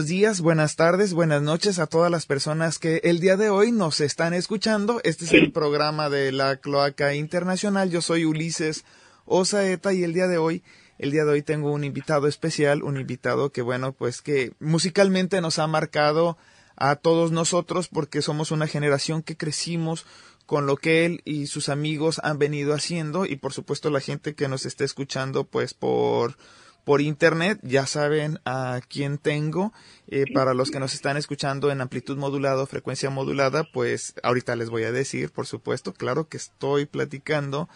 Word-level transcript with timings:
Buenos 0.00 0.08
días, 0.08 0.40
buenas 0.40 0.76
tardes, 0.76 1.12
buenas 1.12 1.42
noches 1.42 1.78
a 1.78 1.86
todas 1.86 2.10
las 2.10 2.24
personas 2.24 2.78
que 2.78 3.02
el 3.04 3.20
día 3.20 3.36
de 3.36 3.50
hoy 3.50 3.70
nos 3.70 4.00
están 4.00 4.32
escuchando. 4.32 4.98
Este 5.04 5.26
es 5.26 5.32
el 5.34 5.52
programa 5.52 6.08
de 6.08 6.32
la 6.32 6.56
Cloaca 6.56 7.14
Internacional. 7.14 7.90
Yo 7.90 8.00
soy 8.00 8.24
Ulises 8.24 8.86
Osaeta 9.26 9.92
y 9.92 10.02
el 10.02 10.14
día 10.14 10.26
de 10.26 10.38
hoy, 10.38 10.62
el 10.96 11.10
día 11.10 11.26
de 11.26 11.32
hoy 11.32 11.42
tengo 11.42 11.70
un 11.70 11.84
invitado 11.84 12.28
especial, 12.28 12.82
un 12.82 12.98
invitado 12.98 13.52
que 13.52 13.60
bueno, 13.60 13.92
pues 13.92 14.22
que 14.22 14.54
musicalmente 14.58 15.42
nos 15.42 15.58
ha 15.58 15.66
marcado 15.66 16.38
a 16.76 16.96
todos 16.96 17.30
nosotros 17.30 17.88
porque 17.88 18.22
somos 18.22 18.52
una 18.52 18.66
generación 18.66 19.22
que 19.22 19.36
crecimos 19.36 20.06
con 20.46 20.64
lo 20.64 20.78
que 20.78 21.04
él 21.04 21.20
y 21.26 21.46
sus 21.46 21.68
amigos 21.68 22.22
han 22.24 22.38
venido 22.38 22.72
haciendo 22.72 23.26
y 23.26 23.36
por 23.36 23.52
supuesto 23.52 23.90
la 23.90 24.00
gente 24.00 24.34
que 24.34 24.48
nos 24.48 24.64
esté 24.64 24.84
escuchando 24.84 25.44
pues 25.44 25.74
por 25.74 26.38
por 26.84 27.00
internet 27.00 27.58
ya 27.62 27.86
saben 27.86 28.38
a 28.44 28.80
quién 28.88 29.18
tengo. 29.18 29.72
Eh, 30.12 30.24
para 30.34 30.54
los 30.54 30.72
que 30.72 30.80
nos 30.80 30.92
están 30.92 31.16
escuchando 31.16 31.70
en 31.70 31.80
amplitud 31.80 32.18
modulada 32.18 32.64
o 32.64 32.66
frecuencia 32.66 33.10
modulada 33.10 33.62
pues 33.72 34.14
ahorita 34.24 34.56
les 34.56 34.68
voy 34.68 34.82
a 34.82 34.90
decir 34.90 35.30
por 35.30 35.46
supuesto 35.46 35.92
claro 35.92 36.28
que 36.28 36.36
estoy 36.36 36.84
platicando 36.86 37.68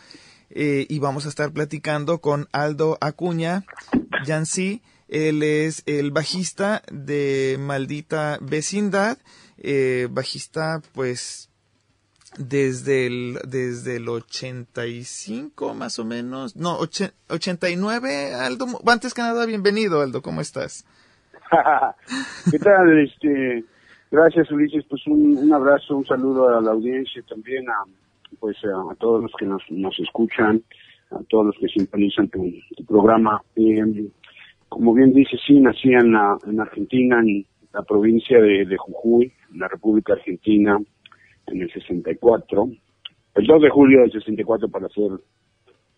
eh, 0.51 0.85
y 0.89 0.99
vamos 0.99 1.27
a 1.27 1.29
estar 1.29 1.53
platicando 1.53 2.21
con 2.21 2.49
Aldo 2.51 2.99
Acuña 3.01 3.65
Yancy 4.27 4.83
él 5.07 5.45
es 5.45 5.85
el 5.87 6.11
bajista 6.11 6.83
de 6.91 7.57
Maldita 7.61 8.41
Vecindad 8.41 9.19
eh, 9.59 10.09
bajista 10.11 10.83
pues 10.93 11.51
desde 12.39 13.07
el, 13.07 13.39
desde 13.49 13.97
el 13.97 14.09
85 14.09 15.75
más 15.75 15.99
o 15.99 16.05
menos, 16.05 16.57
no, 16.57 16.79
89, 16.79 18.35
Aldo, 18.35 18.67
antes 18.87 19.15
que 19.15 19.23
nada, 19.23 19.47
bienvenido 19.47 20.01
Aldo, 20.01 20.23
¿cómo 20.23 20.41
estás? 20.41 20.85
¿Qué 22.51 22.59
tal? 22.59 22.99
Este, 22.99 23.65
gracias 24.11 24.51
Ulises, 24.51 24.85
pues 24.89 25.07
un, 25.07 25.53
abrazo, 25.53 25.97
un 25.97 26.07
saludo 26.07 26.57
a 26.57 26.61
la 26.61 26.73
audiencia 26.73 27.23
también, 27.29 27.69
a, 27.69 27.85
pues 28.41 28.57
a, 28.65 28.95
todos 28.97 29.23
los 29.23 29.33
que 29.39 29.47
nos, 29.47 29.63
nos 29.71 29.99
escuchan, 30.01 30.63
a 31.11 31.23
todos 31.29 31.47
los 31.47 31.57
que 31.61 31.69
sintonizan 31.69 32.29
tu, 32.29 32.43
programa. 32.87 33.41
Eh, 33.57 34.09
como 34.69 34.93
bien 34.93 35.13
dices, 35.13 35.41
sí, 35.47 35.61
nací 35.61 35.93
en, 35.93 36.13
la, 36.13 36.37
en 36.47 36.61
Argentina, 36.61 37.21
en 37.21 37.47
la 37.73 37.83
provincia 37.83 38.41
de, 38.41 38.65
de 38.65 38.77
Jujuy, 38.77 39.33
en 39.53 39.61
la 39.61 39.69
República 39.69 40.15
Argentina, 40.15 40.79
en 41.47 41.63
el 41.63 41.73
64, 41.73 42.69
el 43.35 43.47
2 43.47 43.63
de 43.63 43.71
julio 43.71 44.01
del 44.01 44.13
64 44.13 44.69
para 44.69 44.89
ser 44.89 45.11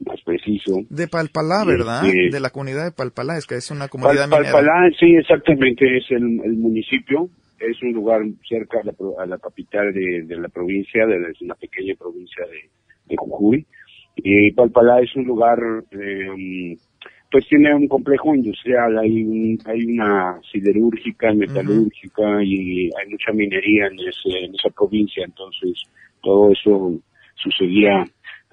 más 0.04 0.20
preciso. 0.22 0.80
De 0.90 1.08
Palpalá, 1.08 1.64
¿verdad? 1.66 2.02
de 2.02 2.40
la 2.40 2.50
comunidad 2.50 2.84
de 2.84 2.92
Palpalá, 2.92 3.38
es 3.38 3.46
que 3.46 3.56
es 3.56 3.70
una 3.70 3.88
comunidad 3.88 4.28
Palpalá, 4.28 4.90
sí, 4.98 5.16
exactamente, 5.16 5.96
es 5.96 6.04
el, 6.10 6.22
municipio, 6.22 7.28
es 7.58 7.82
un 7.82 7.92
lugar 7.92 8.22
cerca 8.48 8.80
a 8.80 9.26
la, 9.26 9.38
capital 9.38 9.92
de, 9.92 10.36
la 10.36 10.48
provincia, 10.48 11.06
de, 11.06 11.32
una 11.40 11.54
pequeña 11.54 11.94
provincia 11.98 12.44
de, 12.46 12.68
de 13.06 13.16
Jujuy. 13.16 13.66
Y 14.16 14.50
Palpalá 14.52 15.00
es 15.00 15.14
un 15.14 15.24
lugar 15.24 15.58
eh, 15.90 16.76
pues 17.30 17.46
tiene 17.48 17.74
un 17.74 17.88
complejo 17.88 18.34
industrial, 18.34 18.98
hay 18.98 19.58
hay 19.66 19.84
una 19.84 20.40
siderúrgica, 20.52 21.32
metalúrgica 21.32 22.42
y 22.42 22.86
hay 22.86 23.10
mucha 23.10 23.32
minería 23.32 23.86
en, 23.86 23.98
ese, 23.98 24.44
en 24.44 24.54
esa 24.54 24.70
provincia, 24.70 25.24
entonces 25.24 25.82
todo 26.22 26.52
eso 26.52 27.00
sucedía 27.34 28.04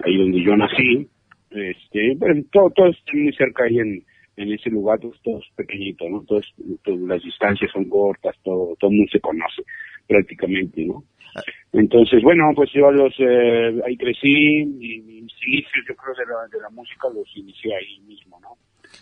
ahí 0.04 0.18
donde 0.18 0.42
yo 0.42 0.56
nací, 0.56 1.08
este, 1.50 2.18
todo, 2.52 2.70
todo 2.70 2.88
está 2.88 3.12
muy 3.14 3.32
cerca 3.32 3.64
ahí 3.64 3.78
en, 3.78 4.04
en 4.36 4.52
ese 4.52 4.70
lugar, 4.70 4.98
todo, 4.98 5.12
todo 5.22 5.38
es 5.38 5.46
pequeñito, 5.54 6.08
¿no? 6.08 6.22
Todas, 6.22 6.44
las 6.86 7.22
distancias 7.22 7.70
son 7.72 7.88
cortas, 7.88 8.34
todo, 8.42 8.74
todo 8.78 8.90
el 8.90 8.96
mundo 8.96 9.10
se 9.12 9.20
conoce 9.20 9.62
prácticamente, 10.08 10.84
¿no? 10.84 11.04
Ah. 11.34 11.42
Entonces, 11.72 12.22
bueno, 12.22 12.52
pues 12.54 12.70
yo 12.72 12.90
los, 12.90 13.14
eh, 13.18 13.80
ahí 13.84 13.96
crecí, 13.96 14.60
y 14.60 15.00
mis 15.00 15.32
inicios, 15.46 15.84
yo 15.88 15.94
creo, 15.96 16.14
de 16.14 16.24
la, 16.26 16.48
de 16.48 16.62
la 16.62 16.70
música 16.70 17.08
los 17.12 17.28
inicié 17.36 17.74
ahí 17.74 18.00
mismo, 18.06 18.38
¿no? 18.40 18.56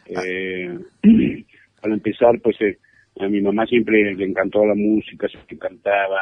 Eh, 0.06 0.78
al 1.82 1.92
empezar, 1.92 2.40
pues 2.42 2.60
eh, 2.60 2.78
a 3.20 3.28
mi 3.28 3.40
mamá 3.40 3.66
siempre 3.66 4.14
le 4.14 4.24
encantó 4.24 4.64
la 4.64 4.74
música, 4.74 5.28
siempre 5.28 5.58
cantaba, 5.58 6.20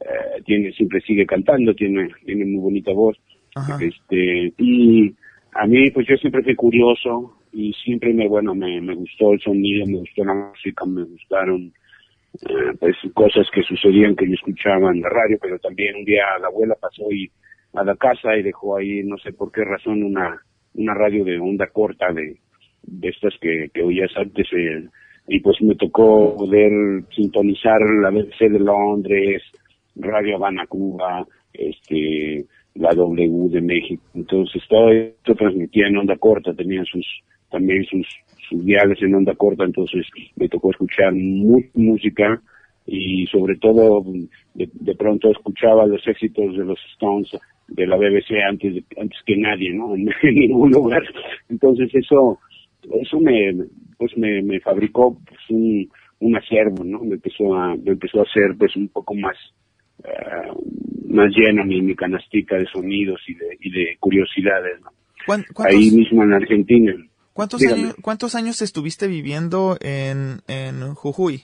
eh, 0.00 0.42
tiene, 0.44 0.72
siempre 0.72 1.00
sigue 1.00 1.26
cantando, 1.26 1.74
tiene, 1.74 2.08
tiene 2.24 2.44
muy 2.44 2.60
bonita 2.60 2.92
voz. 2.92 3.16
Este, 3.80 4.52
y 4.56 5.14
a 5.52 5.66
mí, 5.66 5.90
pues 5.90 6.06
yo 6.06 6.16
siempre 6.16 6.42
fui 6.42 6.54
curioso 6.54 7.36
y 7.52 7.72
siempre 7.84 8.14
me, 8.14 8.26
bueno, 8.28 8.54
me, 8.54 8.80
me 8.80 8.94
gustó 8.94 9.32
el 9.32 9.40
sonido, 9.40 9.86
me 9.86 9.98
gustó 9.98 10.24
la 10.24 10.34
música, 10.34 10.86
me 10.86 11.04
gustaron 11.04 11.72
eh, 12.40 12.76
pues 12.78 12.96
cosas 13.14 13.46
que 13.52 13.62
sucedían 13.62 14.16
que 14.16 14.26
yo 14.26 14.34
escuchaba 14.34 14.90
en 14.90 15.02
la 15.02 15.08
radio, 15.08 15.38
pero 15.40 15.58
también 15.58 15.96
un 15.96 16.04
día 16.04 16.24
la 16.40 16.48
abuela 16.48 16.74
pasó 16.80 17.10
y 17.10 17.30
a 17.74 17.84
la 17.84 17.96
casa 17.96 18.36
y 18.36 18.42
dejó 18.42 18.76
ahí, 18.76 19.02
no 19.02 19.16
sé 19.18 19.32
por 19.32 19.52
qué 19.52 19.64
razón, 19.64 20.02
una, 20.02 20.40
una 20.74 20.94
radio 20.94 21.24
de 21.24 21.38
onda 21.38 21.66
corta 21.68 22.12
de, 22.12 22.38
de 22.82 23.08
estas 23.08 23.34
que, 23.40 23.70
que 23.72 23.82
oías 23.82 24.10
antes 24.16 24.46
eh, 24.52 24.88
y 25.28 25.40
pues 25.40 25.60
me 25.62 25.74
tocó 25.76 26.36
poder 26.36 27.04
sintonizar 27.14 27.80
la 27.80 28.10
BBC 28.10 28.50
de 28.50 28.58
Londres, 28.58 29.42
Radio 29.96 30.36
Habana 30.36 30.66
Cuba, 30.66 31.26
este 31.52 32.46
la 32.74 32.94
W 32.94 33.48
de 33.50 33.60
México. 33.60 34.02
Entonces 34.14 34.62
todo 34.68 34.90
esto 34.90 35.34
transmitía 35.34 35.88
en 35.88 35.98
onda 35.98 36.16
corta, 36.16 36.54
tenían 36.54 36.86
sus 36.86 37.06
también 37.50 37.84
sus, 37.84 38.06
sus 38.52 38.64
diales 38.64 38.98
en 39.02 39.14
onda 39.14 39.34
corta, 39.34 39.64
entonces 39.64 40.06
me 40.36 40.48
tocó 40.48 40.70
escuchar 40.70 41.12
mucha 41.14 41.68
música 41.74 42.40
y 42.86 43.26
sobre 43.26 43.56
todo 43.56 44.04
de, 44.54 44.68
de, 44.72 44.94
pronto 44.94 45.30
escuchaba 45.30 45.86
los 45.86 46.06
éxitos 46.06 46.56
de 46.56 46.64
los 46.64 46.78
Stones 46.94 47.30
de 47.68 47.86
la 47.86 47.96
BBC 47.96 48.32
antes 48.46 48.84
antes 49.00 49.18
que 49.24 49.36
nadie, 49.36 49.72
¿no? 49.72 49.94
En, 49.94 50.08
en 50.22 50.34
ningún 50.34 50.70
lugar. 50.70 51.02
Entonces 51.48 51.94
eso 51.94 52.38
eso 53.00 53.20
me 53.20 53.54
pues 53.96 54.16
me, 54.16 54.42
me 54.42 54.58
fabricó 54.60 55.16
pues, 55.26 55.40
un, 55.50 55.88
un 56.20 56.36
acervo, 56.36 56.84
¿no? 56.84 57.00
Me 57.00 57.14
empezó 57.14 57.54
a 57.54 57.76
me 57.76 57.92
empezó 57.92 58.20
a 58.20 58.24
hacer 58.24 58.56
pues 58.58 58.74
un 58.76 58.88
poco 58.88 59.14
más 59.14 59.36
uh, 59.98 61.14
más 61.14 61.30
llena 61.36 61.64
mi, 61.64 61.80
mi 61.82 61.94
canastica 61.94 62.56
de 62.56 62.66
sonidos 62.66 63.20
y 63.28 63.34
de, 63.34 63.56
y 63.60 63.70
de 63.70 63.96
curiosidades, 64.00 64.80
¿no? 64.80 64.90
Ahí 65.64 65.90
mismo 65.92 66.24
en 66.24 66.32
Argentina. 66.32 66.94
¿Cuántos 67.32 67.62
años, 67.62 67.94
¿Cuántos 68.02 68.34
años 68.34 68.60
estuviste 68.62 69.08
viviendo 69.08 69.76
en, 69.80 70.40
en 70.48 70.94
Jujuy? 70.94 71.42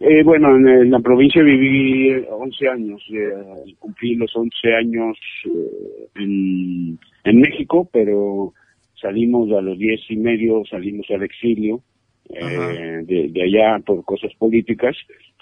Eh, 0.00 0.22
bueno, 0.24 0.56
en, 0.56 0.90
la 0.90 1.00
provincia 1.00 1.42
viví 1.42 2.24
11 2.28 2.68
años. 2.68 3.02
Eh, 3.12 3.74
cumplí 3.78 4.16
los 4.16 4.34
11 4.34 4.74
años 4.74 5.18
eh, 5.46 6.08
en, 6.16 6.98
en 7.24 7.40
México, 7.40 7.88
pero 7.92 8.52
salimos 9.00 9.50
a 9.52 9.60
los 9.60 9.78
diez 9.78 10.00
y 10.08 10.16
medio, 10.16 10.62
salimos 10.70 11.06
al 11.10 11.22
exilio 11.22 11.82
eh, 12.30 13.02
de, 13.04 13.42
allá 13.42 13.78
por 13.84 14.04
cosas 14.04 14.32
políticas 14.38 14.96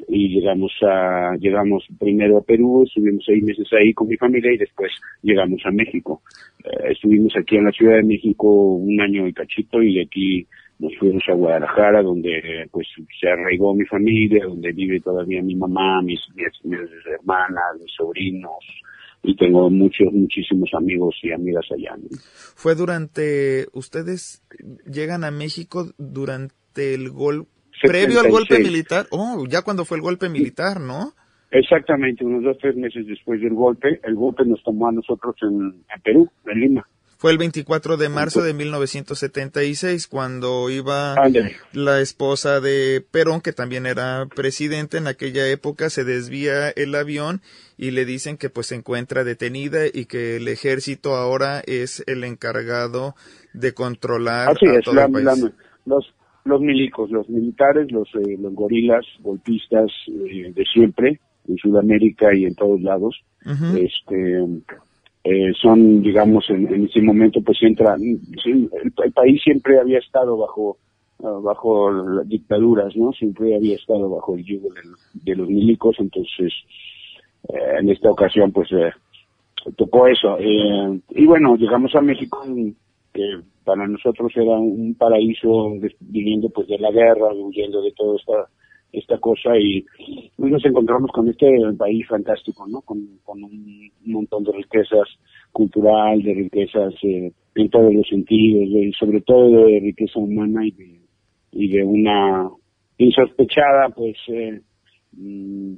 y 0.08 0.28
llegamos 0.28 0.72
a 0.82 1.36
llegamos 1.38 1.86
primero 1.98 2.38
a 2.38 2.42
Perú, 2.42 2.84
estuvimos 2.84 3.24
seis 3.24 3.42
meses 3.42 3.68
ahí 3.72 3.94
con 3.94 4.08
mi 4.08 4.16
familia 4.16 4.52
y 4.52 4.58
después 4.58 4.90
llegamos 5.22 5.62
a 5.64 5.70
México. 5.70 6.22
Eh, 6.64 6.92
estuvimos 6.92 7.34
aquí 7.36 7.56
en 7.56 7.64
la 7.66 7.72
Ciudad 7.72 7.96
de 7.96 8.02
México 8.02 8.74
un 8.74 9.00
año 9.00 9.28
y 9.28 9.32
cachito 9.32 9.82
y 9.82 9.94
de 9.94 10.02
aquí 10.02 10.46
nos 10.80 10.96
fuimos 10.96 11.22
a 11.28 11.34
Guadalajara 11.34 12.02
donde 12.02 12.66
pues 12.72 12.88
se 13.20 13.28
arraigó 13.28 13.74
mi 13.74 13.84
familia, 13.84 14.44
donde 14.44 14.72
vive 14.72 14.98
todavía 14.98 15.40
mi 15.40 15.54
mamá, 15.54 16.02
mis, 16.02 16.20
mis, 16.34 16.64
mis 16.64 16.80
hermanas, 17.06 17.78
mis 17.80 17.92
sobrinos, 17.96 18.64
y 19.22 19.36
tengo 19.36 19.70
muchos, 19.70 20.12
muchísimos 20.12 20.70
amigos 20.74 21.14
y 21.22 21.30
amigas 21.30 21.64
allá. 21.70 21.96
Fue 22.56 22.74
durante, 22.74 23.68
ustedes 23.72 24.42
llegan 24.84 25.22
a 25.22 25.30
México 25.30 25.92
durante 25.98 26.61
el 26.76 27.10
golpe, 27.10 27.48
previo 27.82 28.20
al 28.20 28.30
golpe 28.30 28.58
militar, 28.58 29.06
oh, 29.10 29.44
ya 29.48 29.62
cuando 29.62 29.84
fue 29.84 29.96
el 29.98 30.02
golpe 30.02 30.28
militar, 30.28 30.80
¿no? 30.80 31.14
Exactamente, 31.50 32.24
unos 32.24 32.42
dos, 32.42 32.56
tres 32.58 32.76
meses 32.76 33.06
después 33.06 33.40
del 33.40 33.52
golpe, 33.52 34.00
el 34.04 34.14
golpe 34.14 34.44
nos 34.44 34.62
tomó 34.62 34.88
a 34.88 34.92
nosotros 34.92 35.36
en 35.42 35.84
Perú, 36.02 36.30
en 36.46 36.60
Lima. 36.60 36.86
Fue 37.22 37.30
el 37.30 37.38
24 37.38 37.98
de 37.98 38.08
marzo 38.08 38.42
de 38.42 38.52
1976 38.52 40.08
cuando 40.08 40.68
iba 40.70 41.14
la 41.72 42.00
esposa 42.00 42.60
de 42.60 43.00
Perón, 43.08 43.40
que 43.40 43.52
también 43.52 43.86
era 43.86 44.26
presidente 44.34 44.96
en 44.96 45.06
aquella 45.06 45.46
época, 45.46 45.88
se 45.88 46.02
desvía 46.02 46.70
el 46.70 46.92
avión 46.96 47.40
y 47.78 47.92
le 47.92 48.06
dicen 48.06 48.38
que 48.38 48.50
pues 48.50 48.66
se 48.66 48.74
encuentra 48.74 49.22
detenida 49.22 49.86
y 49.86 50.06
que 50.06 50.38
el 50.38 50.48
ejército 50.48 51.14
ahora 51.14 51.62
es 51.64 52.02
el 52.08 52.24
encargado 52.24 53.14
de 53.52 53.72
controlar 53.72 54.48
a 54.48 54.54
todo 54.82 55.00
el 55.00 55.12
país. 55.12 55.52
los, 55.84 56.12
los 56.44 56.60
milicos, 56.60 57.10
los 57.10 57.28
militares, 57.28 57.90
los, 57.92 58.08
eh, 58.14 58.36
los 58.38 58.54
gorilas, 58.54 59.04
golpistas 59.20 59.90
eh, 60.08 60.52
de 60.54 60.64
siempre, 60.64 61.20
en 61.48 61.56
Sudamérica 61.56 62.34
y 62.34 62.44
en 62.44 62.54
todos 62.54 62.80
lados, 62.80 63.20
este 63.76 64.44
eh, 65.24 65.52
son, 65.60 66.02
digamos, 66.02 66.48
en, 66.50 66.84
ese 66.84 67.00
momento 67.00 67.40
pues 67.42 67.58
entra, 67.62 67.94
el, 67.94 69.12
país 69.12 69.40
siempre 69.42 69.78
había 69.78 69.98
estado 69.98 70.36
bajo 70.36 70.78
bajo 71.18 71.90
las 71.92 72.28
dictaduras, 72.28 72.96
¿no? 72.96 73.12
Siempre 73.12 73.54
había 73.54 73.76
estado 73.76 74.10
bajo 74.10 74.34
el 74.34 74.44
yugo 74.44 74.70
de, 75.14 75.36
los 75.36 75.48
milicos, 75.48 75.94
entonces 76.00 76.52
eh, 77.48 77.76
en 77.80 77.90
esta 77.90 78.10
ocasión 78.10 78.50
pues 78.50 78.70
eh, 78.72 78.90
tocó 79.76 80.08
eso. 80.08 80.36
Eh, 80.40 81.00
y 81.10 81.26
bueno, 81.26 81.56
llegamos 81.56 81.94
a 81.94 82.00
México, 82.00 82.44
que 83.12 83.40
para 83.64 83.86
nosotros 83.86 84.32
era 84.34 84.58
un 84.58 84.94
paraíso 84.94 85.72
viniendo 86.00 86.48
pues 86.50 86.68
de 86.68 86.78
la 86.78 86.90
guerra, 86.90 87.32
huyendo 87.32 87.82
de 87.82 87.92
toda 87.92 88.16
esta 88.16 88.48
esta 88.92 89.18
cosa 89.18 89.56
y 89.58 89.84
nos 90.36 90.64
encontramos 90.64 91.10
con 91.12 91.28
este 91.28 91.48
país 91.78 92.06
fantástico, 92.06 92.66
¿no? 92.68 92.82
Con, 92.82 92.98
un 93.26 93.90
montón 94.04 94.44
de 94.44 94.52
riquezas 94.52 95.08
cultural, 95.50 96.22
de 96.22 96.34
riquezas 96.34 96.94
eh, 97.02 97.32
en 97.54 97.70
todos 97.70 97.92
los 97.92 98.06
sentidos, 98.06 98.68
y 98.68 98.92
sobre 98.92 99.22
todo 99.22 99.66
de 99.66 99.80
riqueza 99.80 100.18
humana 100.18 100.66
y 100.66 100.72
de, 100.72 101.00
y 101.52 101.68
de 101.68 101.84
una 101.84 102.50
insospechada, 102.98 103.88
pues, 103.94 104.16
eh, 104.28 104.60
mm, 105.12 105.74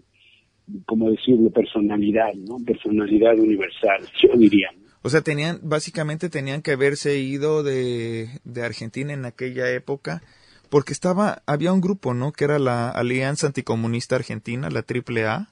como 0.87 1.11
decirlo, 1.11 1.51
personalidad, 1.51 2.35
¿no? 2.35 2.57
Personalidad 2.65 3.39
universal, 3.39 4.01
yo 4.21 4.37
diría. 4.37 4.71
O 5.05 5.11
sea, 5.11 5.21
tenían, 5.21 5.61
básicamente 5.63 6.31
tenían 6.31 6.63
que 6.63 6.73
haberse 6.73 7.19
ido 7.19 7.63
de, 7.63 8.41
de 8.45 8.63
Argentina 8.65 9.13
en 9.13 9.27
aquella 9.27 9.71
época 9.71 10.23
porque 10.71 10.93
estaba, 10.93 11.43
había 11.47 11.73
un 11.73 11.81
grupo, 11.81 12.15
¿no? 12.15 12.33
Que 12.33 12.45
era 12.45 12.59
la 12.59 12.89
Alianza 12.89 13.47
Anticomunista 13.47 14.17
Argentina, 14.17 14.71
la 14.71 14.81
AAA. 14.81 15.47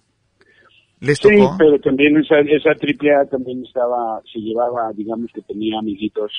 ¿Les 1.01 1.21
tocó? 1.21 1.35
Sí, 1.35 1.45
pero 1.59 1.79
también 1.81 2.17
esa, 2.17 2.41
esa 2.41 2.71
AAA 2.71 3.27
también 3.27 3.63
estaba, 3.65 4.21
se 4.33 4.41
llevaba, 4.41 4.91
digamos 4.95 5.31
que 5.33 5.43
tenía 5.43 5.79
amiguitos 5.79 6.33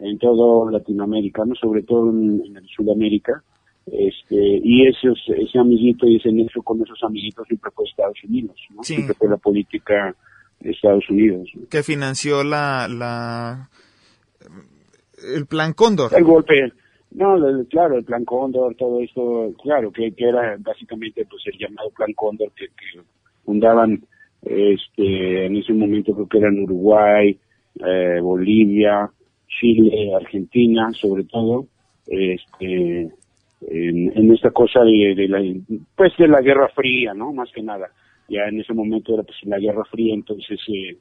en 0.00 0.18
todo 0.18 0.68
Latinoamérica, 0.68 1.44
¿no? 1.44 1.54
Sobre 1.54 1.82
todo 1.82 2.10
en, 2.10 2.42
Sudamérica. 2.76 3.42
Este, 3.86 4.60
y 4.62 4.86
esos, 4.88 5.18
ese 5.28 5.58
amiguito 5.58 6.06
y 6.06 6.16
ese 6.16 6.32
nexo 6.32 6.62
con 6.62 6.82
esos 6.82 7.02
amiguitos 7.04 7.46
siempre 7.46 7.70
fue 7.70 7.84
Estados 7.84 8.18
Unidos, 8.24 8.56
¿no? 8.74 8.82
Siempre 8.82 9.14
fue 9.14 9.28
la 9.30 9.36
política 9.36 10.14
de 10.60 10.70
Estados 10.70 11.08
Unidos. 11.10 11.48
Que 11.70 11.82
financió 11.82 12.44
la, 12.44 12.88
la, 12.88 13.68
el 15.34 15.46
plan 15.46 15.72
Cóndor. 15.72 16.12
El 16.14 16.24
golpe, 16.24 16.72
no, 17.16 17.36
claro, 17.70 17.96
el 17.96 18.04
Plan 18.04 18.24
Cóndor, 18.24 18.74
todo 18.74 19.00
esto, 19.00 19.52
claro, 19.62 19.90
que, 19.90 20.12
que 20.12 20.28
era 20.28 20.56
básicamente 20.58 21.24
pues 21.24 21.42
el 21.46 21.58
llamado 21.58 21.90
Plan 21.90 22.12
Cóndor 22.14 22.52
que, 22.54 22.66
fundaban 23.44 24.02
este, 24.42 25.46
en 25.46 25.56
ese 25.56 25.72
momento 25.72 26.12
creo 26.12 26.28
que 26.28 26.38
eran 26.38 26.58
Uruguay, 26.58 27.38
eh, 27.76 28.20
Bolivia, 28.20 29.10
Chile, 29.48 30.14
Argentina, 30.14 30.90
sobre 30.92 31.24
todo, 31.24 31.66
este, 32.06 33.10
en, 33.62 34.32
esta 34.32 34.50
cosa 34.50 34.80
de, 34.80 35.26
la, 35.28 35.42
pues 35.96 36.12
de 36.18 36.28
la 36.28 36.42
Guerra 36.42 36.68
Fría, 36.68 37.14
¿no? 37.14 37.32
Más 37.32 37.50
que 37.52 37.62
nada. 37.62 37.88
Ya 38.28 38.48
en 38.48 38.60
ese 38.60 38.74
momento 38.74 39.14
era 39.14 39.22
pues 39.22 39.36
la 39.44 39.58
Guerra 39.58 39.84
Fría, 39.90 40.14
entonces 40.14 40.58
eh, 40.68 40.98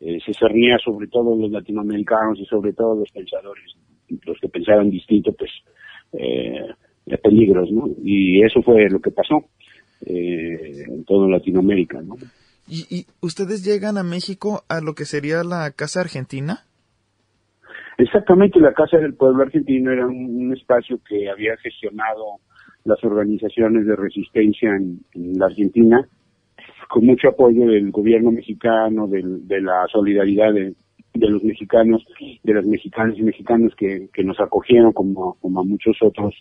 eh, 0.00 0.18
se 0.24 0.32
cernía 0.34 0.78
sobre 0.78 1.08
todo 1.08 1.36
los 1.36 1.50
latinoamericanos 1.50 2.38
y 2.38 2.44
sobre 2.46 2.72
todo 2.72 2.94
los 2.96 3.10
pensadores 3.10 3.76
los 4.24 4.38
que 4.40 4.48
pensaban 4.48 4.90
distinto, 4.90 5.32
pues, 5.32 5.50
eh, 6.12 6.74
peligros, 7.22 7.70
¿no? 7.70 7.88
Y 8.02 8.42
eso 8.42 8.62
fue 8.62 8.88
lo 8.88 9.00
que 9.00 9.10
pasó 9.10 9.44
eh, 10.06 10.84
en 10.86 11.04
toda 11.04 11.28
Latinoamérica, 11.28 12.00
¿no? 12.02 12.16
¿Y, 12.68 13.04
ustedes 13.20 13.64
llegan 13.64 13.98
a 13.98 14.04
México 14.04 14.62
a 14.68 14.80
lo 14.80 14.94
que 14.94 15.04
sería 15.04 15.42
la 15.42 15.72
Casa 15.72 16.00
Argentina? 16.00 16.60
Exactamente, 17.98 18.60
la 18.60 18.72
Casa 18.72 18.98
del 18.98 19.14
Pueblo 19.14 19.42
Argentino 19.42 19.90
era 19.90 20.06
un, 20.06 20.52
espacio 20.52 21.00
que 21.06 21.28
había 21.28 21.56
gestionado 21.56 22.36
las 22.84 23.02
organizaciones 23.02 23.86
de 23.86 23.96
resistencia 23.96 24.70
en, 24.76 25.00
la 25.14 25.46
Argentina, 25.46 26.08
con 26.90 27.06
mucho 27.06 27.28
apoyo 27.28 27.66
del 27.66 27.90
gobierno 27.92 28.32
mexicano, 28.32 29.06
de 29.06 29.60
la 29.60 29.86
solidaridad 29.92 30.52
de, 30.52 30.74
de 31.14 31.28
los 31.28 31.42
mexicanos, 31.42 32.04
de 32.42 32.54
los 32.54 32.66
mexicanos 32.66 33.18
y 33.18 33.22
mexicanos 33.22 33.72
que, 33.76 34.08
nos 34.24 34.38
acogieron 34.40 34.92
como, 34.92 35.36
a 35.42 35.62
muchos 35.62 35.96
otros 36.02 36.34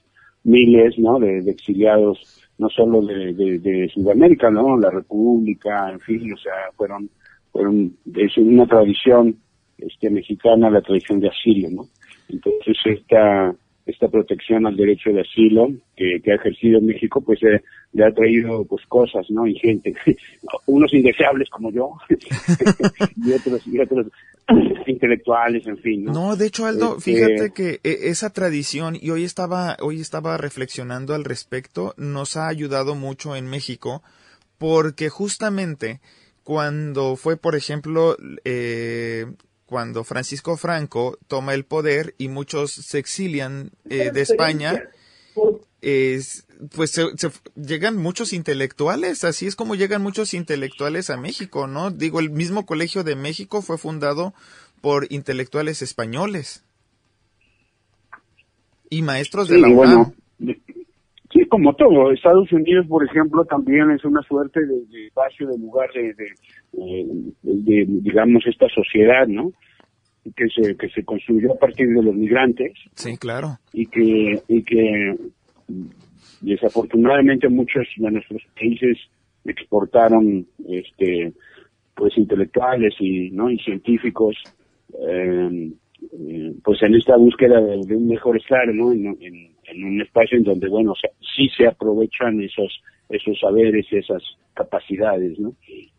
miles, 0.44 0.98
¿no? 0.98 1.19
De, 1.19 1.40
exiliados, 1.50 2.42
no 2.57 2.69
solo 2.69 3.01
de, 3.01 3.34
de, 3.34 3.90
Sudamérica, 3.94 4.50
¿no? 4.50 4.78
La 4.78 4.90
República, 4.90 5.92
en 5.92 6.00
fin, 6.00 6.34
o 6.34 6.38
sea, 6.38 6.54
fueron, 6.75 7.10
fueron, 7.52 7.95
es 8.16 8.38
una 8.38 8.66
tradición, 8.68 9.36
este, 9.78 10.10
mexicana, 10.10 10.69
la 10.69 10.81
tradición 10.81 11.19
de 11.19 11.30
asilo, 11.30 11.69
¿no? 11.69 11.84
Entonces 12.28 12.78
esta, 12.86 13.54
esta 13.86 14.08
protección 14.08 14.68
al 14.68 14.76
derecho 14.76 15.12
de 15.12 15.22
asilo 15.22 15.70
que, 15.96 16.22
que 16.24 16.31
ha 16.31 16.36
ejercido 16.36 16.80
México, 16.81 17.22
pues 17.22 17.42
eh, 17.44 17.62
le 17.94 18.06
ha 18.06 18.12
traído 18.14 18.64
pues 18.66 18.86
cosas, 18.88 19.26
¿no? 19.30 19.48
Y 19.48 19.56
gente, 19.56 19.96
unos 20.68 20.94
indeseables 20.94 21.50
como 21.50 21.72
yo, 21.72 21.94
y 22.10 23.31
otros, 23.31 23.68
y 23.68 23.80
otros 23.80 24.08
intelectuales, 24.88 25.66
en 25.68 25.78
fin. 25.78 26.06
No, 26.06 26.14
no 26.14 26.36
de 26.36 26.48
hecho, 26.48 26.66
Aldo, 26.66 26.98
este, 26.98 27.12
fíjate 27.12 27.52
que 27.54 27.80
e, 27.84 28.10
esa 28.10 28.31
tradición, 28.31 28.96
y 29.00 29.10
hoy 29.10 29.24
estaba, 29.24 29.78
hoy 29.81 30.02
estaba 30.02 30.38
reflexionando 30.38 31.16
al 31.16 31.24
respecto, 31.24 31.94
nos 31.98 32.38
ha 32.38 32.48
ayudado 32.48 32.96
mucho 32.96 33.36
en 33.36 33.48
México, 33.48 34.04
porque 34.58 35.10
justamente 35.10 36.00
cuando 36.44 37.16
fue, 37.16 37.38
por 37.38 37.56
ejemplo, 37.56 38.18
eh, 38.44 39.26
cuando 39.69 40.04
Francisco 40.04 40.57
Franco 40.57 41.19
toma 41.27 41.54
el 41.54 41.63
poder 41.63 42.16
y 42.18 42.27
muchos 42.27 42.71
se 42.71 42.98
exilian 42.98 43.69
eh, 43.88 44.10
de 44.12 44.21
España, 44.21 44.89
es, 45.83 46.48
pues 46.75 46.89
se, 46.89 47.06
llegan 47.56 47.95
muchos 47.95 48.33
intelectuales, 48.33 49.24
así 49.24 49.45
es 49.45 49.56
como 49.56 49.75
llegan 49.75 50.01
muchos 50.01 50.33
intelectuales 50.33 51.12
a 51.12 51.18
México, 51.18 51.68
¿no? 51.68 51.92
Digo, 51.92 52.19
el 52.19 52.31
mismo 52.31 52.66
Colegio 52.66 53.04
de 53.04 53.16
México 53.16 53.61
fue 53.61 53.78
fundado 53.78 54.33
por 54.81 55.06
intelectuales 55.11 55.83
españoles 55.83 56.64
y 58.90 59.04
maestros 59.04 59.49
de 59.49 59.59
la 59.59 59.68
UNAM. 59.68 60.16
Sí, 61.40 61.48
como 61.48 61.74
todo, 61.74 62.12
Estados 62.12 62.52
Unidos, 62.52 62.86
por 62.88 63.06
ejemplo, 63.06 63.46
también 63.46 63.92
es 63.92 64.04
una 64.06 64.22
suerte 64.24 64.60
de, 64.66 65.08
espacio, 65.08 65.48
de 65.48 65.58
lugar 65.58 65.90
de, 65.94 66.14
de, 67.44 67.86
digamos, 67.88 68.44
esta 68.46 68.68
sociedad, 68.69 69.28
¿no? 69.28 69.52
que 70.36 70.48
se 70.50 70.76
que 70.76 70.90
se 70.90 71.04
construyó 71.04 71.54
a 71.54 71.58
partir 71.58 71.88
de 71.88 72.04
los 72.04 72.14
migrantes. 72.14 72.74
Sí 72.94 73.18
claro. 73.18 73.58
Y 73.74 73.86
que 73.88 74.42
y 74.48 74.64
que 74.64 75.16
desafortunadamente 76.42 77.50
muchos 77.50 77.88
de 77.98 78.12
nuestros 78.12 78.42
países 78.56 78.98
exportaron 79.46 80.46
este 80.68 81.34
pues 81.96 82.18
intelectuales 82.18 82.94
y 83.00 83.31
no 83.31 83.50
y 83.50 83.58
científicos 83.60 84.36
eh, 85.08 85.72
eh, 86.02 86.54
pues 86.64 86.81
en 86.84 86.96
esta 86.96 87.18
búsqueda 87.18 87.60
de, 87.62 87.96
un 87.96 88.08
mejor 88.08 88.38
estar 88.38 88.68
no 88.74 88.92
en, 88.92 89.18
un 89.76 90.02
espacio 90.02 90.38
en 90.38 90.44
donde 90.44 90.68
bueno 90.68 90.94
sí 91.35 91.49
se 91.56 91.68
aprovechan 91.68 92.42
esos 92.42 92.81
esos 93.09 93.40
saberes 93.40 93.85
y 93.92 93.97
esas 93.97 94.23
capacidades 94.54 95.40
no 95.40 95.54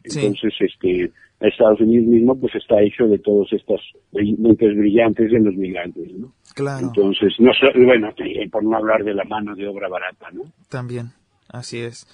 entonces 0.04 0.54
este 0.60 1.10
Estados 1.40 1.80
Unidos 1.80 2.06
mismo 2.06 2.38
pues 2.38 2.54
está 2.54 2.80
hecho 2.82 3.06
de 3.06 3.18
todos 3.18 3.50
estos 3.52 3.80
mentes 4.12 4.76
brillantes 4.76 5.30
de 5.30 5.40
los 5.40 5.54
migrantes, 5.54 6.12
¿no? 6.12 6.34
Claro. 6.54 6.88
Entonces, 6.88 7.32
no 7.38 7.50
bueno, 7.86 8.12
por 8.50 8.62
no 8.62 8.76
hablar 8.76 9.04
de 9.04 9.14
la 9.14 9.24
mano 9.24 9.54
de 9.54 9.66
obra 9.66 9.88
barata, 9.88 10.30
¿no? 10.32 10.42
También, 10.68 11.12
así 11.48 11.78
es. 11.78 12.06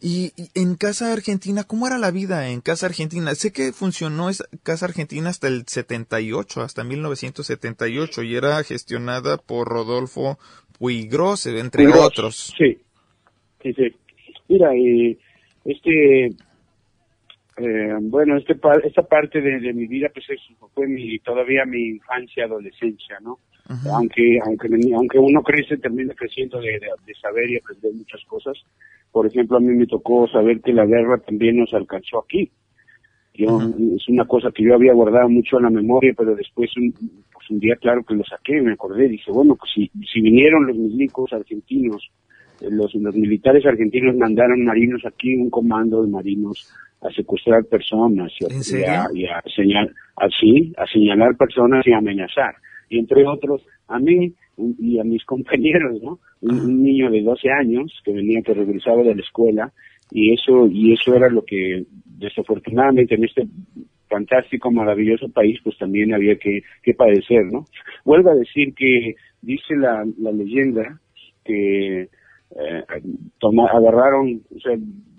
Y, 0.00 0.32
en 0.54 0.74
Casa 0.74 1.12
Argentina, 1.12 1.64
¿cómo 1.64 1.86
era 1.86 1.98
la 1.98 2.10
vida 2.10 2.48
en 2.48 2.60
Casa 2.60 2.86
Argentina? 2.86 3.34
Sé 3.34 3.52
que 3.52 3.72
funcionó 3.72 4.28
esa 4.28 4.44
Casa 4.62 4.86
Argentina 4.86 5.28
hasta 5.28 5.48
el 5.48 5.66
78, 5.66 6.62
hasta 6.62 6.84
1978, 6.84 8.22
y 8.22 8.34
era 8.34 8.62
gestionada 8.64 9.36
por 9.36 9.68
Rodolfo 9.68 10.38
Puigrose, 10.78 11.58
entre 11.58 11.86
otros. 11.88 12.54
Sí, 12.56 12.78
sí, 13.62 13.72
sí. 13.72 13.94
Mira, 14.48 14.74
eh, 14.74 15.16
este 15.64 16.30
eh, 17.56 17.96
bueno, 18.00 18.36
este, 18.36 18.56
esta 18.84 19.02
parte 19.02 19.40
de, 19.40 19.72
mi 19.72 19.86
vida 19.86 20.10
pues 20.12 20.26
fue 20.74 20.88
mi, 20.88 21.18
todavía 21.20 21.64
mi 21.64 21.86
infancia, 21.86 22.44
adolescencia, 22.44 23.18
¿no? 23.20 23.38
Aunque 23.92 24.38
aunque 24.44 24.68
aunque 24.94 25.18
uno 25.18 25.42
crece, 25.42 25.78
termina 25.78 26.12
creciendo 26.14 26.60
de, 26.60 26.80
saber 27.22 27.48
y 27.50 27.56
aprender 27.56 27.94
muchas 27.94 28.22
cosas. 28.26 28.58
Por 29.10 29.26
ejemplo, 29.26 29.56
a 29.56 29.60
mí 29.60 29.72
me 29.72 29.86
tocó 29.86 30.26
saber 30.28 30.60
que 30.60 30.72
la 30.72 30.84
guerra 30.84 31.18
también 31.18 31.58
nos 31.58 31.72
alcanzó 31.72 32.24
aquí. 32.24 32.50
Yo, 33.32 33.60
Es 33.96 34.08
una 34.08 34.26
cosa 34.26 34.50
que 34.52 34.64
yo 34.64 34.74
había 34.74 34.92
guardado 34.92 35.28
mucho 35.28 35.56
en 35.56 35.64
la 35.64 35.70
memoria, 35.70 36.12
pero 36.16 36.34
después 36.34 36.70
un, 36.76 36.92
un 37.50 37.58
día 37.58 37.76
claro 37.76 38.02
que 38.04 38.14
lo 38.14 38.24
saqué, 38.24 38.60
me 38.60 38.72
acordé, 38.72 39.08
dije, 39.08 39.30
bueno, 39.30 39.56
pues 39.56 39.70
si, 39.74 39.90
si 40.10 40.20
vinieron 40.20 40.66
los 40.66 40.76
milicos 40.76 41.32
argentinos, 41.32 42.10
eh, 42.60 42.68
los, 42.70 42.94
los 42.94 43.14
militares 43.14 43.64
argentinos 43.66 44.16
mandaron 44.16 44.64
marinos 44.64 45.02
aquí, 45.06 45.34
un 45.34 45.50
comando 45.50 46.02
de 46.02 46.10
marinos 46.10 46.72
a 47.02 47.10
secuestrar 47.12 47.64
personas 47.66 48.32
y 48.40 48.82
a, 48.82 49.06
y 49.12 49.26
a, 49.26 49.42
señalar, 49.54 49.92
así, 50.16 50.72
a 50.76 50.86
señalar 50.86 51.36
personas 51.36 51.86
y 51.86 51.92
amenazar. 51.92 52.54
Y 52.88 52.98
entre 52.98 53.26
otros, 53.26 53.62
a 53.88 53.98
mí 53.98 54.32
y 54.56 54.98
a 54.98 55.04
mis 55.04 55.24
compañeros, 55.26 56.02
¿no? 56.02 56.18
Un, 56.40 56.82
niño 56.82 57.10
de 57.10 57.22
12 57.22 57.50
años 57.50 57.92
que 58.04 58.12
venía, 58.12 58.42
que 58.42 58.54
regresaba 58.54 59.02
de 59.02 59.14
la 59.14 59.22
escuela 59.22 59.72
y 60.10 60.32
eso, 60.32 60.66
y 60.66 60.92
eso 60.92 61.14
era 61.14 61.28
lo 61.28 61.44
que 61.44 61.84
desafortunadamente 62.04 63.14
en 63.14 63.24
este 63.24 63.48
fantástico, 64.14 64.70
maravilloso 64.70 65.28
país, 65.28 65.58
pues 65.64 65.76
también 65.78 66.14
había 66.14 66.36
que, 66.36 66.62
que 66.82 66.94
padecer, 66.94 67.44
¿no? 67.50 67.64
Vuelvo 68.04 68.30
a 68.30 68.34
decir 68.34 68.74
que 68.74 69.14
dice 69.42 69.74
la, 69.76 70.04
la 70.18 70.30
leyenda 70.30 71.00
que 71.44 72.02
eh, 72.02 72.84
toma, 73.38 73.66
agarraron, 73.66 74.42
o 74.54 74.60
sea, 74.60 74.76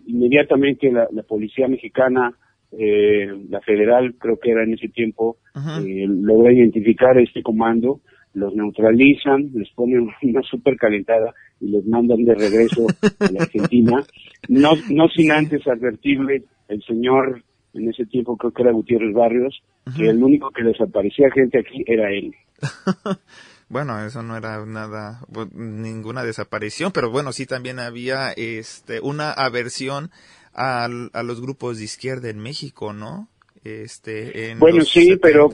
inmediatamente 0.07 0.91
la, 0.91 1.07
la 1.11 1.23
policía 1.23 1.67
mexicana 1.67 2.33
eh, 2.77 3.27
la 3.49 3.61
federal 3.61 4.15
creo 4.19 4.37
que 4.37 4.51
era 4.51 4.63
en 4.63 4.73
ese 4.73 4.89
tiempo, 4.89 5.37
eh, 5.55 6.05
logra 6.07 6.51
identificar 6.51 7.17
este 7.17 7.41
comando, 7.41 8.01
los 8.33 8.53
neutralizan, 8.53 9.51
les 9.53 9.69
ponen 9.71 10.09
una 10.23 10.41
super 10.41 10.75
calentada 10.75 11.33
y 11.61 11.69
los 11.69 11.85
mandan 11.85 12.25
de 12.25 12.35
regreso 12.35 12.87
a 13.19 13.31
la 13.31 13.39
Argentina, 13.43 14.03
no, 14.49 14.71
no 14.89 15.07
sin 15.09 15.31
antes 15.31 15.65
advertirle 15.67 16.43
el 16.67 16.81
señor, 16.83 17.43
en 17.75 17.89
ese 17.89 18.05
tiempo 18.05 18.37
creo 18.37 18.51
que 18.51 18.63
era 18.63 18.71
Gutiérrez 18.71 19.13
Barrios, 19.13 19.61
que 19.95 20.07
el 20.09 20.23
único 20.23 20.49
que 20.51 20.63
desaparecía 20.63 21.29
gente 21.31 21.59
aquí 21.59 21.83
era 21.85 22.11
él. 22.11 22.33
Bueno, 23.67 23.99
eso 24.05 24.21
no 24.21 24.37
era 24.37 24.63
nada, 24.63 25.21
ninguna 25.53 26.23
desaparición, 26.23 26.91
pero 26.91 27.09
bueno, 27.09 27.31
sí 27.31 27.47
también 27.47 27.79
había 27.79 28.31
este, 28.31 28.99
una 29.01 29.31
aversión 29.31 30.11
a, 30.53 30.85
a 30.85 31.23
los 31.23 31.41
grupos 31.41 31.79
de 31.79 31.85
izquierda 31.85 32.29
en 32.29 32.37
México, 32.37 32.93
¿no? 32.93 33.27
Este, 33.63 34.51
en 34.51 34.59
bueno, 34.59 34.81
sí, 34.81 35.17
pero 35.19 35.49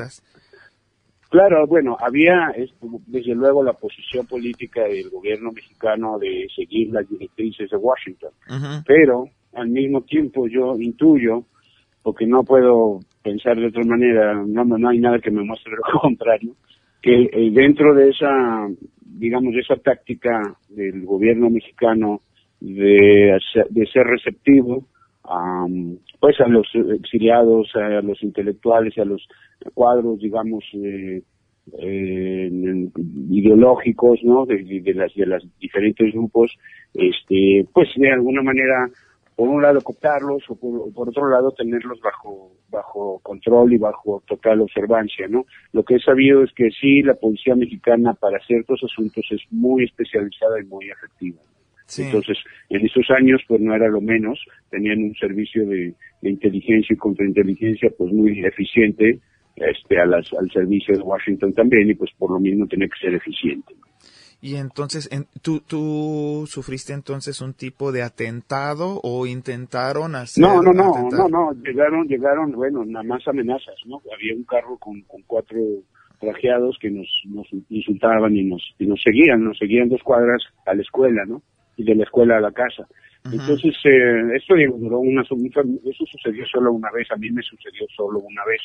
claro, 1.29 1.65
bueno, 1.65 1.95
había 2.01 2.53
desde 3.07 3.33
luego 3.33 3.63
la 3.63 3.71
posición 3.71 4.27
política 4.27 4.83
del 4.83 5.09
gobierno 5.09 5.51
mexicano 5.53 6.19
de 6.19 6.47
seguir 6.53 6.89
las 6.91 7.07
directrices 7.07 7.69
de 7.69 7.77
Washington, 7.77 8.31
pero 8.85 9.29
al 9.53 9.69
mismo 9.69 10.01
tiempo 10.01 10.47
yo 10.49 10.75
intuyo, 10.77 11.45
porque 12.03 12.25
no 12.25 12.43
puedo 12.43 12.99
pensar 13.23 13.57
de 13.57 13.67
otra 13.67 13.83
manera, 13.83 14.33
no, 14.45 14.65
no 14.65 14.89
hay 14.89 14.99
nada 14.99 15.19
que 15.19 15.31
me 15.31 15.43
muestre 15.43 15.73
lo 15.93 15.99
contrario, 15.99 16.55
que 17.01 17.29
eh, 17.31 17.51
dentro 17.51 17.93
de 17.93 18.09
esa, 18.09 18.67
digamos, 19.01 19.53
de 19.53 19.61
esa 19.61 19.75
táctica 19.77 20.55
del 20.69 21.05
gobierno 21.05 21.49
mexicano 21.49 22.21
de, 22.59 23.37
de 23.69 23.85
ser 23.87 24.05
receptivo 24.05 24.85
a, 25.23 25.65
pues 26.19 26.39
a 26.39 26.47
los 26.47 26.67
exiliados, 26.95 27.69
a 27.75 28.01
los 28.01 28.21
intelectuales, 28.23 28.97
a 28.97 29.05
los 29.05 29.27
cuadros, 29.73 30.19
digamos, 30.19 30.63
eh, 30.73 31.21
eh, 31.79 32.49
ideológicos, 33.29 34.19
¿no? 34.23 34.45
De, 34.45 34.93
las 34.93 35.13
de 35.13 35.25
los 35.25 35.47
diferentes 35.59 36.11
grupos, 36.13 36.51
este, 36.93 37.65
pues 37.73 37.89
de 37.95 38.11
alguna 38.11 38.41
manera 38.41 38.89
por 39.41 39.49
un 39.49 39.59
lado 39.59 39.81
cooptarlos 39.81 40.43
o 40.49 40.55
por, 40.55 41.09
otro 41.09 41.27
lado 41.27 41.51
tenerlos 41.51 41.99
bajo 41.99 42.51
bajo 42.69 43.19
control 43.23 43.73
y 43.73 43.79
bajo 43.79 44.21
total 44.27 44.61
observancia, 44.61 45.27
¿no? 45.27 45.47
Lo 45.73 45.83
que 45.83 45.95
he 45.95 45.99
sabido 45.99 46.43
es 46.43 46.51
que 46.53 46.69
sí, 46.69 47.01
la 47.01 47.15
policía 47.15 47.55
mexicana 47.55 48.13
para 48.13 48.39
ciertos 48.45 48.83
asuntos 48.83 49.25
es 49.31 49.41
muy 49.49 49.85
especializada 49.85 50.61
y 50.61 50.65
muy 50.65 50.91
efectiva. 50.91 51.39
Entonces, 51.97 52.37
en 52.69 52.85
esos 52.85 53.09
años, 53.09 53.41
pues 53.47 53.59
no 53.59 53.73
era 53.73 53.87
lo 53.87 53.99
menos, 53.99 54.39
tenían 54.69 55.01
un 55.01 55.15
servicio 55.15 55.65
de, 55.65 55.95
inteligencia 56.21 56.93
y 56.93 56.97
contrainteligencia, 56.97 57.89
pues 57.97 58.13
muy 58.13 58.45
eficiente, 58.45 59.21
este, 59.55 59.99
a 59.99 60.05
las, 60.05 60.31
al 60.33 60.51
servicio 60.51 60.95
de 60.95 61.01
Washington 61.01 61.51
también, 61.53 61.89
y 61.89 61.95
pues 61.95 62.11
por 62.15 62.29
lo 62.29 62.39
mismo 62.39 62.67
tenía 62.67 62.87
que 62.89 63.07
ser 63.07 63.15
eficiente. 63.15 63.73
Y 64.41 64.55
entonces, 64.55 65.07
¿tú, 65.43 65.61
¿tú 65.61 66.45
sufriste 66.47 66.93
entonces 66.93 67.41
un 67.41 67.53
tipo 67.53 67.91
de 67.91 68.01
atentado 68.01 68.99
o 69.03 69.27
intentaron 69.27 70.15
hacer? 70.15 70.41
No, 70.41 70.63
no, 70.63 70.73
no, 70.73 71.09
no, 71.11 71.29
no, 71.29 71.53
llegaron, 71.63 72.07
llegaron, 72.07 72.51
bueno, 72.53 72.83
nada 72.83 73.03
más 73.03 73.27
amenazas, 73.27 73.75
¿no? 73.85 74.01
Había 74.11 74.35
un 74.35 74.43
carro 74.43 74.77
con, 74.79 75.01
con 75.01 75.21
cuatro 75.27 75.59
trajeados 76.19 76.77
que 76.79 76.89
nos, 76.89 77.07
nos 77.25 77.47
insultaban 77.69 78.35
y 78.35 78.43
nos, 78.43 78.63
y 78.79 78.87
nos 78.87 78.99
seguían, 79.01 79.43
nos 79.43 79.59
seguían 79.59 79.89
dos 79.89 80.01
cuadras 80.03 80.41
a 80.65 80.73
la 80.73 80.81
escuela, 80.81 81.23
¿no? 81.25 81.43
Y 81.77 81.83
de 81.83 81.95
la 81.95 82.03
escuela 82.03 82.37
a 82.37 82.41
la 82.41 82.51
casa. 82.51 82.87
Entonces, 83.25 83.75
eh, 83.85 84.35
esto 84.35 84.55
duró 84.79 84.99
una, 84.99 85.21
eso 85.21 86.05
sucedió 86.05 86.45
solo 86.47 86.71
una 86.71 86.89
vez, 86.91 87.07
a 87.11 87.15
mí 87.17 87.29
me 87.29 87.43
sucedió 87.43 87.85
solo 87.95 88.19
una 88.19 88.43
vez. 88.45 88.61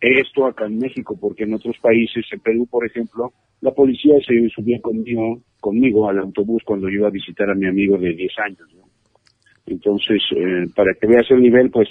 Esto 0.00 0.46
acá 0.46 0.66
en 0.66 0.78
México, 0.78 1.16
porque 1.18 1.44
en 1.44 1.54
otros 1.54 1.76
países, 1.80 2.24
en 2.30 2.40
Perú, 2.40 2.66
por 2.70 2.86
ejemplo, 2.86 3.32
la 3.60 3.72
policía 3.72 4.14
se 4.26 4.48
subía 4.54 4.80
conmigo, 4.80 5.40
conmigo 5.60 6.08
al 6.08 6.18
autobús 6.18 6.62
cuando 6.64 6.88
yo 6.88 6.96
iba 6.96 7.08
a 7.08 7.12
visitar 7.12 7.48
a 7.48 7.54
mi 7.54 7.66
amigo 7.66 7.96
de 7.96 8.12
10 8.12 8.32
años. 8.44 8.68
Entonces, 9.66 10.20
eh, 10.36 10.66
para 10.74 10.92
que 10.94 11.06
veas 11.06 11.30
el 11.30 11.40
nivel, 11.40 11.70
pues, 11.70 11.88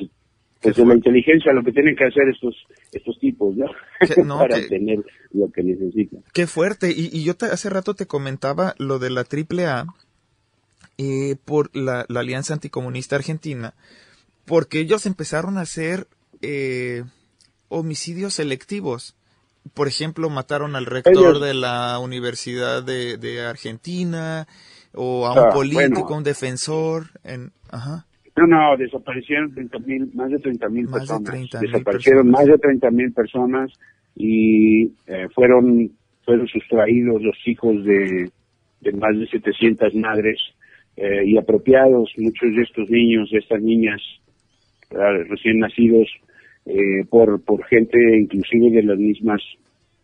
pues 0.61 0.75
de 0.75 0.85
la 0.85 0.95
inteligencia, 0.95 1.53
lo 1.53 1.63
que 1.63 1.71
tienen 1.71 1.95
que 1.95 2.05
hacer 2.05 2.27
estos 2.29 2.55
estos 2.91 3.17
tipos, 3.19 3.55
¿no? 3.55 3.67
para 4.38 4.67
tener 4.67 5.00
lo 5.31 5.50
que 5.51 5.63
necesitan. 5.63 6.21
Qué 6.33 6.45
fuerte. 6.45 6.91
Y, 6.91 7.09
y 7.11 7.23
yo 7.23 7.35
te, 7.35 7.45
hace 7.45 7.69
rato 7.69 7.93
te 7.95 8.05
comentaba 8.05 8.75
lo 8.77 9.00
de 9.00 9.09
la 9.09 9.21
AAA 9.21 9.85
eh, 10.97 11.35
por 11.45 11.75
la, 11.75 12.05
la, 12.09 12.19
Alianza 12.19 12.53
Anticomunista 12.53 13.15
Argentina, 13.15 13.73
porque 14.45 14.79
ellos 14.79 15.05
empezaron 15.05 15.57
a 15.57 15.61
hacer 15.61 16.05
eh, 16.41 17.03
homicidios 17.71 18.35
selectivos 18.35 19.15
por 19.73 19.87
ejemplo, 19.87 20.29
mataron 20.29 20.75
al 20.75 20.85
rector 20.85 21.39
de 21.39 21.53
la 21.53 21.99
Universidad 21.99 22.83
de, 22.83 23.41
Argentina 23.41 24.47
o 24.93 25.25
a 25.25 25.33
un 25.33 25.49
ah, 25.49 25.49
político, 25.53 26.15
un 26.15 26.23
defensor. 26.23 27.05
En, 27.23 27.51
ajá. 27.69 28.05
No, 28.35 28.47
no, 28.47 28.77
desaparecieron 28.77 29.53
30 29.53 29.77
más 30.13 30.31
de 30.31 30.39
30 30.39 30.69
mil 30.69 30.87
personas. 30.87 31.49
desaparecieron 31.61 32.29
más 32.29 32.45
de 32.45 32.57
30 32.57 32.91
mil 32.91 33.13
personas 33.13 33.71
y 34.15 34.85
eh, 35.05 35.27
fueron, 35.33 35.91
fueron 36.25 36.47
sustraídos 36.47 37.21
los 37.21 37.37
hijos 37.45 37.83
de, 37.85 38.31
de 38.81 38.91
más 38.93 39.17
de 39.17 39.27
700 39.27 39.93
madres 39.95 40.39
eh, 40.97 41.23
y 41.25 41.37
apropiados 41.37 42.11
muchos 42.17 42.55
de 42.55 42.63
estos 42.63 42.89
niños, 42.89 43.29
de 43.31 43.39
estas 43.39 43.61
niñas 43.61 44.01
recién 45.29 45.59
nacidos, 45.59 46.09
eh, 46.65 47.05
por, 47.09 47.43
por 47.43 47.63
gente 47.65 47.97
inclusive 48.17 48.71
de 48.71 48.83
las 48.83 48.97
mismas, 48.97 49.41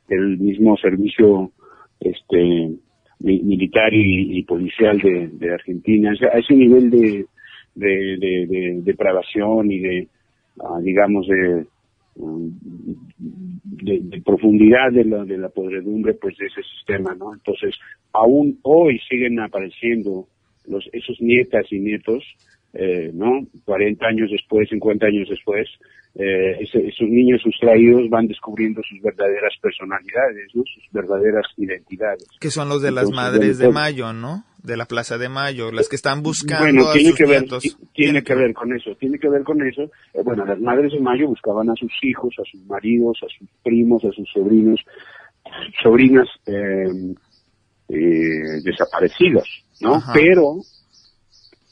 del 0.08 0.38
mismo 0.38 0.78
servicio 0.78 1.52
este 2.00 2.72
militar 3.20 3.94
y, 3.94 4.44
policial 4.44 5.00
de, 5.00 5.52
Argentina. 5.52 6.14
a 6.32 6.38
ese 6.38 6.54
nivel 6.54 6.90
de, 6.90 7.26
de, 7.74 8.48
de, 8.48 8.82
depravación 8.84 9.72
y 9.72 9.80
de, 9.80 10.08
ah, 10.60 10.80
digamos, 10.82 11.28
de, 11.28 11.66
de, 12.16 14.22
profundidad 14.22 14.92
de 14.92 15.06
la, 15.06 15.26
de 15.26 15.38
la 15.38 15.50
podredumbre 15.50 16.14
pues 16.16 16.38
de 16.38 16.48
ese 16.48 16.62
sistema, 16.64 17.16
¿no? 17.16 17.34
Entonces, 17.34 17.76
aún 18.14 18.60
hoy 18.64 19.00
siguen 19.10 19.40
apareciendo 19.40 20.28
los, 20.68 20.88
esos 20.94 21.20
nietas 21.22 21.66
y 21.72 21.80
nietos, 21.80 22.24
eh, 22.80 23.12
¿no? 23.14 23.48
40 23.66 24.06
años 24.06 24.30
después, 24.32 24.70
50 24.70 25.08
años 25.08 25.28
después, 25.30 25.68
eh, 26.14 26.58
esos 26.62 27.08
niños 27.10 27.42
sustraídos 27.42 28.10
van 28.10 28.28
descubriendo 28.28 28.82
sus 28.88 29.02
verdaderas 29.02 29.54
personalidades, 29.62 30.52
sus 30.52 30.68
verdaderas 30.92 31.46
identidades. 31.58 32.28
Que 32.40 32.52
son 32.52 32.70
los 32.70 32.82
de 32.82 32.92
las 32.92 33.10
madres 33.10 33.58
de 33.58 33.70
Mayo, 33.70 34.14
¿no? 34.14 34.44
De 34.64 34.78
la 34.78 34.86
Plaza 34.86 35.18
de 35.18 35.30
Mayo, 35.30 35.72
las 35.72 35.90
que 35.90 35.96
están 35.96 36.22
buscando 36.22 36.84
bueno, 36.84 36.92
tiene 36.94 37.14
que 37.14 37.26
ver, 37.26 37.46
Tiene 37.94 38.24
que 38.24 38.36
ver 38.36 38.54
con 38.54 38.76
eso, 38.76 38.96
tiene 39.00 39.18
que 39.18 39.30
ver 39.30 39.44
con 39.44 39.62
eso. 39.68 39.84
Eh, 40.14 40.22
bueno, 40.24 40.46
las 40.46 40.60
madres 40.60 40.92
de 40.92 41.00
Mayo 41.00 41.28
buscaban 41.28 41.70
a 41.70 41.76
sus 41.76 41.92
hijos, 42.04 42.36
a 42.40 42.44
sus 42.50 42.64
maridos, 42.66 43.18
a 43.24 43.28
sus 43.38 43.48
primos, 43.64 44.04
a 44.04 44.12
sus 44.12 44.30
sobrinos, 44.32 44.80
sobrinas 45.82 46.28
eh, 46.46 47.16
eh, 47.90 48.62
desaparecidos, 48.64 49.48
¿no? 49.82 50.02
Pero 50.14 50.58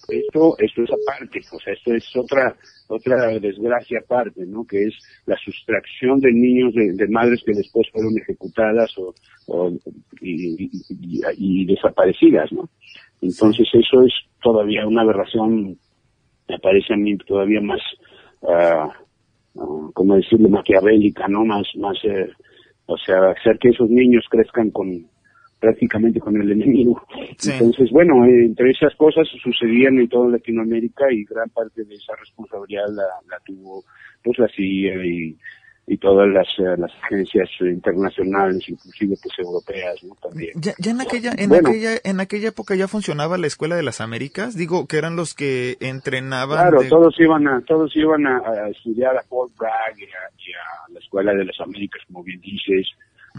esto, 0.10 0.56
esto 0.60 0.84
es 0.84 0.90
aparte, 0.92 1.40
o 1.52 1.60
sea, 1.60 1.74
esto 1.74 1.94
es 1.94 2.16
otra, 2.16 2.56
otra 2.88 3.28
desgracia 3.40 4.00
aparte, 4.00 4.46
¿no? 4.46 4.66
Que 4.66 4.84
es 4.84 4.94
la 5.26 5.38
sustracción 5.38 6.20
de 6.20 6.32
niños 6.32 6.74
de, 6.74 7.08
madres 7.08 7.42
que 7.46 7.54
después 7.54 7.88
fueron 7.92 8.18
ejecutadas 8.18 8.92
o, 8.98 9.72
y, 10.22 11.66
desaparecidas, 11.66 12.52
¿no? 12.52 12.70
Entonces 13.22 13.68
eso 13.74 14.02
es 14.04 14.14
todavía 14.42 14.88
una 14.88 15.02
aberración, 15.02 15.78
me 16.48 16.60
parece 16.60 16.94
a 16.94 16.98
mí 16.98 17.18
todavía 17.18 17.62
más, 17.62 17.82
uh, 18.42 19.92
como 19.94 20.16
decirlo, 20.16 20.50
maquiavélica, 20.50 21.28
¿no? 21.28 21.46
Más, 21.46 21.68
más, 21.76 21.98
eh, 22.04 22.30
o 22.86 22.98
sea, 22.98 23.32
hacer 23.32 23.58
que 23.60 23.70
esos 23.70 23.90
niños 23.90 24.26
crezcan 24.30 24.70
con, 24.70 25.08
prácticamente 25.60 26.20
con 26.20 26.40
el 26.40 26.52
enemigo. 26.52 27.02
Entonces, 27.44 27.90
bueno, 27.92 28.26
entre 28.26 28.72
esas 28.72 28.96
cosas 28.96 29.28
sucedían 29.42 30.00
en 30.00 30.10
toda 30.10 30.30
Latinoamérica 30.30 31.12
y 31.12 31.24
gran 31.26 31.50
parte 31.50 31.84
de 31.84 31.96
esa 31.96 32.16
responsabilidad 32.16 32.86
la, 32.90 33.40
tuvo 33.46 33.84
pues 34.24 34.38
la 34.40 34.48
CIA 34.48 35.06
y, 35.06 35.38
y 35.88 35.98
todas 35.98 36.28
las, 36.28 36.48
eh, 36.58 36.78
las 36.78 36.92
agencias 37.04 37.50
internacionales, 37.62 38.68
inclusive 38.68 39.16
pues 39.22 39.38
europeas, 39.38 40.04
¿no? 40.04 40.16
También. 40.16 40.52
Ya, 40.56 40.74
ya 40.80 40.92
en 40.92 41.02
aquella, 41.02 41.32
en 41.38 41.54
aquella, 41.54 41.92
en 42.04 42.20
aquella 42.20 42.50
época 42.50 42.76
ya 42.76 42.88
funcionaba 42.88 43.38
la 43.38 43.48
Escuela 43.48 43.76
de 43.76 43.84
las 43.84 44.02
Américas, 44.02 44.56
digo 44.56 44.88
que 44.88 44.98
eran 44.98 45.16
los 45.16 45.36
que 45.36 45.78
entrenaban. 45.80 46.70
Claro, 46.70 46.88
todos 46.90 47.20
iban 47.20 47.48
a, 47.48 47.62
todos 47.62 47.96
iban 47.96 48.26
a, 48.26 48.70
estudiar 48.70 49.16
a 49.16 49.24
Fort 49.24 49.56
Bragg 49.58 49.98
y 50.00 50.04
a, 50.04 50.92
la 50.92 51.00
Escuela 51.00 51.34
de 51.34 51.46
las 51.46 51.60
Américas, 51.60 52.02
como 52.08 52.24
bien 52.24 52.42
dices, 52.42 52.88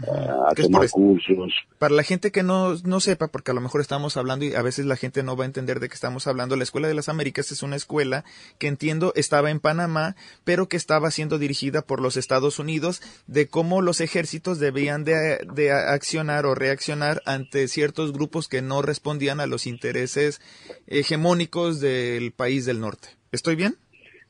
a 0.05 0.53
tomar 0.55 0.89
cursos. 0.89 1.53
Para 1.79 1.95
la 1.95 2.03
gente 2.03 2.31
que 2.31 2.43
no, 2.43 2.75
no 2.85 2.99
sepa, 2.99 3.27
porque 3.27 3.51
a 3.51 3.53
lo 3.53 3.61
mejor 3.61 3.81
estamos 3.81 4.17
hablando 4.17 4.45
y 4.45 4.53
a 4.53 4.61
veces 4.61 4.85
la 4.85 4.95
gente 4.95 5.23
no 5.23 5.35
va 5.35 5.43
a 5.43 5.47
entender 5.47 5.79
de 5.79 5.89
qué 5.89 5.95
estamos 5.95 6.27
hablando, 6.27 6.55
la 6.55 6.63
Escuela 6.63 6.87
de 6.87 6.93
las 6.93 7.09
Américas 7.09 7.51
es 7.51 7.63
una 7.63 7.75
escuela 7.75 8.23
que 8.59 8.67
entiendo 8.67 9.13
estaba 9.15 9.49
en 9.49 9.59
Panamá, 9.59 10.15
pero 10.43 10.67
que 10.67 10.77
estaba 10.77 11.11
siendo 11.11 11.39
dirigida 11.39 11.81
por 11.81 12.01
los 12.01 12.17
Estados 12.17 12.59
Unidos 12.59 13.01
de 13.27 13.47
cómo 13.47 13.81
los 13.81 14.01
ejércitos 14.01 14.59
debían 14.59 15.03
de, 15.03 15.39
de 15.53 15.71
accionar 15.71 16.45
o 16.45 16.55
reaccionar 16.55 17.21
ante 17.25 17.67
ciertos 17.67 18.13
grupos 18.13 18.47
que 18.47 18.61
no 18.61 18.81
respondían 18.81 19.39
a 19.39 19.47
los 19.47 19.67
intereses 19.67 20.41
hegemónicos 20.87 21.79
del 21.79 22.31
país 22.31 22.65
del 22.65 22.79
norte. 22.79 23.09
¿Estoy 23.31 23.55
bien? 23.55 23.75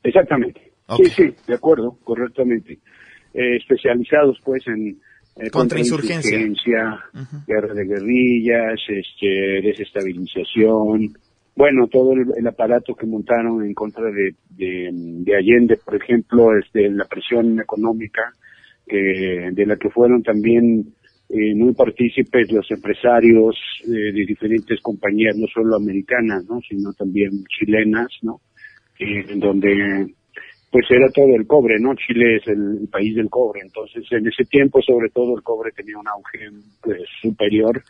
Exactamente. 0.02 0.72
Sí, 0.96 1.04
sí, 1.10 1.34
de 1.46 1.54
acuerdo, 1.54 1.98
correctamente. 2.04 2.78
Eh, 3.34 3.56
especializados 3.56 4.38
pues 4.42 4.66
en 4.66 5.00
eh, 5.38 5.50
contra 5.50 5.78
insurgencia, 5.78 6.98
guerra 7.46 7.74
de 7.74 7.84
guerrillas, 7.84 8.80
este, 8.88 9.60
desestabilización, 9.62 11.14
bueno, 11.54 11.88
todo 11.88 12.12
el, 12.12 12.46
aparato 12.46 12.94
que 12.94 13.06
montaron 13.06 13.64
en 13.64 13.74
contra 13.74 14.04
de, 14.10 14.34
de, 14.50 15.36
Allende, 15.36 15.76
por 15.84 15.96
ejemplo, 15.96 16.56
este, 16.56 16.88
la 16.88 17.04
presión 17.04 17.58
económica, 17.60 18.32
que, 18.86 19.50
de 19.52 19.66
la 19.66 19.76
que 19.76 19.90
fueron 19.90 20.22
también 20.22 20.94
eh, 21.28 21.54
muy 21.54 21.74
partícipes 21.74 22.50
los 22.52 22.70
empresarios 22.70 23.56
eh, 23.84 23.90
de 23.90 24.24
diferentes 24.24 24.80
compañías, 24.80 25.36
no 25.36 25.46
solo 25.52 25.76
americanas, 25.76 26.44
¿no? 26.48 26.60
sino 26.60 26.92
también 26.92 27.30
chilenas, 27.58 28.08
¿no? 28.22 28.40
en 29.00 29.38
donde 29.38 30.14
pues 30.70 30.86
era 30.90 31.08
todo 31.14 31.34
el 31.34 31.46
cobre, 31.46 31.78
¿no? 31.80 31.94
Chile 31.94 32.36
es 32.36 32.46
el, 32.46 32.88
país 32.90 33.14
del 33.16 33.30
cobre, 33.30 33.60
entonces 33.62 34.04
en 34.10 34.26
ese 34.26 34.44
tiempo 34.44 34.80
sobre 34.82 35.08
todo 35.10 35.36
el 35.36 35.42
cobre 35.42 35.72
tenía 35.72 35.98
un 35.98 36.08
auge 36.08 36.50
pues, 36.82 37.02
superior 37.22 37.82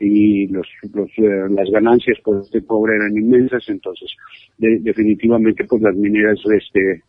y 0.00 0.48
los, 0.48 0.66
eh, 0.82 1.46
las 1.50 1.70
ganancias 1.70 2.18
por 2.24 2.42
este 2.42 2.64
cobre 2.64 2.96
eran 2.96 3.16
inmensas, 3.16 3.64
entonces 3.68 4.10
definitivamente 4.58 5.64
pues 5.64 5.82
las 5.82 5.94
mineras 5.94 6.38
este 6.52 7.02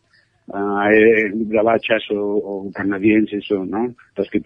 uh, 0.48 0.80
eh, 0.90 1.32
o, 2.10 2.70
canadienses 2.72 3.50
o 3.50 3.64
no 3.64 3.94
las 4.16 4.30
que 4.30 4.40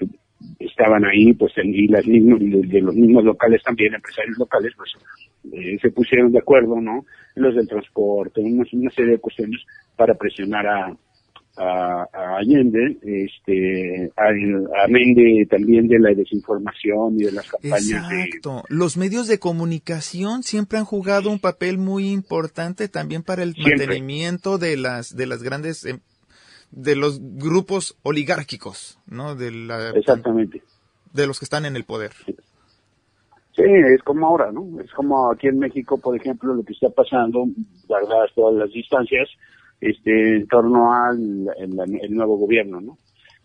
estaban 0.58 1.04
ahí 1.04 1.32
pues 1.34 1.52
y 1.62 1.88
las 1.88 2.06
mismas 2.06 2.40
de 2.40 2.80
los 2.80 2.94
mismos 2.94 3.24
locales 3.24 3.62
también 3.62 3.94
empresarios 3.94 4.38
locales 4.38 4.72
pues 4.76 4.92
eh, 5.52 5.78
se 5.80 5.90
pusieron 5.90 6.32
de 6.32 6.38
acuerdo, 6.38 6.80
¿no? 6.80 7.04
Los 7.34 7.54
del 7.54 7.68
transporte, 7.68 8.40
una, 8.40 8.64
una 8.72 8.90
serie 8.90 9.12
de 9.12 9.18
cuestiones 9.18 9.60
para 9.96 10.14
presionar 10.14 10.66
a, 10.66 10.96
a, 11.56 12.36
Allende, 12.38 12.98
este, 13.02 14.10
amén 14.16 15.14
de, 15.14 15.46
también 15.50 15.88
de 15.88 15.98
la 15.98 16.14
desinformación 16.14 17.20
y 17.20 17.24
de 17.24 17.32
las 17.32 17.50
campañas 17.50 18.10
Exacto. 18.12 18.64
Los 18.68 18.96
medios 18.96 19.26
de 19.28 19.38
comunicación 19.38 20.42
siempre 20.42 20.78
han 20.78 20.84
jugado 20.84 21.30
un 21.30 21.38
papel 21.38 21.78
muy 21.78 22.10
importante 22.10 22.88
también 22.88 23.22
para 23.22 23.42
el 23.42 23.54
mantenimiento 23.58 24.58
de 24.58 24.76
las, 24.76 25.16
de 25.16 25.26
las 25.26 25.42
grandes, 25.42 25.84
em, 25.84 26.00
de 26.70 26.96
los 26.96 27.20
grupos 27.20 27.96
oligárquicos, 28.02 28.98
¿no? 29.06 29.34
De 29.34 29.50
la, 29.50 29.90
Exactamente. 29.90 30.62
De 31.12 31.26
los 31.26 31.38
que 31.38 31.44
están 31.44 31.66
en 31.66 31.76
el 31.76 31.84
poder. 31.84 32.12
Sí, 33.56 33.64
es 33.64 34.02
como 34.02 34.26
ahora, 34.26 34.52
¿no? 34.52 34.80
Es 34.80 34.90
como 34.92 35.30
aquí 35.30 35.48
en 35.48 35.58
México, 35.58 35.98
por 36.00 36.16
ejemplo, 36.16 36.54
lo 36.54 36.62
que 36.62 36.72
está 36.72 36.88
pasando, 36.88 37.46
guardadas 37.88 38.30
todas 38.34 38.56
las 38.56 38.70
distancias, 38.70 39.28
este, 39.80 40.36
en 40.36 40.46
torno 40.46 40.92
al 40.92 41.48
el, 41.58 42.14
nuevo 42.14 42.36
gobierno, 42.36 42.80
¿no? 42.80 42.96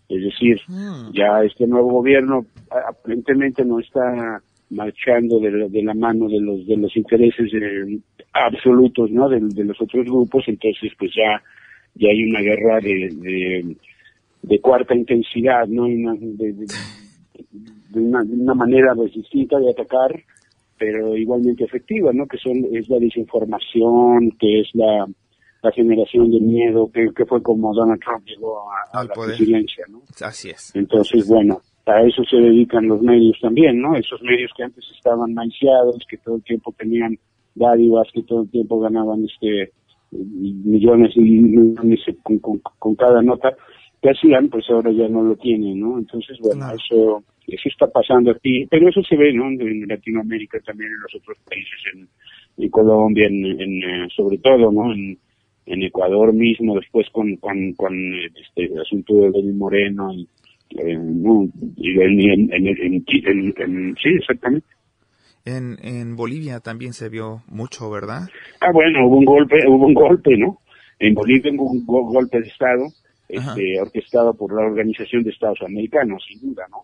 Es 0.08 0.24
decir, 0.24 0.62
mm. 0.68 1.12
ya 1.14 1.44
este 1.44 1.66
nuevo 1.66 1.90
gobierno 1.92 2.46
aparentemente 2.70 3.66
no 3.66 3.80
está 3.80 4.42
marchando 4.70 5.40
de, 5.40 5.70
de 5.70 5.84
la 5.84 5.94
mano 5.94 6.28
de 6.28 6.40
los 6.40 6.66
de 6.68 6.78
los 6.78 6.96
intereses 6.96 7.52
eh, 7.54 8.00
absolutos, 8.34 9.10
¿no? 9.12 9.30
De, 9.30 9.40
los 9.64 9.82
otros 9.82 10.06
grupos, 10.06 10.44
entonces 10.48 10.92
pues 10.98 11.12
ya 11.16 11.42
ya 11.96 12.10
hay 12.10 12.24
una 12.24 12.42
guerra 12.42 12.80
de, 12.80 13.76
de, 14.42 14.60
cuarta 14.60 14.96
intensidad, 14.96 15.68
¿no? 15.68 15.86
de, 15.86 16.54
de 17.90 18.00
una, 18.00 18.22
una 18.22 18.54
manera 18.54 18.94
pues, 18.96 19.14
distinta 19.14 19.58
de 19.60 19.72
atacar, 19.72 20.12
pero 20.78 21.16
igualmente 21.16 21.64
efectiva, 21.64 22.12
¿no? 22.14 22.26
Que 22.28 22.38
son 22.38 22.66
es 22.74 22.90
la 22.90 23.00
desinformación, 23.00 24.32
que 24.40 24.62
es 24.62 24.68
la, 24.74 25.08
la 25.64 25.72
generación 25.72 26.30
de 26.32 26.40
miedo, 26.40 26.90
que, 26.94 27.08
que 27.16 27.26
fue 27.26 27.42
como 27.42 27.74
Donald 27.74 28.02
Trump 28.02 28.26
llegó 28.26 28.66
a, 28.92 29.04
la 29.04 29.14
presidencia, 29.14 29.86
¿no? 29.90 30.02
Así 30.22 30.50
es. 30.50 30.76
Entonces, 30.76 31.28
bueno, 31.28 31.62
a 31.86 32.02
eso 32.02 32.24
se 32.30 32.38
dedican 32.38 32.88
los 32.88 33.02
medios 33.02 33.38
también, 33.42 33.80
¿no? 33.80 33.96
Esos 33.96 34.22
medios 34.22 34.52
que 34.56 34.64
antes 34.64 34.84
estaban 34.96 35.34
maiciados, 35.34 35.98
que 36.10 36.18
todo 36.18 36.36
el 36.36 36.44
tiempo 36.44 36.74
tenían 36.78 37.18
dádivas, 37.54 38.08
que 38.14 38.24
todo 38.24 38.42
el 38.42 38.50
tiempo 38.50 38.80
ganaban 38.80 39.24
este 39.24 39.72
millones 40.12 41.12
y 41.16 41.22
millones 41.22 42.00
con, 42.24 42.40
con 42.60 42.96
cada 42.96 43.22
nota, 43.22 43.56
que 44.02 44.10
hacían, 44.10 44.50
pues 44.50 44.66
ahora 44.70 44.92
ya 44.92 45.08
no 45.08 45.24
lo 45.24 45.36
tienen, 45.36 45.80
¿no? 45.80 45.98
Entonces, 45.98 46.38
bueno, 46.40 46.66
eso 46.72 47.24
eso 47.48 47.70
está 47.70 47.88
pasando 47.88 48.32
aquí, 48.32 48.66
pero 48.70 48.90
eso 48.90 49.02
se 49.04 49.16
ve, 49.16 49.32
¿no? 49.34 49.48
En 49.50 49.88
Latinoamérica 49.88 50.60
también, 50.62 50.92
en 50.92 51.02
los 51.02 51.16
otros 51.16 51.38
países, 51.48 52.08
en, 52.58 52.70
Colombia, 52.70 53.28
en, 53.28 53.84
eh, 53.84 54.08
sobre 54.16 54.38
todo, 54.40 54.72
¿no? 54.72 54.94
En, 54.94 55.18
Ecuador 55.68 56.32
mismo, 56.32 56.76
después 56.76 57.08
con, 57.12 57.36
con, 57.38 57.74
con 57.74 57.94
este 58.14 58.66
el 58.66 58.80
asunto 58.80 59.16
de 59.16 59.32
Lenín 59.32 59.58
Moreno, 59.58 60.14
y, 60.14 60.28
eh, 60.78 60.96
¿no? 60.96 61.48
y 61.76 62.00
en, 62.00 62.54
en, 62.54 63.96
sí, 64.02 64.10
exactamente. 64.10 64.68
En, 65.46 65.78
en 65.84 66.16
Bolivia 66.16 66.60
también 66.60 66.94
se 66.94 67.08
vio 67.08 67.44
mucho, 67.48 67.90
¿verdad? 67.90 68.28
Ah, 68.60 68.72
bueno, 68.72 69.08
hubo 69.08 69.18
un 69.18 69.26
golpe, 69.26 69.68
hubo 69.68 69.86
un 69.86 69.94
golpe, 69.94 70.36
¿no? 70.38 70.60
En 70.98 71.14
Bolivia 71.14 71.52
hubo 71.54 71.72
un 71.72 71.86
golpe 71.86 72.42
de 72.42 72.48
Estado, 72.48 72.88
este, 73.30 73.80
orquestado 73.80 74.34
por 74.34 74.54
la 74.54 74.62
Organización 74.62 75.24
de 75.24 75.30
Estados 75.30 75.60
Americanos, 75.62 76.24
sin 76.28 76.42
duda, 76.42 76.66
¿no? 76.70 76.84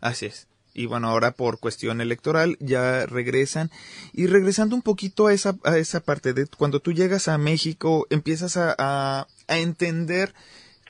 Así 0.00 0.26
es. 0.26 0.48
Y 0.74 0.86
bueno, 0.86 1.08
ahora 1.08 1.32
por 1.32 1.60
cuestión 1.60 2.00
electoral 2.00 2.56
ya 2.58 3.06
regresan. 3.06 3.70
Y 4.12 4.26
regresando 4.26 4.74
un 4.74 4.82
poquito 4.82 5.26
a 5.26 5.34
esa, 5.34 5.56
a 5.64 5.76
esa 5.76 6.00
parte 6.00 6.32
de 6.32 6.46
cuando 6.46 6.80
tú 6.80 6.92
llegas 6.92 7.28
a 7.28 7.36
México, 7.36 8.06
empiezas 8.10 8.56
a, 8.56 8.74
a, 8.78 9.26
entender 9.48 10.32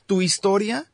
tu 0.07 0.23
historia, 0.23 0.87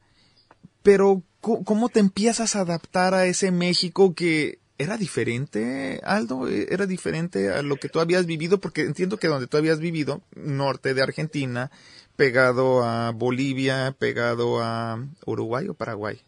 pero 0.82 1.22
¿cómo 1.40 1.90
te 1.90 2.00
empiezas 2.00 2.56
a 2.56 2.60
adaptar 2.60 3.14
a 3.14 3.26
ese 3.26 3.50
México 3.50 4.14
que 4.14 4.58
era 4.78 4.96
diferente, 4.96 6.00
Aldo? 6.04 6.48
¿Era 6.48 6.86
diferente 6.86 7.50
a 7.50 7.62
lo 7.62 7.76
que 7.76 7.88
tú 7.88 8.00
habías 8.00 8.26
vivido? 8.26 8.58
Porque 8.58 8.82
entiendo 8.82 9.18
que 9.18 9.28
donde 9.28 9.46
tú 9.46 9.56
habías 9.56 9.80
vivido, 9.80 10.22
norte 10.34 10.94
de 10.94 11.02
Argentina, 11.02 11.70
pegado 12.16 12.84
a 12.84 13.10
Bolivia, 13.10 13.94
pegado 13.98 14.62
a 14.62 15.04
Uruguay 15.26 15.68
o 15.68 15.74
Paraguay 15.74 16.20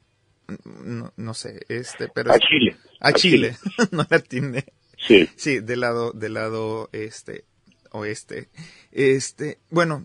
no, 0.64 1.12
no 1.16 1.34
sé, 1.34 1.60
este, 1.68 2.08
pero... 2.08 2.32
A 2.32 2.38
Chile. 2.38 2.76
A, 3.00 3.12
Chile, 3.12 3.56
no 3.90 4.06
la 4.08 4.18
tiene. 4.20 4.64
Sí. 4.98 5.28
Sí, 5.36 5.60
del 5.60 5.80
lado, 5.80 6.12
del 6.12 6.34
lado, 6.34 6.88
este, 6.92 7.44
oeste. 7.90 8.48
Este, 8.92 9.58
bueno, 9.70 10.04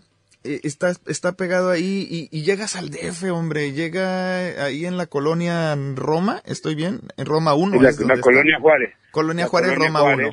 está, 0.62 0.92
está 1.06 1.32
pegado 1.32 1.70
ahí 1.70 2.28
y, 2.30 2.42
llegas 2.42 2.76
al 2.76 2.90
DF, 2.90 3.30
hombre, 3.32 3.72
llega 3.72 4.64
ahí 4.64 4.84
en 4.84 4.96
la 4.96 5.06
colonia 5.06 5.76
Roma, 5.94 6.40
¿estoy 6.44 6.74
bien? 6.74 7.00
En 7.16 7.26
Roma 7.26 7.54
1. 7.54 7.80
La, 7.80 7.90
la 7.90 8.20
colonia 8.20 8.58
Juárez. 8.60 8.94
Colonia 9.10 9.46
Juárez, 9.46 9.74
Roma 9.74 10.02
1. 10.02 10.30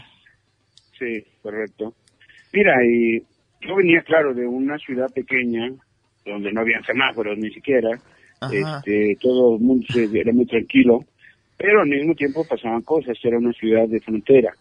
Sí, 1.00 1.26
correcto. 1.42 1.94
Mira, 2.54 2.74
y 2.86 3.20
yo 3.62 3.76
venía, 3.76 4.02
claro, 4.02 4.34
de 4.34 4.46
una 4.46 4.78
ciudad 4.78 5.08
pequeña, 5.14 5.72
donde 6.26 6.52
no 6.52 6.62
había 6.62 6.82
semáforos 6.84 7.38
ni 7.38 7.52
siquiera, 7.52 7.90
este, 8.52 9.18
todo 9.22 9.56
el 9.56 9.62
mundo 9.62 9.86
era 10.14 10.34
muy 10.34 10.46
tranquilo, 10.46 11.06
pero 11.58 11.82
al 11.82 11.88
mismo 11.88 12.14
tiempo 12.14 12.46
pasaban 12.48 12.82
cosas, 12.82 13.18
era 13.24 13.38
una 13.38 13.54
ciudad 13.54 13.88
de 13.88 14.00
frontera. 14.02 14.54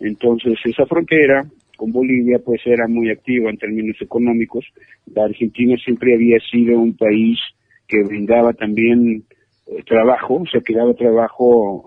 Entonces 0.00 0.58
esa 0.64 0.86
frontera 0.86 1.44
con 1.78 1.92
Bolivia 1.92 2.40
pues 2.44 2.60
era 2.66 2.88
muy 2.88 3.08
activa 3.08 3.48
en 3.48 3.56
términos 3.56 3.96
económicos. 4.00 4.66
La 5.14 5.24
Argentina 5.24 5.76
siempre 5.76 6.14
había 6.14 6.38
sido 6.40 6.76
un 6.76 6.96
país 6.96 7.38
que 7.86 8.02
brindaba 8.02 8.52
también 8.52 9.22
eh, 9.68 9.82
trabajo, 9.86 10.42
o 10.42 10.46
sea, 10.46 10.60
que 10.60 10.74
daba 10.74 10.92
trabajo 10.94 11.86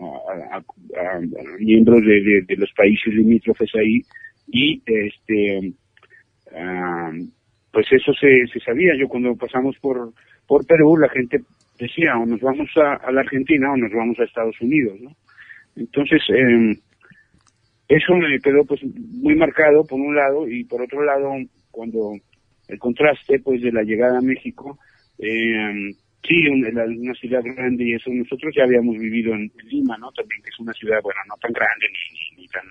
a, 0.55 0.61
miembros 1.59 2.01
de, 2.05 2.55
los 2.55 2.71
países 2.71 3.13
limítrofes 3.13 3.69
ahí 3.75 4.01
y 4.47 4.81
este 4.85 5.73
pues 7.71 7.87
eso 7.91 8.13
se, 8.13 8.47
se 8.51 8.59
sabía. 8.61 8.93
Yo 8.97 9.07
cuando 9.09 9.35
pasamos 9.35 9.75
por 9.81 10.13
por 10.47 10.65
Perú 10.65 10.97
la 10.97 11.09
gente 11.09 11.41
decía, 11.77 12.17
o 12.17 12.25
nos 12.25 12.39
vamos 12.39 12.69
a, 12.77 13.11
la 13.11 13.21
Argentina 13.21 13.73
o 13.73 13.77
nos 13.77 13.91
vamos 13.91 14.17
a 14.19 14.23
Estados 14.23 14.59
Unidos, 14.61 14.99
¿no? 15.01 15.11
Entonces, 15.75 16.21
eh, 16.29 16.77
eso 17.91 18.15
me 18.15 18.39
quedó 18.39 18.63
pues 18.65 18.81
muy 18.83 19.35
marcado 19.35 19.83
por 19.83 19.99
un 19.99 20.15
lado 20.15 20.47
y 20.47 20.63
por 20.63 20.81
otro 20.81 21.03
lado, 21.03 21.33
cuando 21.71 22.13
el 22.67 22.79
contraste 22.79 23.39
pues 23.39 23.61
de 23.61 23.71
la 23.71 23.83
llegada 23.83 24.19
a 24.19 24.21
México, 24.21 24.79
eh, 25.19 25.91
sí, 26.25 26.47
una, 26.47 26.85
una 26.85 27.13
ciudad 27.15 27.41
grande 27.43 27.83
y 27.83 27.93
eso, 27.93 28.09
nosotros 28.11 28.53
ya 28.55 28.63
habíamos 28.63 28.97
vivido 28.97 29.33
en, 29.33 29.51
Lima, 29.69 29.97
¿no? 29.97 30.09
También 30.11 30.41
que 30.41 30.49
es 30.49 30.59
una 30.59 30.73
ciudad, 30.73 30.99
bueno, 31.03 31.19
no 31.27 31.35
tan 31.41 31.51
grande 31.51 31.87
ni, 31.91 32.41
ni, 32.41 32.47
tan 32.47 32.63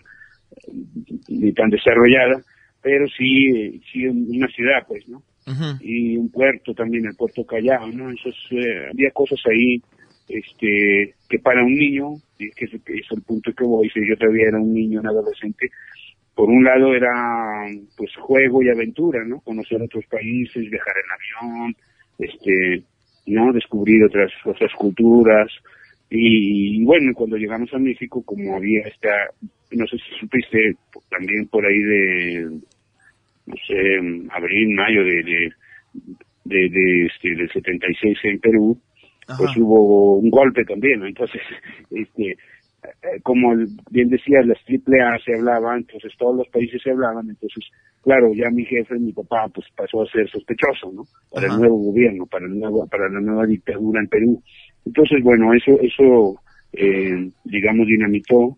ni 1.28 1.52
tan 1.52 1.68
desarrollada, 1.68 2.40
pero 2.82 3.06
sí, 3.08 3.80
sí 3.92 4.06
una 4.06 4.48
ciudad, 4.48 4.86
pues, 4.88 5.06
¿no? 5.08 5.22
Y 5.80 6.16
un 6.16 6.30
puerto 6.30 6.72
también, 6.74 7.06
el 7.06 7.16
puerto 7.16 7.44
Callao, 7.44 7.88
¿no? 7.88 8.10
Eso 8.10 8.30
eh, 8.52 8.88
había 8.90 9.10
cosas 9.10 9.40
ahí, 9.46 9.82
este, 10.30 11.14
que 11.28 11.38
para 11.38 11.64
un 11.64 11.74
niño, 11.74 12.14
y 12.38 12.50
que 12.50 12.66
es, 12.66 12.72
el 13.10 13.22
punto 13.22 13.52
que 13.52 13.64
voy, 13.64 13.90
si 13.90 14.06
yo 14.06 14.16
todavía 14.16 14.48
era 14.48 14.58
un 14.58 14.72
niño, 14.72 15.00
un 15.00 15.08
adolescente, 15.08 15.70
por 16.34 16.48
un 16.48 16.64
lado 16.64 16.94
era, 16.94 17.10
pues, 17.96 18.10
juego 18.16 18.62
y 18.62 18.70
aventura, 18.70 19.24
¿no? 19.24 19.40
Conocer 19.40 19.82
otros 19.82 20.04
países, 20.06 20.70
viajar 20.70 20.94
en 20.96 21.48
avión, 21.48 21.76
este, 22.18 22.84
¿no? 23.26 23.52
Descubrir 23.52 24.04
otras, 24.04 24.30
otras 24.44 24.72
culturas, 24.74 25.50
y, 26.10 26.84
bueno, 26.84 27.12
cuando 27.14 27.36
llegamos 27.36 27.72
a 27.72 27.78
México, 27.78 28.22
como 28.24 28.56
había 28.56 28.82
esta, 28.82 29.30
no 29.70 29.86
sé 29.86 29.96
si 29.98 30.18
supiste, 30.18 30.74
también 31.08 31.46
por 31.46 31.64
ahí 31.64 31.78
de, 31.78 32.44
no 33.46 33.54
sé, 33.66 34.28
abril, 34.30 34.74
mayo 34.74 35.04
de, 35.04 35.22
de, 35.22 35.52
de, 36.44 36.68
de 36.68 37.06
este, 37.06 37.36
del 37.36 37.48
76 37.52 38.18
en 38.24 38.40
Perú, 38.40 38.76
pues 39.26 39.56
hubo 39.56 40.16
un 40.16 40.30
golpe 40.30 40.64
también, 40.64 41.04
entonces, 41.04 41.40
este, 41.90 42.36
eh, 42.82 43.20
como 43.22 43.54
bien 43.90 44.08
decía, 44.08 44.40
las 44.42 44.62
triple 44.64 45.00
A 45.02 45.18
se 45.18 45.34
hablaban, 45.34 45.78
entonces 45.78 46.12
todos 46.18 46.36
los 46.36 46.48
países 46.48 46.80
se 46.82 46.90
hablaban, 46.90 47.28
entonces, 47.28 47.64
claro, 48.02 48.32
ya 48.34 48.50
mi 48.50 48.64
jefe, 48.64 48.98
mi 48.98 49.12
papá, 49.12 49.48
pues 49.54 49.66
pasó 49.76 50.02
a 50.02 50.06
ser 50.06 50.28
sospechoso, 50.30 50.90
¿no? 50.92 51.04
Para 51.30 51.46
el 51.48 51.58
nuevo 51.58 51.76
gobierno, 51.76 52.26
para 52.26 52.46
el 52.46 52.58
nuevo, 52.58 52.86
para 52.86 53.08
la 53.08 53.20
nueva 53.20 53.46
dictadura 53.46 54.00
en 54.00 54.08
Perú. 54.08 54.42
Entonces, 54.86 55.22
bueno, 55.22 55.52
eso, 55.52 55.78
eso, 55.80 56.40
eh, 56.72 57.30
digamos, 57.44 57.86
dinamitó, 57.86 58.56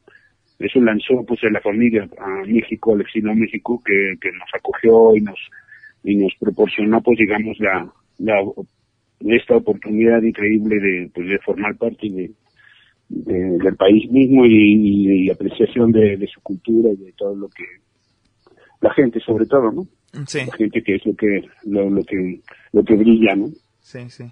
eso 0.58 0.80
lanzó, 0.80 1.24
pues, 1.26 1.42
a 1.42 1.50
la 1.50 1.60
familia 1.60 2.08
a 2.18 2.46
México, 2.46 2.94
al 2.94 3.00
exilio 3.00 3.32
a 3.32 3.34
México, 3.34 3.82
que, 3.84 4.14
que 4.20 4.30
nos 4.30 4.48
acogió 4.54 5.16
y 5.16 5.20
nos, 5.20 5.38
y 6.04 6.16
nos 6.16 6.32
proporcionó, 6.38 7.02
pues, 7.02 7.18
digamos, 7.18 7.58
la, 7.58 7.92
la, 8.18 8.40
esta 9.30 9.56
oportunidad 9.56 10.22
increíble 10.22 10.80
de, 10.80 11.10
pues, 11.14 11.28
de 11.28 11.38
formar 11.38 11.76
parte 11.76 12.08
de, 12.08 12.30
del 13.08 13.76
país 13.76 14.10
mismo 14.10 14.44
y, 14.46 15.30
apreciación 15.30 15.92
de, 15.92 16.28
su 16.32 16.40
cultura 16.40 16.90
y 16.90 16.96
de 16.96 17.12
todo 17.12 17.34
lo 17.34 17.48
que 17.48 17.64
la 18.80 18.92
gente 18.94 19.20
sobre 19.20 19.46
todo 19.46 19.70
no 19.70 19.86
sí. 20.26 20.40
la 20.46 20.56
gente 20.56 20.82
que 20.82 20.96
es 20.96 21.06
lo 21.06 21.14
que 21.14 21.42
lo, 21.64 22.02
que 22.04 22.40
lo 22.72 22.84
que 22.84 22.94
brilla 22.94 23.36
no 23.36 23.48
sí 23.80 24.10
sí 24.10 24.24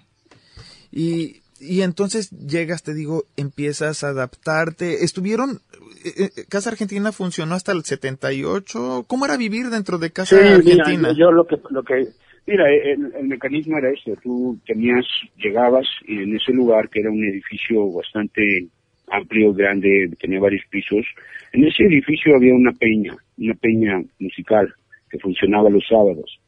y 0.91 1.41
y 1.61 1.83
entonces 1.83 2.31
llegas, 2.31 2.81
te 2.81 2.93
digo, 2.93 3.25
empiezas 3.37 4.03
a 4.03 4.09
adaptarte. 4.09 5.03
¿Estuvieron, 5.03 5.61
eh, 6.03 6.29
eh, 6.35 6.45
Casa 6.49 6.71
Argentina 6.71 7.11
funcionó 7.11 7.53
hasta 7.53 7.71
el 7.71 7.83
78? 7.83 9.05
¿Cómo 9.07 9.25
era 9.25 9.37
vivir 9.37 9.69
dentro 9.69 9.99
de 9.99 10.11
Casa 10.11 10.37
Argentina? 10.37 11.13
yo 11.15 11.31
lo 11.31 11.45
que, 11.45 11.61
lo 11.69 11.83
que, 11.83 12.07
mira, 12.47 12.69
el, 12.69 13.13
el, 13.15 13.27
mecanismo 13.27 13.77
era 13.77 13.89
este, 13.91 14.15
tú 14.17 14.59
tenías, 14.65 15.05
llegabas 15.37 15.87
y 16.07 16.23
en 16.23 16.35
ese 16.35 16.51
lugar, 16.53 16.89
que 16.89 17.01
era 17.01 17.11
un 17.11 17.23
edificio 17.23 17.91
bastante 17.91 18.67
amplio, 19.09 19.53
grande, 19.53 20.09
tenía 20.19 20.39
varios 20.39 20.65
pisos, 20.69 21.05
en 21.53 21.65
ese 21.65 21.83
edificio 21.83 22.35
había 22.35 22.53
una 22.53 22.71
peña, 22.71 23.15
una 23.37 23.53
peña 23.55 24.01
musical 24.19 24.73
que 25.09 25.19
funcionaba 25.19 25.69
los 25.69 25.85
sábados. 25.87 26.39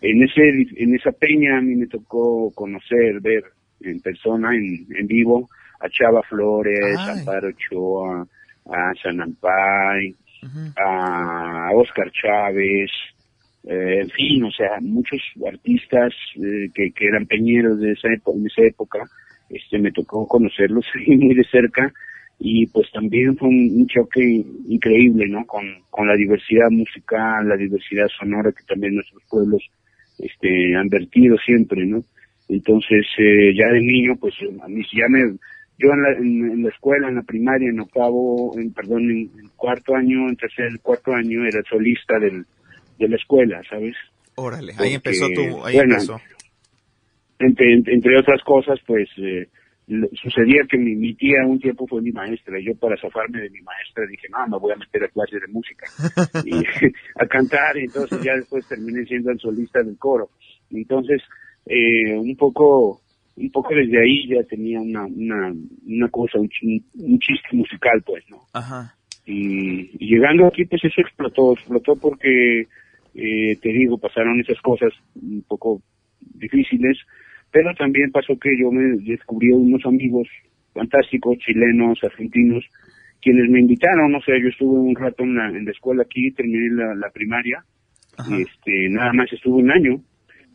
En 0.00 0.22
ese 0.22 0.66
en 0.76 0.94
esa 0.94 1.12
peña 1.12 1.58
a 1.58 1.60
mí 1.60 1.76
me 1.76 1.86
tocó 1.86 2.50
conocer, 2.54 3.20
ver 3.20 3.44
en 3.80 4.00
persona, 4.00 4.54
en, 4.56 4.86
en 4.96 5.06
vivo, 5.06 5.48
a 5.80 5.88
Chava 5.88 6.22
Flores, 6.22 6.96
a 6.96 7.12
Amparo 7.12 7.48
Ochoa, 7.48 8.26
a 8.66 8.92
Sanampay, 9.02 10.14
a 10.76 11.70
Oscar 11.74 12.10
Chávez, 12.12 12.90
eh, 13.64 14.00
en 14.02 14.10
fin, 14.10 14.44
o 14.44 14.50
sea, 14.50 14.78
muchos 14.80 15.20
artistas 15.46 16.14
eh, 16.36 16.70
que, 16.74 16.92
que 16.92 17.06
eran 17.06 17.26
peñeros 17.26 17.78
de 17.80 17.92
esa, 17.92 18.08
en 18.08 18.46
esa 18.46 18.62
época, 18.62 19.00
este, 19.50 19.78
me 19.78 19.92
tocó 19.92 20.26
conocerlos 20.26 20.86
muy 21.06 21.34
de 21.34 21.44
cerca 21.44 21.92
y 22.38 22.66
pues 22.68 22.90
también 22.92 23.36
fue 23.36 23.48
un, 23.48 23.86
choque 23.86 24.22
increíble, 24.66 25.28
¿no? 25.28 25.44
Con, 25.44 25.66
con 25.90 26.08
la 26.08 26.16
diversidad 26.16 26.70
musical, 26.70 27.46
la 27.46 27.56
diversidad 27.56 28.08
sonora 28.18 28.50
que 28.52 28.64
también 28.66 28.94
nuestros 28.94 29.22
pueblos 29.28 29.62
este, 30.18 30.74
han 30.74 30.88
vertido 30.88 31.36
siempre, 31.44 31.84
¿no? 31.84 32.02
Entonces, 32.48 33.06
eh, 33.18 33.54
ya 33.54 33.68
de 33.68 33.80
niño, 33.80 34.16
pues 34.18 34.34
a 34.62 34.68
mí 34.68 34.82
ya 34.92 35.06
me, 35.08 35.36
yo 35.78 35.92
en 35.92 36.02
la, 36.02 36.12
en, 36.12 36.62
la 36.62 36.70
escuela, 36.70 37.08
en 37.08 37.16
la 37.16 37.22
primaria, 37.22 37.68
en 37.68 37.80
octavo, 37.80 38.58
en, 38.58 38.72
perdón, 38.72 39.10
en, 39.10 39.30
cuarto 39.56 39.94
año, 39.94 40.28
en 40.28 40.36
tercer, 40.36 40.68
cuarto 40.80 41.12
año, 41.12 41.44
era 41.44 41.62
solista 41.68 42.18
del, 42.18 42.44
de 43.00 43.08
la 43.08 43.16
escuela, 43.16 43.60
¿sabes? 43.68 43.96
Órale, 44.36 44.72
ahí 44.78 44.94
empezó 44.94 45.26
tu, 45.34 45.64
ahí 45.64 45.78
empezó. 45.78 46.20
Entre, 47.38 47.72
entre, 47.72 48.18
otras 48.18 48.42
cosas, 48.44 48.78
pues, 48.86 49.08
eh, 49.16 49.48
sucedía 50.22 50.62
que 50.70 50.76
mi, 50.76 50.94
mi, 50.94 51.14
tía 51.14 51.44
un 51.46 51.58
tiempo 51.58 51.86
fue 51.86 52.02
mi 52.02 52.12
maestra 52.12 52.60
y 52.60 52.66
yo 52.66 52.74
para 52.76 53.00
zafarme 53.00 53.40
de 53.40 53.50
mi 53.50 53.60
maestra 53.62 54.06
dije, 54.06 54.28
no, 54.30 54.46
me 54.46 54.58
voy 54.58 54.72
a 54.72 54.76
meter 54.76 55.04
a 55.04 55.08
clases 55.08 55.40
de 55.40 55.48
música 55.48 55.86
y 56.44 56.54
a 57.22 57.26
cantar 57.26 57.76
y 57.76 57.84
entonces 57.84 58.22
ya 58.22 58.34
después 58.34 58.68
terminé 58.68 59.04
siendo 59.06 59.30
el 59.30 59.40
solista 59.40 59.82
del 59.82 59.98
coro. 59.98 60.28
Entonces, 60.70 61.22
eh, 61.66 62.16
un 62.16 62.36
poco 62.36 63.00
un 63.36 63.50
poco 63.50 63.74
desde 63.74 64.00
ahí 64.02 64.28
ya 64.28 64.42
tenía 64.44 64.80
una 64.80 65.06
una, 65.06 65.52
una 65.86 66.08
cosa, 66.10 66.38
un, 66.38 66.48
chiste 66.48 67.48
musical 67.52 68.02
pues, 68.04 68.24
¿no? 68.28 68.38
Ajá. 68.52 68.94
Y, 69.26 69.96
llegando 69.98 70.46
aquí 70.46 70.64
pues 70.64 70.84
eso 70.84 71.00
explotó, 71.00 71.52
explotó 71.52 71.96
porque 71.96 72.66
eh, 73.14 73.56
te 73.60 73.68
digo, 73.70 73.98
pasaron 73.98 74.40
esas 74.40 74.60
cosas 74.60 74.92
un 75.14 75.42
poco 75.46 75.82
difíciles 76.34 76.98
pero 77.50 77.74
también 77.74 78.10
pasó 78.10 78.38
que 78.38 78.50
yo 78.58 78.70
me 78.70 78.96
descubrí 79.02 79.50
unos 79.50 79.84
amigos 79.84 80.28
fantásticos, 80.72 81.38
chilenos, 81.38 81.98
argentinos, 82.02 82.64
quienes 83.20 83.50
me 83.50 83.60
invitaron, 83.60 84.14
o 84.14 84.20
sea, 84.22 84.38
yo 84.40 84.48
estuve 84.48 84.78
un 84.78 84.94
rato 84.94 85.24
en 85.24 85.36
la, 85.36 85.48
en 85.48 85.64
la 85.64 85.72
escuela 85.72 86.02
aquí, 86.02 86.30
terminé 86.30 86.70
la, 86.70 87.10
primaria, 87.10 87.64
este, 88.38 88.88
nada 88.88 89.12
más 89.12 89.32
estuve 89.32 89.62
un 89.62 89.70
año, 89.70 90.00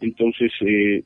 entonces 0.02 0.52
eh, 0.62 1.04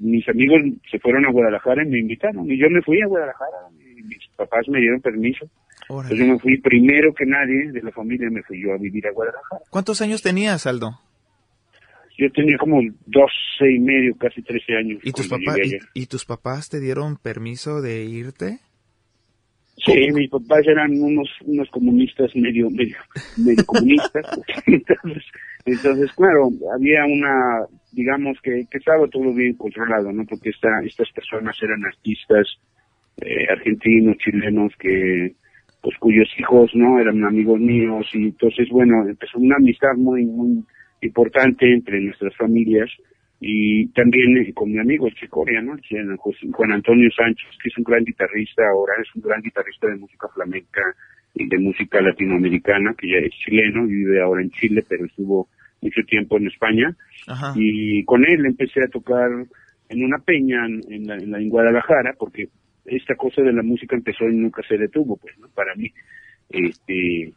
mis 0.00 0.28
amigos 0.28 0.60
se 0.90 0.98
fueron 0.98 1.24
a 1.24 1.30
Guadalajara 1.30 1.84
y 1.84 1.88
me 1.88 2.00
invitaron, 2.00 2.50
y 2.50 2.58
yo 2.58 2.68
me 2.68 2.82
fui 2.82 3.00
a 3.00 3.06
Guadalajara, 3.06 3.58
y 3.78 4.02
mis 4.02 4.28
papás 4.36 4.68
me 4.68 4.80
dieron 4.80 5.00
permiso, 5.00 5.48
entonces 6.00 6.18
yo 6.18 6.32
me 6.32 6.38
fui 6.38 6.58
primero 6.58 7.12
que 7.14 7.26
nadie 7.26 7.70
de 7.72 7.82
la 7.82 7.90
familia, 7.90 8.30
me 8.30 8.42
fui 8.42 8.62
yo 8.62 8.72
a 8.72 8.78
vivir 8.78 9.06
a 9.06 9.12
Guadalajara. 9.12 9.62
¿Cuántos 9.70 10.00
años 10.00 10.22
tenías, 10.22 10.66
Aldo? 10.66 10.98
Yo 12.18 12.30
tenía 12.30 12.56
como 12.58 12.80
12 13.06 13.30
y 13.74 13.78
medio, 13.78 14.14
casi 14.16 14.42
13 14.42 14.76
años. 14.76 15.00
¿Y 15.02 15.12
tus, 15.12 15.28
papás, 15.28 15.58
y, 15.94 16.06
tus 16.06 16.24
papás 16.24 16.68
te 16.68 16.80
dieron 16.80 17.16
permiso 17.16 17.80
de 17.80 18.04
irte? 18.04 18.60
Sí, 19.84 20.08
mis 20.12 20.30
papás 20.30 20.66
eran 20.66 20.92
unos 21.02 21.28
unos 21.44 21.68
comunistas 21.70 22.30
medio 22.36 22.70
medio, 22.70 22.98
medio 23.38 23.64
comunistas. 23.64 24.24
entonces, 24.66 25.24
entonces, 25.64 26.12
claro, 26.12 26.50
había 26.74 27.04
una, 27.06 27.66
digamos 27.92 28.38
que, 28.42 28.66
que 28.70 28.78
estaba 28.78 29.08
todo 29.08 29.32
bien 29.32 29.54
controlado, 29.54 30.12
¿no? 30.12 30.24
Porque 30.26 30.50
esta, 30.50 30.68
estas 30.84 31.10
personas 31.12 31.56
eran 31.62 31.84
artistas 31.84 32.46
eh, 33.20 33.46
argentinos, 33.50 34.16
chilenos, 34.18 34.72
que 34.78 35.34
pues 35.82 35.96
cuyos 35.98 36.28
hijos, 36.38 36.70
¿no? 36.74 37.00
Eran 37.00 37.24
amigos 37.24 37.60
míos 37.60 38.06
y 38.14 38.24
entonces, 38.24 38.68
bueno, 38.70 39.06
empezó 39.06 39.38
una 39.38 39.56
amistad 39.56 39.94
muy, 39.96 40.24
muy 40.24 40.64
importante 41.00 41.70
entre 41.72 42.00
nuestras 42.00 42.34
familias 42.36 42.88
y 43.40 43.88
también 43.88 44.38
eh, 44.38 44.52
con 44.54 44.70
mi 44.70 44.78
amigo 44.78 45.08
el 45.08 45.14
Chicoria, 45.14 45.60
¿no? 45.60 45.76
Juan 46.52 46.72
Antonio 46.72 47.10
Sánchez, 47.10 47.48
que 47.60 47.68
es 47.68 47.76
un 47.76 47.84
gran 47.84 48.04
guitarrista 48.04 48.62
ahora, 48.68 48.94
es 49.02 49.12
un 49.16 49.22
gran 49.22 49.42
guitarrista 49.42 49.88
de 49.88 49.96
música 49.96 50.28
flamenca 50.32 50.82
y 51.34 51.48
de 51.48 51.58
música 51.58 52.00
latinoamericana, 52.00 52.94
que 52.96 53.08
ya 53.08 53.18
es 53.18 53.32
chileno, 53.44 53.84
vive 53.84 54.22
ahora 54.22 54.42
en 54.42 54.50
Chile, 54.50 54.84
pero 54.88 55.06
estuvo 55.06 55.48
mucho 55.80 56.02
tiempo 56.04 56.36
en 56.36 56.46
España. 56.46 56.96
Y 57.56 58.04
con 58.04 58.24
él 58.24 58.46
empecé 58.46 58.84
a 58.84 58.88
tocar 58.88 59.28
en 59.88 60.04
una 60.04 60.18
peña 60.18 60.64
en, 60.66 61.06
la, 61.06 61.16
en, 61.16 61.48
Guadalajara, 61.48 62.14
porque 62.18 62.48
esta 62.84 63.14
cosa 63.14 63.42
de 63.42 63.52
la 63.52 63.62
música 63.62 63.96
empezó 63.96 64.28
y 64.28 64.36
nunca 64.36 64.62
se 64.68 64.76
detuvo, 64.76 65.16
pues, 65.16 65.38
¿no? 65.38 65.48
Para 65.48 65.74
mí. 65.74 65.90
Este, 66.48 67.32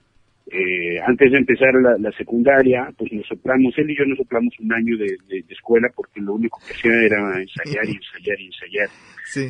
eh, 0.51 0.99
antes 1.05 1.31
de 1.31 1.37
empezar 1.39 1.73
la, 1.73 2.11
secundaria, 2.11 2.93
pues 2.97 3.11
nos 3.11 3.25
soplamos, 3.25 3.75
él 3.77 3.89
y 3.89 3.97
yo 3.97 4.05
nos 4.05 4.17
soplamos 4.17 4.53
un 4.59 4.71
año 4.73 4.95
de, 4.97 5.43
escuela 5.49 5.89
porque 5.95 6.21
lo 6.21 6.35
único 6.35 6.59
que 6.59 6.73
hacía 6.73 6.91
era 7.01 7.41
ensayar 7.41 7.85
y 7.85 7.95
ensayar 7.95 8.39
y 8.39 8.45
ensayar. 8.45 8.89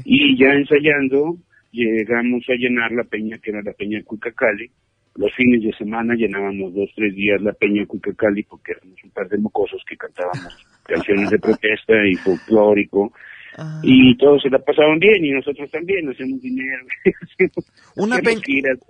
Y 0.06 0.38
ya 0.38 0.54
ensayando, 0.54 1.38
llegamos 1.72 2.44
a 2.48 2.54
llenar 2.54 2.92
la 2.94 3.04
peña 3.04 3.38
que 3.40 3.52
era 3.52 3.62
la 3.62 3.74
peña 3.74 4.02
Cuicacali. 4.04 4.72
Los 5.16 5.34
fines 5.34 5.64
de 5.64 5.74
semana 5.74 6.14
llenábamos 6.16 6.74
dos, 6.74 6.90
tres 6.96 7.14
días 7.14 7.42
la 7.42 7.54
peña 7.54 7.86
Cuicacali 7.86 8.44
porque 8.44 8.74
éramos 8.74 9.04
un 9.04 9.12
par 9.12 9.28
de 9.28 9.38
mocosos 9.38 9.84
que 9.88 9.98
cantábamos 9.98 10.66
canciones 10.84 11.30
de 11.30 11.40
protesta 11.40 11.94
y 12.06 12.16
folclórico. 12.16 13.12
Ah. 13.58 13.80
Y 13.84 14.18
todos 14.18 14.42
se 14.42 14.50
la 14.50 14.60
pasaban 14.60 15.00
bien 15.00 15.24
y 15.24 15.32
nosotros 15.32 15.70
también, 15.72 16.10
hacemos 16.10 16.42
dinero. 16.42 16.86
¿Una, 17.96 18.18
peña, 18.20 18.42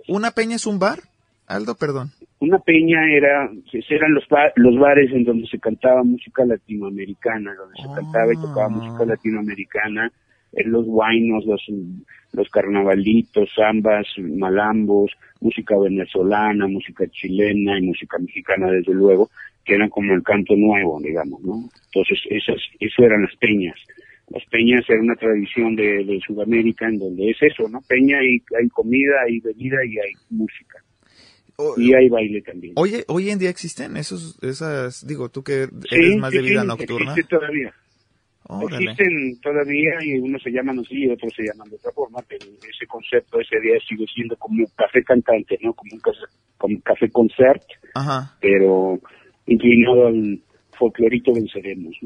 ¿Una 0.08 0.30
peña 0.32 0.56
es 0.56 0.66
un 0.66 0.78
bar? 0.78 0.98
Aldo, 1.46 1.76
perdón. 1.76 2.10
Una 2.40 2.58
peña 2.58 2.98
era, 3.08 3.48
eran 3.88 4.14
los, 4.14 4.24
los 4.56 4.78
bares 4.78 5.12
en 5.12 5.24
donde 5.24 5.46
se 5.46 5.60
cantaba 5.60 6.02
música 6.02 6.44
latinoamericana, 6.44 7.54
donde 7.54 7.76
se 7.80 7.94
cantaba 7.94 8.32
y 8.32 8.36
tocaba 8.36 8.68
música 8.68 8.98
ah. 9.02 9.06
latinoamericana, 9.06 10.12
en 10.52 10.72
los 10.72 10.84
guainos, 10.86 11.44
los, 11.46 11.62
los 12.32 12.48
carnavalitos, 12.50 13.48
zambas, 13.54 14.06
malambos, 14.18 15.12
música 15.40 15.76
venezolana, 15.78 16.66
música 16.66 17.06
chilena 17.08 17.78
y 17.78 17.82
música 17.82 18.18
mexicana, 18.18 18.70
desde 18.70 18.92
luego, 18.92 19.30
que 19.64 19.74
eran 19.74 19.90
como 19.90 20.14
el 20.14 20.22
canto 20.22 20.54
nuevo, 20.56 21.00
digamos, 21.00 21.40
¿no? 21.42 21.68
Entonces, 21.86 22.18
esas, 22.30 22.60
eso 22.80 23.02
eran 23.02 23.22
las 23.22 23.36
peñas. 23.36 23.76
Las 24.28 24.44
peñas 24.46 24.84
eran 24.88 25.04
una 25.04 25.14
tradición 25.14 25.76
de, 25.76 26.04
de 26.04 26.20
Sudamérica 26.26 26.88
en 26.88 26.98
donde 26.98 27.30
es 27.30 27.36
eso, 27.40 27.68
¿no? 27.68 27.80
Peña 27.86 28.22
y 28.22 28.42
hay 28.58 28.68
comida, 28.68 29.22
hay 29.26 29.38
bebida 29.40 29.84
y 29.84 29.98
hay 29.98 30.12
música 30.30 30.82
y 31.76 31.94
hay 31.94 32.08
baile 32.08 32.42
también. 32.42 32.74
Oye, 32.76 33.04
hoy 33.08 33.30
en 33.30 33.38
día 33.38 33.50
existen 33.50 33.96
esos, 33.96 34.38
esas, 34.42 35.06
digo, 35.06 35.30
tú 35.30 35.42
que 35.42 35.68
eres 35.90 36.16
más 36.18 36.30
de 36.30 36.42
vida 36.42 36.62
sí, 36.62 36.66
nocturna. 36.66 37.12
Existen 37.12 37.38
todavía. 37.38 37.74
Existen 38.70 39.40
todavía 39.40 39.92
y 40.02 40.18
unos 40.18 40.42
se 40.42 40.50
llaman 40.50 40.78
así 40.78 41.04
y 41.04 41.08
otros 41.08 41.32
se 41.34 41.44
llaman 41.44 41.68
de 41.68 41.76
otra 41.76 41.90
forma, 41.92 42.20
pero 42.28 42.46
ese 42.46 42.86
concepto 42.86 43.40
ese 43.40 43.58
día 43.60 43.74
sigue 43.88 44.04
siendo 44.14 44.36
como 44.36 44.60
un 44.60 44.70
café 44.76 45.02
cantante, 45.02 45.58
¿no? 45.62 45.72
Como 45.72 45.94
un 45.94 46.00
café, 46.00 46.26
como 46.56 46.80
café 46.82 47.10
concert, 47.10 47.62
Ajá. 47.94 48.36
pero 48.40 49.00
inclinado 49.46 50.08
al 50.08 50.40
folclorito 50.78 51.32
venceremos. 51.32 51.96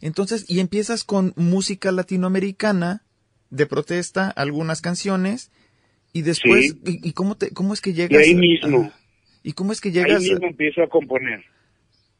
Entonces, 0.00 0.44
y 0.48 0.60
empiezas 0.60 1.04
con 1.04 1.32
música 1.36 1.92
latinoamericana 1.92 3.02
de 3.50 3.66
protesta, 3.66 4.30
algunas 4.30 4.80
canciones, 4.80 5.50
y 6.12 6.22
después, 6.22 6.76
y, 6.84 7.12
cómo, 7.12 7.36
te, 7.36 7.50
cómo 7.50 7.74
es 7.74 7.80
que 7.80 7.92
llegas? 7.92 8.12
Y 8.12 8.30
ahí 8.30 8.34
mismo. 8.34 8.92
¿Y 9.42 9.52
cómo 9.52 9.72
es 9.72 9.80
que 9.80 9.90
llegas? 9.90 10.22
Ahí 10.22 10.30
mismo 10.30 10.46
empiezo 10.46 10.82
a 10.82 10.88
componer. 10.88 11.44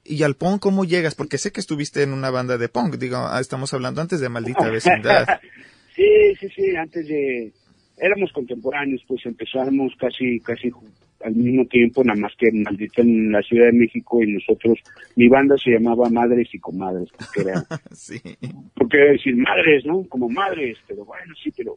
¿Y 0.04 0.22
al 0.22 0.36
punk 0.36 0.60
cómo 0.60 0.84
llegas? 0.84 1.14
Porque 1.14 1.38
sé 1.38 1.52
que 1.52 1.60
estuviste 1.60 2.02
en 2.02 2.12
una 2.12 2.30
banda 2.30 2.58
de 2.58 2.68
punk, 2.68 2.96
digo, 2.96 3.16
ah, 3.16 3.40
estamos 3.40 3.72
hablando 3.72 4.00
antes 4.00 4.20
de 4.20 4.28
Maldita 4.28 4.68
Vecindad. 4.70 5.40
sí, 5.94 6.34
sí, 6.40 6.48
sí, 6.54 6.76
antes 6.76 7.08
de... 7.08 7.52
Éramos 7.96 8.32
contemporáneos, 8.32 9.02
pues 9.06 9.24
empezamos 9.24 9.92
casi, 9.98 10.40
casi 10.40 10.70
al 11.24 11.34
mismo 11.34 11.64
tiempo, 11.66 12.04
nada 12.04 12.20
más 12.20 12.32
que 12.38 12.52
Maldita 12.52 13.02
en 13.02 13.32
la 13.32 13.42
Ciudad 13.42 13.66
de 13.66 13.78
México 13.78 14.22
y 14.22 14.32
nosotros, 14.32 14.78
mi 15.16 15.28
banda 15.28 15.56
se 15.56 15.70
llamaba 15.70 16.08
Madres 16.10 16.48
y 16.52 16.58
Comadres, 16.58 17.08
porque 17.16 17.48
era... 17.48 17.64
sí. 17.92 18.20
Porque 18.74 18.98
era 18.98 19.12
decir 19.12 19.37
madres, 19.37 19.84
¿no? 19.87 20.04
Como 20.08 20.28
madres, 20.28 20.78
pero 20.87 21.04
bueno, 21.04 21.34
sí, 21.42 21.50
pero... 21.56 21.76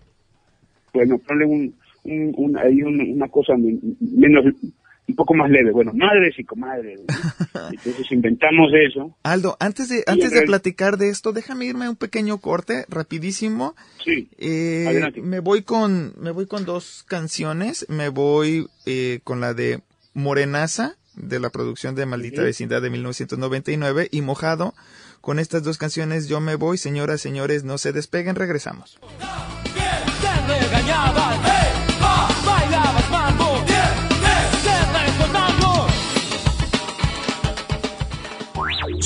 Bueno, 0.93 1.17
ponle 1.19 1.45
un 1.45 1.73
un, 2.07 2.57
hay 2.57 2.81
una 2.81 3.27
cosa 3.27 3.53
menos 3.57 4.45
un 5.07 5.15
poco 5.15 5.33
más 5.33 5.49
leve. 5.49 5.71
Bueno, 5.71 5.93
madres 5.93 6.37
y 6.37 6.43
comadres. 6.43 6.99
Entonces 7.71 8.11
inventamos 8.11 8.71
eso. 8.73 9.15
Aldo, 9.23 9.57
antes 9.59 9.89
de 9.89 10.03
antes 10.07 10.31
de 10.31 10.41
platicar 10.43 10.97
de 10.97 11.09
esto, 11.09 11.31
déjame 11.31 11.65
irme 11.65 11.89
un 11.89 11.95
pequeño 11.95 12.39
corte, 12.39 12.85
rapidísimo. 12.89 13.75
Sí. 14.03 14.29
Eh, 14.37 15.11
me 15.21 15.39
voy 15.39 15.63
con 15.63 16.13
me 16.19 16.31
voy 16.31 16.45
con 16.45 16.65
dos 16.65 17.03
canciones. 17.07 17.85
Me 17.89 18.09
voy 18.09 18.67
eh, 18.85 19.19
con 19.23 19.39
la 19.39 19.53
de 19.53 19.81
Morenaza 20.13 20.95
de 21.17 21.39
la 21.39 21.49
producción 21.49 21.95
de 21.95 22.05
Maldita 22.05 22.43
Vecindad 22.43 22.81
de 22.81 22.89
1999 22.89 24.07
y 24.11 24.21
Mojado. 24.21 24.73
Con 25.19 25.39
estas 25.39 25.63
dos 25.63 25.77
canciones 25.77 26.27
yo 26.27 26.39
me 26.39 26.55
voy, 26.55 26.77
señoras, 26.77 27.21
señores, 27.21 27.63
no 27.63 27.77
se 27.77 27.91
despeguen, 27.91 28.35
regresamos. 28.35 28.99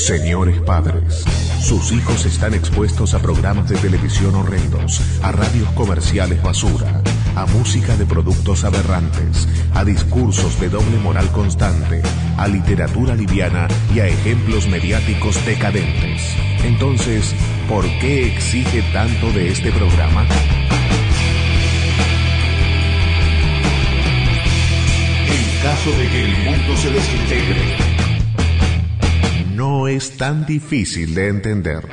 Señores 0.01 0.59
padres, 0.61 1.23
sus 1.61 1.91
hijos 1.91 2.25
están 2.25 2.55
expuestos 2.55 3.13
a 3.13 3.19
programas 3.19 3.69
de 3.69 3.77
televisión 3.77 4.33
horrendos, 4.33 4.99
a 5.21 5.31
radios 5.31 5.69
comerciales 5.73 6.41
basura, 6.41 7.03
a 7.35 7.45
música 7.45 7.95
de 7.95 8.07
productos 8.07 8.63
aberrantes, 8.63 9.47
a 9.75 9.85
discursos 9.85 10.59
de 10.59 10.69
doble 10.69 10.97
moral 10.97 11.31
constante, 11.31 12.01
a 12.35 12.47
literatura 12.47 13.13
liviana 13.13 13.67
y 13.93 13.99
a 13.99 14.07
ejemplos 14.07 14.67
mediáticos 14.67 15.45
decadentes. 15.45 16.35
Entonces, 16.63 17.35
¿por 17.69 17.85
qué 17.99 18.25
exige 18.25 18.81
tanto 18.93 19.31
de 19.33 19.51
este 19.51 19.71
programa? 19.71 20.25
En 25.27 25.61
caso 25.61 25.91
de 25.91 26.09
que 26.09 26.25
el 26.25 26.37
mundo 26.43 26.75
se 26.75 26.89
desintegre, 26.89 27.90
no 29.55 29.87
es 29.87 30.17
tan 30.17 30.45
difícil 30.45 31.13
de 31.13 31.27
entender. 31.27 31.87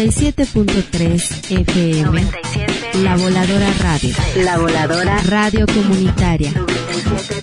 97.3 0.00 1.60
FM. 1.60 2.22
97. 2.22 3.02
La 3.02 3.18
Voladora 3.18 3.70
Radio. 3.80 4.14
La 4.36 4.56
Voladora 4.56 5.18
Radio 5.24 5.66
comunitaria. 5.66 6.54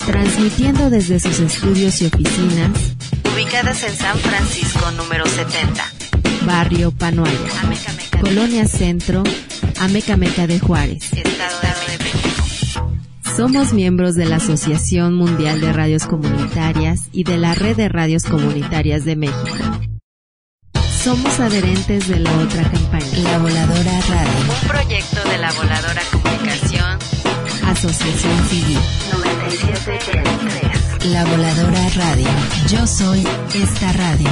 Transmitiendo 0.08 0.90
desde 0.90 1.20
sus 1.20 1.40
estudios 1.40 2.02
y 2.02 2.08
oficinas. 2.08 2.72
Ubicadas 3.32 3.84
en 3.84 3.96
San 3.96 4.18
Francisco 4.18 4.90
número 4.90 5.28
70. 5.28 5.84
Barrio 6.48 6.90
Panoaya. 6.90 7.38
Ameca 7.62 7.94
Meca. 7.94 8.20
Colonia 8.22 8.66
Centro. 8.66 9.22
Ameca 9.80 10.18
Meca 10.18 10.48
de 10.48 10.60
Juárez. 10.60 11.04
Estado 11.14 11.60
de 11.62 12.04
México. 12.04 12.92
Somos 13.36 13.72
miembros 13.72 14.16
de 14.16 14.26
la 14.26 14.38
Asociación 14.38 15.14
Mundial 15.14 15.62
de 15.62 15.74
Radios 15.74 16.08
Comunitarias 16.08 17.02
y 17.12 17.24
de 17.24 17.38
la 17.38 17.54
Red 17.54 17.78
de 17.78 17.88
Radios 17.88 18.24
Comunitarias 18.24 19.06
de 19.06 19.16
México. 19.16 19.67
Somos 21.08 21.40
adherentes 21.40 22.10
de 22.10 22.20
la 22.20 22.38
otra 22.40 22.70
campaña, 22.70 23.06
La 23.24 23.38
Voladora 23.38 24.02
Radio, 24.10 24.54
Un 24.62 24.68
proyecto 24.68 25.30
de 25.30 25.38
la 25.38 25.54
Voladora 25.54 26.02
Comunicación 26.12 27.00
Asociación 27.66 28.46
Civil. 28.50 28.78
97.3. 29.14 31.06
La 31.06 31.24
Voladora 31.24 31.88
Radio. 31.96 32.28
Yo 32.70 32.86
soy 32.86 33.26
esta 33.56 33.94
radio. 33.94 34.30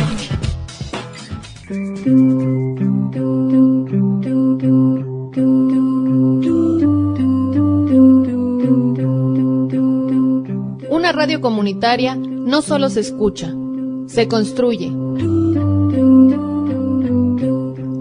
Una 10.90 11.14
radio 11.14 11.40
comunitaria 11.40 12.16
no 12.16 12.62
solo 12.62 12.90
se 12.90 13.00
escucha, 13.00 13.54
se 14.08 14.28
construye. 14.28 15.05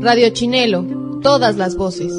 Radio 0.04 0.28
Chinelo, 0.28 0.84
todas 1.22 1.56
las 1.56 1.76
voces. 1.76 2.12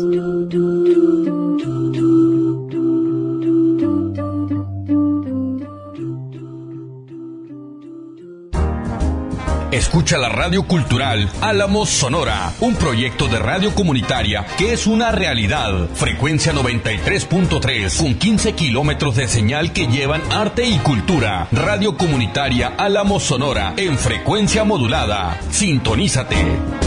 Escucha 9.72 10.18
la 10.18 10.30
radio 10.30 10.64
cultural 10.64 11.30
Álamos 11.42 11.90
Sonora, 11.90 12.54
un 12.60 12.74
proyecto 12.76 13.28
de 13.28 13.38
radio 13.38 13.76
comunitaria 13.76 14.48
que 14.58 14.74
es 14.74 14.88
una 14.88 15.12
realidad. 15.12 15.88
Frecuencia 15.94 16.54
93.3 16.54 17.98
con 18.02 18.16
15 18.16 18.54
kilómetros 18.54 19.16
de 19.16 19.28
señal 19.28 19.74
que 19.74 19.86
llevan 19.86 20.24
arte 20.32 20.66
y 20.66 20.80
cultura. 20.80 21.48
Radio 21.52 21.96
comunitaria 21.98 22.74
Álamos 22.80 23.22
Sonora 23.22 23.76
en 23.78 23.96
frecuencia 24.00 24.64
modulada. 24.64 25.40
Sintonízate. 25.52 26.85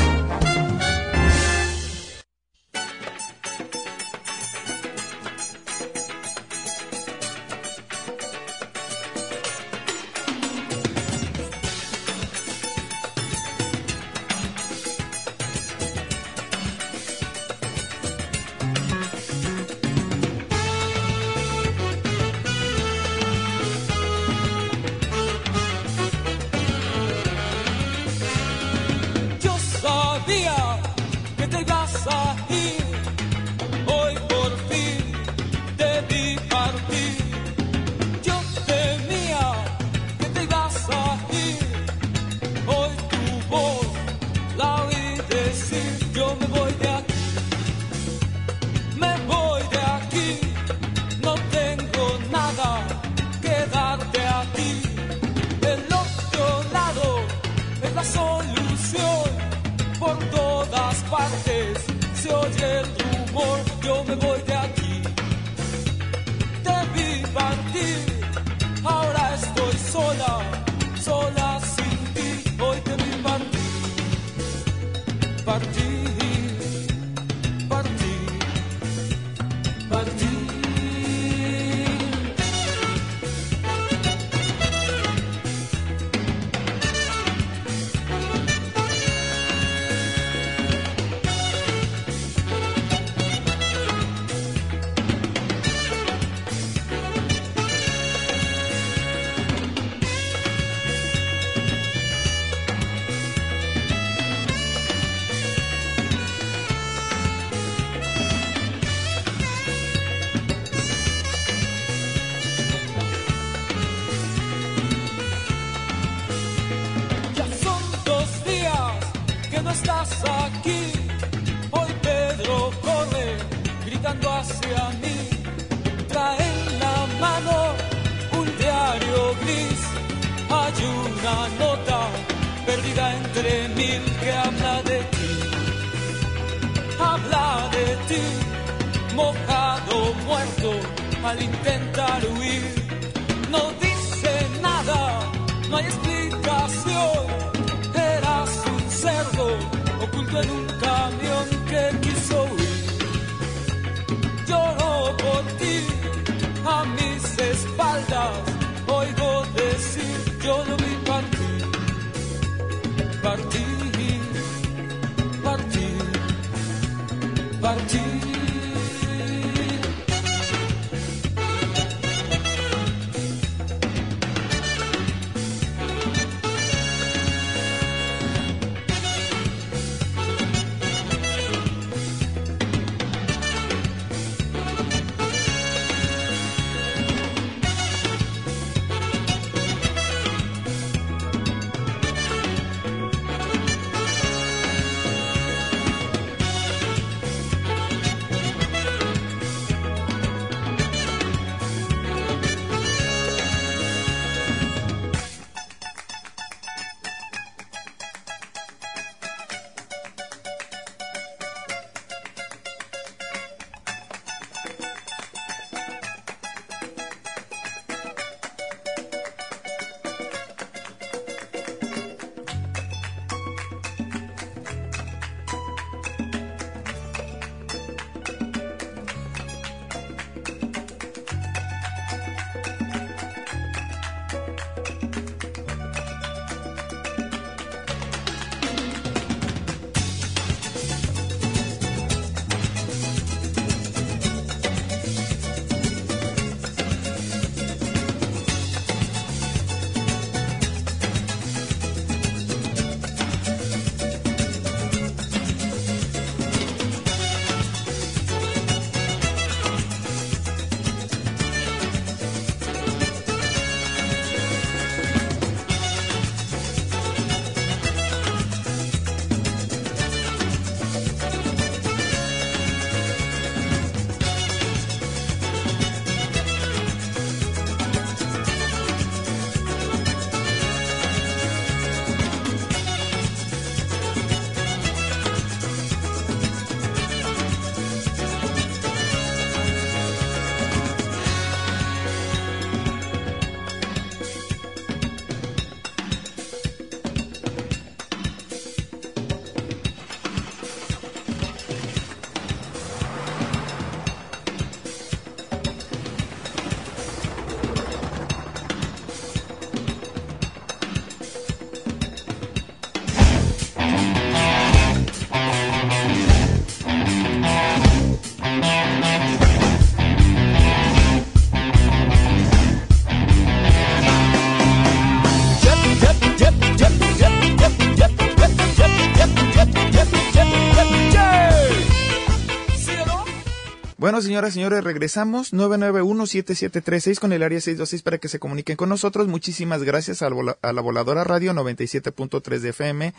Señoras 334.28 334.50
y 334.50 334.54
señores, 334.54 334.84
regresamos 334.84 335.54
991-7736 335.54 337.18
con 337.18 337.32
el 337.32 337.42
área 337.42 337.58
626 337.60 338.02
para 338.02 338.18
que 338.18 338.28
se 338.28 338.38
comuniquen 338.38 338.76
con 338.76 338.90
nosotros. 338.90 339.26
Muchísimas 339.26 339.82
gracias 339.82 340.20
a, 340.22 340.28
la 340.28 340.80
Voladora 340.82 341.24
Radio 341.24 341.54
97.3 341.54 342.58
de 342.58 342.68
FM 342.68 343.14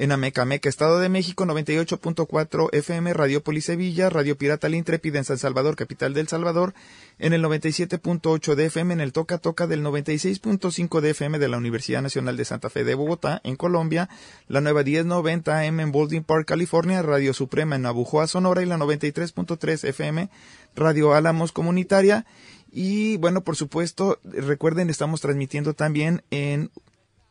en 0.00 0.12
Amecameca, 0.12 0.70
Estado 0.70 0.98
de 0.98 1.10
México, 1.10 1.44
98.4 1.44 2.70
FM, 2.72 3.12
Radio 3.12 3.42
Sevilla, 3.60 4.08
Radio 4.08 4.34
Pirata 4.38 4.66
El 4.66 4.76
Intrépida 4.76 5.18
en 5.18 5.26
San 5.26 5.36
Salvador, 5.36 5.76
capital 5.76 6.14
del 6.14 6.26
Salvador, 6.26 6.72
en 7.18 7.34
el 7.34 7.44
97.8 7.44 8.54
de 8.54 8.64
FM, 8.64 8.94
en 8.94 9.02
el 9.02 9.12
Toca 9.12 9.36
Toca 9.36 9.66
del 9.66 9.84
96.5 9.84 11.02
de 11.02 11.10
FM 11.10 11.38
de 11.38 11.48
la 11.48 11.58
Universidad 11.58 12.00
Nacional 12.00 12.38
de 12.38 12.46
Santa 12.46 12.70
Fe 12.70 12.82
de 12.82 12.94
Bogotá, 12.94 13.42
en 13.44 13.56
Colombia, 13.56 14.08
la 14.48 14.62
nueva 14.62 14.84
1090 14.84 15.60
AM 15.60 15.80
en 15.80 15.92
Baldwin 15.92 16.24
Park, 16.24 16.48
California, 16.48 17.02
Radio 17.02 17.34
Suprema 17.34 17.76
en 17.76 17.84
Abujoa, 17.84 18.26
Sonora 18.26 18.62
y 18.62 18.66
la 18.66 18.78
93.3 18.78 19.86
FM, 19.86 20.30
Radio 20.76 21.12
Álamos 21.12 21.52
Comunitaria. 21.52 22.24
Y 22.72 23.18
bueno, 23.18 23.42
por 23.42 23.54
supuesto, 23.54 24.18
recuerden, 24.24 24.88
estamos 24.88 25.20
transmitiendo 25.20 25.74
también 25.74 26.22
en 26.30 26.70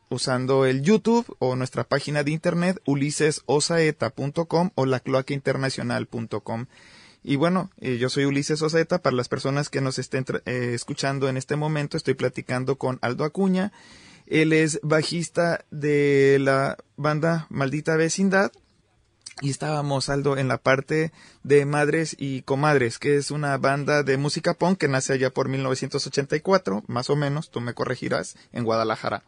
usando 0.09 0.65
el 0.65 0.81
YouTube 0.81 1.25
o 1.39 1.55
nuestra 1.55 1.83
página 1.83 2.23
de 2.23 2.31
internet 2.31 2.81
ulisesosaeta.com 2.85 4.71
o 4.75 4.85
lacloacainternacional.com. 4.85 6.65
Y 7.23 7.35
bueno, 7.35 7.69
eh, 7.79 7.97
yo 7.97 8.09
soy 8.09 8.25
Ulises 8.25 8.61
Osaeta. 8.61 9.01
Para 9.01 9.15
las 9.15 9.29
personas 9.29 9.69
que 9.69 9.81
nos 9.81 9.99
estén 9.99 10.25
eh, 10.45 10.71
escuchando 10.73 11.27
en 11.29 11.37
este 11.37 11.55
momento, 11.55 11.97
estoy 11.97 12.13
platicando 12.13 12.77
con 12.77 12.97
Aldo 13.01 13.25
Acuña. 13.25 13.71
Él 14.25 14.53
es 14.53 14.79
bajista 14.83 15.65
de 15.71 16.37
la 16.39 16.77
banda 16.95 17.47
Maldita 17.49 17.95
Vecindad. 17.97 18.51
Y 19.41 19.49
estábamos, 19.49 20.09
Aldo, 20.09 20.37
en 20.37 20.49
la 20.49 20.57
parte 20.57 21.13
de 21.43 21.65
Madres 21.65 22.15
y 22.19 22.41
Comadres, 22.41 22.99
que 22.99 23.15
es 23.15 23.31
una 23.31 23.57
banda 23.57 24.03
de 24.03 24.17
música 24.17 24.53
punk 24.53 24.77
que 24.77 24.89
nace 24.89 25.13
allá 25.13 25.29
por 25.29 25.47
1984, 25.47 26.83
más 26.87 27.09
o 27.09 27.15
menos, 27.15 27.49
tú 27.49 27.61
me 27.61 27.73
corregirás, 27.73 28.35
en 28.51 28.65
Guadalajara. 28.65 29.23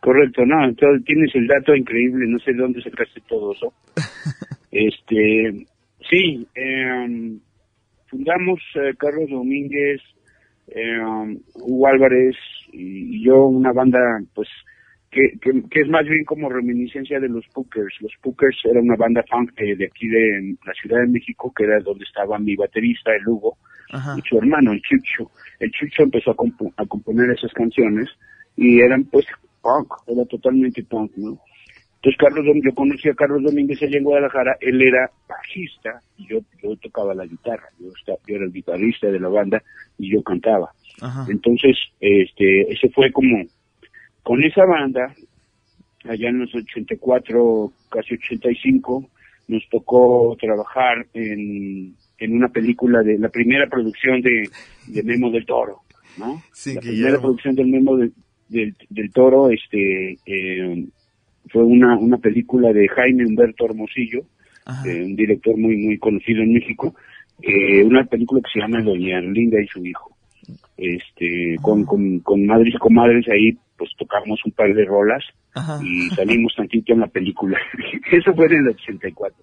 Correcto, 0.00 0.46
no, 0.46 0.64
entonces 0.64 1.04
tienes 1.04 1.34
el 1.34 1.46
dato 1.48 1.74
increíble, 1.74 2.26
no 2.28 2.38
sé 2.38 2.52
de 2.52 2.58
dónde 2.58 2.82
sacaste 2.82 3.20
todo 3.28 3.52
eso. 3.52 3.72
este, 4.70 5.66
sí, 6.08 6.46
em, 6.54 7.40
fundamos 8.06 8.60
eh, 8.76 8.94
Carlos 8.96 9.28
Domínguez, 9.28 10.00
eh, 10.68 11.00
Hugo 11.54 11.86
Álvarez 11.88 12.36
y, 12.72 13.24
yo 13.24 13.46
una 13.46 13.72
banda, 13.72 13.98
pues, 14.34 14.48
que, 15.10 15.32
que, 15.40 15.62
que, 15.68 15.80
es 15.80 15.88
más 15.88 16.04
bien 16.04 16.24
como 16.24 16.48
reminiscencia 16.48 17.18
de 17.18 17.28
los 17.28 17.46
Pookers. 17.48 17.94
Los 18.00 18.12
Pookers 18.22 18.58
era 18.64 18.80
una 18.80 18.94
banda 18.94 19.24
funk 19.28 19.52
de, 19.54 19.74
de 19.74 19.86
aquí 19.86 20.06
de 20.06 20.54
la 20.64 20.74
Ciudad 20.74 21.00
de 21.00 21.08
México, 21.08 21.52
que 21.56 21.64
era 21.64 21.80
donde 21.80 22.04
estaba 22.04 22.38
mi 22.38 22.54
baterista, 22.54 23.10
el 23.16 23.26
Hugo, 23.26 23.56
y 24.16 24.20
su 24.28 24.38
hermano, 24.38 24.72
el 24.72 24.82
Chucho. 24.82 25.30
El 25.58 25.70
Chucho 25.72 26.04
empezó 26.04 26.30
a, 26.30 26.36
comp 26.36 26.60
a 26.76 26.84
componer 26.86 27.30
esas 27.30 27.52
canciones 27.52 28.08
y 28.54 28.80
eran 28.80 29.04
pues 29.04 29.26
punk, 29.62 29.92
era 30.06 30.24
totalmente 30.24 30.82
punk, 30.84 31.12
¿no? 31.16 31.38
Entonces 32.00 32.18
Carlos, 32.18 32.44
yo 32.64 32.74
conocí 32.74 33.08
a 33.08 33.14
Carlos 33.14 33.42
Domínguez 33.42 33.82
allá 33.82 33.98
en 33.98 34.04
Guadalajara, 34.04 34.56
él 34.60 34.80
era 34.80 35.10
bajista 35.28 36.00
y 36.16 36.28
yo, 36.28 36.38
yo 36.62 36.76
tocaba 36.76 37.12
la 37.12 37.26
guitarra, 37.26 37.68
yo, 37.80 37.88
estaba, 37.98 38.18
yo 38.26 38.36
era 38.36 38.44
el 38.44 38.52
guitarrista 38.52 39.08
de 39.08 39.18
la 39.18 39.28
banda 39.28 39.60
y 39.98 40.12
yo 40.12 40.22
cantaba. 40.22 40.70
Ajá. 41.00 41.26
Entonces, 41.28 41.76
este, 41.98 42.72
ese 42.72 42.88
fue 42.90 43.10
como, 43.10 43.44
con 44.22 44.44
esa 44.44 44.64
banda, 44.64 45.12
allá 46.04 46.28
en 46.28 46.38
los 46.38 46.54
84, 46.54 47.72
casi 47.90 48.14
85, 48.14 49.10
nos 49.48 49.68
tocó 49.68 50.36
trabajar 50.40 51.04
en, 51.14 51.96
en 52.18 52.32
una 52.32 52.48
película 52.48 53.02
de, 53.02 53.18
la 53.18 53.28
primera 53.28 53.68
producción 53.68 54.20
de, 54.20 54.48
de 54.86 55.02
Memo 55.02 55.30
del 55.30 55.46
Toro, 55.46 55.80
¿no? 56.16 56.42
Sí, 56.52 56.74
la 56.74 56.80
primera 56.80 57.20
producción 57.20 57.56
del 57.56 57.66
Memo 57.66 57.96
del, 57.96 58.12
del, 58.48 58.74
del 58.88 59.12
Toro, 59.12 59.50
este, 59.50 60.18
eh, 60.26 60.86
fue 61.50 61.64
una, 61.64 61.96
una 61.96 62.18
película 62.18 62.72
de 62.72 62.88
Jaime 62.88 63.26
Humberto 63.26 63.66
Hermosillo, 63.66 64.22
eh, 64.84 65.02
un 65.02 65.16
director 65.16 65.56
muy 65.56 65.76
muy 65.76 65.98
conocido 65.98 66.42
en 66.42 66.52
México, 66.52 66.94
eh, 67.42 67.82
una 67.84 68.04
película 68.04 68.40
que 68.42 68.50
se 68.52 68.60
llama 68.60 68.82
Doña 68.82 69.18
Erlinda 69.18 69.60
y 69.60 69.66
su 69.66 69.84
hijo. 69.84 70.14
Este, 70.76 71.56
con, 71.60 71.84
con, 71.84 72.20
con 72.20 72.46
madres 72.46 72.74
y 72.74 72.78
comadres 72.78 73.28
ahí 73.28 73.58
pues 73.76 73.90
tocamos 73.96 74.40
un 74.44 74.52
par 74.52 74.74
de 74.74 74.84
rolas 74.84 75.22
Ajá. 75.54 75.78
y 75.82 76.08
salimos 76.10 76.54
tantito 76.56 76.92
en 76.92 77.00
la 77.00 77.06
película. 77.06 77.58
Eso 78.12 78.34
fue 78.34 78.46
en 78.46 78.66
el 78.66 78.68
84. 78.68 79.36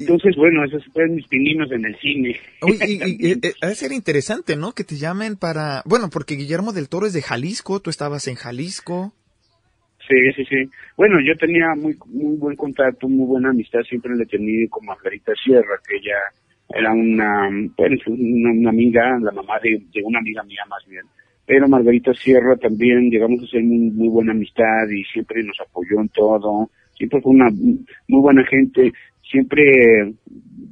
Entonces, 0.00 0.34
bueno, 0.36 0.64
esos 0.64 0.84
fueron 0.92 1.16
mis 1.16 1.26
pininos 1.28 1.70
en 1.72 1.84
el 1.84 1.96
cine. 1.98 2.36
Oye, 2.62 2.78
y, 2.86 2.92
y- 3.26 3.28
y- 3.28 3.32
eh, 3.32 3.52
ha 3.60 3.66
de 3.68 3.74
ser 3.74 3.92
interesante, 3.92 4.56
¿no? 4.56 4.72
Que 4.72 4.84
te 4.84 4.96
llamen 4.96 5.36
para... 5.36 5.82
Bueno, 5.84 6.08
porque 6.10 6.34
Guillermo 6.36 6.72
del 6.72 6.88
Toro 6.88 7.06
es 7.06 7.12
de 7.12 7.22
Jalisco, 7.22 7.80
tú 7.80 7.90
estabas 7.90 8.26
en 8.28 8.36
Jalisco. 8.36 9.12
Sí, 10.08 10.16
sí, 10.34 10.44
sí. 10.46 10.70
Bueno, 10.96 11.18
yo 11.20 11.36
tenía 11.36 11.74
muy 11.76 11.96
muy 12.06 12.36
buen 12.36 12.56
contacto, 12.56 13.08
muy 13.08 13.24
buena 13.26 13.50
amistad, 13.50 13.80
siempre 13.88 14.16
le 14.16 14.26
tenía 14.26 14.66
con 14.68 14.84
Margarita 14.84 15.32
Sierra, 15.44 15.78
que 15.86 15.96
ella 15.96 16.16
era 16.74 16.92
una, 16.92 17.48
bueno, 17.76 17.94
es 17.96 18.06
una, 18.08 18.50
una 18.50 18.70
amiga, 18.70 19.18
la 19.20 19.30
mamá 19.30 19.60
de, 19.62 19.80
de 19.92 20.02
una 20.02 20.18
amiga 20.18 20.42
mía 20.42 20.62
más 20.68 20.84
bien. 20.88 21.04
Pero 21.46 21.68
Margarita 21.68 22.12
Sierra 22.14 22.56
también 22.56 23.10
llegamos 23.10 23.42
a 23.44 23.46
ser 23.46 23.62
muy, 23.62 23.90
muy 23.90 24.08
buena 24.08 24.32
amistad 24.32 24.88
y 24.90 25.04
siempre 25.04 25.42
nos 25.44 25.58
apoyó 25.60 26.00
en 26.00 26.08
todo. 26.08 26.70
Siempre 26.96 27.20
fue 27.20 27.32
una 27.32 27.48
muy 27.50 28.20
buena 28.20 28.44
gente, 28.46 28.92
siempre 29.22 30.14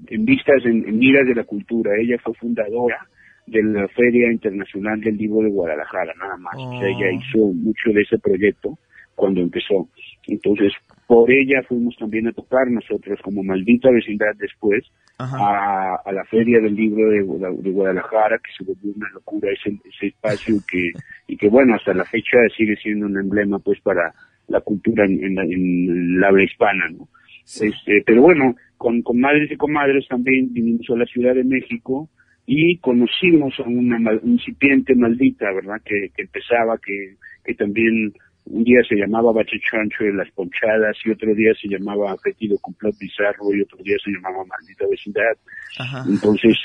en 0.08 0.24
vistas, 0.24 0.64
en, 0.64 0.88
en 0.88 0.98
miras 0.98 1.26
de 1.26 1.34
la 1.34 1.44
cultura. 1.44 1.92
Ella 1.98 2.16
fue 2.22 2.34
fundadora 2.34 2.98
de 3.46 3.62
la 3.62 3.88
Feria 3.88 4.30
Internacional 4.30 5.00
del 5.00 5.16
Libro 5.16 5.42
de 5.42 5.50
Guadalajara, 5.50 6.12
nada 6.18 6.36
más. 6.36 6.54
O 6.56 6.78
sea, 6.78 6.88
ella 6.88 7.10
hizo 7.10 7.38
mucho 7.52 7.90
de 7.92 8.02
ese 8.02 8.18
proyecto 8.18 8.78
cuando 9.14 9.40
empezó. 9.40 9.88
Entonces, 10.28 10.72
por 11.06 11.30
ella 11.30 11.62
fuimos 11.68 11.96
también 11.96 12.28
a 12.28 12.32
tocar 12.32 12.70
nosotros 12.70 13.18
como 13.22 13.42
maldita 13.42 13.90
vecindad 13.90 14.34
después 14.38 14.84
a, 15.18 15.96
a 16.04 16.12
la 16.12 16.24
Feria 16.24 16.60
del 16.60 16.74
Libro 16.74 17.10
de, 17.10 17.18
de 17.62 17.70
Guadalajara, 17.70 18.38
que 18.38 18.52
se 18.56 18.64
volvió 18.64 18.92
una 18.94 19.10
locura 19.10 19.50
ese, 19.52 19.76
ese 19.84 20.06
espacio 20.06 20.56
que, 20.70 20.92
y 21.26 21.36
que 21.36 21.48
bueno, 21.48 21.74
hasta 21.74 21.92
la 21.92 22.04
fecha 22.04 22.38
sigue 22.56 22.76
siendo 22.76 23.06
un 23.06 23.18
emblema 23.18 23.58
pues 23.58 23.80
para 23.80 24.14
la 24.50 24.60
cultura 24.60 25.06
en, 25.06 25.24
en 25.24 25.34
la, 25.34 25.44
en 25.44 26.20
la 26.20 26.28
habla 26.28 26.44
hispana, 26.44 26.84
¿no? 26.90 27.08
Este, 27.44 28.02
pero 28.04 28.22
bueno, 28.22 28.54
con, 28.76 29.02
con 29.02 29.18
madres 29.18 29.50
y 29.50 29.56
comadres 29.56 30.06
también 30.08 30.52
vinimos 30.52 30.88
a 30.90 30.96
la 30.96 31.06
Ciudad 31.06 31.34
de 31.34 31.44
México 31.44 32.08
y 32.46 32.76
conocimos 32.78 33.54
a 33.58 33.62
una 33.62 33.98
mal- 33.98 34.20
incipiente 34.24 34.94
maldita, 34.94 35.46
¿verdad? 35.52 35.80
Que, 35.84 36.10
que 36.14 36.22
empezaba, 36.22 36.78
que, 36.78 37.16
que 37.44 37.54
también 37.54 38.12
un 38.46 38.64
día 38.64 38.80
se 38.88 38.96
llamaba 38.96 39.32
Bache 39.32 39.58
Chancho 39.68 40.04
de 40.04 40.14
las 40.14 40.30
Ponchadas 40.32 40.96
y 41.04 41.10
otro 41.10 41.34
día 41.34 41.52
se 41.60 41.68
llamaba 41.68 42.12
Apetido 42.12 42.56
Complot 42.60 42.94
Bizarro 42.98 43.54
y 43.54 43.62
otro 43.62 43.78
día 43.84 43.96
se 44.04 44.10
llamaba 44.10 44.44
Maldita 44.44 44.86
Vecindad. 44.90 45.36
Ajá. 45.78 46.04
Entonces, 46.08 46.56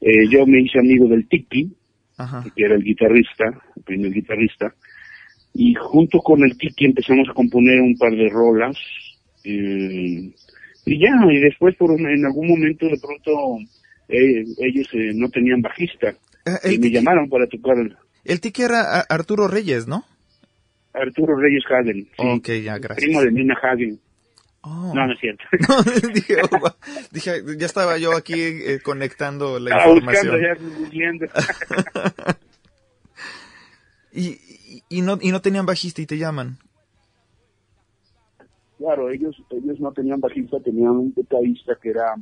eh, 0.00 0.28
yo 0.30 0.46
me 0.46 0.60
hice 0.62 0.78
amigo 0.78 1.08
del 1.08 1.26
Tiki, 1.28 1.72
Ajá. 2.18 2.44
que 2.54 2.64
era 2.64 2.74
el 2.76 2.82
guitarrista, 2.84 3.44
el 3.76 3.82
primer 3.82 4.12
guitarrista, 4.12 4.74
y 5.54 5.74
junto 5.74 6.18
con 6.20 6.42
el 6.44 6.56
Tiki 6.56 6.84
empezamos 6.86 7.28
a 7.28 7.34
componer 7.34 7.80
un 7.80 7.96
par 7.96 8.12
de 8.12 8.28
rolas, 8.28 8.76
eh, 9.44 10.30
y 10.86 10.98
ya, 11.00 11.10
y 11.30 11.40
después 11.40 11.74
por 11.76 11.90
un- 11.90 12.06
en 12.08 12.24
algún 12.24 12.48
momento 12.48 12.86
de 12.86 12.98
pronto 12.98 13.58
eh, 14.08 14.44
ellos 14.58 14.88
eh, 14.92 15.12
no 15.14 15.28
tenían 15.30 15.60
bajista, 15.60 16.14
Eh, 16.46 16.72
y 16.74 16.78
me 16.78 16.90
llamaron 16.90 17.28
para 17.28 17.46
tocar 17.46 17.76
el 17.78 17.96
el 18.24 18.40
tiki 18.40 18.62
era 18.62 19.00
Arturo 19.08 19.48
Reyes, 19.48 19.86
¿no? 19.86 20.04
Arturo 20.94 21.36
Reyes 21.36 21.62
Hagen, 21.70 22.04
sí, 22.04 22.10
Ok, 22.18 22.48
ya, 22.64 22.78
gracias. 22.78 23.04
primo 23.04 23.22
de 23.22 23.30
Nina 23.32 23.54
Hagen. 23.62 23.98
Oh. 24.62 24.92
No, 24.94 25.06
no 25.06 25.12
es 25.12 25.20
cierto. 25.20 25.44
No, 25.68 25.82
dije, 26.14 26.36
oh. 26.50 26.74
Dije, 27.12 27.30
ya 27.58 27.66
estaba 27.66 27.96
yo 27.98 28.14
aquí 28.16 28.34
eh, 28.34 28.80
conectando 28.82 29.58
la 29.60 29.70
Estaba 29.70 29.94
buscando, 29.94 30.36
información. 30.36 30.40
ya 30.42 30.78
googleando. 30.78 31.26
Y, 34.12 34.38
y, 34.88 35.02
no, 35.02 35.18
y 35.20 35.30
no 35.30 35.40
tenían 35.40 35.66
bajista 35.66 36.02
y 36.02 36.06
te 36.06 36.18
llaman. 36.18 36.58
Claro, 38.78 39.10
ellos 39.10 39.36
ellos 39.50 39.80
no 39.80 39.92
tenían 39.92 40.20
bajista, 40.20 40.60
tenían 40.60 40.90
un 40.90 41.12
tecladista 41.12 41.76
que 41.82 41.90
era 41.90 42.14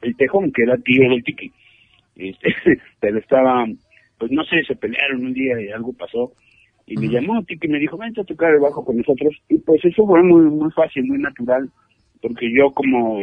el 0.00 0.16
Tejón, 0.16 0.50
que 0.52 0.62
era 0.62 0.76
tío 0.78 1.08
del 1.08 1.22
Tiki. 1.22 1.52
Este, 2.16 2.54
pero 3.00 3.18
estaba, 3.18 3.66
pues 4.18 4.30
no 4.30 4.42
sé, 4.44 4.64
se 4.66 4.76
pelearon 4.76 5.26
un 5.26 5.32
día 5.34 5.60
y 5.60 5.68
algo 5.68 5.92
pasó. 5.92 6.32
Y 6.86 6.96
me 6.96 7.08
llamó 7.08 7.42
Tiki 7.44 7.66
y 7.66 7.70
me 7.70 7.78
dijo, 7.78 7.96
vente 7.96 8.20
a 8.20 8.24
tocar 8.24 8.52
el 8.52 8.60
bajo 8.60 8.84
con 8.84 8.96
nosotros. 8.96 9.34
Y 9.48 9.58
pues 9.58 9.84
eso 9.84 10.06
fue 10.06 10.22
muy, 10.22 10.42
muy 10.42 10.70
fácil, 10.72 11.04
muy 11.04 11.18
natural, 11.18 11.70
porque 12.20 12.50
yo 12.52 12.70
como 12.72 13.20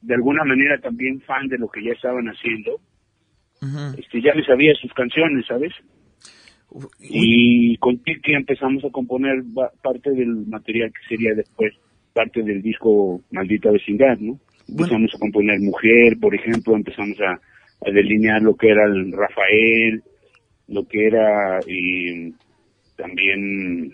de 0.00 0.14
alguna 0.14 0.44
manera 0.44 0.78
también 0.80 1.20
fan 1.22 1.48
de 1.48 1.58
lo 1.58 1.68
que 1.68 1.82
ya 1.82 1.92
estaban 1.92 2.26
haciendo, 2.26 2.80
este, 3.98 4.22
ya 4.22 4.34
me 4.34 4.44
sabía 4.44 4.74
sus 4.74 4.92
canciones, 4.94 5.44
¿sabes? 5.46 5.72
Y 7.00 7.76
con 7.78 7.98
Tiki 7.98 8.32
empezamos 8.32 8.84
a 8.84 8.90
componer 8.90 9.42
parte 9.82 10.10
del 10.10 10.46
material 10.46 10.92
que 10.92 11.08
sería 11.08 11.34
después 11.34 11.74
parte 12.12 12.42
del 12.42 12.62
disco 12.62 13.20
Maldita 13.30 13.70
Vecindad, 13.70 14.18
¿no? 14.18 14.38
Empezamos 14.68 15.12
a 15.14 15.18
componer 15.18 15.58
Mujer, 15.60 16.16
por 16.20 16.34
ejemplo, 16.34 16.76
empezamos 16.76 17.18
a, 17.20 17.32
a 17.32 17.90
delinear 17.90 18.42
lo 18.42 18.54
que 18.54 18.70
era 18.70 18.84
el 18.84 19.12
Rafael, 19.12 20.02
lo 20.68 20.86
que 20.86 21.06
era 21.06 21.58
eh, 21.66 22.32
también 22.96 23.92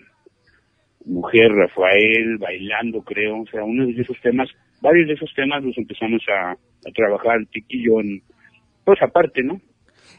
Mujer, 1.05 1.51
Rafael, 1.51 2.37
Bailando, 2.37 3.01
creo, 3.01 3.41
o 3.41 3.47
sea, 3.47 3.63
uno 3.63 3.87
de 3.87 4.01
esos 4.01 4.19
temas, 4.21 4.49
varios 4.81 5.07
de 5.07 5.13
esos 5.13 5.33
temas 5.33 5.63
los 5.63 5.77
empezamos 5.77 6.21
a, 6.29 6.51
a 6.51 6.91
trabajar 6.93 7.45
Tiki 7.51 7.77
y 7.77 7.85
yo 7.85 7.99
en, 8.01 8.21
pues 8.83 9.01
aparte, 9.01 9.41
¿no? 9.41 9.59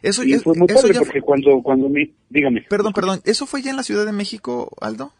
Eso, 0.03 0.25
Y 0.25 0.35
fue 0.35 0.55
muy 0.57 0.67
eso 0.69 0.81
padre 0.83 0.95
ya 0.95 1.01
porque 1.01 1.21
cuando, 1.21 1.61
cuando 1.63 1.89
me, 1.89 2.11
dígame. 2.31 2.63
Perdón, 2.69 2.93
perdón, 2.93 3.21
¿eso 3.25 3.47
fue 3.47 3.63
ya 3.63 3.71
en 3.71 3.77
la 3.77 3.83
Ciudad 3.83 4.07
de 4.07 4.13
México, 4.13 4.71
Aldo? 4.81 5.13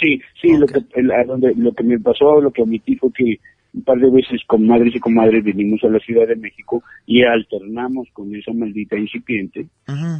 Sí, 0.00 0.20
sí, 0.40 0.56
lo 0.56 0.66
que 0.66 0.80
el- 0.94 1.10
a 1.12 1.24
donde, 1.24 1.52
lo 1.56 1.72
que 1.74 1.84
me 1.84 1.98
pasó, 2.00 2.40
lo 2.40 2.50
que 2.52 2.62
omití 2.62 2.96
fue 2.96 3.10
que 3.12 3.36
un 3.74 3.82
par 3.84 3.98
de 3.98 4.10
veces 4.10 4.40
con 4.46 4.66
madres 4.66 4.94
y 4.96 4.98
comadres 4.98 5.44
vinimos 5.44 5.82
a 5.84 5.88
la 5.88 6.00
Ciudad 6.00 6.26
de 6.26 6.36
México 6.36 6.82
y 7.06 7.22
alternamos 7.22 8.08
con 8.12 8.34
esa 8.34 8.52
maldita 8.52 8.96
incipiente 8.96 9.66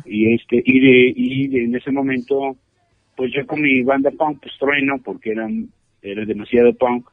y 0.05 0.35
este 0.35 0.63
y 0.65 0.81
de 0.81 1.13
y 1.17 1.49
de- 1.49 1.65
en 1.65 1.75
ese 1.75 1.91
momento 1.91 2.57
pues 3.17 3.33
yo 3.35 3.45
con 3.47 3.61
mi 3.61 3.83
banda 3.83 4.11
punk 4.17 4.39
pues 4.43 4.53
trueno 4.59 4.97
porque 5.05 5.33
eran 5.33 5.69
era 6.01 6.25
demasiado 6.25 6.73
punk 6.75 7.09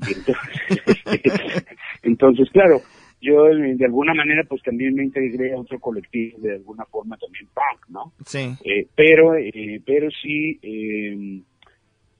entonces 2.02 2.48
claro 2.50 2.80
yo 3.26 3.44
de 3.46 3.84
alguna 3.84 4.14
manera 4.14 4.44
pues 4.48 4.62
también 4.62 4.94
me 4.94 5.04
integré 5.04 5.52
a 5.52 5.58
otro 5.58 5.78
colectivo 5.80 6.38
de 6.40 6.54
alguna 6.54 6.84
forma 6.86 7.16
también 7.16 7.46
punk 7.54 7.88
no 7.88 8.12
Sí. 8.24 8.44
eh, 8.64 8.86
pero 8.94 9.34
eh, 9.36 9.80
pero 9.84 10.08
sí 10.22 10.58
eh, 10.62 11.40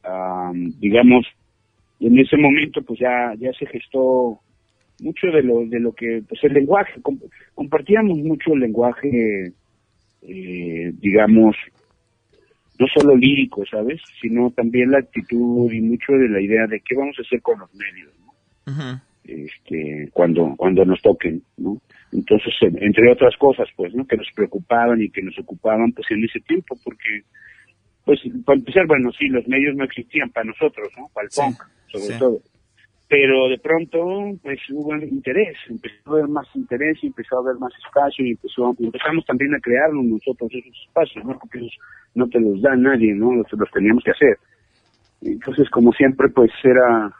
am, 0.04 0.72
digamos 0.78 1.24
en 2.00 2.18
ese 2.18 2.36
momento 2.36 2.82
pues 2.82 2.98
ya 3.00 3.32
ya 3.38 3.52
se 3.58 3.66
gestó 3.66 4.40
mucho 5.00 5.26
de 5.28 5.42
lo 5.42 5.66
de 5.66 5.80
lo 5.80 5.92
que 5.92 6.22
pues 6.28 6.42
el 6.44 6.52
lenguaje 6.54 7.00
com- 7.02 7.18
compartíamos 7.54 8.18
mucho 8.18 8.52
el 8.54 8.60
lenguaje 8.60 9.52
eh, 10.22 10.92
digamos 11.00 11.56
no 12.78 12.86
solo 12.94 13.16
lírico 13.16 13.64
sabes 13.70 14.00
sino 14.20 14.50
también 14.50 14.90
la 14.90 14.98
actitud 14.98 15.70
y 15.72 15.80
mucho 15.80 16.12
de 16.12 16.28
la 16.28 16.40
idea 16.40 16.66
de 16.66 16.80
qué 16.80 16.94
vamos 16.94 17.16
a 17.18 17.22
hacer 17.22 17.40
con 17.42 17.58
los 17.60 17.74
medios 17.74 18.12
¿no? 18.20 18.72
Ujú. 18.72 19.00
Este 19.28 20.08
cuando 20.12 20.54
cuando 20.56 20.84
nos 20.84 21.00
toquen 21.02 21.42
no 21.56 21.80
entonces 22.12 22.54
en- 22.60 22.82
entre 22.82 23.10
otras 23.12 23.36
cosas 23.36 23.68
pues 23.76 23.94
no 23.94 24.06
que 24.06 24.16
nos 24.16 24.28
preocupaban 24.34 25.00
y 25.02 25.10
que 25.10 25.22
nos 25.22 25.38
ocupaban 25.38 25.92
pues 25.92 26.06
en 26.10 26.24
ese 26.24 26.40
tiempo 26.40 26.76
porque 26.84 27.22
pues 28.04 28.20
para 28.44 28.56
empezar, 28.58 28.86
bueno, 28.86 29.10
sí, 29.18 29.26
los 29.26 29.48
medios 29.48 29.74
no 29.74 29.82
existían 29.82 30.30
para 30.30 30.44
nosotros, 30.46 30.92
¿no? 30.96 31.08
Para 31.12 31.24
el 31.24 31.30
Sí, 31.32 31.40
punk, 31.40 31.60
sobre 31.88 32.04
sí. 32.04 32.18
todo. 32.20 32.38
Pero 33.08 33.48
de 33.48 33.58
pronto, 33.58 34.38
pues 34.44 34.60
hubo 34.70 34.94
interés, 34.94 35.56
empezó 35.68 35.96
a 36.06 36.10
haber 36.12 36.28
más 36.28 36.46
interés 36.54 36.98
y 37.02 37.08
empezó 37.08 37.36
a 37.36 37.40
haber 37.40 37.56
más 37.58 37.72
espacio 37.84 38.24
y 38.24 38.30
empezó, 38.30 38.72
empezamos 38.78 39.24
también 39.26 39.52
a 39.56 39.58
crearnos 39.58 40.04
nosotros 40.04 40.48
esos 40.54 40.86
espacios, 40.86 41.24
¿no? 41.24 41.36
Porque 41.36 41.58
esos 41.58 41.76
no 42.14 42.28
te 42.28 42.38
los 42.38 42.62
da 42.62 42.76
nadie, 42.76 43.12
¿no? 43.12 43.34
Los, 43.34 43.46
los 43.52 43.70
teníamos 43.72 44.04
que 44.04 44.12
hacer. 44.12 44.38
Entonces, 45.22 45.68
como 45.70 45.92
siempre, 45.92 46.28
pues 46.28 46.52
era 46.62 47.12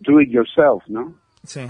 do 0.00 0.18
it 0.22 0.30
yourself, 0.30 0.82
¿no? 0.88 1.14
Sí. 1.46 1.60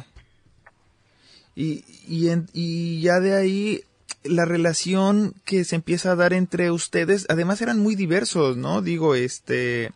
Y, 1.54 1.84
y, 2.08 2.28
en- 2.28 2.46
y 2.52 3.00
ya 3.00 3.20
de 3.20 3.34
ahí 3.34 3.80
la 4.24 4.44
relación 4.44 5.34
que 5.44 5.64
se 5.64 5.76
empieza 5.76 6.12
a 6.12 6.16
dar 6.16 6.32
entre 6.32 6.70
ustedes, 6.70 7.26
además 7.28 7.62
eran 7.62 7.78
muy 7.80 7.94
diversos, 7.94 8.56
¿no? 8.56 8.82
Digo, 8.82 9.14
este, 9.14 9.90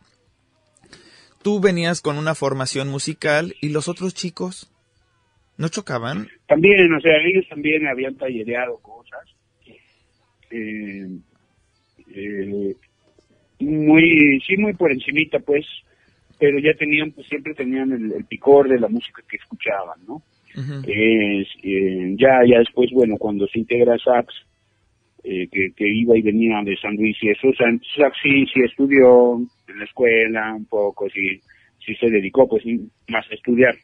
tú 1.42 1.60
venías 1.60 2.00
con 2.00 2.16
una 2.16 2.34
formación 2.34 2.88
musical 2.88 3.54
y 3.60 3.70
los 3.70 3.88
otros 3.88 4.14
chicos 4.14 4.70
no 5.58 5.68
chocaban. 5.68 6.28
También, 6.48 6.92
o 6.94 7.00
sea, 7.00 7.12
ellos 7.22 7.44
también 7.48 7.86
habían 7.86 8.14
tallereado 8.16 8.78
cosas. 8.78 9.20
Eh, 10.50 11.06
eh, 12.14 12.76
muy, 13.58 14.40
sí, 14.46 14.56
muy 14.56 14.72
por 14.74 14.90
encimita, 14.90 15.38
pues, 15.40 15.66
pero 16.40 16.58
ya 16.58 16.72
tenían, 16.78 17.12
pues 17.12 17.26
siempre 17.28 17.54
tenían 17.54 17.92
el, 17.92 18.12
el 18.12 18.24
picor 18.24 18.68
de 18.68 18.80
la 18.80 18.88
música 18.88 19.22
que 19.28 19.36
escuchaban, 19.36 20.00
¿no? 20.08 20.22
Eh, 20.84 21.44
ya, 22.18 22.40
ya 22.44 22.58
después, 22.58 22.90
bueno, 22.92 23.16
cuando 23.18 23.46
se 23.46 23.58
integra 23.60 23.96
Sax, 23.98 24.34
eh, 25.22 25.46
que, 25.52 25.70
que 25.76 25.86
iba 25.86 26.16
y 26.16 26.22
venía 26.22 26.60
de 26.64 26.76
San 26.78 26.96
Luis 26.96 27.16
y 27.22 27.28
eso, 27.28 27.48
San- 27.56 27.80
Sax 27.96 28.16
sí, 28.22 28.46
sí 28.52 28.60
estudió 28.64 29.36
en 29.68 29.78
la 29.78 29.84
escuela 29.84 30.54
un 30.54 30.64
poco, 30.64 31.08
sí, 31.10 31.40
sí 31.84 31.94
se 31.96 32.10
dedicó 32.10 32.48
pues 32.48 32.64
más 33.08 33.24
a 33.30 33.34
estudiar 33.34 33.74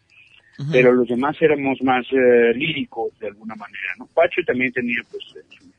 pero 0.72 0.90
los 0.92 1.06
demás 1.06 1.36
éramos 1.42 1.76
más 1.82 2.06
eh, 2.12 2.54
líricos 2.54 3.10
de 3.20 3.26
alguna 3.26 3.54
manera, 3.56 3.92
¿no? 3.98 4.06
Pacho 4.14 4.40
también 4.46 4.72
tenía 4.72 4.96
pues 5.10 5.22
eh, 5.36 5.44
su- 5.50 5.70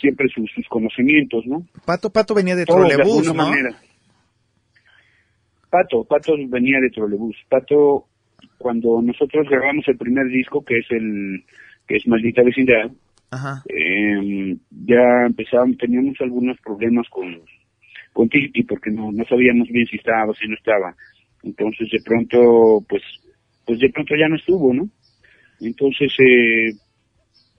siempre 0.00 0.28
sus, 0.28 0.48
sus 0.54 0.66
conocimientos, 0.68 1.44
¿no? 1.46 1.66
Pato 1.84 2.10
Pato 2.10 2.32
venía 2.32 2.54
de 2.54 2.64
Todos 2.64 2.88
de 2.88 2.94
trolebús, 2.94 3.26
¿no? 3.26 3.34
manera. 3.50 3.70
Pato, 5.70 6.04
Pato 6.04 6.34
venía 6.48 6.80
de 6.80 6.90
trolebús. 6.90 7.36
Pato, 7.48 8.06
cuando 8.58 9.00
nosotros 9.02 9.48
grabamos 9.48 9.86
el 9.88 9.96
primer 9.96 10.26
disco, 10.28 10.64
que 10.64 10.78
es 10.78 10.86
el 10.90 11.44
que 11.86 11.96
es 11.96 12.06
Maldita 12.06 12.42
Vecindad, 12.42 12.90
Ajá. 13.30 13.62
eh, 13.68 14.56
ya 14.86 15.26
empezábamos, 15.26 15.76
teníamos 15.78 16.16
algunos 16.20 16.58
problemas 16.60 17.08
con, 17.08 17.40
con 18.12 18.28
Titi 18.28 18.62
porque 18.64 18.90
no, 18.90 19.10
no 19.12 19.24
sabíamos 19.24 19.68
bien 19.68 19.86
si 19.86 19.96
estaba 19.96 20.30
o 20.30 20.34
si 20.34 20.46
no 20.48 20.54
estaba. 20.54 20.94
Entonces 21.42 21.88
de 21.90 22.00
pronto, 22.04 22.84
pues, 22.88 23.02
pues 23.66 23.78
de 23.80 23.88
pronto 23.90 24.14
ya 24.16 24.28
no 24.28 24.36
estuvo, 24.36 24.74
¿no? 24.74 24.88
Entonces, 25.60 26.12
eh, 26.18 26.72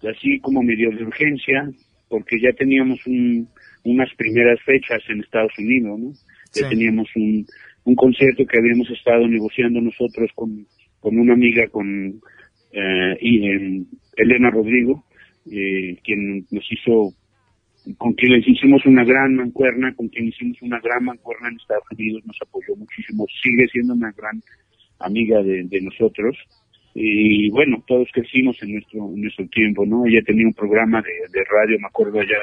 así 0.09 0.39
como 0.39 0.61
medio 0.63 0.91
de 0.91 1.03
urgencia, 1.03 1.69
porque 2.09 2.39
ya 2.41 2.51
teníamos 2.53 2.99
un, 3.05 3.47
unas 3.83 4.13
primeras 4.15 4.59
fechas 4.61 5.01
en 5.09 5.21
Estados 5.21 5.53
Unidos, 5.57 5.99
¿no? 5.99 6.11
Ya 6.53 6.63
Sí. 6.67 6.69
teníamos 6.69 7.07
un, 7.15 7.45
un 7.83 7.95
concierto 7.95 8.45
que 8.45 8.57
habíamos 8.57 8.89
estado 8.89 9.27
negociando 9.27 9.81
nosotros 9.81 10.29
con, 10.35 10.65
con 10.99 11.17
una 11.17 11.33
amiga, 11.33 11.67
con 11.69 12.21
eh, 12.71 13.17
em, 13.19 13.85
Elena 14.15 14.49
Rodrigo, 14.51 15.03
eh, 15.51 15.97
quien 16.03 16.45
nos 16.51 16.65
hizo, 16.71 17.13
con 17.97 18.13
quien 18.13 18.33
les 18.33 18.47
hicimos 18.47 18.85
una 18.85 19.03
gran 19.03 19.35
mancuerna, 19.35 19.93
con 19.95 20.07
quien 20.09 20.27
hicimos 20.27 20.61
una 20.61 20.79
gran 20.79 21.03
mancuerna 21.03 21.49
en 21.49 21.55
Estados 21.55 21.85
Unidos, 21.91 22.23
nos 22.25 22.37
apoyó 22.41 22.75
muchísimo, 22.75 23.25
sigue 23.41 23.67
siendo 23.71 23.93
una 23.93 24.11
gran 24.11 24.41
amiga 24.99 25.41
de, 25.41 25.81
nosotros. 25.81 26.37
Y 26.93 27.49
bueno, 27.49 27.83
todos 27.87 28.09
crecimos 28.13 28.61
en 28.61 28.73
nuestro, 28.73 29.07
en 29.13 29.21
nuestro 29.21 29.47
tiempo, 29.47 29.85
¿no? 29.85 30.05
Ella 30.05 30.21
tenía 30.25 30.45
un 30.45 30.53
programa 30.53 31.01
de, 31.01 31.43
radio, 31.49 31.79
me 31.79 31.87
acuerdo, 31.87 32.19
allá 32.19 32.37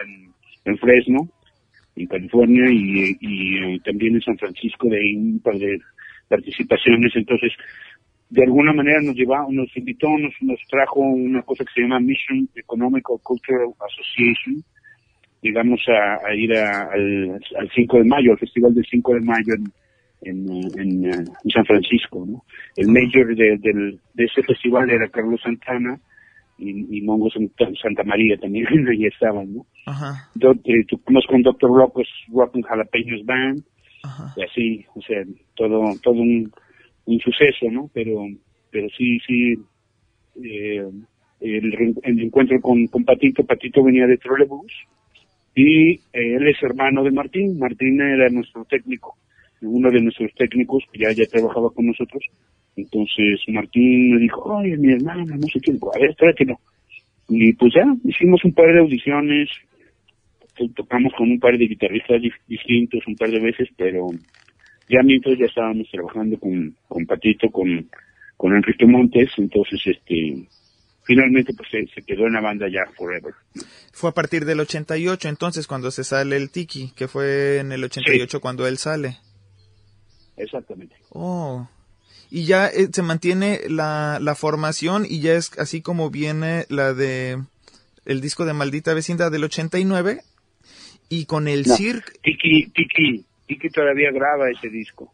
en 0.65 0.79
Fresno, 0.79 1.29
en 2.03 2.07
California, 2.07 2.65
y, 2.71 3.17
y, 3.21 3.59
eh, 3.75 3.81
también 3.85 4.15
en 4.17 4.23
San 4.23 4.39
Francisco, 4.39 4.89
de 4.89 4.97
ahí 4.99 5.17
un 5.17 5.41
par 5.41 5.57
de 5.59 5.79
participaciones. 6.29 7.13
Entonces, 7.17 7.53
de 8.31 8.43
alguna 8.45 8.73
manera 8.73 9.01
nos 9.01 9.15
llevaba, 9.17 9.47
nos 9.51 9.75
invitó, 9.77 10.09
nos, 10.19 10.35
nos 10.43 10.61
trajo 10.69 11.01
una 11.01 11.43
cosa 11.43 11.65
que 11.65 11.73
se 11.75 11.81
llama 11.83 12.01
Mission 12.01 12.49
Economical 12.55 13.17
Cultural 13.23 13.69
Association. 13.81 14.63
Llegamos 15.41 15.81
a, 15.89 16.27
a 16.29 16.35
ir 16.35 16.53
a- 16.55 16.91
al, 16.93 17.41
al 17.59 17.71
5 17.75 17.99
de 17.99 18.05
mayo, 18.05 18.33
al 18.33 18.39
festival 18.39 18.75
del 18.75 18.85
5 18.91 19.15
de 19.15 19.21
mayo 19.21 19.55
en, 19.55 19.65
en, 20.23 20.81
en, 20.81 21.05
en 21.07 21.51
San 21.53 21.65
Francisco, 21.65 22.27
¿no? 22.29 22.43
El 22.77 22.89
mayor 22.89 23.35
de, 23.37 23.57
del, 23.59 23.99
de 24.15 24.25
ese 24.25 24.43
festival 24.43 24.91
era 24.91 25.09
Carlos 25.09 25.41
Santana 25.43 25.99
y, 26.59 26.99
y 26.99 27.03
Mongo 27.03 27.29
Santa, 27.31 28.05
María 28.05 28.37
también, 28.37 28.67
ahí 28.89 29.07
estaban, 29.07 29.55
¿no? 29.55 29.67
Ajá. 29.87 30.29
Do- 30.35 30.53
eh, 30.65 30.85
tocamos 30.89 31.25
con. 31.27 31.43
Locos 31.43 32.09
Rock 32.33 32.57
and 32.57 32.65
Jalapeños 32.67 33.25
Band, 33.25 33.63
Ajá. 34.03 34.35
y 34.37 34.43
así, 34.43 34.85
o 34.95 35.01
sea, 35.03 35.23
todo, 35.55 35.85
todo 36.03 36.15
un, 36.15 36.53
un 37.07 37.19
suceso, 37.21 37.71
¿no? 37.71 37.91
Pero, 37.95 38.27
pero 38.71 38.89
sí, 38.97 39.19
sí, 39.27 39.55
eh, 40.45 40.85
el, 41.41 42.21
encuentro 42.21 42.61
con, 42.61 42.87
con 42.89 43.05
Patito, 43.05 43.45
Patito 43.45 43.83
venía 43.83 44.07
de 44.07 44.19
Trolebús, 44.19 44.73
y 45.55 45.93
eh, 45.93 46.01
él 46.13 46.47
es 46.49 46.63
hermano 46.63 47.03
de 47.03 47.11
Martín, 47.11 47.59
Martín 47.59 48.01
era 48.01 48.29
nuestro 48.29 48.65
técnico, 48.65 49.17
uno 49.63 49.91
de 49.91 50.01
nuestros 50.01 50.33
técnicos 50.35 50.85
que 50.93 51.01
ya, 51.01 51.13
ya 51.13 51.25
trabajaba 51.27 51.71
con 51.71 51.87
nosotros, 51.87 52.23
entonces 52.79 53.41
Martín 53.49 54.15
me 54.15 54.21
dijo, 54.21 54.59
ay, 54.59 54.77
mi 54.79 54.93
hermano, 54.93 55.25
no 55.37 55.47
sé 55.49 55.61
qué, 55.61 55.73
a 55.73 55.99
ver, 55.99 56.15
tráetelo. 56.15 56.59
Y 57.29 57.53
pues 57.55 57.73
ya, 57.75 57.85
hicimos 58.05 58.43
un 58.45 58.55
par 58.55 58.73
de 58.73 58.81
audiciones, 58.81 59.51
to- 60.57 60.71
tocamos 60.75 61.13
con 61.17 61.31
un 61.31 61.39
par 61.39 61.57
de 61.59 61.67
guitarristas 61.67 62.23
distintos 62.47 63.07
un 63.07 63.17
par 63.17 63.31
de 63.31 63.41
veces, 63.41 63.69
pero 63.77 64.09
ya 64.89 65.03
mientras 65.03 65.39
ya 65.39 65.47
estábamos 65.47 65.87
trabajando 65.91 66.39
con, 66.39 66.75
con 66.89 67.05
Patito, 67.05 67.51
con, 67.51 67.89
con 68.37 68.55
Enrique 68.57 68.87
Montes, 68.87 69.31
entonces 69.37 69.81
este 69.85 70.47
finalmente 71.05 71.55
pues 71.55 71.69
se, 71.71 71.87
se 71.95 72.03
quedó 72.03 72.27
en 72.27 72.35
la 72.35 72.41
banda 72.43 72.67
ya 72.69 72.85
forever. 72.97 73.33
Fue 73.93 74.11
a 74.11 74.13
partir 74.13 74.45
del 74.45 74.61
88, 74.61 75.29
entonces, 75.29 75.67
cuando 75.67 75.91
se 75.91 76.05
sale 76.05 76.37
el 76.37 76.51
Tiki, 76.51 76.93
que 76.95 77.09
fue 77.09 77.59
en 77.59 77.73
el 77.73 77.83
88 77.83 78.41
cuando 78.41 78.67
él 78.67 78.77
sale. 78.77 79.17
Exactamente. 80.37 80.95
Oh. 81.11 81.67
Y 82.31 82.45
ya 82.45 82.67
eh, 82.69 82.89
se 82.93 83.03
mantiene 83.03 83.61
la, 83.69 84.19
la 84.21 84.35
formación 84.35 85.07
y 85.09 85.21
ya 85.21 85.33
es 85.35 85.59
así 85.59 85.81
como 85.81 86.11
viene 86.11 86.67
la 86.69 86.93
de 86.93 87.39
el 88.05 88.21
disco 88.21 88.45
de 88.45 88.53
Maldita 88.55 88.93
Vecindad 88.95 89.31
del 89.31 89.45
89 89.45 90.21
y 91.09 91.25
con 91.27 91.49
el 91.49 91.65
No. 91.67 91.75
Cirque. 91.77 92.13
Tiki, 92.23 92.67
Tiki, 92.71 93.25
Tiki 93.47 93.69
todavía 93.71 94.11
graba 94.13 94.51
ese 94.51 94.69
disco. 94.69 95.13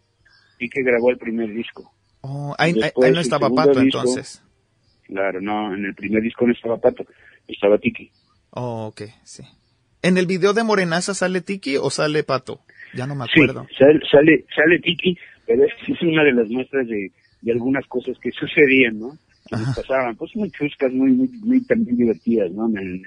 Tiki 0.59 0.83
grabó 0.83 1.11
el 1.11 1.19
primer 1.19 1.53
disco. 1.55 1.93
Oh, 2.21 2.55
ahí, 2.59 2.73
Después, 2.73 3.07
ahí 3.07 3.13
no 3.15 3.21
estaba 3.21 3.51
Pato 3.51 3.81
disco. 3.81 3.99
entonces. 4.01 4.43
Claro, 5.05 5.41
no, 5.41 5.75
en 5.75 5.85
el 5.85 5.95
primer 5.95 6.23
disco 6.23 6.47
no 6.47 6.53
estaba 6.53 6.79
Pato, 6.79 7.05
estaba 7.47 7.79
Tiki. 7.79 8.11
Oh, 8.51 8.87
ok, 8.87 9.03
sí. 9.25 9.43
¿En 10.03 10.17
el 10.19 10.27
video 10.27 10.53
de 10.53 10.63
Morenaza 10.65 11.15
sale 11.15 11.41
Tiki 11.43 11.77
o 11.77 11.91
sale 11.91 12.25
Pato? 12.25 12.61
Ya 12.95 13.07
no 13.07 13.15
me 13.15 13.25
Sí, 13.27 13.33
acuerdo. 13.43 13.67
sale, 13.79 14.01
sale, 14.11 14.47
sale 14.55 14.79
Tiki, 14.81 15.19
pero 15.47 15.65
es, 15.65 16.03
una 16.03 16.25
de 16.25 16.33
las 16.33 16.49
muestras 16.49 16.87
de, 16.89 17.11
de 17.43 17.53
algunas 17.53 17.87
cosas 17.87 18.19
que 18.19 18.31
sucedían, 18.33 18.99
¿no? 18.99 19.11
Que 19.49 19.57
nos 19.57 19.77
pasaban, 19.77 20.17
pues 20.17 20.35
muy 20.37 20.51
chuscas, 20.51 20.93
muy, 20.93 21.13
muy, 21.13 21.29
muy 21.43 21.65
también 21.67 21.97
divertidas, 21.97 22.51
¿no? 22.53 22.67
En 22.69 22.79
en- 22.79 23.03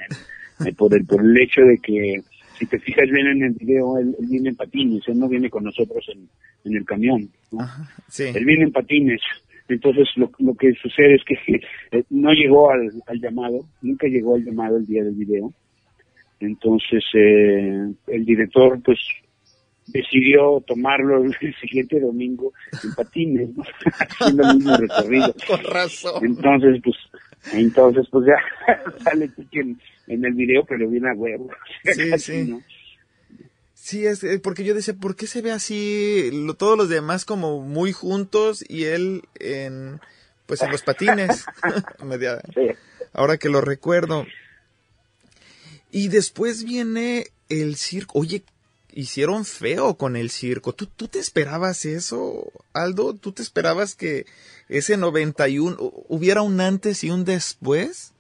en- 0.65 0.75
por, 0.75 0.93
el, 0.95 1.05
por 1.05 1.23
el 1.23 1.35
hecho 1.39 1.61
de 1.61 1.77
que, 1.77 2.21
si 2.57 2.65
te 2.65 2.79
fijas 2.79 3.09
bien 3.11 3.27
en 3.27 3.43
el 3.43 3.53
video, 3.53 3.97
él, 3.99 4.15
él 4.19 4.25
viene 4.27 4.49
en 4.49 4.55
patines, 4.55 5.01
él 5.07 5.19
no 5.19 5.27
viene 5.29 5.49
con 5.49 5.63
nosotros 5.63 6.03
en, 6.13 6.27
en 6.65 6.77
el 6.77 6.85
camión, 6.85 7.29
¿no? 7.51 7.61
Ajá, 7.61 7.88
sí. 8.07 8.23
Él 8.33 8.45
viene 8.45 8.63
en 8.63 8.71
patines. 8.71 9.21
Entonces 9.69 10.07
lo, 10.15 10.31
lo 10.39 10.55
que 10.55 10.73
sucede 10.73 11.15
es 11.15 11.23
que 11.25 11.35
eh, 11.91 12.03
no 12.09 12.31
llegó 12.33 12.71
al, 12.71 12.89
al 13.05 13.19
llamado, 13.19 13.65
nunca 13.81 14.07
llegó 14.07 14.35
al 14.35 14.43
llamado 14.45 14.77
el 14.77 14.85
día 14.88 15.03
del 15.03 15.13
video. 15.15 15.53
Entonces 16.39 17.03
eh, 17.13 17.91
el 18.07 18.25
director 18.25 18.79
pues 18.83 18.97
decidió 19.88 20.61
tomarlo 20.67 21.23
el 21.23 21.35
siguiente 21.61 21.99
domingo 21.99 22.53
en 22.83 22.93
patines, 22.95 23.49
¿no? 23.55 23.63
haciendo 23.99 24.49
el 24.49 24.55
mismo 24.57 24.77
recorrido. 24.77 25.35
Con 25.47 25.63
razón. 25.63 26.25
Entonces 26.25 26.81
pues 26.83 26.95
entonces 27.53 28.05
pues 28.11 28.27
ya 28.27 28.35
sale 29.03 29.29
en, 29.53 29.79
en 30.07 30.25
el 30.25 30.33
video 30.33 30.65
pero 30.65 30.89
viene 30.89 31.09
a 31.09 31.13
huevo. 31.13 31.49
Sí, 31.83 32.19
sí. 32.19 32.43
¿no? 32.49 32.61
Sí, 33.73 34.05
es 34.05 34.21
eh, 34.25 34.39
porque 34.39 34.65
yo 34.65 34.73
decía, 34.73 34.95
¿por 34.95 35.15
qué 35.15 35.27
se 35.27 35.41
ve 35.41 35.51
así 35.51 36.29
lo- 36.33 36.55
todos 36.55 36.77
los 36.77 36.89
demás 36.89 37.23
como 37.23 37.61
muy 37.61 37.93
juntos 37.93 38.65
y 38.67 38.83
él 38.85 39.21
en 39.39 40.01
pues 40.45 40.61
en 40.61 40.71
los 40.71 40.81
patines? 40.81 41.45
Sí. 42.53 42.67
ahora 43.13 43.38
que 43.38 43.47
lo 43.49 43.61
recuerdo. 43.61 44.25
Y 45.91 46.09
después 46.09 46.63
viene 46.65 47.27
el 47.49 47.75
circo. 47.77 48.19
Oye, 48.19 48.43
hicieron 48.97 49.45
feo 49.45 49.95
con 49.95 50.15
el 50.15 50.31
circo. 50.31 50.73
¿Tú, 50.73 50.87
¿Tú 50.87 51.07
te 51.07 51.19
esperabas 51.19 51.85
eso, 51.85 52.51
Aldo? 52.73 53.13
¿Tú 53.13 53.31
te 53.31 53.43
esperabas 53.43 53.95
que 53.95 54.25
ese 54.69 54.97
91 54.97 55.77
hubiera 56.09 56.41
un 56.41 56.59
antes 56.59 57.03
y 57.03 57.11
un 57.11 57.23
después? 57.23 58.15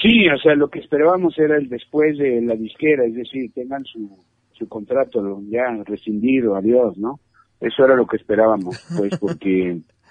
Sí, 0.00 0.26
o 0.28 0.38
sea, 0.38 0.54
lo 0.54 0.68
que 0.68 0.78
esperábamos 0.78 1.38
era 1.38 1.58
el 1.58 1.68
después 1.68 2.16
de 2.16 2.40
la 2.40 2.56
disquera, 2.56 3.04
es 3.04 3.14
decir, 3.14 3.52
tengan 3.52 3.84
su, 3.84 4.18
su 4.52 4.66
contrato 4.66 5.42
ya 5.50 5.66
rescindido, 5.84 6.56
adiós, 6.56 6.96
¿no? 6.96 7.20
Eso 7.60 7.84
era 7.84 7.94
lo 7.94 8.06
que 8.06 8.16
esperábamos, 8.16 8.82
pues, 8.96 9.16
porque 9.18 9.78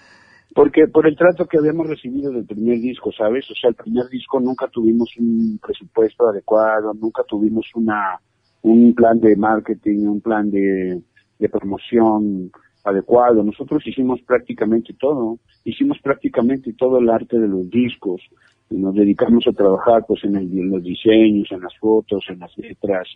porque 0.54 0.88
por 0.88 1.08
el 1.08 1.16
trato 1.16 1.46
que 1.46 1.58
habíamos 1.58 1.88
recibido 1.88 2.32
del 2.32 2.46
primer 2.46 2.80
disco, 2.80 3.12
¿sabes? 3.12 3.50
O 3.50 3.56
sea, 3.56 3.70
el 3.70 3.76
primer 3.76 4.08
disco 4.10 4.40
nunca 4.40 4.68
tuvimos 4.68 5.10
un 5.18 5.60
presupuesto 5.62 6.28
adecuado, 6.28 6.94
nunca 6.94 7.24
tuvimos 7.24 7.66
una 7.76 8.20
un 8.64 8.94
plan 8.94 9.20
de 9.20 9.36
marketing, 9.36 10.06
un 10.06 10.22
plan 10.22 10.52
de, 10.52 11.02
de 11.40 11.50
promoción 11.50 12.52
adecuado. 12.84 13.44
Nosotros 13.44 13.86
hicimos 13.86 14.22
prácticamente 14.22 14.94
todo, 14.94 15.40
hicimos 15.64 15.98
prácticamente 16.04 16.74
todo 16.74 17.00
el 17.00 17.10
arte 17.10 17.40
de 17.40 17.48
los 17.48 17.70
discos, 17.70 18.22
nos 18.70 18.96
dedicamos 18.96 19.46
a 19.48 19.52
trabajar 19.52 20.06
pues 20.08 20.24
en, 20.24 20.36
el, 20.36 20.52
en 20.58 20.70
los 20.70 20.84
diseños, 20.84 21.52
en 21.52 21.62
las 21.62 21.78
fotos, 21.78 22.24
en 22.30 22.40
las 22.40 22.58
letras, 22.58 23.08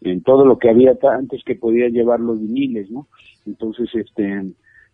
en 0.00 0.22
todo 0.22 0.44
lo 0.44 0.58
que 0.58 0.70
había 0.70 0.96
antes 1.16 1.42
que 1.44 1.54
podía 1.54 1.88
llevar 1.88 2.20
los 2.20 2.40
viniles, 2.40 2.90
¿no? 2.90 3.06
Entonces, 3.46 3.88
este, 3.94 4.42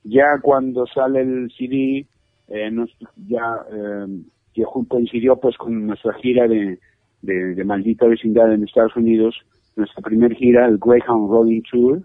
ya 0.04 0.38
cuando 0.42 0.86
sale 0.86 1.20
el 1.20 1.50
CD, 1.56 2.06
eh, 2.48 2.70
nos, 2.70 2.90
ya 3.28 3.56
eh, 3.72 4.06
que 4.54 4.64
coincidió 4.88 5.36
pues 5.36 5.56
con 5.56 5.86
nuestra 5.86 6.14
gira 6.14 6.48
de, 6.48 6.78
de, 7.22 7.64
maldita 7.64 8.06
vecindad 8.06 8.52
en 8.52 8.64
Estados 8.64 8.96
Unidos, 8.96 9.36
nuestra 9.76 10.02
primera 10.02 10.34
gira, 10.34 10.66
el 10.66 10.78
Greyhound 10.78 11.30
Rolling 11.30 11.62
Tour, 11.70 12.02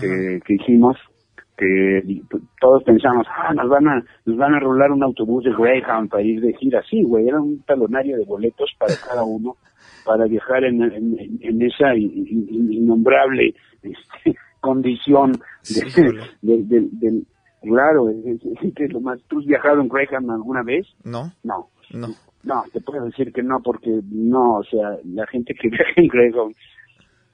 que, 0.00 0.40
que, 0.46 0.54
hicimos, 0.54 0.96
que 1.58 2.22
todos 2.60 2.82
pensamos, 2.84 3.26
ah, 3.28 3.52
nos 3.54 3.68
van 3.68 3.88
a, 3.88 4.04
nos 4.24 4.36
van 4.36 4.54
a 4.54 4.60
rolar 4.60 4.92
un 4.92 5.02
autobús 5.02 5.44
de 5.44 5.52
Greyhound 5.52 6.08
para 6.08 6.22
ir 6.22 6.40
de 6.40 6.54
gira. 6.54 6.82
Sí, 6.88 7.02
güey, 7.02 7.28
era 7.28 7.40
un 7.40 7.62
talonario 7.62 8.16
de 8.16 8.24
boletos 8.24 8.70
para 8.78 8.94
cada 9.06 9.24
uno, 9.24 9.56
para 10.06 10.24
viajar 10.26 10.64
en, 10.64 10.82
en, 10.82 11.62
esa 11.62 11.94
innombrable 11.94 13.54
este, 13.82 14.36
condición 14.60 15.32
de, 15.68 16.30
de, 16.42 17.22
claro, 17.62 18.08
es, 18.10 18.92
lo 18.92 19.00
más. 19.00 19.20
¿Tú 19.28 19.40
has 19.40 19.46
viajado 19.46 19.80
en 19.80 19.88
Greyhound 19.88 20.30
alguna 20.30 20.62
vez? 20.62 20.86
No. 21.04 21.32
No. 21.42 21.70
No. 21.90 22.08
No, 22.42 22.64
te 22.72 22.80
puedo 22.80 23.04
decir 23.04 23.32
que 23.32 23.42
no, 23.42 23.60
porque 23.62 24.00
no, 24.10 24.58
o 24.58 24.64
sea, 24.64 24.96
la 25.04 25.26
gente 25.26 25.54
que 25.54 25.68
viaja 25.70 25.92
en 25.96 26.08
Greyhound 26.08 26.56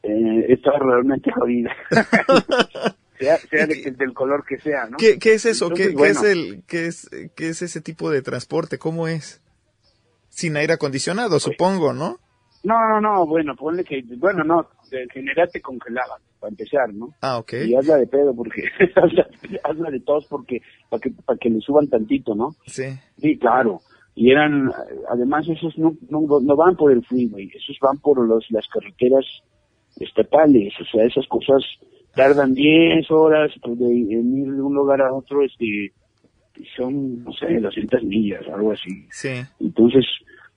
eh, 0.02 0.46
está 0.48 0.72
realmente 0.78 1.30
jodida. 1.32 1.72
sea, 3.18 3.36
sea 3.36 3.66
del 3.66 4.14
color 4.14 4.44
que 4.44 4.58
sea, 4.58 4.86
¿no? 4.86 4.96
¿Qué, 4.96 5.18
qué 5.18 5.34
es 5.34 5.46
eso? 5.46 5.70
¿Qué, 5.70 5.94
¿qué, 5.94 6.08
es 6.08 6.22
el, 6.22 6.62
qué, 6.66 6.86
es, 6.86 7.08
¿Qué 7.36 7.48
es 7.48 7.62
ese 7.62 7.80
tipo 7.80 8.10
de 8.10 8.22
transporte? 8.22 8.78
¿Cómo 8.78 9.06
es? 9.08 9.42
Sin 10.28 10.56
aire 10.56 10.74
acondicionado, 10.74 11.30
pues 11.30 11.44
supongo, 11.44 11.92
¿no? 11.92 12.18
No, 12.64 12.74
no, 12.88 13.00
no, 13.00 13.26
bueno, 13.26 13.54
ponle 13.54 13.84
que, 13.84 14.02
bueno, 14.16 14.42
no, 14.42 14.68
en 14.90 15.08
general 15.08 15.48
te 15.52 15.60
congelaban, 15.60 16.20
para 16.40 16.50
empezar, 16.50 16.92
¿no? 16.92 17.10
Ah, 17.20 17.38
ok. 17.38 17.52
Y 17.66 17.74
hazla 17.74 17.96
de 17.96 18.06
pedo, 18.06 18.34
porque, 18.34 18.62
hazla, 19.64 19.90
de 19.90 20.00
tos, 20.00 20.26
porque, 20.28 20.60
para 20.88 21.00
que, 21.00 21.10
para 21.10 21.38
que 21.38 21.50
le 21.50 21.60
suban 21.60 21.88
tantito, 21.88 22.34
¿no? 22.34 22.56
Sí. 22.66 22.84
Sí, 23.18 23.38
claro. 23.38 23.80
Y 24.14 24.30
eran, 24.30 24.70
además 25.10 25.46
esos 25.48 25.76
no, 25.76 25.94
no, 26.08 26.40
no 26.40 26.56
van 26.56 26.76
por 26.76 26.90
el 26.90 27.04
freeway, 27.04 27.50
esos 27.54 27.76
van 27.80 27.98
por 27.98 28.26
los, 28.26 28.46
las 28.50 28.66
carreteras 28.68 29.24
estatales, 29.96 30.72
o 30.80 30.84
sea, 30.84 31.04
esas 31.04 31.26
cosas 31.28 31.62
tardan 32.14 32.54
10 32.54 33.10
horas 33.10 33.52
pues, 33.62 33.78
de, 33.78 33.86
en 33.86 34.36
ir 34.38 34.52
de 34.52 34.62
un 34.62 34.74
lugar 34.74 35.02
a 35.02 35.12
otro, 35.12 35.44
este, 35.44 35.92
son, 36.76 37.22
no 37.24 37.32
sé, 37.32 37.60
200 37.60 38.02
millas, 38.04 38.42
algo 38.52 38.72
así. 38.72 39.06
Sí. 39.10 39.42
Entonces, 39.60 40.04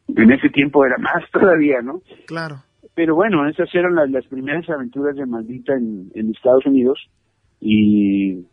en 0.07 0.31
ese 0.31 0.49
tiempo 0.49 0.85
era 0.85 0.97
más 0.97 1.29
todavía, 1.31 1.81
¿no? 1.81 2.01
Claro. 2.25 2.63
Pero 2.95 3.15
bueno, 3.15 3.47
esas 3.47 3.73
eran 3.73 3.95
las, 3.95 4.09
las 4.09 4.25
primeras 4.25 4.69
aventuras 4.69 5.15
de 5.15 5.25
Maldita 5.25 5.73
en, 5.73 6.11
en 6.15 6.31
Estados 6.31 6.65
Unidos 6.65 6.99
y, 7.61 8.45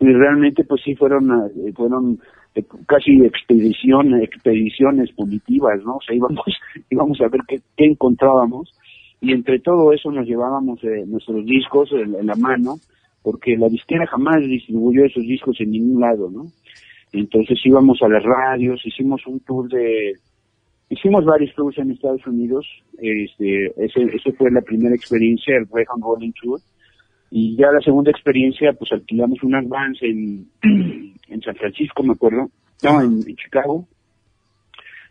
realmente 0.00 0.64
pues 0.64 0.82
sí 0.84 0.94
fueron, 0.94 1.30
eh, 1.30 1.72
fueron 1.74 2.20
eh, 2.54 2.64
casi 2.86 3.24
expedición, 3.24 4.14
expediciones 4.22 5.10
punitivas, 5.12 5.82
¿no? 5.82 5.96
O 5.96 6.00
sea, 6.00 6.14
íbamos, 6.14 6.44
íbamos 6.90 7.20
a 7.20 7.28
ver 7.28 7.40
qué, 7.48 7.60
qué 7.76 7.86
encontrábamos 7.86 8.72
y 9.20 9.32
entre 9.32 9.58
todo 9.58 9.92
eso 9.92 10.10
nos 10.10 10.26
llevábamos 10.26 10.82
eh, 10.84 11.04
nuestros 11.06 11.44
discos 11.44 11.90
en, 11.92 12.26
la 12.26 12.36
mano, 12.36 12.76
porque 13.22 13.56
la 13.56 13.68
disquera 13.68 14.06
jamás 14.06 14.40
distribuyó 14.40 15.04
esos 15.04 15.24
discos 15.24 15.60
en 15.60 15.72
ningún 15.72 16.00
lado, 16.00 16.30
¿no? 16.30 16.46
Entonces 17.12 17.58
íbamos 17.64 18.00
a 18.02 18.08
las 18.08 18.22
radios, 18.22 18.84
hicimos 18.84 19.26
un 19.26 19.40
tour 19.40 19.68
de, 19.68 20.12
hicimos 20.90 21.24
varios 21.24 21.54
tours 21.54 21.78
en 21.78 21.90
Estados 21.90 22.26
Unidos, 22.26 22.66
este, 22.98 23.66
ese, 23.84 24.02
ese 24.14 24.32
fue 24.32 24.50
la 24.50 24.62
primera 24.62 24.94
experiencia, 24.94 25.56
el 25.56 25.66
Greyhound 25.66 26.02
Rolling 26.02 26.32
Tour, 26.40 26.60
y 27.30 27.56
ya 27.56 27.70
la 27.70 27.80
segunda 27.80 28.10
experiencia, 28.10 28.72
pues 28.72 28.92
alquilamos 28.92 29.42
un 29.42 29.54
advance 29.54 30.06
en, 30.06 30.48
en 31.28 31.40
San 31.42 31.54
Francisco, 31.56 32.02
me 32.02 32.12
acuerdo, 32.12 32.48
no, 32.82 33.00
en 33.02 33.36
Chicago, 33.36 33.86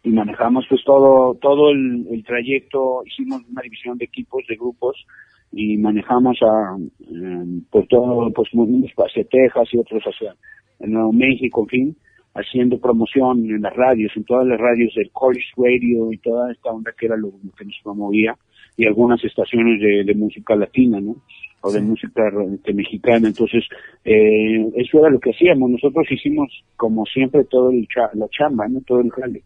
y 0.03 0.09
manejamos 0.09 0.65
pues 0.69 0.83
todo 0.85 1.35
todo 1.35 1.71
el, 1.71 2.23
trayecto 2.25 3.03
hicimos 3.05 3.41
una 3.49 3.61
división 3.61 3.97
de 3.97 4.05
equipos 4.05 4.43
de 4.47 4.55
grupos 4.55 5.05
y 5.51 5.77
manejamos 5.77 6.37
a 6.41 6.77
em, 7.09 7.63
por 7.69 7.87
todo 7.87 8.31
pues 8.31 8.49
hacia 8.49 9.23
Texas 9.25 9.67
y 9.73 9.77
otros 9.77 10.03
hacia 10.03 10.35
Nuevo 10.79 11.11
México 11.11 11.63
en 11.63 11.67
fin 11.67 11.97
haciendo 12.37 12.79
promoción 12.79 13.45
en 13.49 13.61
las 13.61 13.75
radios 13.75 14.11
en 14.15 14.23
todas 14.23 14.47
las 14.47 14.59
radios 14.59 14.93
del 14.95 15.09
College 15.11 15.47
Radio 15.57 16.11
y 16.11 16.17
toda 16.17 16.51
esta 16.51 16.69
onda 16.69 16.91
que 16.97 17.07
era 17.07 17.17
lo, 17.17 17.31
que 17.57 17.65
nos 17.65 17.75
promovía 17.83 18.35
y 18.77 18.85
algunas 18.85 19.23
estaciones 19.23 19.81
de, 19.81 20.15
música 20.15 20.55
latina 20.55 20.99
no 21.01 21.15
o 21.61 21.71
de 21.71 21.81
música 21.81 22.23
este, 22.53 22.73
mexicana 22.73 23.27
entonces 23.27 23.63
eh, 24.05 24.65
eso 24.75 24.99
era 24.99 25.09
lo 25.09 25.19
que 25.19 25.31
hacíamos 25.31 25.69
nosotros 25.69 26.05
hicimos 26.09 26.49
como 26.75 27.05
siempre 27.05 27.43
todo 27.45 27.71
el 27.71 27.87
la 28.13 28.27
chamba 28.29 28.67
no 28.67 28.81
todo 28.81 29.01
el 29.01 29.11
jale 29.11 29.43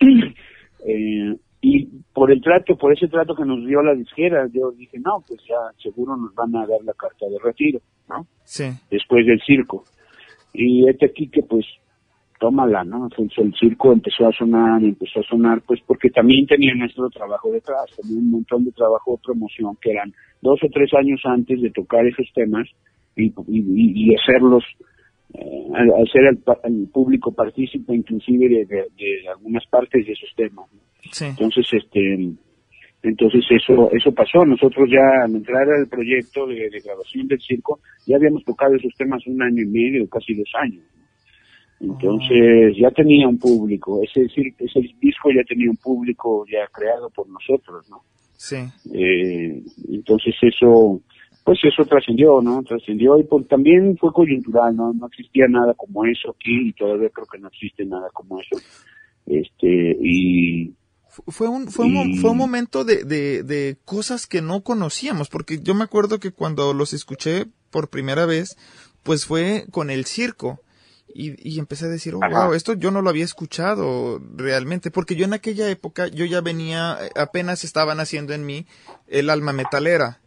Eh, 0.82 1.36
y 1.62 1.86
por 2.14 2.30
el 2.32 2.40
trato, 2.40 2.76
por 2.76 2.92
ese 2.92 3.06
trato 3.08 3.34
que 3.34 3.44
nos 3.44 3.66
dio 3.66 3.82
la 3.82 3.94
disquera, 3.94 4.48
yo 4.52 4.70
dije, 4.72 4.98
no, 4.98 5.22
pues 5.26 5.40
ya 5.46 5.56
seguro 5.82 6.16
nos 6.16 6.34
van 6.34 6.56
a 6.56 6.66
dar 6.66 6.82
la 6.82 6.94
carta 6.94 7.26
de 7.26 7.38
retiro, 7.38 7.80
¿no? 8.08 8.26
Sí. 8.44 8.64
Después 8.90 9.26
del 9.26 9.40
circo. 9.42 9.84
Y 10.54 10.88
este 10.88 11.06
aquí 11.06 11.28
que 11.28 11.42
pues, 11.42 11.66
tómala, 12.40 12.82
¿no? 12.82 13.04
Entonces 13.04 13.38
el 13.38 13.54
circo 13.54 13.92
empezó 13.92 14.26
a 14.26 14.32
sonar, 14.32 14.82
y 14.82 14.86
empezó 14.86 15.20
a 15.20 15.24
sonar, 15.24 15.60
pues 15.66 15.80
porque 15.86 16.10
también 16.10 16.46
tenía 16.46 16.74
nuestro 16.74 17.08
trabajo 17.10 17.52
detrás, 17.52 17.84
también 17.96 18.24
un 18.24 18.30
montón 18.30 18.64
de 18.64 18.72
trabajo 18.72 19.12
de 19.12 19.22
promoción 19.22 19.76
que 19.80 19.92
eran 19.92 20.12
dos 20.40 20.58
o 20.64 20.68
tres 20.72 20.90
años 20.94 21.20
antes 21.24 21.60
de 21.60 21.70
tocar 21.70 22.04
esos 22.06 22.26
temas 22.34 22.66
y, 23.14 23.26
y, 23.26 24.10
y 24.10 24.16
hacerlos 24.16 24.64
eh, 25.34 25.68
al, 25.74 25.92
el, 26.64 26.88
público 26.88 27.32
partícipe 27.32 27.94
inclusive 27.94 28.66
de, 28.66 29.28
algunas 29.28 29.64
partes 29.66 30.04
de 30.04 30.12
esos 30.12 30.30
temas. 30.34 30.66
Entonces, 31.20 31.66
este, 31.72 32.32
entonces 33.02 33.44
eso 33.50 33.90
eso 33.92 34.12
pasó. 34.12 34.44
Nosotros 34.44 34.88
ya 34.90 35.24
al 35.24 35.36
entrar 35.36 35.68
al 35.70 35.88
proyecto 35.88 36.46
de, 36.46 36.68
grabación 36.84 37.28
del 37.28 37.40
circo 37.40 37.80
ya 38.06 38.16
habíamos 38.16 38.44
tocado 38.44 38.74
esos 38.74 38.94
temas 38.94 39.24
un 39.26 39.40
año 39.42 39.62
y 39.62 39.66
medio, 39.66 40.08
casi 40.08 40.34
dos 40.34 40.50
años. 40.60 40.82
Entonces 41.80 42.76
ya 42.78 42.90
tenía 42.90 43.26
un 43.26 43.38
público, 43.38 44.02
ese, 44.02 44.26
ese 44.26 44.80
disco 45.00 45.30
ya 45.34 45.42
tenía 45.48 45.70
un 45.70 45.78
público 45.78 46.44
ya 46.46 46.66
creado 46.72 47.08
por 47.08 47.26
nosotros, 47.28 47.88
¿no? 47.88 48.02
Sí. 48.36 48.56
Eh, 48.92 49.62
entonces 49.88 50.34
eso 50.42 51.00
pues 51.44 51.58
eso 51.64 51.84
trascendió, 51.84 52.40
¿no? 52.42 52.62
Trascendió 52.62 53.18
y 53.18 53.24
pues, 53.24 53.48
también 53.48 53.96
fue 53.98 54.12
coyuntural, 54.12 54.76
¿no? 54.76 54.92
No 54.92 55.06
existía 55.06 55.48
nada 55.48 55.74
como 55.74 56.04
eso 56.04 56.30
aquí 56.30 56.68
y 56.68 56.72
todavía 56.74 57.08
creo 57.10 57.26
que 57.26 57.38
no 57.38 57.48
existe 57.48 57.84
nada 57.84 58.08
como 58.12 58.40
eso. 58.40 58.62
Este, 59.26 59.96
y... 60.00 60.74
Fue 61.26 61.48
un, 61.48 61.66
fue 61.66 61.86
un, 61.86 62.18
fue 62.18 62.30
un 62.30 62.36
momento 62.36 62.84
de, 62.84 63.02
de, 63.02 63.42
de 63.42 63.76
cosas 63.84 64.28
que 64.28 64.42
no 64.42 64.62
conocíamos, 64.62 65.28
porque 65.28 65.58
yo 65.60 65.74
me 65.74 65.82
acuerdo 65.82 66.20
que 66.20 66.30
cuando 66.30 66.72
los 66.72 66.92
escuché 66.92 67.46
por 67.70 67.90
primera 67.90 68.26
vez, 68.26 68.56
pues 69.02 69.26
fue 69.26 69.64
con 69.72 69.90
el 69.90 70.04
circo. 70.04 70.60
Y, 71.12 71.34
y, 71.48 71.58
empecé 71.58 71.86
a 71.86 71.88
decir, 71.88 72.14
oh, 72.14 72.20
wow, 72.20 72.54
esto 72.54 72.74
yo 72.74 72.90
no 72.90 73.02
lo 73.02 73.10
había 73.10 73.24
escuchado 73.24 74.20
realmente, 74.36 74.90
porque 74.90 75.16
yo 75.16 75.24
en 75.24 75.32
aquella 75.32 75.68
época, 75.68 76.06
yo 76.06 76.24
ya 76.24 76.40
venía, 76.40 76.98
apenas 77.16 77.64
estaban 77.64 78.00
haciendo 78.00 78.32
en 78.32 78.46
mí 78.46 78.66
el 79.08 79.30
alma 79.30 79.52
metalera. 79.52 80.20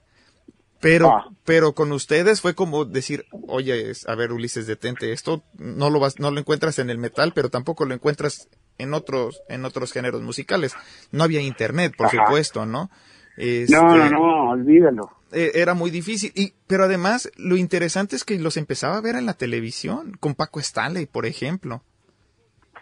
Pero, 0.83 1.11
ah. 1.11 1.29
pero 1.45 1.73
con 1.73 1.93
ustedes 1.93 2.41
fue 2.41 2.55
como 2.55 2.83
decir, 2.83 3.25
oye, 3.47 3.93
a 4.05 4.15
ver, 4.15 4.33
Ulises, 4.33 4.67
detente, 4.67 5.13
esto 5.13 5.41
no 5.53 5.89
lo 5.89 6.01
vas, 6.01 6.19
no 6.19 6.29
lo 6.29 6.41
encuentras 6.41 6.77
en 6.77 6.89
el 6.89 6.97
metal, 6.97 7.31
pero 7.33 7.49
tampoco 7.49 7.85
lo 7.85 7.93
encuentras 7.93 8.49
en 8.77 8.93
otros, 8.93 9.41
en 9.47 9.63
otros 9.63 9.93
géneros 9.93 10.21
musicales. 10.21 10.73
No 11.11 11.23
había 11.23 11.39
internet, 11.39 11.93
por 11.97 12.09
supuesto, 12.09 12.65
¿no? 12.65 12.91
Este, 13.37 13.75
No, 13.75 13.95
no, 13.95 14.09
no, 14.09 14.49
olvídalo. 14.51 15.09
eh, 15.31 15.51
era 15.55 15.73
muy 15.73 15.89
difícil. 15.91 16.31
Y, 16.35 16.53
pero 16.67 16.83
además, 16.83 17.31
lo 17.37 17.55
interesante 17.57 18.15
es 18.15 18.23
que 18.23 18.37
los 18.39 18.57
empezaba 18.57 18.97
a 18.97 19.01
ver 19.01 19.15
en 19.15 19.25
la 19.25 19.33
televisión, 19.33 20.13
con 20.19 20.35
Paco 20.35 20.59
Stanley, 20.59 21.05
por 21.07 21.25
ejemplo. 21.25 21.81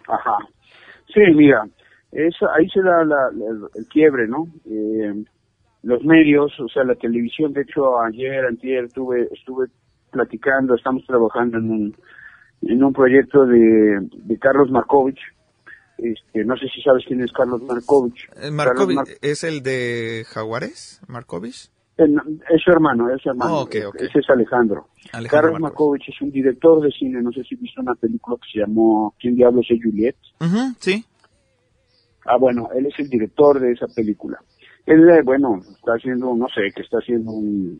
Ajá. 0.07 0.37
Sí, 1.13 1.21
mira, 1.35 1.65
eso, 2.11 2.49
ahí 2.51 2.67
se 2.69 2.81
da 2.81 3.03
la- 3.05 3.31
la- 3.33 3.67
el 3.75 3.87
quiebre, 3.87 4.27
¿no? 4.27 4.47
Eh, 4.69 5.23
los 5.83 6.03
medios, 6.03 6.51
o 6.59 6.67
sea, 6.67 6.83
la 6.83 6.95
televisión, 6.95 7.53
de 7.53 7.61
hecho, 7.61 7.99
ayer, 8.01 8.45
antier, 8.45 8.85
estuve, 8.85 9.27
estuve 9.31 9.67
platicando, 10.11 10.75
estamos 10.75 11.05
trabajando 11.05 11.57
en 11.57 11.71
un, 11.71 11.95
en 12.63 12.83
un 12.83 12.93
proyecto 12.93 13.45
de, 13.45 13.99
de 14.11 14.37
Carlos 14.39 14.69
Markovich. 14.69 15.19
Este, 16.01 16.43
no 16.43 16.57
sé 16.57 16.67
si 16.73 16.81
sabes 16.81 17.03
quién 17.05 17.21
es 17.21 17.31
Carlos 17.31 17.61
Markovich. 17.61 18.23
Eh, 18.29 18.29
Carlos 18.35 18.53
Markovich, 18.55 18.95
Mar- 18.95 19.05
¿Es 19.21 19.43
el 19.43 19.61
de 19.61 20.25
Jaguares? 20.27 20.99
¿Markovich? 21.07 21.69
eh, 21.97 22.05
es 22.49 22.61
su 22.63 22.71
hermano, 22.71 23.13
es 23.13 23.21
su 23.21 23.29
hermano. 23.29 23.59
Oh. 23.61 23.69
Ese 23.71 24.19
es 24.19 24.29
Alejandro. 24.29 24.87
Alejandro 25.13 25.29
Carlos 25.29 25.59
Markovich. 25.61 26.09
Es 26.09 26.19
un 26.21 26.31
director 26.31 26.81
de 26.81 26.91
cine, 26.91 27.21
no 27.21 27.31
sé 27.31 27.43
si 27.43 27.55
viste 27.55 27.79
una 27.79 27.93
película 27.95 28.35
que 28.41 28.51
se 28.51 28.59
llamó 28.65 29.13
¿Quién 29.19 29.35
diablos 29.35 29.67
es 29.69 29.79
Juliet? 29.83 30.15
Ujú, 30.39 30.73
sí. 30.79 31.05
Ah, 32.25 32.37
bueno, 32.37 32.69
él 32.75 32.87
es 32.87 32.93
el 32.99 33.07
director 33.09 33.59
de 33.59 33.71
esa 33.73 33.87
película. 33.87 34.39
Él, 34.87 35.07
eh, 35.09 35.21
bueno, 35.23 35.59
está 35.75 35.93
haciendo, 35.93 36.35
no 36.35 36.47
sé, 36.47 36.71
que 36.75 36.81
está 36.81 36.97
haciendo 36.97 37.31
un- 37.31 37.79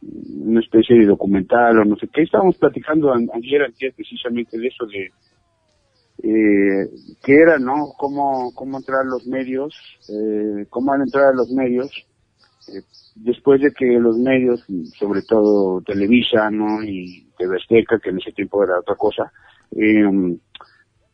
una 0.00 0.60
especie 0.60 0.96
de 0.96 1.06
documental 1.06 1.78
o 1.80 1.84
no 1.84 1.96
sé 1.96 2.06
qué. 2.12 2.22
Estábamos 2.22 2.56
platicando 2.56 3.12
an- 3.12 3.28
ayer, 3.34 3.62
antier, 3.62 3.92
precisamente 3.94 4.56
de 4.56 4.68
eso 4.68 4.86
de 4.86 5.10
eh, 6.22 6.88
que 7.22 7.34
era, 7.34 7.58
¿no? 7.58 7.92
Cómo, 7.96 8.52
cómo 8.54 8.78
entrar 8.78 9.00
a 9.00 9.08
los 9.08 9.26
medios, 9.26 9.74
eh, 10.08 10.66
cómo 10.68 10.92
han 10.92 11.02
entrado 11.02 11.28
a 11.28 11.34
los 11.34 11.50
medios 11.50 11.90
eh, 12.68 12.82
después 13.14 13.60
de 13.60 13.72
que 13.72 13.86
los 13.86 14.16
medios, 14.18 14.64
sobre 14.98 15.22
todo 15.22 15.80
Televisa, 15.82 16.50
¿no? 16.50 16.82
Y 16.82 17.28
TV 17.38 17.56
Azteca, 17.56 17.98
que 17.98 18.10
en 18.10 18.18
ese 18.18 18.32
tiempo 18.32 18.62
era 18.64 18.80
otra 18.80 18.96
cosa, 18.96 19.32
eh, 19.72 20.36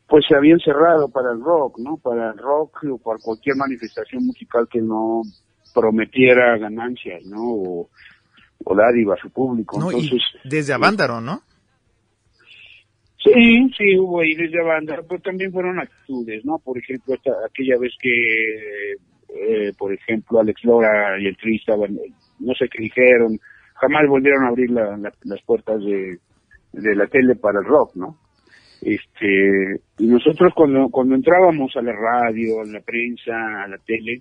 pues 0.09 0.25
se 0.29 0.37
habían 0.37 0.59
cerrado 0.61 1.09
para 1.09 1.33
el 1.33 1.41
rock, 1.41 1.79
¿no? 1.79 1.97
Para 1.99 2.31
el 2.31 2.39
rock 2.39 2.85
o 2.91 2.99
para 2.99 3.19
cualquier 3.19 3.57
manifestación 3.57 4.27
musical 4.27 4.69
que 4.71 4.81
no 4.81 5.23
prometiera 5.75 6.57
ganancias, 6.59 7.25
¿no? 7.25 7.43
O, 7.43 7.91
o 8.65 8.75
dádiva 8.75 9.15
a 9.15 9.19
su 9.19 9.31
público. 9.31 9.79
No, 9.79 9.91
Entonces, 9.91 10.23
y 10.45 10.49
desde 10.49 10.73
Avándaro, 10.73 11.21
¿no? 11.21 11.43
Sí, 13.25 13.71
sí, 13.77 13.99
hubo 13.99 14.21
ahí 14.21 14.35
desde 14.35 14.63
banda, 14.63 15.01
pero 15.09 15.21
también 15.21 15.51
fueron 15.51 15.79
actitudes, 15.81 16.45
¿no? 16.45 16.59
Por 16.59 16.77
ejemplo, 16.79 17.15
esta- 17.15 17.33
aquella 17.47 17.79
vez 17.79 17.93
que, 17.99 18.93
eh, 18.93 19.73
por 19.79 19.93
ejemplo, 19.95 20.41
Alex 20.41 20.63
Lora 20.65 21.19
y 21.19 21.27
el 21.27 21.37
Tri 21.39 21.61
no 22.41 22.55
sé 22.55 22.69
qué 22.69 22.83
dijeron, 22.83 23.39
jamás 23.75 24.07
volvieron 24.09 24.45
a 24.45 24.49
abrir 24.49 24.71
la- 24.71 24.99
las 25.25 25.43
puertas 25.43 25.81
de, 25.83 26.19
de 26.73 26.95
la 26.97 27.07
tele 27.07 27.35
para 27.37 27.61
el 27.61 27.65
rock, 27.65 27.97
¿no? 27.97 28.19
Este, 28.83 29.81
y 29.99 30.07
nosotros 30.07 30.53
cuando, 30.55 30.89
cuando 30.91 31.15
entrábamos 31.15 31.75
a 31.77 31.83
la 31.83 31.93
radio, 31.93 32.61
a 32.61 32.67
la 32.67 32.81
prensa, 32.81 33.63
a 33.65 33.69
la 33.69 33.79
tele, 33.79 34.21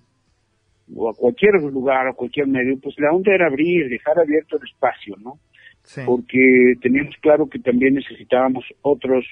o 0.96 1.10
a 1.10 1.14
cualquier 1.14 1.54
lugar, 1.62 2.06
a 2.08 2.12
cualquier 2.14 2.46
medio, 2.46 2.78
pues 2.80 2.94
la 2.98 3.12
onda 3.12 3.34
era 3.34 3.46
abrir, 3.46 3.88
dejar 3.88 4.18
abierto 4.18 4.56
el 4.56 4.66
espacio, 4.68 5.16
¿no? 5.22 5.38
Sí. 5.84 6.00
porque 6.06 6.74
teníamos 6.80 7.14
claro 7.20 7.46
que 7.48 7.58
también 7.58 7.94
necesitábamos 7.94 8.64
otros 8.82 9.24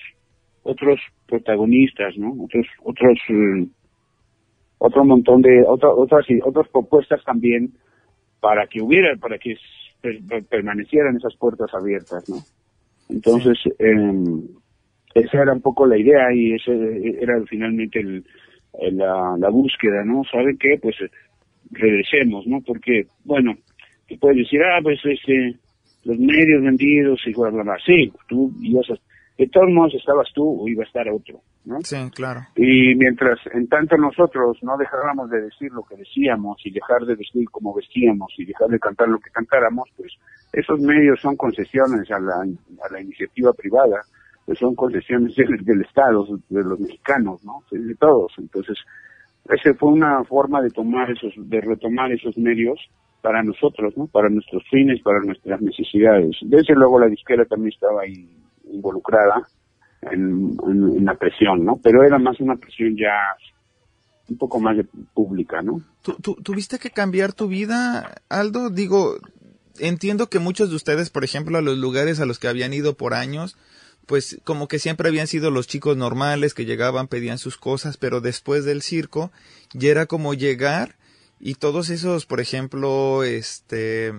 otros 0.64 1.00
protagonistas, 1.26 2.16
¿no? 2.18 2.34
Otros 2.44 2.66
otros 2.84 3.18
eh, 3.30 3.66
otro 4.78 5.04
montón 5.04 5.42
de 5.42 5.62
otra- 5.66 5.90
otras 5.90 6.26
otras 6.44 6.68
propuestas 6.68 7.24
también 7.24 7.72
para 8.40 8.66
que 8.66 8.80
hubiera 8.82 9.16
para 9.16 9.38
que 9.38 9.56
per- 10.00 10.20
per- 10.28 10.44
permanecieran 10.44 11.16
esas 11.16 11.34
puertas 11.36 11.72
abiertas, 11.74 12.28
¿no? 12.28 12.36
Entonces 13.08 13.58
eh, 13.78 14.12
esa 15.14 15.42
era 15.42 15.52
un 15.52 15.62
poco 15.62 15.86
la 15.86 15.96
idea 15.98 16.32
y 16.34 16.54
ese 16.54 16.72
era 17.20 17.40
finalmente 17.48 18.00
el, 18.00 18.24
el- 18.80 18.96
la, 18.98 19.36
la 19.38 19.48
búsqueda, 19.48 20.04
¿no? 20.04 20.22
¿Saben 20.30 20.56
qué? 20.58 20.78
Pues 20.80 20.96
eh, 21.00 21.10
regresemos, 21.70 22.46
¿no? 22.46 22.60
Porque 22.60 23.06
bueno, 23.24 23.54
te 24.06 24.16
puedes 24.18 24.38
decir, 24.38 24.60
ah, 24.62 24.80
pues 24.82 25.00
este 25.04 25.56
los 26.04 26.18
medios 26.18 26.62
vendidos 26.62 27.20
y 27.26 27.32
bla, 27.32 27.50
bla, 27.50 27.62
bla. 27.62 27.76
Sí, 27.84 28.12
tú 28.28 28.52
ibas 28.60 28.88
a, 28.90 28.94
de 29.38 29.48
todos 29.48 29.70
modos 29.70 29.94
estabas 29.94 30.28
tú 30.34 30.62
o 30.62 30.68
iba 30.68 30.82
a 30.82 30.86
estar 30.86 31.08
otro, 31.08 31.40
¿no? 31.64 31.80
Sí, 31.82 31.96
claro. 32.14 32.40
Y 32.56 32.94
mientras, 32.94 33.38
en 33.52 33.66
tanto 33.66 33.96
nosotros 33.96 34.58
no 34.62 34.76
dejáramos 34.76 35.30
de 35.30 35.42
decir 35.42 35.72
lo 35.72 35.82
que 35.82 35.96
decíamos 35.96 36.58
y 36.64 36.70
dejar 36.70 37.06
de 37.06 37.14
vestir 37.14 37.48
como 37.50 37.74
vestíamos 37.74 38.32
y 38.38 38.44
dejar 38.44 38.68
de 38.68 38.78
cantar 38.78 39.08
lo 39.08 39.18
que 39.18 39.30
cantáramos, 39.30 39.88
pues 39.96 40.12
esos 40.52 40.80
medios 40.80 41.20
son 41.20 41.36
concesiones 41.36 42.10
a 42.10 42.20
la, 42.20 42.34
a 42.34 42.92
la 42.92 43.00
iniciativa 43.00 43.52
privada, 43.52 44.02
pues 44.44 44.58
son 44.58 44.74
concesiones 44.74 45.34
del, 45.34 45.64
del 45.64 45.80
Estado, 45.82 46.26
de 46.48 46.62
los 46.62 46.78
mexicanos, 46.78 47.42
¿no? 47.44 47.62
De 47.70 47.94
todos. 47.94 48.32
Entonces, 48.38 48.76
esa 49.48 49.74
fue 49.74 49.92
una 49.92 50.22
forma 50.24 50.60
de 50.60 50.70
tomar 50.70 51.10
esos, 51.10 51.32
de 51.36 51.60
retomar 51.60 52.12
esos 52.12 52.36
medios 52.36 52.78
para 53.22 53.42
nosotros, 53.42 53.94
¿no? 53.96 54.06
Para 54.08 54.28
nuestros 54.28 54.62
fines, 54.70 55.00
para 55.02 55.20
nuestras 55.20 55.60
necesidades. 55.62 56.36
Desde 56.42 56.74
luego 56.74 56.98
la 57.00 57.06
disquera 57.06 57.44
también 57.46 57.72
estaba 57.72 58.02
ahí 58.02 58.28
involucrada 58.70 59.46
en, 60.10 60.56
la 61.04 61.14
presión, 61.14 61.64
¿no? 61.64 61.78
Pero 61.82 62.02
era 62.04 62.18
más 62.18 62.38
una 62.40 62.56
presión 62.56 62.96
ya 62.96 63.12
un 64.28 64.36
poco 64.36 64.60
más 64.60 64.76
de 64.76 64.84
pública, 65.14 65.62
¿no? 65.62 65.80
¿Tú, 66.02 66.16
tú- 66.20 66.34
tuviste 66.42 66.78
que 66.78 66.90
cambiar 66.90 67.32
tu 67.32 67.48
vida, 67.48 68.14
Aldo? 68.28 68.70
Digo, 68.70 69.16
entiendo 69.78 70.28
que 70.28 70.38
muchos 70.38 70.70
de 70.70 70.76
ustedes, 70.76 71.10
por 71.10 71.24
ejemplo, 71.24 71.58
a 71.58 71.62
los 71.62 71.78
lugares 71.78 72.20
a 72.20 72.26
los 72.26 72.38
que 72.38 72.48
habían 72.48 72.72
ido 72.72 72.96
por 72.96 73.14
años, 73.14 73.56
pues 74.06 74.40
como 74.44 74.66
que 74.68 74.78
siempre 74.80 75.08
habían 75.08 75.28
sido 75.28 75.50
los 75.52 75.68
chicos 75.68 75.96
normales 75.96 76.54
que 76.54 76.64
llegaban, 76.64 77.06
pedían 77.06 77.38
sus 77.38 77.56
cosas, 77.56 77.96
pero 77.96 78.20
después 78.20 78.64
del 78.64 78.82
circo 78.82 79.30
ya 79.74 79.90
era 79.90 80.06
como 80.06 80.34
llegar 80.34 80.96
y 81.44 81.54
todos 81.54 81.90
esos, 81.90 82.24
por 82.24 82.40
ejemplo, 82.40 83.24
este 83.24 84.12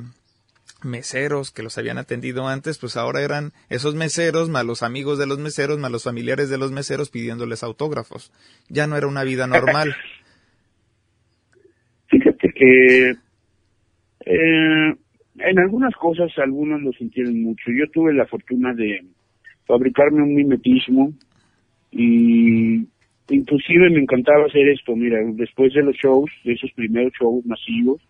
meseros 0.83 1.51
que 1.51 1.63
los 1.63 1.77
habían 1.77 1.97
atendido 1.97 2.49
antes, 2.49 2.77
pues 2.77 2.97
ahora 2.97 3.21
eran 3.21 3.53
esos 3.69 3.95
meseros, 3.95 4.49
más 4.49 4.65
los 4.65 4.83
amigos 4.83 5.17
de 5.17 5.25
los 5.25 5.39
meseros, 5.39 5.79
más 5.79 5.89
los 5.89 6.03
familiares 6.03 6.49
de 6.49 6.57
los 6.57 6.73
meseros 6.73 7.09
pidiéndoles 7.09 7.63
autógrafos. 7.63 8.33
Ya 8.67 8.87
no 8.87 8.97
era 8.97 9.07
una 9.07 9.23
vida 9.23 9.47
normal. 9.47 9.95
Fíjate 12.07 12.51
que 12.53 13.11
eh, 14.25 14.95
en 15.39 15.59
algunas 15.59 15.95
cosas 15.95 16.29
algunos 16.39 16.81
lo 16.81 16.91
sintieron 16.91 17.41
mucho. 17.41 17.71
Yo 17.71 17.89
tuve 17.89 18.13
la 18.13 18.25
fortuna 18.25 18.73
de 18.73 19.05
fabricarme 19.65 20.21
un 20.21 20.35
mimetismo 20.35 21.13
y 21.89 22.85
inclusive 23.29 23.89
me 23.89 23.99
encantaba 24.01 24.45
hacer 24.45 24.67
esto. 24.69 24.95
Mira, 24.95 25.19
después 25.33 25.73
de 25.73 25.83
los 25.83 25.95
shows, 25.95 26.29
de 26.43 26.53
esos 26.53 26.71
primeros 26.73 27.11
shows 27.19 27.45
masivos, 27.45 28.01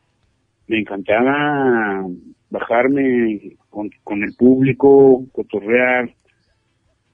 me 0.68 0.80
encantaba 0.80 2.06
bajarme 2.50 3.56
con, 3.70 3.90
con 4.04 4.24
el 4.24 4.34
público, 4.36 5.26
cotorrear 5.32 6.10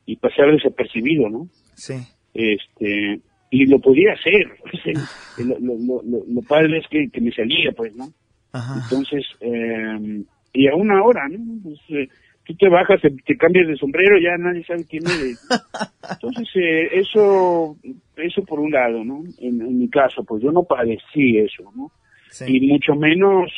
y 0.05 0.15
pasar 0.17 0.51
desapercibido, 0.51 1.29
¿no? 1.29 1.47
Sí. 1.75 1.93
este 2.33 3.21
y 3.51 3.65
lo 3.65 3.79
podía 3.79 4.13
hacer 4.13 4.45
lo, 5.37 5.57
lo, 5.59 5.75
lo, 5.77 6.01
lo- 6.03 6.25
lo 6.27 6.41
padre 6.43 6.77
es 6.79 6.87
que, 6.87 7.09
que 7.09 7.21
me 7.21 7.31
salía 7.31 7.71
pues 7.71 7.95
no 7.95 8.11
Ajá. 8.51 8.81
entonces 8.83 9.25
eh, 9.39 10.23
y 10.53 10.67
aún 10.67 10.91
ahora 10.91 11.27
no 11.29 11.37
Pues, 11.63 11.79
eh, 11.89 12.07
tú 12.49 12.55
te 12.55 12.67
bajas 12.67 12.99
te, 13.01 13.37
cambias 13.37 13.67
de 13.67 13.77
sombrero 13.77 14.17
ya 14.19 14.35
nadie 14.39 14.63
sabe 14.63 14.83
quién 14.89 15.03
eres. 15.05 15.39
Entonces 16.11 16.47
eh, 16.55 16.89
eso 16.99 17.77
eso 18.17 18.43
por 18.43 18.59
un 18.59 18.71
lado 18.71 19.03
no 19.03 19.21
en, 19.39 19.61
en 19.61 19.77
mi 19.77 19.87
caso 19.87 20.23
pues 20.23 20.41
yo 20.41 20.51
no 20.51 20.63
padecí 20.63 21.37
eso 21.37 21.71
no 21.75 21.91
Sí. 22.31 22.45
y 22.57 22.67
mucho 22.67 22.93
menos 22.95 23.51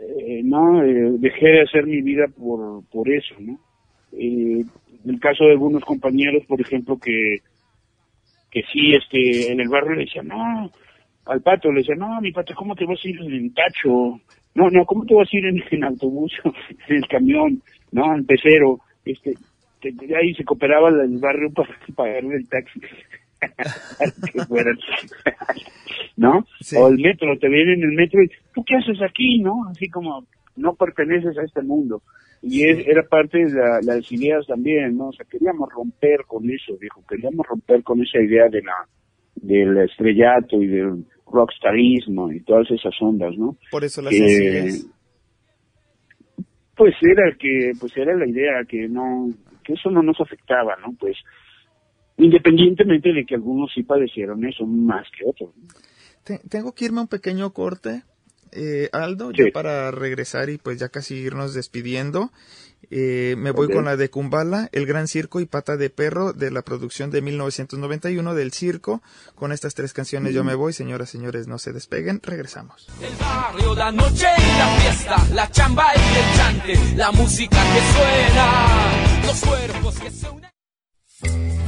eh, 0.00 0.40
no 0.44 0.84
Eh, 0.84 1.10
dejé 1.18 1.46
de 1.48 1.62
hacer 1.62 1.84
mi 1.86 2.00
vida 2.02 2.26
por 2.28 2.84
por 2.90 3.08
eso 3.08 3.34
no 3.40 3.58
eh, 4.12 4.62
en 5.04 5.10
el 5.10 5.18
caso 5.20 5.44
de 5.44 5.52
algunos 5.52 5.84
compañeros 5.84 6.44
por 6.46 6.60
ejemplo 6.60 6.96
que 6.98 7.38
que 8.52 8.62
sí 8.72 8.94
este 8.94 9.52
en 9.52 9.60
el 9.60 9.68
barrio 9.68 9.94
le 9.94 10.04
decían 10.04 10.28
no 10.28 10.70
al 11.26 11.40
pato 11.42 11.70
le 11.72 11.80
decían 11.80 11.98
no 11.98 12.20
mi 12.20 12.30
pato 12.32 12.54
cómo 12.54 12.74
te 12.74 12.84
vas 12.84 12.98
a 13.04 13.08
ir 13.08 13.20
en 13.20 13.52
tacho 13.54 14.20
no 14.54 14.70
no 14.70 14.84
cómo 14.86 15.04
te 15.04 15.14
vas 15.14 15.28
a 15.32 15.36
ir 15.36 15.44
en, 15.46 15.62
en 15.70 15.84
autobús 15.84 16.32
en 16.88 16.96
el 16.96 17.06
camión 17.08 17.62
no 17.92 18.14
en 18.14 18.24
pecero 18.26 18.80
este 19.04 19.34
que 19.80 19.92
ahí 20.16 20.34
se 20.34 20.44
cooperaba 20.44 20.88
el 20.88 21.18
barrio 21.18 21.50
para 21.54 21.70
pagarle 21.94 22.36
el 22.36 22.48
taxi 22.48 22.80
¿no? 26.16 26.44
Sí. 26.60 26.76
O 26.76 26.88
el 26.88 26.98
metro, 26.98 27.38
te 27.38 27.48
vienen 27.48 27.82
en 27.82 27.90
el 27.90 27.96
metro 27.96 28.22
y 28.22 28.30
¿tú 28.54 28.64
qué 28.64 28.76
haces 28.76 29.00
aquí, 29.02 29.38
no? 29.38 29.64
Así 29.70 29.88
como 29.88 30.24
no 30.56 30.74
perteneces 30.74 31.38
a 31.38 31.44
este 31.44 31.62
mundo. 31.62 32.02
Y 32.42 32.68
es, 32.68 32.86
era 32.86 33.02
parte 33.04 33.38
de 33.38 33.52
la- 33.52 33.80
las 33.82 34.10
ideas 34.12 34.46
también, 34.46 34.96
¿no? 34.96 35.08
O 35.08 35.12
sea, 35.12 35.24
queríamos 35.30 35.68
romper 35.72 36.24
con 36.26 36.48
eso, 36.50 36.76
dijo, 36.80 37.04
queríamos 37.08 37.46
romper 37.46 37.82
con 37.82 38.00
esa 38.02 38.18
idea 38.20 38.48
de 38.48 38.62
la 38.62 38.74
del 39.36 39.78
estrellato 39.78 40.60
y 40.60 40.66
del 40.66 41.04
rockstarismo 41.30 42.32
y 42.32 42.40
todas 42.40 42.68
esas 42.72 42.94
ondas, 43.00 43.36
¿no? 43.36 43.56
Por 43.70 43.84
eso 43.84 44.02
las 44.02 44.12
Eh, 44.12 44.70
pues 46.78 46.94
era 47.02 47.36
que 47.38 47.72
pues 47.78 47.94
era 47.96 48.14
la 48.16 48.26
idea 48.26 48.64
que 48.66 48.88
no 48.88 49.28
que 49.64 49.74
eso 49.74 49.90
no 49.90 50.02
nos 50.02 50.18
afectaba 50.20 50.76
no 50.76 50.94
pues 50.98 51.16
independientemente 52.16 53.12
de 53.12 53.24
que 53.24 53.34
algunos 53.34 53.70
sí 53.74 53.82
padecieron 53.82 54.44
eso 54.44 54.66
más 54.66 55.06
que 55.16 55.24
otros. 55.26 55.50
Te- 56.24 56.40
tengo 56.48 56.72
que 56.74 56.86
irme 56.86 56.98
a 56.98 57.02
un 57.02 57.08
pequeño 57.08 57.52
corte, 57.52 58.02
eh, 58.52 58.88
Aldo, 58.92 59.30
Sí. 59.30 59.44
ya 59.44 59.52
para 59.52 59.90
regresar 59.90 60.50
y 60.50 60.58
pues 60.58 60.78
ya 60.80 60.88
casi 60.88 61.14
irnos 61.16 61.54
despidiendo. 61.54 62.30
Eh, 62.90 63.34
me 63.36 63.50
voy 63.50 63.68
con 63.72 63.84
la 63.84 63.96
de 63.96 64.10
Kumbala, 64.10 64.68
El 64.72 64.86
Gran 64.86 65.08
Circo 65.08 65.40
y 65.40 65.46
Pata 65.46 65.76
de 65.76 65.90
Perro 65.90 66.32
de 66.32 66.50
la 66.50 66.62
producción 66.62 67.10
de 67.10 67.22
1991 67.22 68.34
del 68.34 68.52
circo. 68.52 69.02
Con 69.34 69.52
estas 69.52 69.74
tres 69.74 69.92
canciones 69.92 70.34
yo 70.34 70.44
me 70.44 70.54
voy, 70.54 70.72
señoras, 70.72 71.10
señores, 71.10 71.46
no 71.48 71.58
se 71.58 71.72
despeguen, 71.72 72.20
regresamos. 72.22 72.88
El 73.00 73.14
barrio, 73.16 73.74
la 73.74 73.92
noche 73.92 74.26
y 74.38 74.58
la 74.58 74.68
fiesta, 74.80 75.26
la 75.34 75.50
chamba 75.50 75.86
y 75.94 76.18
el 76.18 76.36
chante, 76.36 76.96
la 76.96 77.12
música 77.12 77.56
que 77.56 77.80
suena, 77.92 79.26
los 79.26 79.40
cuerpos 79.40 79.98
que 79.98 80.10
se 80.10 80.28
unen. 80.30 81.67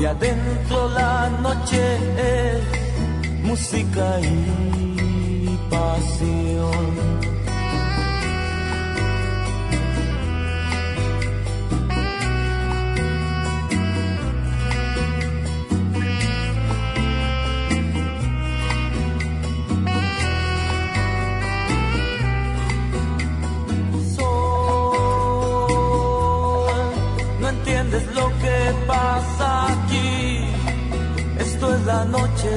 Y 0.00 0.04
adentro 0.04 0.88
la 0.90 1.28
noche 1.40 1.96
es 2.16 3.42
música 3.42 4.20
y 4.20 5.58
pasión. 5.70 7.37
Entiendes 27.88 28.14
lo 28.14 28.28
que 28.38 28.74
pasa 28.86 29.72
aquí. 29.72 30.44
Esto 31.38 31.74
es 31.74 31.84
la 31.84 32.04
noche. 32.04 32.50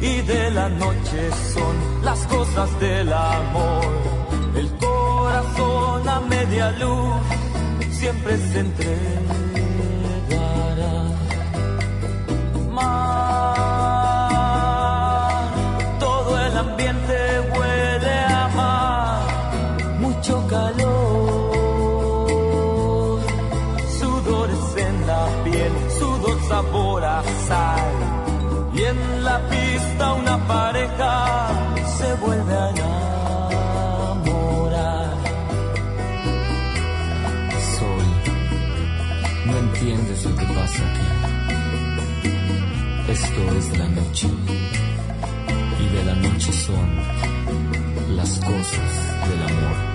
Y 0.00 0.20
de 0.22 0.50
la 0.50 0.68
noche 0.68 1.30
son 1.54 2.04
las 2.04 2.26
cosas 2.26 2.80
del 2.80 3.12
amor. 3.12 3.84
El 4.56 4.70
corazón 4.76 6.08
a 6.08 6.20
media 6.20 6.70
luz 6.72 7.14
siempre 7.90 8.36
se 8.38 8.60
entregará. 8.60 8.94
Mar, 12.70 13.73
pareja 30.46 31.48
se 31.98 32.14
vuelve 32.14 32.54
a 32.54 32.70
enamorar. 32.70 34.24
Sol, 37.78 38.06
no 39.46 39.56
entiendes 39.58 40.24
lo 40.24 40.36
que 40.36 40.46
pasa 40.46 40.82
aquí. 40.90 41.08
Esto 43.12 43.40
es 43.58 43.78
la 43.78 43.88
noche. 43.88 44.28
Y 45.80 45.86
de 45.94 46.04
la 46.04 46.14
noche 46.14 46.52
son 46.52 46.96
las 48.16 48.38
cosas 48.40 48.90
del 49.28 49.42
amor. 49.42 49.93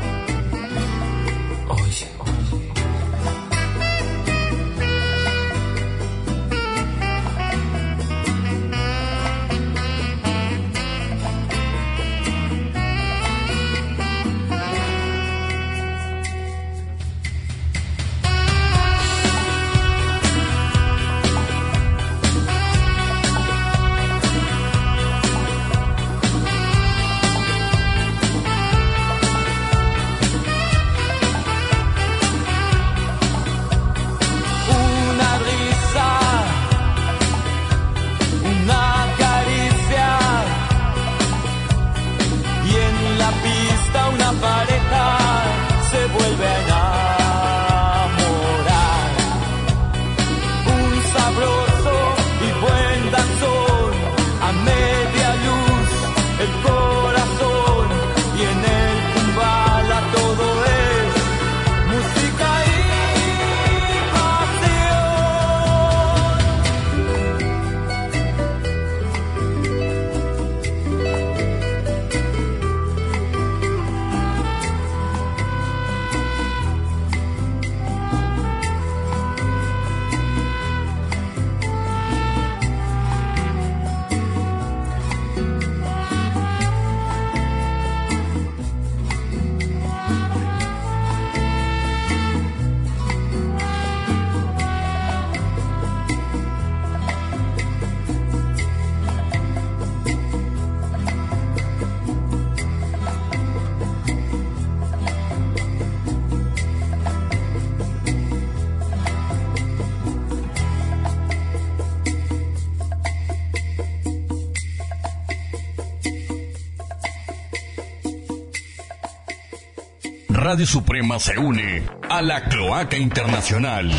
Radio 120.50 120.66
Suprema 120.66 121.20
se 121.20 121.38
une 121.38 121.88
a 122.10 122.24
la 122.24 122.44
Cloaca 122.46 122.98
Internacional. 122.98 123.92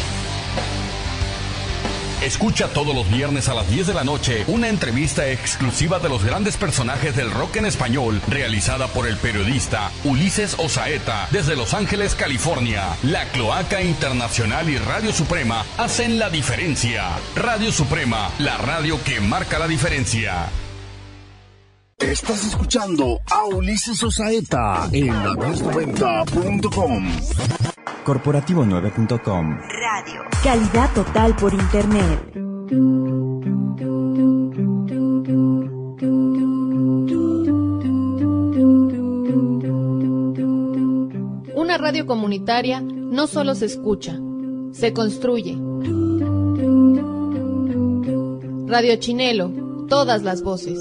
Escucha 2.25 2.67
todos 2.67 2.93
los 2.93 3.09
viernes 3.09 3.49
a 3.49 3.55
las 3.55 3.71
10 3.71 3.87
de 3.87 3.95
la 3.95 4.03
noche 4.03 4.43
una 4.49 4.67
entrevista 4.67 5.31
exclusiva 5.31 6.01
de 6.01 6.09
los 6.09 6.25
grandes 6.25 6.57
personajes 6.57 7.15
del 7.15 7.31
rock 7.31 7.55
en 7.55 7.67
español, 7.67 8.21
realizada 8.27 8.89
por 8.89 9.07
el 9.07 9.17
periodista 9.17 9.93
Ulises 10.03 10.57
Osaeta 10.59 11.29
desde 11.31 11.55
Los 11.55 11.73
Ángeles, 11.73 12.17
California. 12.17 12.97
La 13.05 13.27
Cloaca 13.27 13.81
Internacional 13.81 14.69
y 14.69 14.77
Radio 14.77 15.13
Suprema 15.13 15.65
hacen 15.79 16.19
la 16.19 16.31
diferencia. 16.31 17.05
Radio 17.37 17.71
Suprema, 17.71 18.29
la 18.41 18.59
radio 18.59 18.99
que 19.05 19.21
marca 19.21 19.61
la 19.61 19.69
diferencia. 19.69 20.49
Estás 22.01 22.47
escuchando 22.47 23.20
a 23.41 23.47
Ulises 23.47 24.03
Osaeta 24.03 24.91
en 24.93 25.07
la 25.07 25.33
1090.com. 25.33 27.07
Corporativo9.com. 28.05 29.59
Radio. 29.59 30.21
Calidad 30.45 30.93
total 30.93 31.35
por 31.37 31.55
Internet. 31.55 32.35
Una 41.55 41.79
radio 41.79 42.07
comunitaria 42.07 42.83
no 42.83 43.27
solo 43.27 43.55
se 43.55 43.65
escucha, 43.67 44.19
se 44.73 44.93
construye. 44.93 45.57
Radio 48.67 48.97
Chinelo, 48.97 49.51
todas 49.89 50.23
las 50.25 50.43
voces. 50.43 50.79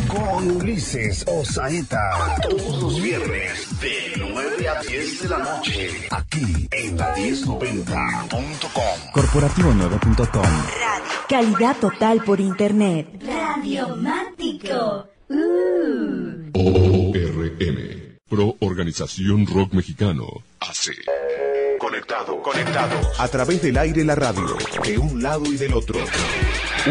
con 0.08 0.52
Ulises 0.58 1.24
Osaeta. 1.28 2.36
Todos 2.42 2.82
los 2.82 3.00
viernes 3.00 3.80
de 3.80 4.14
9 4.18 4.68
a 4.68 4.82
10 4.82 5.22
de 5.22 5.30
la 5.30 5.38
noche. 5.38 6.08
Aquí 6.10 6.68
en 6.72 6.98
la 6.98 7.16
1090.com. 7.16 9.12
Corporativo9.com. 9.14 10.42
Radio. 10.42 11.06
Calidad 11.30 11.78
total 11.78 12.24
por 12.24 12.40
Internet. 12.40 13.22
Radiomántico. 13.24 15.08
ORM. 16.54 18.18
Pro 18.28 18.56
Organización 18.62 19.46
Rock 19.46 19.74
Mexicano. 19.74 20.26
AC. 20.60 20.90
Conectado, 21.78 22.42
conectados. 22.42 23.20
A 23.20 23.28
través 23.28 23.62
del 23.62 23.78
aire 23.78 24.04
la 24.04 24.16
radio. 24.16 24.58
De 24.84 24.98
un 24.98 25.22
lado 25.22 25.46
y 25.46 25.56
del 25.58 25.76
otro. 25.76 26.00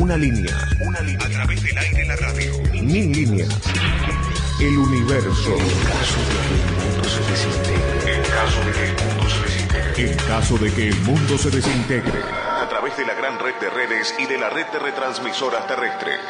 Una 0.01 0.16
línea. 0.16 0.52
Una 0.81 1.01
línea. 1.01 1.27
A 1.27 1.31
través 1.31 1.62
del 1.62 1.78
aire 1.78 2.05
la 2.06 2.16
radio. 2.16 2.52
Mil 2.73 3.12
líneas. 3.12 3.48
El 4.60 4.77
universo. 4.77 5.56
En 5.56 5.82
caso 5.82 6.20
de 6.20 6.32
que 6.44 6.48
el 6.59 6.77
mundo 6.77 7.09
se 7.09 7.20
desintegre. 7.31 8.14
En 8.14 8.23
caso 8.23 8.60
de 8.64 8.73
que 8.73 8.85
el 8.85 8.97
mundo 9.06 9.28
se 9.31 9.40
desintegre. 9.43 10.10
En 10.10 10.16
caso 10.16 10.59
de 10.59 10.73
que 10.73 10.89
el 10.89 11.01
mundo 11.01 11.39
se 11.39 11.51
desintegre. 11.51 12.23
A 12.62 12.68
través 12.68 12.97
de 12.97 13.06
la 13.06 13.14
gran 13.14 13.39
red 13.39 13.55
de 13.60 13.70
redes 13.70 14.14
y 14.18 14.27
de 14.27 14.39
la 14.39 14.51
red 14.51 14.66
de 14.66 14.78
retransmisoras 14.78 15.66
terrestres. 15.66 16.20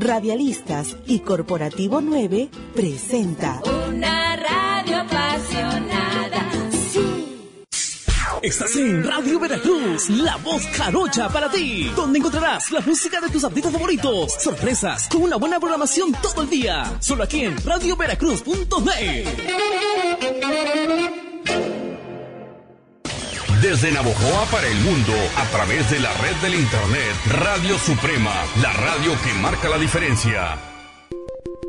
Radialistas 0.00 0.96
y 1.06 1.20
Corporativo 1.20 2.00
9 2.00 2.48
presenta 2.74 3.60
Una 3.88 4.36
radio 4.36 4.96
apasionada. 5.02 5.89
Estás 8.42 8.74
en 8.76 9.04
Radio 9.04 9.38
Veracruz, 9.38 10.08
la 10.08 10.36
voz 10.38 10.66
jarocha 10.68 11.28
para 11.28 11.50
ti, 11.50 11.92
donde 11.94 12.20
encontrarás 12.20 12.72
la 12.72 12.80
música 12.80 13.20
de 13.20 13.28
tus 13.28 13.44
artistas 13.44 13.70
favoritos, 13.70 14.32
sorpresas, 14.38 15.08
con 15.08 15.24
una 15.24 15.36
buena 15.36 15.60
programación 15.60 16.14
todo 16.22 16.42
el 16.42 16.48
día, 16.48 16.90
solo 17.00 17.24
aquí 17.24 17.44
en 17.44 17.62
radioveracruz.net. 17.62 19.26
Desde 23.60 23.92
Navojoa 23.92 24.46
para 24.50 24.68
el 24.68 24.78
mundo, 24.78 25.12
a 25.36 25.44
través 25.50 25.90
de 25.90 26.00
la 26.00 26.12
red 26.14 26.34
del 26.36 26.54
Internet, 26.54 27.14
Radio 27.26 27.78
Suprema, 27.78 28.32
la 28.62 28.72
radio 28.72 29.12
que 29.22 29.34
marca 29.34 29.68
la 29.68 29.76
diferencia. 29.76 30.69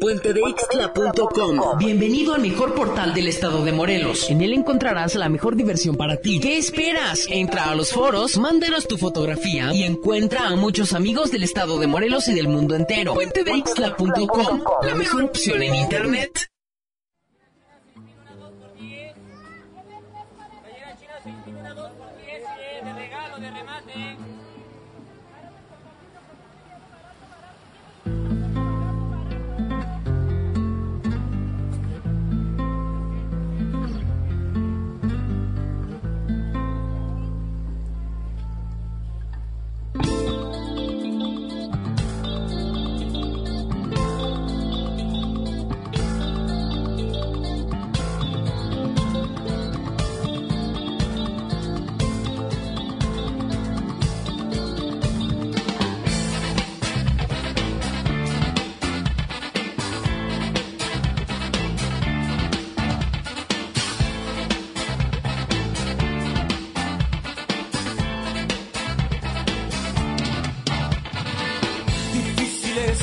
puentedeixtla.com. 0.01 1.77
Bienvenido 1.77 2.33
al 2.33 2.41
mejor 2.41 2.73
portal 2.73 3.13
del 3.13 3.27
estado 3.27 3.63
de 3.63 3.71
Morelos. 3.71 4.29
En 4.31 4.41
él 4.41 4.53
encontrarás 4.53 5.13
la 5.13 5.29
mejor 5.29 5.55
diversión 5.55 5.95
para 5.95 6.17
ti. 6.17 6.39
¿Qué 6.39 6.57
esperas? 6.57 7.27
Entra 7.29 7.69
a 7.69 7.75
los 7.75 7.91
foros, 7.91 8.37
mándanos 8.37 8.87
tu 8.87 8.97
fotografía 8.97 9.71
y 9.73 9.83
encuentra 9.83 10.47
a 10.47 10.55
muchos 10.55 10.93
amigos 10.93 11.31
del 11.31 11.43
estado 11.43 11.77
de 11.77 11.85
Morelos 11.85 12.27
y 12.27 12.33
del 12.33 12.47
mundo 12.47 12.75
entero. 12.75 13.13
puentedeixtla.com. 13.13 14.63
La 14.81 14.95
mejor 14.95 15.23
opción 15.25 15.61
en 15.61 15.75
internet. 15.75 16.50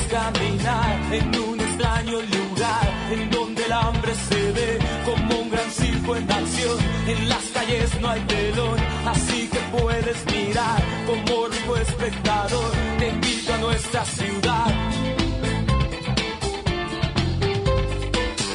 Caminar 0.09 0.99
en 1.11 1.39
un 1.39 1.59
extraño 1.59 2.19
lugar 2.21 2.85
en 3.11 3.29
donde 3.29 3.63
el 3.65 3.71
hambre 3.71 4.13
se 4.27 4.51
ve 4.51 4.79
como 5.05 5.41
un 5.41 5.49
gran 5.49 5.71
circo 5.71 6.15
en 6.15 6.31
acción. 6.31 6.77
En 7.07 7.29
las 7.29 7.43
calles 7.53 8.01
no 8.01 8.09
hay 8.09 8.21
telón, 8.21 8.79
así 9.05 9.47
que 9.51 9.59
puedes 9.77 10.25
mirar 10.25 10.81
como 11.05 11.47
rico 11.47 11.77
espectador. 11.77 12.71
Te 12.97 13.09
invito 13.09 13.53
a 13.53 13.57
nuestra 13.57 14.05
ciudad. 14.05 14.67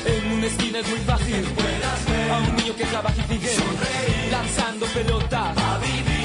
En 0.07 0.33
una 0.33 0.47
esquina 0.47 0.79
es 0.81 0.89
muy 0.89 0.99
fácil 1.01 1.45
a 2.33 2.39
un 2.39 2.57
niño 2.57 2.75
que 2.77 2.85
trabaja 2.85 3.17
y 3.17 3.33
sigue 3.33 3.53
lanzando 4.31 4.87
pelotas. 4.87 5.55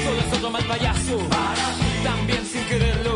Solo 0.04 0.20
es 0.20 0.36
otro 0.36 0.50
mal 0.50 0.64
payaso. 0.64 1.18
También 2.02 2.44
sin 2.46 2.64
quererlo 2.64 3.09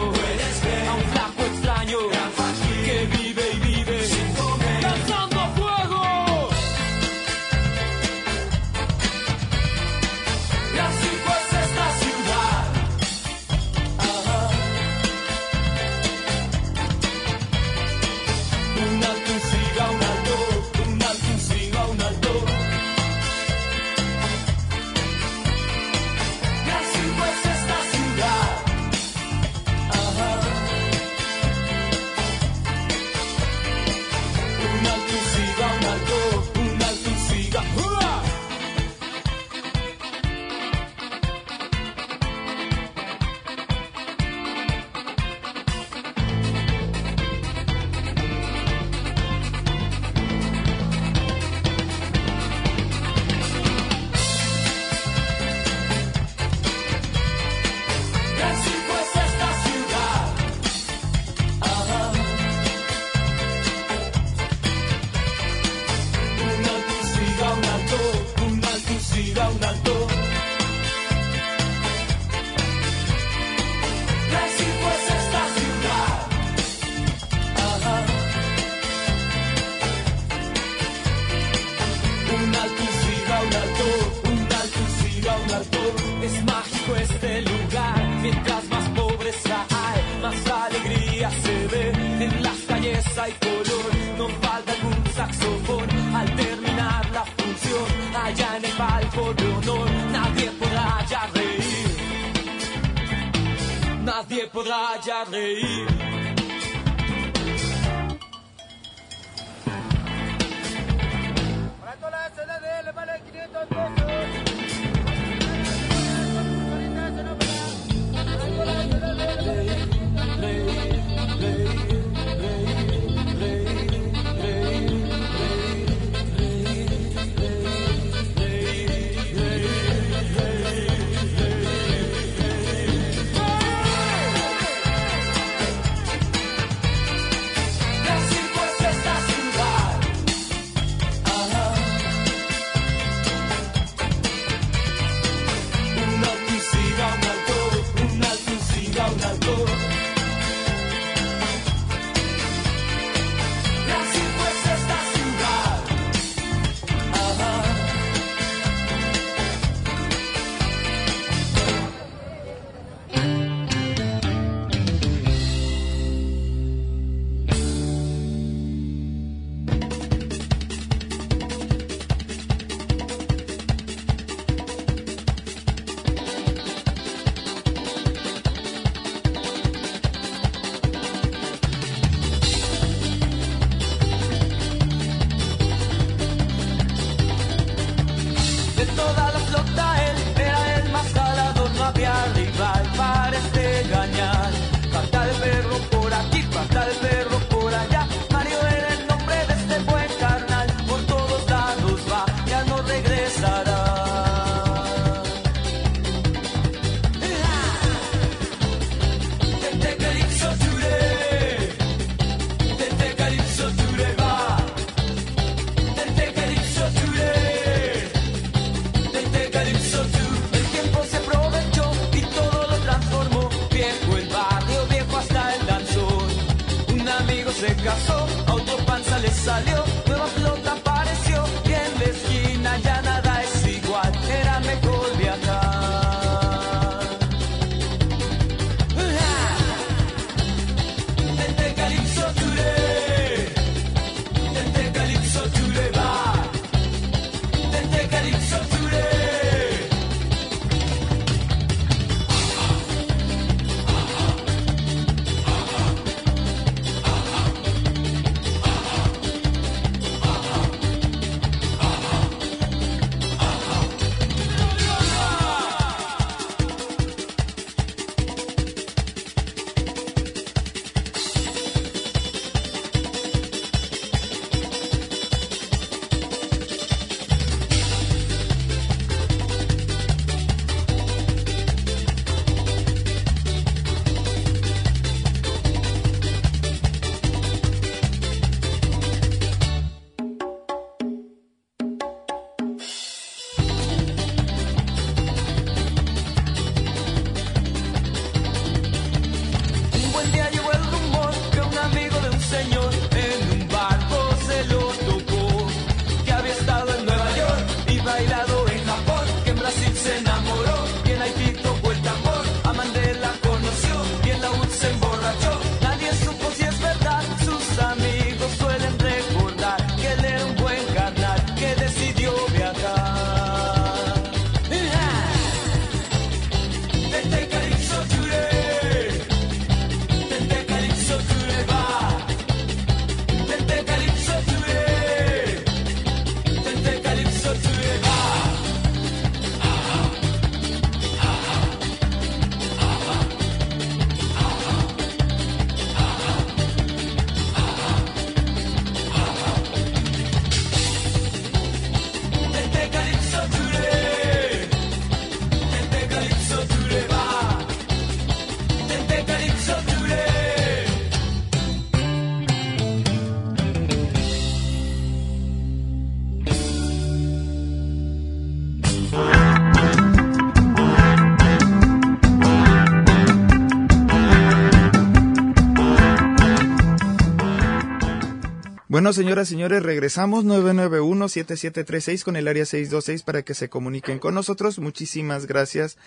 Bueno, 379.05 379.13
señoras 379.13 379.49
y 379.49 379.51
señores, 379.51 379.83
regresamos 379.83 380.47
991-7736 380.47 382.25
con 382.25 382.37
el 382.37 382.49
área 382.49 382.65
626 382.65 383.23
para 383.23 383.43
que 383.43 383.53
se 383.53 383.69
comuniquen 383.69 384.19
con 384.19 384.35
nosotros. 384.35 384.79
Muchísimas 384.79 385.45
gracias 385.45 385.99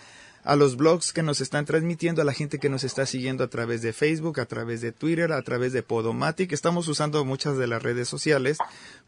a 0.43 0.55
los 0.55 0.77
blogs 0.77 1.13
que 1.13 1.21
nos 1.21 1.39
están 1.39 1.65
transmitiendo, 1.65 2.23
a 2.23 2.25
la 2.25 2.33
gente 2.33 2.57
que 2.57 2.69
nos 2.69 2.83
está 2.83 3.05
siguiendo 3.05 3.43
a 3.43 3.49
través 3.49 3.83
de 3.83 3.93
Facebook, 3.93 4.39
a 4.39 4.47
través 4.47 4.81
de 4.81 4.93
Twitter, 4.93 5.31
a 5.31 5.43
través 5.43 5.73
de 5.73 5.83
Podomatic. 5.83 6.51
Estamos 6.51 6.87
usando 6.87 7.23
muchas 7.23 7.55
de 7.57 7.67
las 7.67 7.83
redes 7.83 8.09
sociales 8.09 8.57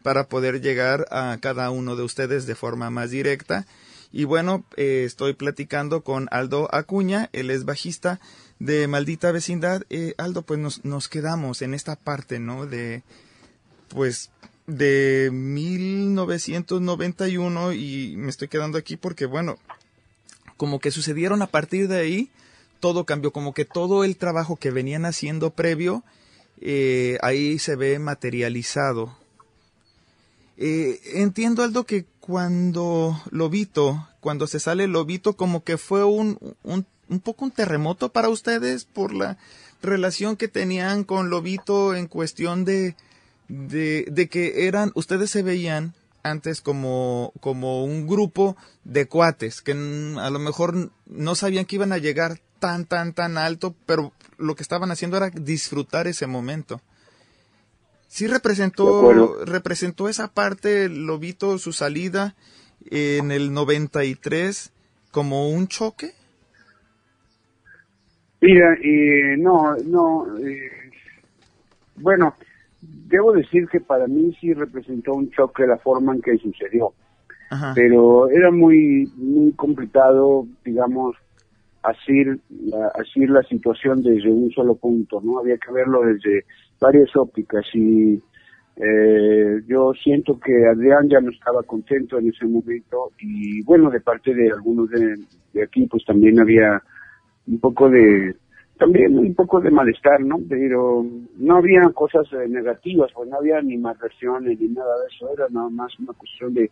para 0.03 0.25
poder 0.27 0.61
llegar 0.61 1.07
a 1.09 1.35
cada 1.41 1.71
uno 1.71 1.95
de 1.95 2.03
ustedes 2.03 2.45
de 2.45 2.53
forma 2.53 2.91
más 2.91 3.09
directa. 3.09 3.65
Y 4.11 4.25
bueno, 4.25 4.65
eh, 4.77 5.01
estoy 5.03 5.33
platicando 5.33 6.01
con 6.03 6.27
Aldo 6.29 6.69
Acuña, 6.75 7.31
él 7.33 7.49
es 7.49 7.65
bajista 7.65 8.19
de 8.59 8.87
Maldita 8.87 9.31
Vecindad. 9.31 9.81
Eh, 9.89 10.13
Aldo, 10.19 10.43
pues 10.43 10.59
nos, 10.59 10.85
nos 10.85 11.09
quedamos 11.09 11.63
en 11.63 11.73
esta 11.73 11.95
parte, 11.95 12.37
¿no? 12.37 12.67
De, 12.67 13.01
pues, 13.89 14.31
de 14.69 15.29
1991 15.33 17.73
y 17.73 18.13
me 18.17 18.29
estoy 18.29 18.47
quedando 18.47 18.77
aquí 18.77 18.95
porque, 18.95 19.25
bueno, 19.25 19.57
como 20.57 20.79
que 20.79 20.91
sucedieron 20.91 21.41
a 21.41 21.47
partir 21.47 21.87
de 21.87 21.99
ahí, 21.99 22.29
todo 22.79 23.05
cambió, 23.05 23.31
como 23.31 23.53
que 23.53 23.65
todo 23.65 24.03
el 24.03 24.17
trabajo 24.17 24.57
que 24.57 24.69
venían 24.71 25.05
haciendo 25.05 25.51
previo, 25.51 26.03
eh, 26.61 27.17
ahí 27.21 27.57
se 27.59 27.75
ve 27.75 27.99
materializado. 27.99 29.15
Eh, 30.57 30.99
entiendo, 31.13 31.63
Aldo, 31.63 31.85
que 31.85 32.05
cuando 32.19 33.21
Lobito, 33.31 34.09
cuando 34.19 34.47
se 34.47 34.59
sale 34.59 34.87
Lobito, 34.87 35.33
como 35.33 35.63
que 35.63 35.77
fue 35.77 36.03
un, 36.03 36.37
un, 36.63 36.85
un 37.07 37.19
poco 37.21 37.45
un 37.45 37.51
terremoto 37.51 38.09
para 38.09 38.27
ustedes 38.29 38.85
por 38.85 39.13
la 39.13 39.37
relación 39.81 40.35
que 40.35 40.49
tenían 40.49 41.05
con 41.05 41.29
Lobito 41.29 41.95
en 41.95 42.07
cuestión 42.07 42.65
de, 42.65 42.97
de, 43.49 44.05
de 44.09 44.29
que 44.29 44.67
eran, 44.67 44.91
ustedes 44.95 45.29
se 45.29 45.43
veían 45.43 45.93
antes 46.23 46.61
como, 46.61 47.33
como 47.39 47.83
un 47.83 48.07
grupo 48.07 48.55
de 48.83 49.07
cuates 49.07 49.61
que 49.61 49.71
a 49.71 50.29
lo 50.29 50.39
mejor 50.39 50.91
no 51.07 51.35
sabían 51.35 51.65
que 51.65 51.75
iban 51.75 51.91
a 51.91 51.97
llegar 51.97 52.39
tan, 52.59 52.85
tan, 52.85 53.13
tan 53.13 53.37
alto, 53.37 53.75
pero 53.85 54.13
lo 54.37 54.55
que 54.55 54.63
estaban 54.63 54.91
haciendo 54.91 55.17
era 55.17 55.29
disfrutar 55.29 56.07
ese 56.07 56.27
momento. 56.27 56.81
Sí 58.07 58.27
representó, 58.27 59.45
representó 59.45 60.09
esa 60.09 60.29
parte, 60.29 60.89
Lobito, 60.89 61.57
su 61.57 61.73
salida 61.73 62.35
en 62.89 63.31
el 63.31 63.53
93 63.53 64.71
como 65.11 65.49
un 65.49 65.67
choque. 65.67 66.13
Mira, 68.41 68.73
eh, 68.81 69.35
no, 69.37 69.75
no, 69.75 70.37
eh, 70.39 70.91
bueno, 71.97 72.35
debo 73.09 73.33
decir 73.33 73.67
que 73.67 73.79
para 73.81 74.07
mí 74.07 74.35
sí 74.39 74.53
representó 74.53 75.13
un 75.13 75.29
choque 75.31 75.65
la 75.65 75.77
forma 75.77 76.13
en 76.13 76.21
que 76.21 76.37
sucedió. 76.37 76.93
Pero 77.73 78.29
era 78.29 78.51
muy, 78.51 79.11
muy 79.17 79.51
complicado, 79.53 80.45
digamos, 80.63 81.15
asir 81.81 82.39
la, 82.49 82.89
asir 82.89 83.27
la 83.27 83.41
situación 83.41 84.03
desde 84.03 84.29
un 84.29 84.51
solo 84.51 84.75
punto, 84.75 85.19
¿no? 85.23 85.39
Había 85.39 85.57
que 85.57 85.71
verlo 85.71 86.03
desde 86.03 86.45
varias 86.79 87.09
ópticas 87.15 87.65
y 87.73 88.21
eh, 88.75 89.61
yo 89.67 89.93
siento 89.93 90.39
que 90.39 90.67
Adrián 90.67 91.09
ya 91.09 91.19
no 91.21 91.31
estaba 91.31 91.63
contento 91.63 92.19
en 92.19 92.29
ese 92.29 92.45
momento 92.45 93.11
y 93.19 93.63
bueno, 93.63 93.89
de 93.89 94.01
parte 94.01 94.33
de 94.35 94.51
algunos 94.51 94.87
de, 94.91 95.15
de 95.53 95.63
aquí 95.63 95.87
pues 95.87 96.05
también 96.05 96.39
había 96.39 96.81
un 97.47 97.59
poco 97.59 97.89
de 97.89 98.35
también 98.79 99.17
un 99.17 99.35
poco 99.35 99.59
de 99.59 99.69
malestar, 99.69 100.21
¿no? 100.21 100.39
Pero 100.47 101.05
no 101.37 101.57
había 101.57 101.81
cosas 101.93 102.25
eh, 102.33 102.47
negativas, 102.47 103.11
pues 103.13 103.29
no 103.29 103.37
había 103.37 103.61
ni 103.61 103.77
versiones 103.77 104.59
ni 104.59 104.69
nada 104.69 104.99
de 105.01 105.07
eso, 105.13 105.29
era 105.33 105.47
nada 105.49 105.69
más 105.69 105.91
una 105.99 106.13
cuestión 106.13 106.53
de 106.53 106.71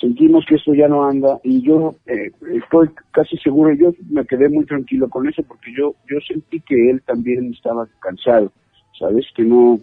sentimos 0.00 0.44
que 0.48 0.56
esto 0.56 0.74
ya 0.74 0.88
no 0.88 1.04
anda 1.04 1.38
y 1.44 1.62
yo 1.62 1.94
eh, 2.06 2.32
estoy 2.52 2.90
casi 3.12 3.36
seguro, 3.38 3.72
yo 3.74 3.92
me 4.10 4.24
quedé 4.26 4.48
muy 4.48 4.64
tranquilo 4.64 5.08
con 5.08 5.28
eso 5.28 5.42
porque 5.44 5.72
yo 5.76 5.94
yo 6.10 6.18
sentí 6.26 6.60
que 6.60 6.90
él 6.90 7.00
también 7.06 7.52
estaba 7.52 7.86
cansado, 8.00 8.50
¿sabes? 8.98 9.26
Que 9.36 9.44
no 9.44 9.78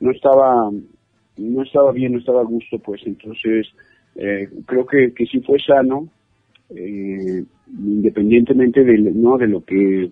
no 0.00 0.10
estaba 0.10 0.70
no 1.36 1.62
estaba 1.62 1.92
bien, 1.92 2.12
no 2.12 2.18
estaba 2.18 2.40
a 2.40 2.44
gusto, 2.44 2.78
pues 2.78 3.02
entonces 3.04 3.68
eh, 4.16 4.48
creo 4.66 4.86
que, 4.86 5.12
que 5.14 5.26
sí 5.26 5.40
fue 5.40 5.58
sano, 5.60 6.08
eh, 6.70 7.44
independientemente 7.68 8.82
de, 8.84 8.98
no 8.98 9.38
de 9.38 9.46
lo 9.46 9.64
que 9.64 10.10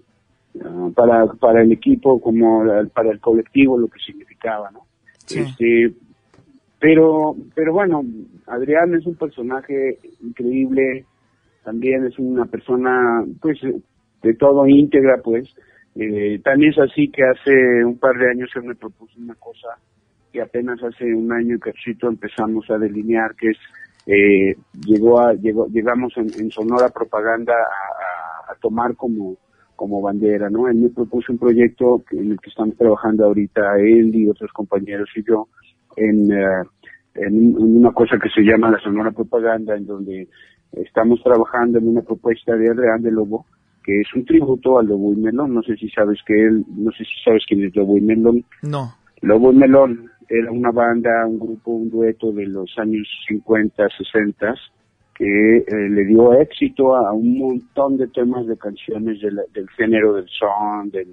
Ah, 0.59 0.90
para, 0.94 1.27
para 1.27 1.62
el 1.62 1.70
equipo 1.70 2.20
como 2.20 2.64
para 2.93 3.10
el 3.10 3.20
colectivo 3.20 3.78
lo 3.78 3.86
que 3.86 4.01
significaba, 4.01 4.70
¿no? 4.70 4.86
Este, 5.31 5.93
pero, 6.81 7.36
pero 7.55 7.72
bueno, 7.72 8.02
Adrián 8.47 8.94
es 8.94 9.06
un 9.06 9.14
personaje 9.14 9.98
increíble, 10.20 11.05
también 11.62 12.05
es 12.05 12.18
una 12.18 12.47
persona, 12.47 13.24
pues, 13.40 13.59
de 14.22 14.35
todo 14.35 14.66
íntegra, 14.66 15.18
pues. 15.22 15.48
Eh, 15.94 16.40
es 16.44 16.78
así 16.78 17.09
que 17.09 17.22
hace 17.22 17.85
un 17.85 17.98
par 17.98 18.16
de 18.16 18.31
años 18.31 18.51
él 18.55 18.64
me 18.64 18.74
propuso 18.74 19.12
una 19.18 19.35
cosa 19.35 19.68
que 20.32 20.40
apenas 20.40 20.82
hace 20.82 21.12
un 21.14 21.31
año 21.32 21.56
y 21.56 21.60
cachito 21.60 22.09
empezamos 22.09 22.68
a 22.70 22.78
delinear, 22.78 23.35
que 23.36 23.51
es, 23.51 23.59
eh, 24.06 24.56
llegó 24.85 25.20
a, 25.20 25.35
llegó, 25.35 25.68
llegamos 25.68 26.12
en, 26.16 26.51
Sonora 26.51 26.89
Propaganda 26.89 27.55
a 28.48 28.55
tomar 28.56 28.97
como 28.97 29.36
como 29.81 30.02
bandera, 30.02 30.51
¿no? 30.51 30.69
Él 30.69 30.77
me 30.77 30.90
propuso 30.90 31.32
un 31.32 31.39
proyecto 31.39 32.05
en 32.11 32.32
el 32.32 32.39
que 32.39 32.51
estamos 32.51 32.77
trabajando 32.77 33.24
ahorita 33.24 33.78
él 33.78 34.15
y 34.15 34.28
otros 34.28 34.52
compañeros 34.52 35.09
y 35.16 35.24
yo 35.27 35.48
en, 35.97 36.31
eh, 36.31 36.65
en, 37.15 37.57
una 37.57 37.90
cosa 37.93 38.19
que 38.23 38.28
se 38.28 38.43
llama 38.43 38.70
la 38.70 38.78
Sonora 38.81 39.11
Propaganda, 39.11 39.74
en 39.74 39.86
donde 39.86 40.28
estamos 40.73 41.23
trabajando 41.23 41.78
en 41.78 41.89
una 41.89 42.02
propuesta 42.02 42.55
de 42.57 42.69
Adrián 42.69 43.01
de 43.01 43.11
Lobo, 43.11 43.47
que 43.82 44.02
es 44.02 44.15
un 44.15 44.27
tributo 44.27 44.78
a 44.78 44.82
Lobo 44.82 45.15
y 45.15 45.16
Melón. 45.16 45.55
No 45.55 45.62
sé 45.62 45.74
si 45.77 45.89
sabes 45.89 46.19
que 46.27 46.35
él, 46.35 46.62
no 46.77 46.90
sé 46.90 47.02
si 47.05 47.24
sabes 47.24 47.43
quién 47.48 47.65
es 47.65 47.74
Lobo 47.74 47.97
y 47.97 48.02
Melón. 48.02 48.44
No. 48.61 48.93
Lobo 49.23 49.51
y 49.51 49.57
Melón 49.57 50.11
era 50.28 50.52
una 50.52 50.73
banda, 50.73 51.27
un 51.27 51.39
grupo, 51.39 51.70
un 51.70 51.89
dueto 51.89 52.32
de 52.32 52.44
los 52.44 52.70
años 52.77 53.09
50, 53.28 53.89
60 53.97 54.55
que 55.20 55.59
eh, 55.59 55.64
le 55.90 56.06
dio 56.06 56.32
éxito 56.32 56.97
a 56.97 57.12
un 57.12 57.38
montón 57.38 57.98
de 57.98 58.09
temas 58.09 58.47
de 58.47 58.56
canciones 58.56 59.20
del 59.20 59.68
género 59.76 60.14
del 60.14 60.26
son, 60.30 60.88
del, 60.90 61.09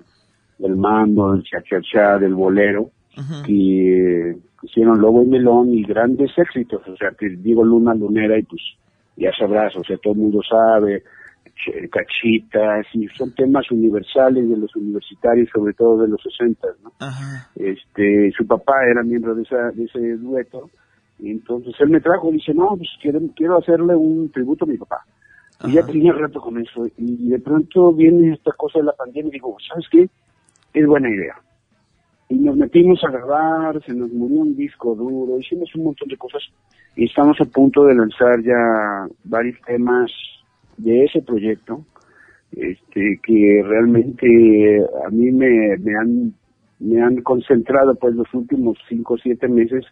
del 0.57 0.77
mambo, 0.77 1.33
del 1.33 1.43
cha-cha-cha, 1.43 2.17
del 2.17 2.33
bolero, 2.33 2.89
eh, 3.49 4.37
hicieron 4.63 5.01
Lobo 5.01 5.23
y 5.23 5.25
Melón 5.25 5.73
y 5.73 5.83
grandes 5.83 6.31
éxitos, 6.37 6.87
o 6.87 6.95
sea, 6.95 7.11
que 7.19 7.27
digo 7.27 7.65
Luna 7.65 7.93
Lunera 7.95 8.39
y 8.39 8.43
pues 8.43 8.61
ya 9.17 9.33
sabrás, 9.37 9.75
o 9.75 9.83
sea, 9.83 9.97
todo 9.97 10.13
el 10.13 10.19
mundo 10.19 10.39
sabe, 10.49 11.03
cachitas, 11.91 12.85
y 12.93 13.09
son 13.09 13.35
temas 13.35 13.69
universales 13.71 14.49
de 14.49 14.55
los 14.55 14.73
universitarios, 14.77 15.49
sobre 15.53 15.73
todo 15.73 16.03
de 16.03 16.07
los 16.07 16.21
60, 16.23 16.65
¿no? 16.81 16.93
Este, 17.57 18.31
su 18.37 18.47
papá 18.47 18.85
era 18.89 19.03
miembro 19.03 19.35
de, 19.35 19.43
esa, 19.43 19.71
de 19.71 19.83
ese 19.83 20.15
dueto, 20.15 20.69
entonces 21.19 21.73
él 21.79 21.89
me 21.89 22.01
trajo 22.01 22.29
y 22.29 22.33
dice, 22.33 22.53
no, 22.53 22.75
pues 22.77 22.89
quiero, 23.01 23.19
quiero 23.35 23.57
hacerle 23.57 23.95
un 23.95 24.29
tributo 24.31 24.65
a 24.65 24.67
mi 24.67 24.77
papá. 24.77 25.03
Y 25.65 25.73
ya 25.73 25.85
tenía 25.85 26.13
rato 26.13 26.39
con 26.39 26.59
eso. 26.59 26.85
Y 26.97 27.29
de 27.29 27.39
pronto 27.39 27.91
viene 27.91 28.33
esta 28.33 28.51
cosa 28.51 28.79
de 28.79 28.85
la 28.85 28.93
pandemia 28.93 29.29
y 29.29 29.33
digo, 29.33 29.57
¿sabes 29.67 29.85
qué? 29.89 30.07
Es 30.73 30.85
buena 30.85 31.09
idea. 31.09 31.35
Y 32.29 32.35
nos 32.35 32.57
metimos 32.57 33.03
a 33.03 33.09
grabar, 33.09 33.81
se 33.83 33.93
nos 33.93 34.11
murió 34.11 34.41
un 34.41 34.55
disco 34.55 34.93
duro, 34.93 35.39
hicimos 35.39 35.73
un 35.75 35.85
montón 35.85 36.09
de 36.09 36.17
cosas 36.17 36.43
y 36.95 37.05
estamos 37.05 37.39
a 37.39 37.45
punto 37.45 37.85
de 37.85 37.95
lanzar 37.95 38.41
ya 38.43 39.07
varios 39.23 39.59
temas 39.61 40.11
de 40.77 41.05
ese 41.05 41.21
proyecto, 41.21 41.85
este, 42.51 43.19
que 43.23 43.63
realmente 43.65 44.85
a 45.05 45.09
mí 45.09 45.31
me, 45.31 45.77
me 45.77 45.95
han, 45.95 46.33
me 46.79 47.01
han 47.01 47.21
concentrado 47.21 47.95
pues 47.95 48.13
los 48.13 48.31
últimos 48.33 48.77
cinco 48.89 49.13
o 49.13 49.17
siete 49.17 49.47
meses 49.47 49.85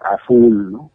a 0.00 0.18
full, 0.26 0.70
¿no? 0.70 0.90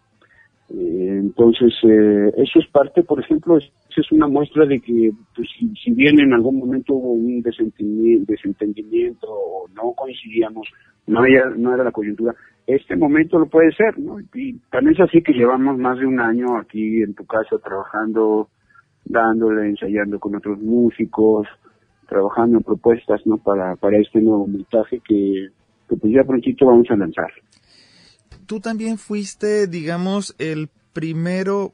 Eh, 0.70 1.18
entonces, 1.20 1.74
eh, 1.84 2.32
eso 2.38 2.60
es 2.60 2.68
parte, 2.68 3.02
por 3.04 3.20
ejemplo, 3.20 3.58
es, 3.58 3.72
es 3.96 4.12
una 4.12 4.28
muestra 4.28 4.66
de 4.66 4.80
que 4.80 5.12
pues, 5.36 5.48
si, 5.58 5.92
bien 5.92 6.20
en 6.20 6.34
algún 6.34 6.60
momento 6.60 6.94
hubo 6.94 7.14
un 7.14 7.42
desentendimiento, 7.42 9.28
o 9.28 9.68
no 9.74 9.94
coincidíamos, 9.94 10.68
no, 11.08 11.22
no 11.58 11.74
era 11.74 11.84
la 11.84 11.92
coyuntura, 11.92 12.36
este 12.68 12.96
momento 12.96 13.40
lo 13.40 13.48
puede 13.48 13.72
ser, 13.72 13.98
¿no? 13.98 14.20
Y 14.34 14.60
también 14.70 14.94
es 14.96 15.02
así 15.02 15.24
que 15.24 15.34
llevamos 15.34 15.76
más 15.80 15.98
de 15.98 16.06
un 16.06 16.20
año 16.20 16.56
aquí 16.58 17.02
en 17.02 17.16
tu 17.16 17.26
casa 17.26 17.58
trabajando, 17.58 18.50
dándole, 19.06 19.70
ensayando 19.70 20.20
con 20.20 20.36
otros 20.36 20.60
músicos, 20.60 21.48
trabajando 22.08 22.58
en 22.58 22.64
propuestas, 22.64 23.26
¿no? 23.26 23.38
Para, 23.38 23.76
para 23.76 23.98
este 23.98 24.22
nuevo 24.22 24.46
montaje 24.46 25.02
que, 25.04 25.48
que 25.90 25.96
pues 25.96 26.14
ya 26.14 26.24
prontito 26.24 26.68
vamos 26.68 26.86
a 26.92 26.96
lanzar 26.96 27.32
tú 28.50 28.60
también 28.60 28.98
fuiste, 28.98 29.68
digamos, 29.68 30.36
el 30.40 30.70
primero, 30.92 31.72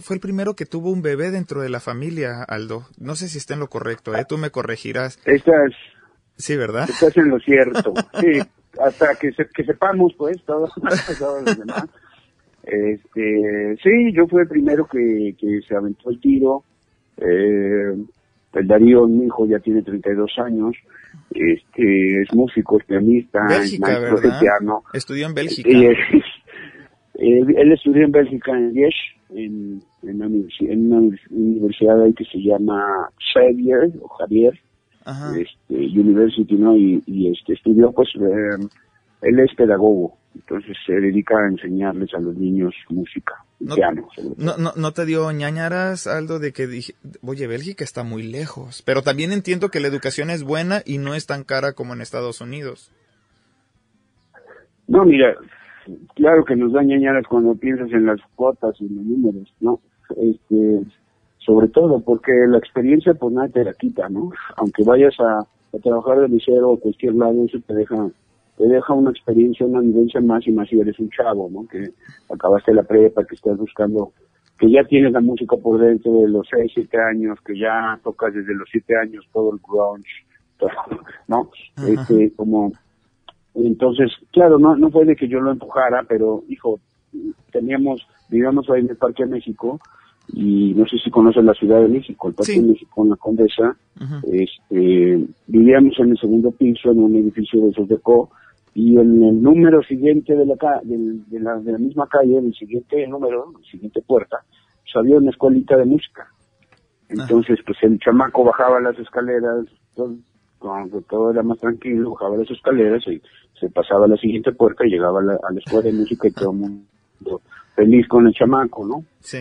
fue 0.00 0.16
el 0.16 0.20
primero 0.20 0.54
que 0.56 0.64
tuvo 0.64 0.90
un 0.90 1.02
bebé 1.02 1.30
dentro 1.30 1.60
de 1.60 1.68
la 1.68 1.80
familia, 1.80 2.42
Aldo. 2.42 2.86
No 2.98 3.14
sé 3.14 3.28
si 3.28 3.36
está 3.36 3.52
en 3.52 3.60
lo 3.60 3.68
correcto, 3.68 4.16
¿eh? 4.16 4.24
Tú 4.26 4.38
me 4.38 4.48
corregirás. 4.50 5.18
Esta 5.26 5.52
es, 5.66 5.74
Sí, 6.38 6.56
¿verdad? 6.56 6.88
Estás 6.88 7.14
en 7.18 7.28
lo 7.28 7.38
cierto. 7.40 7.92
Sí, 8.20 8.40
hasta 8.82 9.14
que, 9.16 9.32
se- 9.32 9.48
que 9.54 9.64
sepamos, 9.64 10.14
pues, 10.16 10.42
todo, 10.46 10.66
todos 11.18 11.42
los 11.44 11.58
demás. 11.58 11.84
Este, 12.62 13.76
sí, 13.82 14.12
yo 14.14 14.26
fui 14.26 14.40
el 14.40 14.48
primero 14.48 14.86
que, 14.86 15.36
que 15.38 15.60
se 15.68 15.76
aventó 15.76 16.08
el 16.10 16.20
tiro. 16.20 16.64
Eh, 17.18 17.94
el 18.54 18.66
Darío, 18.66 19.06
mi 19.06 19.26
hijo, 19.26 19.46
ya 19.46 19.58
tiene 19.60 19.82
32 19.82 20.32
años. 20.38 20.74
Este, 21.30 22.22
es 22.22 22.32
músico, 22.32 22.78
pianista, 22.86 23.40
es 23.50 23.78
maestro 23.80 24.16
de 24.16 24.28
¿verdad? 24.28 24.40
piano. 24.40 24.82
Estudió 24.92 25.26
en 25.26 25.34
Bélgica. 25.34 25.68
Eh, 25.68 25.96
él, 27.14 27.54
él 27.56 27.72
estudió 27.72 28.04
en 28.04 28.12
Bélgica, 28.12 28.52
en 28.52 28.72
Liège, 28.72 28.94
en, 29.30 29.82
en, 30.02 30.22
una, 30.22 30.26
en 30.60 31.10
universidad 31.30 32.02
ahí 32.02 32.12
que 32.12 32.24
se 32.24 32.38
llama 32.38 33.08
Xavier, 33.32 33.92
o 34.00 34.08
Javier, 34.08 34.58
Ajá. 35.04 35.32
este, 35.38 35.74
University, 35.74 36.54
¿no? 36.54 36.76
Y, 36.76 37.02
y 37.06 37.30
este, 37.30 37.54
estudió, 37.54 37.92
pues, 37.92 38.08
eh, 38.16 38.66
él 39.22 39.38
es 39.38 39.54
pedagogo, 39.54 40.16
entonces 40.34 40.76
se 40.86 40.92
dedica 40.94 41.38
a 41.38 41.48
enseñarles 41.48 42.12
a 42.14 42.20
los 42.20 42.36
niños 42.36 42.74
música, 42.88 43.34
No-. 43.60 43.76
No, 44.36 44.56
no, 44.56 44.72
no 44.76 44.92
te 44.92 45.06
dio 45.06 45.30
ñañaras, 45.32 46.06
Aldo, 46.06 46.38
de 46.38 46.52
que 46.52 46.66
dije, 46.66 46.94
oye, 47.22 47.46
Bélgica 47.46 47.84
está 47.84 48.02
muy 48.02 48.22
lejos. 48.22 48.82
Pero 48.82 49.02
también 49.02 49.32
entiendo 49.32 49.70
que 49.70 49.80
la 49.80 49.88
educación 49.88 50.30
es 50.30 50.42
buena 50.42 50.82
y 50.84 50.98
no 50.98 51.14
es 51.14 51.26
tan 51.26 51.44
cara 51.44 51.72
como 51.72 51.94
en 51.94 52.00
Estados 52.00 52.40
Unidos. 52.40 52.90
No, 54.86 55.04
mira, 55.04 55.34
claro 56.14 56.44
que 56.44 56.56
nos 56.56 56.72
da 56.72 56.82
ñañaras 56.82 57.24
cuando 57.26 57.54
piensas 57.54 57.90
en 57.92 58.06
las 58.06 58.20
cuotas 58.34 58.74
y 58.80 58.88
los 58.88 59.04
números, 59.04 59.54
¿no? 59.60 59.80
Este, 60.16 60.80
sobre 61.38 61.68
todo 61.68 62.00
porque 62.00 62.32
la 62.48 62.58
experiencia 62.58 63.14
pues 63.14 63.32
nada 63.32 63.48
te 63.48 63.64
la 63.64 63.72
quita, 63.72 64.08
¿no? 64.08 64.30
Aunque 64.56 64.82
vayas 64.84 65.14
a, 65.20 65.38
a 65.38 65.78
trabajar 65.82 66.20
de 66.20 66.28
liceo 66.28 66.70
o 66.70 66.80
cualquier 66.80 67.14
lado, 67.14 67.44
eso 67.46 67.58
te 67.66 67.74
deja 67.74 68.10
te 68.56 68.66
deja 68.66 68.92
una 68.92 69.10
experiencia, 69.10 69.66
una 69.66 69.80
vivencia 69.80 70.20
más 70.20 70.46
y 70.46 70.52
más 70.52 70.68
si 70.68 70.78
eres 70.78 70.98
un 70.98 71.10
chavo, 71.10 71.50
¿no? 71.50 71.66
Que 71.66 71.90
acabaste 72.32 72.72
la 72.72 72.82
prepa, 72.82 73.24
que 73.24 73.34
estás 73.34 73.56
buscando, 73.58 74.12
que 74.58 74.70
ya 74.70 74.84
tienes 74.84 75.12
la 75.12 75.20
música 75.20 75.56
por 75.56 75.80
dentro 75.80 76.12
de 76.20 76.28
los 76.28 76.46
6, 76.50 76.72
7 76.74 76.98
años, 76.98 77.38
que 77.44 77.58
ya 77.58 77.98
tocas 78.02 78.34
desde 78.34 78.54
los 78.54 78.68
7 78.70 78.96
años 78.96 79.26
todo 79.32 79.52
el 79.52 79.60
grunge, 79.66 80.26
todo, 80.58 80.70
¿no? 81.26 81.50
Este, 81.86 82.32
como 82.36 82.72
entonces, 83.54 84.10
claro, 84.32 84.58
no, 84.58 84.76
no 84.76 84.90
fue 84.90 85.04
de 85.04 85.14
que 85.14 85.28
yo 85.28 85.40
lo 85.40 85.52
empujara, 85.52 86.04
pero, 86.08 86.42
hijo, 86.48 86.80
teníamos, 87.52 88.06
vivíamos 88.28 88.68
ahí 88.68 88.80
en 88.80 88.90
el 88.90 88.96
Parque 88.96 89.24
de 89.24 89.30
México, 89.30 89.80
y 90.28 90.72
no 90.74 90.86
sé 90.86 90.96
si 90.98 91.10
conoces 91.10 91.44
la 91.44 91.54
Ciudad 91.54 91.80
de 91.82 91.88
México, 91.88 92.28
el 92.28 92.34
Parque 92.34 92.52
de 92.60 92.68
México 92.68 93.02
en 93.04 93.10
la 93.10 93.16
Condesa, 93.16 93.76
este, 94.32 95.26
vivíamos 95.46 95.98
en 95.98 96.10
el 96.10 96.18
segundo 96.18 96.50
piso, 96.50 96.90
en 96.90 96.98
un 97.00 97.14
edificio 97.16 97.62
de 97.62 97.70
esos 97.70 97.88
de 97.88 97.98
Co, 97.98 98.30
y 98.74 98.96
en 98.98 99.22
el 99.22 99.40
número 99.42 99.82
siguiente 99.84 100.34
de 100.34 100.46
la, 100.46 100.56
del- 100.82 101.28
de, 101.30 101.40
la, 101.40 101.56
de 101.60 101.72
la 101.72 101.78
misma 101.78 102.08
calle, 102.08 102.38
en 102.38 102.46
el 102.46 102.54
siguiente 102.54 103.06
número, 103.06 103.46
en 103.54 103.62
la 103.62 103.68
siguiente 103.70 104.02
puerta, 104.02 104.38
pues 104.82 104.96
había 104.96 105.16
una 105.18 105.30
escuelita 105.30 105.76
de 105.76 105.84
música. 105.84 106.26
Entonces, 107.08 107.58
pues 107.64 107.78
el 107.82 107.98
chamaco 108.00 108.42
bajaba 108.44 108.80
las 108.80 108.98
escaleras, 108.98 109.66
todo, 109.94 110.16
cuando 110.58 111.00
todo 111.02 111.30
era 111.30 111.42
más 111.42 111.58
tranquilo, 111.58 112.12
bajaba 112.12 112.38
las 112.38 112.50
escaleras 112.50 113.06
y 113.06 113.20
se 113.60 113.68
pasaba 113.70 114.06
a 114.06 114.08
la 114.08 114.16
siguiente 114.16 114.50
puerta 114.52 114.84
y 114.86 114.90
llegaba 114.90 115.20
a 115.20 115.22
la, 115.22 115.34
a 115.34 115.52
la 115.52 115.58
escuela 115.60 115.82
de 115.86 115.92
música 115.92 116.26
y 116.26 116.32
todo 116.32 116.50
el 116.50 116.56
mundo 116.58 117.42
feliz 117.76 118.08
con 118.08 118.26
el 118.26 118.32
chamaco, 118.32 118.86
¿no? 118.86 119.04
Sí. 119.20 119.38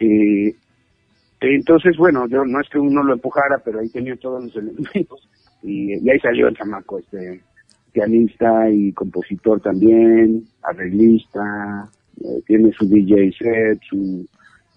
Eh, 0.00 0.54
entonces, 1.40 1.96
bueno, 1.96 2.26
yo 2.28 2.44
no 2.44 2.60
es 2.60 2.68
que 2.68 2.78
uno 2.78 3.02
lo 3.02 3.14
empujara, 3.14 3.58
pero 3.64 3.80
ahí 3.80 3.88
tenía 3.88 4.16
todos 4.16 4.44
los 4.44 4.56
elementos 4.56 5.28
y, 5.62 5.94
y 5.94 6.10
ahí 6.10 6.18
salió 6.20 6.48
el 6.48 6.56
chamaco, 6.56 6.98
este 6.98 7.42
pianista 7.92 8.70
y 8.70 8.92
compositor 8.92 9.60
también, 9.60 10.46
arreglista, 10.62 11.88
eh, 12.20 12.42
tiene 12.46 12.72
su 12.72 12.88
DJ 12.88 13.32
set, 13.32 13.80
su 13.88 14.26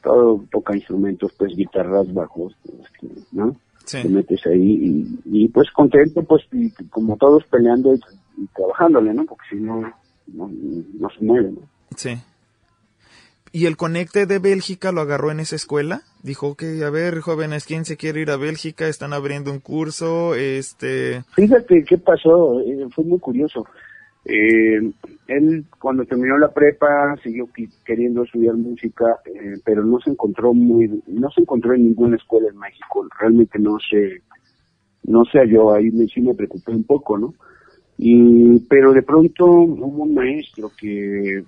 todo 0.01 0.43
toca 0.51 0.75
instrumentos, 0.75 1.31
pues 1.37 1.55
guitarras, 1.55 2.11
bajos, 2.13 2.55
este, 2.65 3.07
¿no? 3.31 3.55
Sí. 3.85 4.01
Te 4.01 4.09
metes 4.09 4.45
ahí 4.47 5.19
y, 5.25 5.43
y, 5.43 5.47
pues 5.49 5.69
contento, 5.71 6.23
pues 6.23 6.43
y 6.51 6.71
como 6.89 7.17
todos 7.17 7.43
peleando 7.45 7.93
y, 7.93 7.99
y 8.37 8.47
trabajándole, 8.55 9.13
¿no? 9.13 9.25
Porque 9.25 9.43
si 9.49 9.55
no, 9.57 9.81
no, 10.33 10.49
no 10.99 11.09
se 11.09 11.23
mueve, 11.23 11.51
¿no? 11.51 11.61
Sí. 11.95 12.11
¿Y 13.53 13.65
el 13.65 13.75
conecte 13.75 14.25
de 14.25 14.39
Bélgica 14.39 14.93
lo 14.93 15.01
agarró 15.01 15.29
en 15.29 15.41
esa 15.41 15.57
escuela? 15.57 16.03
Dijo 16.23 16.55
que, 16.55 16.85
a 16.85 16.89
ver, 16.89 17.19
jóvenes, 17.19 17.65
¿quién 17.65 17.83
se 17.83 17.97
quiere 17.97 18.21
ir 18.21 18.31
a 18.31 18.37
Bélgica? 18.37 18.87
Están 18.87 19.11
abriendo 19.11 19.51
un 19.51 19.59
curso, 19.59 20.35
este... 20.35 21.23
Fíjate 21.33 21.83
qué 21.83 21.97
pasó, 21.97 22.61
eh, 22.61 22.87
fue 22.95 23.03
muy 23.03 23.19
curioso. 23.19 23.65
Eh, 24.23 24.79
él 25.27 25.65
cuando 25.79 26.05
terminó 26.05 26.37
la 26.37 26.53
prepa 26.53 27.17
siguió 27.23 27.49
queriendo 27.83 28.23
estudiar 28.23 28.55
música, 28.55 29.17
eh, 29.25 29.55
pero 29.65 29.83
no 29.83 29.99
se 29.99 30.11
encontró 30.11 30.53
muy, 30.53 31.01
no 31.07 31.29
se 31.31 31.41
encontró 31.41 31.73
en 31.73 31.83
ninguna 31.83 32.15
escuela 32.15 32.47
en 32.49 32.57
México. 32.57 33.05
Realmente 33.19 33.59
no 33.59 33.77
se, 33.79 34.21
no 35.03 35.25
se 35.25 35.39
halló 35.39 35.73
ahí, 35.73 35.91
me, 35.91 36.07
sí 36.07 36.21
me 36.21 36.35
preocupé 36.35 36.71
un 36.71 36.85
poco, 36.85 37.17
¿no? 37.17 37.33
Y, 37.97 38.59
pero 38.69 38.93
de 38.93 39.01
pronto 39.01 39.45
hubo 39.45 40.03
un 40.03 40.13
maestro 40.13 40.71
que, 40.79 41.43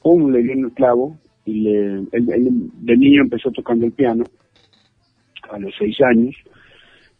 pum, 0.00 0.30
le 0.30 0.42
dio 0.44 0.52
en 0.52 0.64
el 0.66 0.72
clavo 0.72 1.18
y 1.44 1.60
le, 1.60 1.86
él, 2.12 2.70
de 2.72 2.96
niño 2.96 3.22
empezó 3.22 3.50
tocando 3.50 3.86
el 3.86 3.92
piano 3.92 4.24
a 5.50 5.58
los 5.58 5.74
seis 5.78 5.96
años 6.02 6.34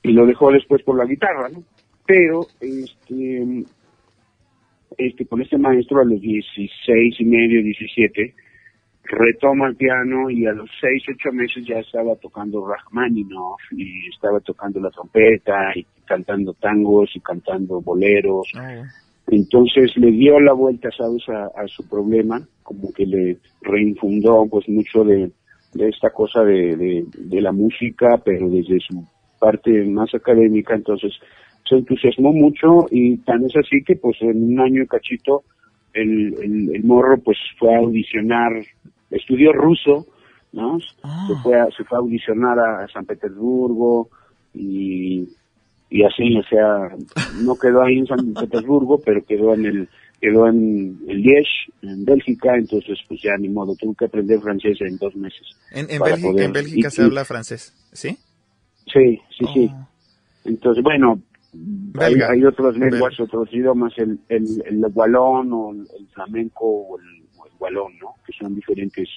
y 0.02 0.12
lo 0.12 0.26
dejó 0.26 0.52
después 0.52 0.82
por 0.82 0.96
la 0.96 1.04
guitarra, 1.04 1.48
¿no? 1.48 1.62
Pero, 2.06 2.46
este, 2.60 3.64
este, 4.98 5.26
con 5.26 5.42
este 5.42 5.58
maestro 5.58 6.00
a 6.00 6.04
los 6.04 6.20
16 6.20 7.20
y 7.20 7.24
medio, 7.24 7.62
17, 7.62 8.34
retoma 9.04 9.68
el 9.68 9.76
piano 9.76 10.30
y 10.30 10.46
a 10.46 10.52
los 10.52 10.70
6, 10.80 11.04
8 11.16 11.32
meses 11.32 11.64
ya 11.66 11.78
estaba 11.78 12.16
tocando 12.16 12.66
Rachmaninoff 12.66 13.60
y 13.72 14.08
estaba 14.08 14.40
tocando 14.40 14.80
la 14.80 14.90
trompeta 14.90 15.72
y 15.74 15.86
cantando 16.04 16.54
tangos 16.54 17.10
y 17.14 17.20
cantando 17.20 17.80
boleros. 17.80 18.52
Entonces 19.30 19.96
le 19.96 20.10
dio 20.10 20.40
la 20.40 20.52
vuelta, 20.52 20.90
¿sabes?, 20.90 21.22
a, 21.28 21.46
a 21.60 21.68
su 21.68 21.88
problema, 21.88 22.44
como 22.64 22.92
que 22.92 23.06
le 23.06 23.38
reinfundó 23.62 24.44
pues 24.50 24.68
mucho 24.68 25.04
de, 25.04 25.30
de 25.74 25.88
esta 25.88 26.10
cosa 26.10 26.42
de, 26.42 26.76
de, 26.76 27.04
de 27.16 27.40
la 27.40 27.52
música, 27.52 28.20
pero 28.24 28.48
desde 28.48 28.80
su 28.80 29.06
parte 29.38 29.70
más 29.84 30.12
académica, 30.14 30.74
entonces 30.74 31.12
se 31.68 31.76
entusiasmó 31.76 32.32
mucho 32.32 32.86
y 32.90 33.18
tan 33.18 33.44
es 33.44 33.56
así 33.56 33.84
que 33.84 33.94
pues 33.94 34.16
en 34.20 34.52
un 34.52 34.60
año 34.60 34.82
y 34.82 34.86
cachito 34.88 35.44
el, 35.92 36.34
el, 36.42 36.74
el 36.74 36.84
morro 36.84 37.16
pues 37.18 37.38
fue 37.56 37.72
a 37.72 37.78
audicionar, 37.78 38.52
estudió 39.10 39.52
ruso, 39.52 40.06
¿no? 40.52 40.80
Se 40.80 41.34
fue 41.42 41.58
a, 41.58 41.66
se 41.70 41.84
fue 41.84 41.98
a 41.98 42.00
audicionar 42.00 42.58
a, 42.58 42.84
a 42.84 42.88
San 42.88 43.06
Petersburgo 43.06 44.08
y, 44.54 45.28
y 45.90 46.02
así, 46.04 46.36
o 46.38 46.42
sea, 46.44 46.96
no 47.42 47.56
quedó 47.56 47.82
ahí 47.82 47.98
en 47.98 48.06
San 48.06 48.32
Petersburgo, 48.34 49.00
pero 49.04 49.24
quedó 49.24 49.54
en 49.54 49.66
el 49.66 49.88
quedó 50.20 50.46
en 50.48 50.98
el 51.08 51.22
Liège, 51.22 51.72
en 51.82 52.04
Bélgica, 52.04 52.54
entonces 52.54 52.98
pues 53.08 53.22
ya 53.22 53.36
ni 53.38 53.48
modo, 53.48 53.74
tuvo 53.74 53.94
que 53.94 54.04
aprender 54.04 54.38
francés 54.40 54.78
en 54.82 54.98
dos 54.98 55.16
meses. 55.16 55.40
En, 55.72 55.90
en 55.90 56.00
Bélgica, 56.02 56.28
poder- 56.30 56.44
en 56.44 56.52
Bélgica 56.52 56.88
y- 56.88 56.90
se 56.90 57.02
y- 57.02 57.04
habla 57.06 57.24
francés, 57.24 57.74
¿sí? 57.92 58.18
Sí, 58.92 59.18
sí, 59.38 59.44
sí. 59.54 59.70
Entonces, 60.44 60.82
bueno, 60.82 61.20
hay, 61.98 62.14
hay 62.20 62.44
otras 62.44 62.76
lenguas, 62.76 63.18
otros 63.18 63.48
idiomas, 63.52 63.92
el, 63.98 64.18
el, 64.28 64.62
el 64.66 64.80
gualón 64.92 65.52
o 65.52 65.72
el, 65.72 65.86
flamenco 66.14 66.66
o 66.66 66.98
el, 66.98 67.06
el 67.50 67.58
gualón, 67.58 67.98
¿no? 67.98 68.14
Que 68.26 68.32
son 68.38 68.54
diferentes 68.54 69.08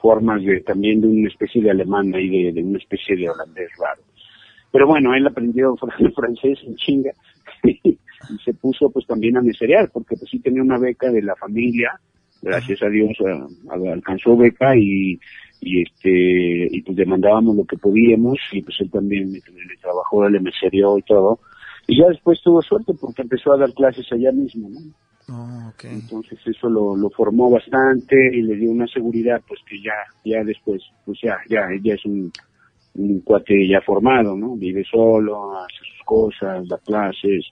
formas 0.00 0.42
de 0.42 0.60
también 0.62 1.00
de 1.00 1.06
una 1.06 1.28
especie 1.28 1.62
de 1.62 1.70
alemán 1.70 2.08
y 2.16 2.44
de, 2.46 2.52
de 2.52 2.62
una 2.62 2.78
especie 2.78 3.16
de 3.16 3.30
holandés 3.30 3.70
raro. 3.78 4.02
Pero 4.72 4.86
bueno, 4.86 5.14
él 5.14 5.26
aprendió 5.26 5.74
fr- 5.76 6.12
francés 6.14 6.58
en 6.66 6.74
chinga 6.76 7.12
y 7.62 7.98
se 8.44 8.54
puso 8.54 8.90
pues 8.90 9.06
también 9.06 9.36
a 9.36 9.42
meserear, 9.42 9.90
porque 9.92 10.16
pues 10.16 10.30
sí 10.30 10.38
tenía 10.40 10.62
una 10.62 10.78
beca 10.78 11.10
de 11.10 11.22
la 11.22 11.36
familia, 11.36 11.90
gracias 12.40 12.82
a 12.82 12.88
Dios 12.88 13.10
a- 13.20 13.74
a- 13.74 13.92
alcanzó 13.92 14.36
beca 14.36 14.76
y, 14.76 15.18
y 15.60 15.82
este 15.82 16.68
y 16.70 16.82
pues 16.82 16.96
demandábamos 16.96 17.56
lo 17.56 17.64
que 17.64 17.76
podíamos 17.76 18.38
y 18.52 18.62
pues 18.62 18.76
él 18.80 18.90
también 18.90 19.32
le, 19.32 19.40
trabajó, 19.80 20.28
le 20.28 20.40
mesereó 20.40 20.98
y 20.98 21.02
todo. 21.02 21.38
Y 21.86 21.98
ya 21.98 22.08
después 22.08 22.40
tuvo 22.42 22.62
suerte 22.62 22.92
porque 23.00 23.22
empezó 23.22 23.52
a 23.52 23.58
dar 23.58 23.72
clases 23.74 24.10
allá 24.12 24.30
mismo, 24.32 24.68
¿no? 24.70 24.80
Oh, 25.28 25.72
Entonces 25.88 26.38
eso 26.46 26.68
lo, 26.68 26.96
lo 26.96 27.08
formó 27.10 27.48
bastante 27.50 28.16
y 28.36 28.42
le 28.42 28.56
dio 28.56 28.70
una 28.70 28.86
seguridad 28.88 29.40
pues 29.46 29.60
que 29.68 29.80
ya 29.80 29.92
ya 30.24 30.42
después 30.44 30.82
pues 31.04 31.18
ya 31.22 31.36
ya 31.48 31.68
ya 31.82 31.94
es 31.94 32.04
un, 32.04 32.32
un 32.94 33.20
cuate 33.20 33.68
ya 33.68 33.80
formado, 33.80 34.36
¿no? 34.36 34.56
Vive 34.56 34.84
solo, 34.84 35.58
hace 35.58 35.78
sus 35.78 36.04
cosas, 36.04 36.66
da 36.68 36.78
clases. 36.78 37.46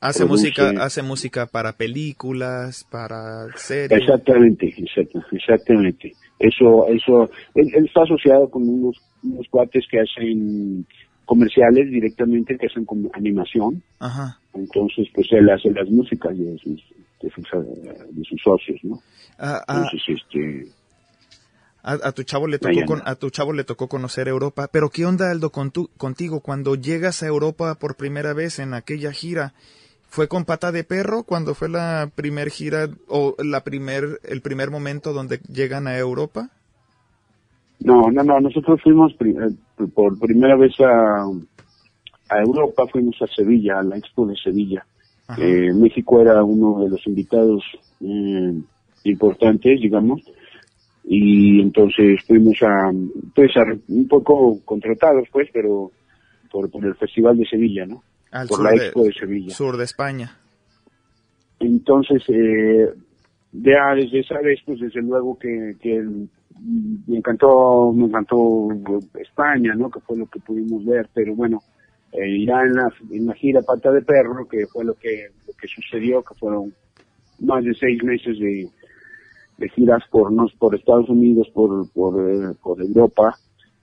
Hace 0.00 0.24
produce. 0.24 0.48
música, 0.48 0.84
hace 0.84 1.02
música 1.02 1.46
para 1.46 1.72
películas, 1.72 2.86
para 2.90 3.46
series. 3.56 4.00
Exactamente, 4.00 4.74
exacto, 4.76 5.22
exactamente. 5.32 6.12
Eso, 6.38 6.86
eso, 6.88 7.30
él, 7.54 7.68
él 7.74 7.84
está 7.86 8.02
asociado 8.02 8.48
con 8.48 8.68
unos, 8.68 8.96
unos 9.22 9.46
cuates 9.50 9.84
que 9.90 10.00
hacen 10.00 10.86
comerciales 11.30 11.88
directamente 11.90 12.58
que 12.58 12.66
hacen 12.66 12.84
como 12.84 13.08
animación. 13.12 13.80
Ajá. 14.00 14.36
Entonces, 14.52 15.06
pues 15.14 15.28
él 15.30 15.48
hace 15.48 15.70
las 15.70 15.88
músicas 15.88 16.36
de 16.36 16.58
sus, 16.58 16.82
de 17.22 17.30
sus, 17.30 17.44
de 18.10 18.24
sus 18.24 18.42
socios, 18.42 18.80
¿no? 18.82 18.98
Ah, 19.38 19.62
ah, 19.68 19.84
Entonces, 19.84 20.02
este, 20.08 20.66
a, 21.82 21.92
a 21.92 22.12
tu 22.12 22.22
chavo 22.22 22.46
le 22.46 22.58
tocó 22.58 22.72
con, 22.86 23.02
a 23.04 23.14
tu 23.14 23.30
chavo 23.30 23.52
le 23.52 23.64
tocó 23.64 23.88
conocer 23.88 24.28
Europa, 24.28 24.68
pero 24.72 24.90
¿qué 24.90 25.06
onda 25.06 25.30
Aldo 25.30 25.50
con 25.50 25.70
tu- 25.70 25.88
contigo 25.96 26.40
cuando 26.40 26.74
llegas 26.74 27.22
a 27.22 27.26
Europa 27.26 27.74
por 27.76 27.96
primera 27.96 28.32
vez 28.32 28.58
en 28.58 28.74
aquella 28.74 29.12
gira? 29.12 29.54
¿Fue 30.08 30.26
con 30.28 30.44
pata 30.44 30.72
de 30.72 30.82
perro 30.84 31.22
cuando 31.22 31.54
fue 31.54 31.68
la 31.68 32.10
primer 32.14 32.50
gira 32.50 32.88
o 33.08 33.36
la 33.44 33.62
primer 33.62 34.20
el 34.24 34.40
primer 34.42 34.70
momento 34.70 35.12
donde 35.12 35.38
llegan 35.52 35.86
a 35.86 35.96
Europa? 35.96 36.50
no, 37.80 38.10
no, 38.10 38.22
no, 38.22 38.40
nosotros 38.40 38.80
fuimos 38.82 39.14
pri- 39.14 39.36
eh, 39.38 39.86
por 39.94 40.18
primera 40.18 40.56
vez 40.56 40.72
a, 40.80 41.24
a 42.28 42.38
Europa, 42.42 42.86
fuimos 42.92 43.16
a 43.22 43.26
Sevilla, 43.26 43.78
a 43.78 43.82
la 43.82 43.96
Expo 43.96 44.26
de 44.26 44.36
Sevilla. 44.36 44.84
Eh, 45.38 45.72
México 45.72 46.20
era 46.20 46.42
uno 46.42 46.82
de 46.82 46.90
los 46.90 47.06
invitados 47.06 47.62
eh, 48.00 48.52
importantes, 49.04 49.80
digamos, 49.80 50.20
y 51.12 51.60
entonces 51.60 52.20
fuimos 52.24 52.56
a, 52.62 52.88
pues, 53.34 53.50
a, 53.56 53.64
un 53.88 54.06
poco 54.06 54.60
contratados, 54.64 55.26
pues, 55.32 55.48
pero 55.52 55.90
por, 56.52 56.70
por 56.70 56.84
el 56.86 56.94
Festival 56.94 57.36
de 57.36 57.46
Sevilla, 57.46 57.84
¿no? 57.84 58.04
Al 58.30 58.46
por 58.46 58.62
la 58.62 58.70
de- 58.70 58.76
Expo 58.76 59.02
de 59.02 59.12
Sevilla. 59.12 59.52
Sur 59.52 59.76
de 59.76 59.82
España. 59.82 60.36
Entonces, 61.58 62.22
eh, 62.28 62.88
ya 63.52 63.92
desde 63.96 64.20
esa 64.20 64.38
vez, 64.40 64.60
pues 64.64 64.78
desde 64.78 65.02
luego 65.02 65.36
que, 65.36 65.74
que 65.80 66.00
me 66.00 67.16
encantó, 67.16 67.92
me 67.92 68.04
encantó 68.04 68.68
España, 69.20 69.74
¿no? 69.74 69.90
Que 69.90 69.98
fue 69.98 70.16
lo 70.16 70.26
que 70.26 70.38
pudimos 70.38 70.84
ver, 70.84 71.08
pero 71.12 71.34
bueno, 71.34 71.58
eh, 72.12 72.44
ya 72.46 72.60
en 72.62 72.74
la, 72.74 72.88
en 73.10 73.26
la 73.26 73.34
gira 73.34 73.62
Pata 73.62 73.90
de 73.90 74.02
Perro, 74.02 74.46
que 74.46 74.64
fue 74.68 74.84
lo 74.84 74.94
que, 74.94 75.26
lo 75.44 75.52
que 75.60 75.66
sucedió, 75.66 76.22
que 76.22 76.34
fueron 76.36 76.72
más 77.40 77.64
de 77.64 77.74
seis 77.74 78.00
meses 78.04 78.38
de, 78.38 78.68
de 79.60 79.68
giras 79.68 80.02
por 80.10 80.32
nos 80.32 80.52
por 80.54 80.74
Estados 80.74 81.08
Unidos, 81.08 81.48
por, 81.54 81.88
por, 81.92 82.12
eh, 82.28 82.54
por 82.62 82.80
Europa, 82.82 83.36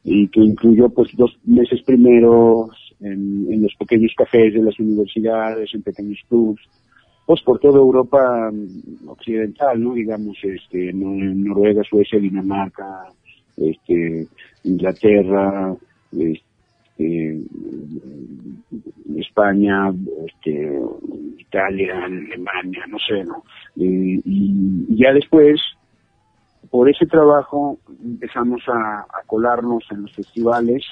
y 0.04 0.28
que 0.30 0.42
incluyó 0.42 0.90
pues 0.90 1.10
dos 1.16 1.32
meses 1.46 1.82
primeros 1.86 2.72
en, 3.00 3.46
en 3.54 3.62
los 3.62 3.74
pequeños 3.80 4.12
cafés 4.18 4.54
de 4.54 4.62
las 4.64 4.78
universidades, 4.80 5.74
en 5.74 5.84
pequeños 5.84 6.20
clubs, 6.28 6.62
pues 7.26 7.42
por 7.44 7.60
toda 7.60 7.78
Europa 7.78 8.50
mm, 8.52 9.10
occidental, 9.10 9.82
¿no? 9.84 9.94
Digamos, 9.94 10.38
este, 10.44 10.94
Nor- 10.94 11.36
Noruega, 11.36 11.84
Suecia, 11.84 12.20
Dinamarca, 12.20 12.88
este, 13.58 14.28
Inglaterra, 14.64 15.76
este, 16.12 16.47
mm, 17.04 19.20
España, 19.20 19.94
este, 20.26 20.80
Italia, 21.38 22.04
Alemania, 22.04 22.86
no 22.88 22.98
sé, 23.00 23.24
¿no? 23.24 23.44
Y, 23.76 24.96
ya 24.96 25.14
después, 25.14 25.62
por 26.70 26.90
ese 26.90 27.06
trabajo, 27.06 27.80
empezamos 28.04 28.62
a, 28.68 29.06
colarnos 29.26 29.84
en 29.92 30.04
los 30.04 30.14
festivales 30.14 30.84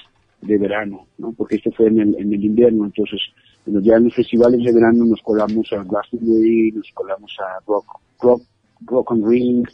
de 0.42 0.58
verano, 0.58 1.06
¿no? 1.18 1.32
Porque 1.32 1.56
esto 1.56 1.70
fue 1.72 1.88
en 1.88 2.00
el, 2.00 2.16
en 2.18 2.32
el 2.32 2.44
invierno, 2.44 2.84
entonces 2.84 3.20
ya 3.66 3.96
en 3.96 4.04
los 4.04 4.14
festivales 4.14 4.62
de 4.62 4.72
verano 4.72 5.04
nos 5.04 5.20
colamos 5.22 5.72
a 5.72 5.82
Glastonbury, 5.82 6.72
nos 6.72 6.90
colamos 6.92 7.36
a 7.40 7.60
Rock, 7.66 8.00
Rock, 8.20 8.42
Rock 8.86 9.10
on 9.10 9.28
Ring, 9.28 9.66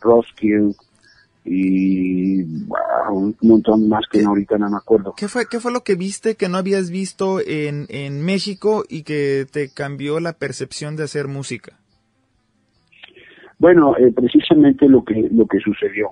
Roskilde 0.00 0.74
y 1.44 2.42
wow, 2.66 3.14
un 3.16 3.36
montón 3.42 3.88
más 3.88 4.04
que 4.10 4.22
ahorita 4.22 4.58
no 4.58 4.68
me 4.70 4.76
acuerdo. 4.76 5.14
¿Qué 5.16 5.28
fue 5.28 5.46
qué 5.50 5.60
fue 5.60 5.72
lo 5.72 5.82
que 5.82 5.94
viste 5.94 6.34
que 6.36 6.48
no 6.48 6.58
habías 6.58 6.90
visto 6.90 7.40
en 7.40 7.86
en 7.88 8.24
México 8.24 8.84
y 8.88 9.02
que 9.02 9.46
te 9.50 9.70
cambió 9.72 10.20
la 10.20 10.34
percepción 10.34 10.96
de 10.96 11.04
hacer 11.04 11.28
música? 11.28 11.78
Bueno, 13.58 13.96
eh, 13.96 14.12
precisamente 14.14 14.88
lo 14.88 15.04
que 15.04 15.28
lo 15.32 15.46
que 15.46 15.58
sucedió. 15.58 16.10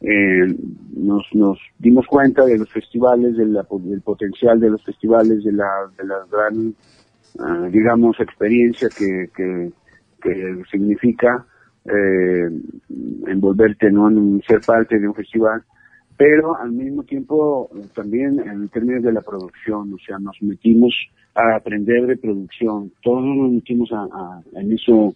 Eh, 0.00 0.54
nos, 0.96 1.24
nos 1.32 1.58
dimos 1.78 2.06
cuenta 2.06 2.44
de 2.44 2.56
los 2.56 2.70
festivales, 2.70 3.36
de 3.36 3.46
la- 3.46 3.66
del 3.80 4.00
potencial 4.00 4.60
de 4.60 4.70
los 4.70 4.82
festivales, 4.84 5.42
de 5.42 5.52
la, 5.52 5.68
de 5.98 6.04
la 6.06 6.24
gran, 6.30 6.74
ah, 7.40 7.68
digamos, 7.70 8.18
experiencia 8.20 8.88
que, 8.96 9.28
que, 9.36 9.72
que 10.22 10.62
significa 10.70 11.44
eh, 11.90 12.50
envolverte 13.26 13.90
¿no? 13.90 14.08
en 14.08 14.42
ser 14.46 14.60
parte 14.66 14.98
de 14.98 15.08
un 15.08 15.14
festival, 15.14 15.62
pero 16.16 16.56
al 16.56 16.72
mismo 16.72 17.04
tiempo 17.04 17.70
eh, 17.74 17.86
también 17.94 18.40
en 18.40 18.68
términos 18.68 19.02
de 19.04 19.12
la 19.12 19.20
producción, 19.22 19.92
o 19.92 19.98
sea, 19.98 20.18
nos 20.18 20.36
metimos 20.42 20.94
a 21.34 21.56
aprender 21.56 22.06
de 22.06 22.16
producción, 22.16 22.92
todos 23.02 23.24
nos 23.24 23.52
metimos 23.52 23.90
a, 23.92 24.40
en 24.54 24.72
eso 24.72 25.14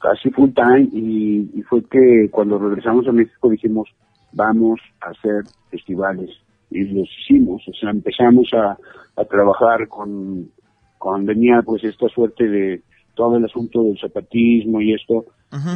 casi 0.00 0.30
full 0.30 0.50
time 0.50 0.88
y, 0.92 1.50
y 1.54 1.62
fue 1.62 1.82
que 1.84 2.28
cuando 2.30 2.58
regresamos 2.58 3.06
a 3.08 3.12
México 3.12 3.50
dijimos 3.50 3.88
vamos 4.32 4.80
a 5.00 5.10
hacer 5.10 5.44
festivales 5.70 6.30
y 6.70 6.84
los 6.84 7.08
hicimos, 7.20 7.62
o 7.68 7.72
sea 7.72 7.90
empezamos 7.90 8.48
a, 8.54 8.76
a 9.16 9.24
trabajar 9.24 9.86
con, 9.88 10.50
con 10.98 11.24
venía 11.24 11.62
pues 11.62 11.84
esta 11.84 12.08
suerte 12.08 12.48
de 12.48 12.82
todo 13.14 13.36
el 13.36 13.44
asunto 13.44 13.82
del 13.84 13.98
zapatismo 13.98 14.80
y 14.80 14.92
esto 14.92 15.26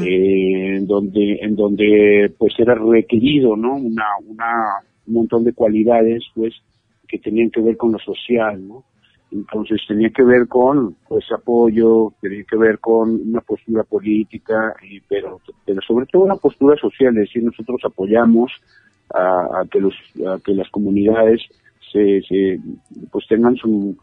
eh, 0.03 0.77
en 0.77 0.87
donde 0.87 1.39
en 1.41 1.55
donde 1.55 2.33
pues 2.37 2.55
era 2.59 2.75
requerido 2.75 3.57
no 3.57 3.77
una 3.77 4.05
una 4.27 4.75
un 5.07 5.15
montón 5.15 5.45
de 5.45 5.53
cualidades 5.53 6.25
pues 6.35 6.55
que 7.07 7.19
tenían 7.19 7.51
que 7.51 7.61
ver 7.61 7.77
con 7.77 7.93
lo 7.93 7.99
social 7.99 8.67
no 8.67 8.85
entonces 9.31 9.81
tenía 9.87 10.11
que 10.11 10.25
ver 10.25 10.49
con 10.49 10.97
pues 11.07 11.31
apoyo, 11.33 12.15
tenía 12.21 12.45
que 12.45 12.57
ver 12.57 12.79
con 12.79 13.11
una 13.11 13.43
postura 13.43 13.85
política, 13.85 14.75
y, 14.83 15.01
pero, 15.01 15.41
pero 15.67 15.83
sobre 15.83 16.07
todo 16.07 16.23
una 16.23 16.37
postura 16.37 16.77
social, 16.77 17.15
es 17.19 17.29
decir, 17.29 17.45
nosotros 17.45 17.81
apoyamos 17.85 18.51
a, 19.13 19.61
a 19.61 19.67
que 19.71 19.81
los 19.81 19.95
a 20.27 20.39
que 20.43 20.55
las 20.55 20.69
comunidades 20.71 21.43
se, 21.93 22.23
se 22.23 22.59
pues 23.11 23.27
tengan 23.29 23.57
su 23.57 23.97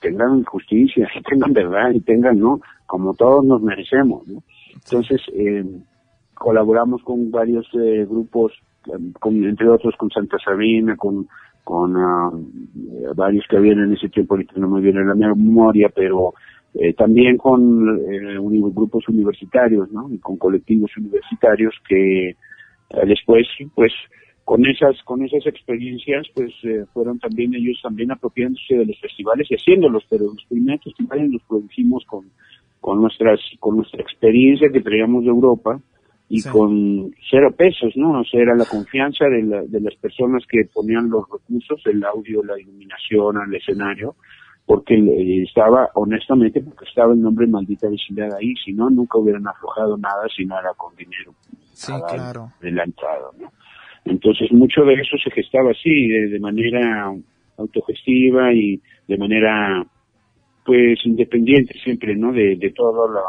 tengan 0.00 0.44
justicia, 0.44 1.08
y 1.18 1.22
tengan 1.22 1.52
verdad 1.52 1.90
y 1.92 2.00
tengan 2.00 2.38
no 2.38 2.60
como 2.86 3.14
todos 3.14 3.44
nos 3.44 3.62
merecemos, 3.62 4.26
¿no? 4.28 4.42
Entonces 4.74 5.20
eh, 5.32 5.64
colaboramos 6.34 7.02
con 7.02 7.30
varios 7.30 7.66
eh, 7.74 8.06
grupos, 8.08 8.52
eh, 8.86 8.98
entre 9.24 9.68
otros 9.68 9.94
con 9.96 10.10
Santa 10.10 10.36
Sabina, 10.44 10.96
con 10.96 11.26
con 11.64 11.96
ah, 11.96 12.30
eh, 12.30 13.06
varios 13.16 13.46
que 13.48 13.56
habían 13.56 13.80
en 13.80 13.94
ese 13.94 14.10
tiempo, 14.10 14.34
ahorita 14.34 14.52
no 14.56 14.68
me 14.68 14.82
viene 14.82 15.04
la 15.04 15.14
memoria, 15.14 15.88
pero 15.92 16.34
eh, 16.74 16.92
también 16.92 17.38
con 17.38 17.88
eh, 18.06 18.38
grupos 18.72 19.08
universitarios, 19.08 19.90
¿no? 19.90 20.12
Y 20.12 20.18
con 20.18 20.36
colectivos 20.36 20.90
universitarios 20.96 21.74
que 21.88 22.36
después, 23.06 23.46
pues, 23.74 23.92
con 24.44 24.66
esas 24.66 25.02
con 25.04 25.24
esas 25.24 25.46
experiencias, 25.46 26.26
pues, 26.34 26.52
eh, 26.64 26.84
fueron 26.92 27.18
también 27.18 27.54
ellos 27.54 27.78
también 27.82 28.10
apropiándose 28.12 28.76
de 28.76 28.86
los 28.86 28.98
festivales 29.00 29.46
y 29.50 29.54
haciéndolos, 29.54 30.04
pero 30.10 30.24
los 30.26 30.44
primeros 30.48 30.82
festivales 30.84 31.30
los 31.30 31.42
producimos 31.44 32.04
con 32.06 32.26
con 32.80 33.00
nuestras 33.00 33.40
con 33.60 33.76
nuestra 33.78 34.02
experiencia 34.02 34.68
que 34.70 34.82
traíamos 34.82 35.24
de 35.24 35.30
Europa 35.30 35.80
y 36.28 36.40
Sí. 36.40 36.48
con 36.50 37.10
cero 37.30 37.54
pesos, 37.56 37.92
¿no? 37.96 38.20
O 38.20 38.24
sea, 38.24 38.40
era 38.42 38.54
la 38.54 38.64
confianza 38.66 39.26
de, 39.26 39.42
la- 39.42 39.62
de 39.62 39.80
las 39.80 39.94
personas 39.96 40.42
que 40.46 40.64
ponían 40.72 41.08
los 41.08 41.24
recursos, 41.30 41.80
el 41.86 42.02
audio, 42.04 42.42
la 42.42 42.58
iluminación, 42.60 43.36
al 43.38 43.54
escenario, 43.54 44.14
porque 44.66 44.94
eh, 44.94 45.42
estaba, 45.42 45.88
honestamente, 45.94 46.60
porque 46.62 46.84
estaba 46.86 47.12
el 47.12 47.20
nombre 47.20 47.46
maldita 47.46 47.88
vecindad 47.88 48.34
ahí, 48.34 48.54
si 48.64 48.72
no, 48.72 48.88
nunca 48.90 49.18
hubieran 49.18 49.46
aflojado 49.46 49.96
nada 49.98 50.26
si 50.34 50.44
no 50.46 50.58
era 50.58 50.72
con 50.76 50.94
dinero 50.96 51.32
Sí, 51.72 51.92
claro. 52.08 52.52
de 52.60 52.70
la 52.72 52.84
entrada, 52.84 53.28
¿no? 53.38 53.50
Entonces, 54.04 54.52
mucho 54.52 54.82
de 54.84 54.94
eso 54.94 55.16
se 55.22 55.30
gestaba 55.30 55.70
así, 55.70 56.08
de, 56.08 56.28
de 56.28 56.40
manera 56.40 57.12
autogestiva 57.56 58.52
y 58.52 58.80
de 59.08 59.16
manera, 59.16 59.84
pues, 60.64 60.98
independiente 61.04 61.74
siempre, 61.82 62.14
¿no? 62.14 62.32
De, 62.32 62.56
de 62.56 62.70
todo 62.70 63.08
lo, 63.08 63.20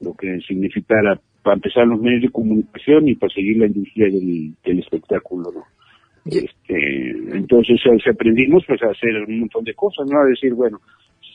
lo 0.00 0.14
que 0.14 0.38
significara, 0.40 1.18
para 1.42 1.54
empezar, 1.56 1.86
los 1.86 2.00
medios 2.00 2.22
de 2.22 2.30
comunicación 2.30 3.08
y 3.08 3.14
para 3.14 3.32
seguir 3.32 3.58
la 3.58 3.66
industria 3.66 4.06
del, 4.06 4.54
del 4.64 4.78
espectáculo, 4.80 5.50
¿no? 5.52 5.64
Este, 6.26 7.10
entonces, 7.32 7.80
aprendimos, 8.06 8.64
pues, 8.66 8.82
a 8.82 8.90
hacer 8.90 9.24
un 9.26 9.40
montón 9.40 9.64
de 9.64 9.74
cosas, 9.74 10.06
¿no? 10.10 10.20
A 10.20 10.26
decir, 10.26 10.52
bueno, 10.52 10.78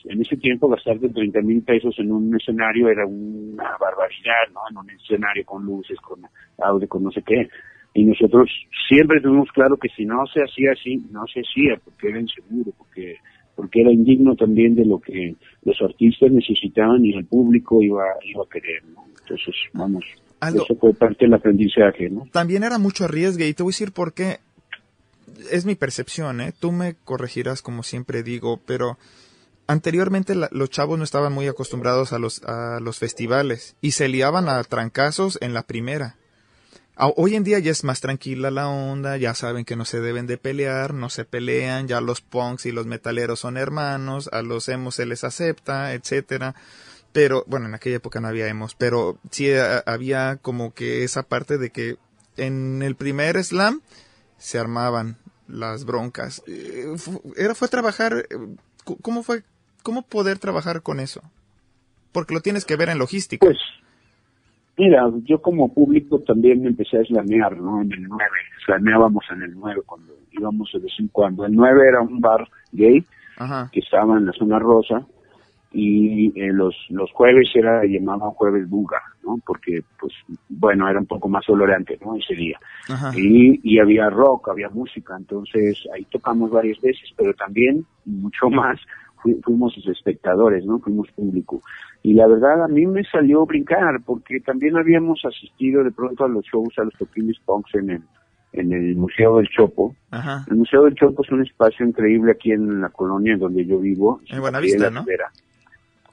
en 0.04 0.20
ese 0.20 0.36
tiempo 0.36 0.68
gastarte 0.68 1.08
30 1.08 1.40
mil 1.40 1.62
pesos 1.62 1.94
en 1.98 2.12
un 2.12 2.34
escenario 2.36 2.88
era 2.88 3.06
una 3.06 3.76
barbaridad, 3.80 4.52
¿no? 4.52 4.60
En 4.70 4.76
un 4.76 4.90
escenario 4.90 5.44
con 5.44 5.64
luces, 5.64 5.98
con 6.00 6.20
audio, 6.62 6.88
con 6.88 7.02
no 7.02 7.10
sé 7.10 7.22
qué. 7.22 7.48
Y 7.94 8.04
nosotros 8.04 8.50
siempre 8.88 9.20
tuvimos 9.20 9.48
claro 9.52 9.76
que 9.76 9.88
si 9.96 10.04
no 10.04 10.26
se 10.26 10.40
hacía 10.42 10.72
así, 10.72 10.96
no 11.10 11.24
se 11.32 11.40
hacía, 11.40 11.80
porque 11.84 12.08
era 12.08 12.20
inseguro, 12.20 12.72
porque 12.76 13.16
porque 13.56 13.82
era 13.82 13.92
indigno 13.92 14.34
también 14.34 14.74
de 14.74 14.84
lo 14.84 14.98
que 14.98 15.36
los 15.62 15.80
artistas 15.80 16.32
necesitaban 16.32 17.04
y 17.04 17.14
el 17.14 17.24
público 17.24 17.80
iba, 17.80 18.02
iba 18.24 18.42
a 18.42 18.48
querer, 18.52 18.82
¿no? 18.92 19.04
Entonces, 19.22 19.54
vamos, 19.72 20.04
Aldo. 20.40 20.64
eso 20.64 20.74
fue 20.74 20.92
parte 20.92 21.24
del 21.24 21.34
aprendizaje, 21.34 22.10
¿no? 22.10 22.26
También 22.32 22.64
era 22.64 22.78
mucho 22.78 23.04
arriesgue 23.04 23.46
y 23.46 23.54
te 23.54 23.62
voy 23.62 23.70
a 23.70 23.74
decir 23.74 23.92
por 23.92 24.12
qué. 24.12 24.38
es 25.52 25.64
mi 25.66 25.76
percepción, 25.76 26.40
¿eh? 26.40 26.52
Tú 26.58 26.72
me 26.72 26.94
corregirás 27.04 27.62
como 27.62 27.84
siempre 27.84 28.24
digo, 28.24 28.60
pero 28.66 28.98
anteriormente 29.68 30.34
la- 30.34 30.48
los 30.52 30.70
chavos 30.70 30.98
no 30.98 31.04
estaban 31.04 31.32
muy 31.32 31.46
acostumbrados 31.46 32.12
a 32.12 32.18
los, 32.18 32.42
a 32.44 32.80
los 32.80 32.98
festivales 32.98 33.76
y 33.80 33.92
se 33.92 34.08
liaban 34.08 34.48
a 34.48 34.62
trancazos 34.64 35.38
en 35.40 35.54
la 35.54 35.62
primera. 35.62 36.16
A- 36.96 37.08
Hoy 37.16 37.34
en 37.34 37.42
día 37.44 37.58
ya 37.58 37.72
es 37.72 37.82
más 37.84 38.00
tranquila 38.00 38.50
la 38.50 38.68
onda, 38.68 39.16
ya 39.16 39.34
saben 39.34 39.64
que 39.64 39.76
no 39.76 39.84
se 39.84 40.00
deben 40.00 40.26
de 40.26 40.38
pelear, 40.38 40.94
no 40.94 41.10
se 41.10 41.24
pelean, 41.24 41.88
ya 41.88 42.00
los 42.00 42.20
punks 42.20 42.66
y 42.66 42.72
los 42.72 42.86
metaleros 42.86 43.40
son 43.40 43.56
hermanos, 43.56 44.28
a 44.32 44.42
los 44.42 44.68
emos 44.68 44.94
se 44.96 45.06
les 45.06 45.24
acepta, 45.24 45.92
etcétera. 45.94 46.54
Pero, 47.12 47.44
bueno, 47.46 47.66
en 47.66 47.74
aquella 47.74 47.96
época 47.96 48.20
no 48.20 48.28
había 48.28 48.46
emos, 48.48 48.74
pero 48.74 49.18
sí 49.30 49.52
a- 49.52 49.78
había 49.86 50.36
como 50.40 50.72
que 50.72 51.04
esa 51.04 51.24
parte 51.24 51.58
de 51.58 51.70
que 51.70 51.96
en 52.36 52.82
el 52.82 52.94
primer 52.96 53.42
slam 53.42 53.80
se 54.38 54.58
armaban 54.58 55.16
las 55.48 55.84
broncas. 55.84 56.42
Eh, 56.46 56.86
Era, 57.36 57.54
fue 57.54 57.68
trabajar, 57.68 58.26
eh, 58.30 58.36
¿cómo 59.02 59.22
fue, 59.22 59.42
cómo 59.82 60.02
poder 60.02 60.38
trabajar 60.38 60.82
con 60.82 61.00
eso? 61.00 61.22
Porque 62.12 62.34
lo 62.34 62.40
tienes 62.40 62.64
que 62.64 62.76
ver 62.76 62.88
en 62.88 62.98
logística. 62.98 63.44
Pues, 63.44 63.58
mira, 64.76 65.10
yo 65.24 65.40
como 65.40 65.72
público 65.72 66.20
también 66.20 66.62
me 66.62 66.68
empecé 66.68 66.98
a 66.98 67.04
slamear, 67.04 67.56
¿no? 67.58 67.82
En 67.82 67.92
el 67.92 68.02
9, 68.04 68.24
slameábamos 68.66 69.24
en 69.32 69.42
el 69.42 69.54
9 69.54 69.82
cuando 69.86 70.14
íbamos 70.32 70.70
de 70.72 70.80
vez 70.80 70.92
en 70.98 71.08
cuando. 71.08 71.44
El 71.46 71.52
9 71.54 71.88
era 71.88 72.00
un 72.00 72.20
bar 72.20 72.46
gay 72.72 73.04
Ajá. 73.36 73.68
que 73.72 73.80
estaba 73.80 74.16
en 74.16 74.26
la 74.26 74.32
zona 74.32 74.58
rosa 74.58 75.06
y 75.72 76.26
eh, 76.40 76.52
los 76.52 76.74
los 76.90 77.10
jueves 77.12 77.48
era 77.54 77.84
llamaban 77.84 78.30
jueves 78.30 78.68
buga, 78.70 78.98
¿no? 79.24 79.38
Porque 79.44 79.82
pues 79.98 80.12
bueno, 80.48 80.88
era 80.88 81.00
un 81.00 81.06
poco 81.06 81.28
más 81.28 81.44
tolerante, 81.44 81.98
¿no? 82.04 82.14
Ese 82.14 82.34
día. 82.34 82.58
Ajá. 82.88 83.10
Y, 83.16 83.58
y 83.64 83.80
había 83.80 84.08
rock, 84.08 84.50
había 84.50 84.68
música, 84.68 85.16
entonces 85.18 85.82
ahí 85.92 86.04
tocamos 86.04 86.50
varias 86.52 86.80
veces, 86.80 87.10
pero 87.16 87.34
también 87.34 87.84
mucho 88.04 88.48
más 88.50 88.78
fui- 89.20 89.40
fuimos 89.42 89.76
espectadores, 89.88 90.64
¿no? 90.64 90.78
Fuimos 90.78 91.10
público. 91.12 91.60
Y 92.04 92.12
la 92.12 92.26
verdad 92.26 92.62
a 92.62 92.68
mí 92.68 92.84
me 92.86 93.02
salió 93.04 93.46
brincar 93.46 93.98
porque 94.04 94.38
también 94.38 94.76
habíamos 94.76 95.24
asistido 95.24 95.82
de 95.82 95.90
pronto 95.90 96.26
a 96.26 96.28
los 96.28 96.44
shows, 96.44 96.78
a 96.78 96.84
los 96.84 96.92
toquines 96.98 97.38
punks 97.46 97.74
en 97.76 97.90
el 97.90 98.02
en 98.52 98.72
el 98.74 98.94
Museo 98.94 99.38
del 99.38 99.48
Chopo. 99.48 99.96
Ajá. 100.10 100.44
El 100.48 100.58
Museo 100.58 100.84
del 100.84 100.94
Chopo 100.94 101.24
es 101.24 101.32
un 101.32 101.42
espacio 101.42 101.84
increíble 101.84 102.32
aquí 102.32 102.52
en 102.52 102.82
la 102.82 102.90
colonia 102.90 103.32
en 103.32 103.40
donde 103.40 103.64
yo 103.64 103.80
vivo. 103.80 104.20
En 104.28 104.38
Buenavista, 104.38 104.90
¿no? 104.90 105.06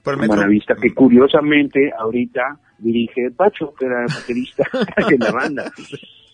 Por 0.02 0.14
En. 0.14 0.28
Buenavista, 0.28 0.76
que 0.76 0.94
curiosamente 0.94 1.92
ahorita 2.00 2.58
dirige 2.80 3.30
Pacho, 3.32 3.74
que 3.78 3.86
era 3.86 4.06
baterista 4.08 4.64
de 5.10 5.18
la 5.18 5.32
banda. 5.32 5.72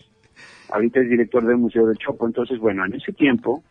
Ahorita 0.70 1.00
es 1.00 1.08
director 1.10 1.44
del 1.44 1.56
Museo 1.56 1.86
del 1.86 1.98
Chopo. 1.98 2.26
Entonces, 2.26 2.58
bueno, 2.60 2.86
en 2.86 2.94
ese 2.94 3.12
tiempo 3.12 3.64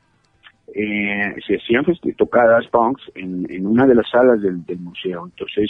eh, 0.74 1.36
se 1.46 1.56
hacían 1.56 1.86
tocadas 2.18 2.68
punks 2.68 3.02
en, 3.16 3.46
en 3.50 3.66
una 3.66 3.86
de 3.88 3.96
las 3.96 4.10
salas 4.10 4.42
del, 4.42 4.66
del 4.66 4.80
museo. 4.80 5.26
Entonces, 5.26 5.70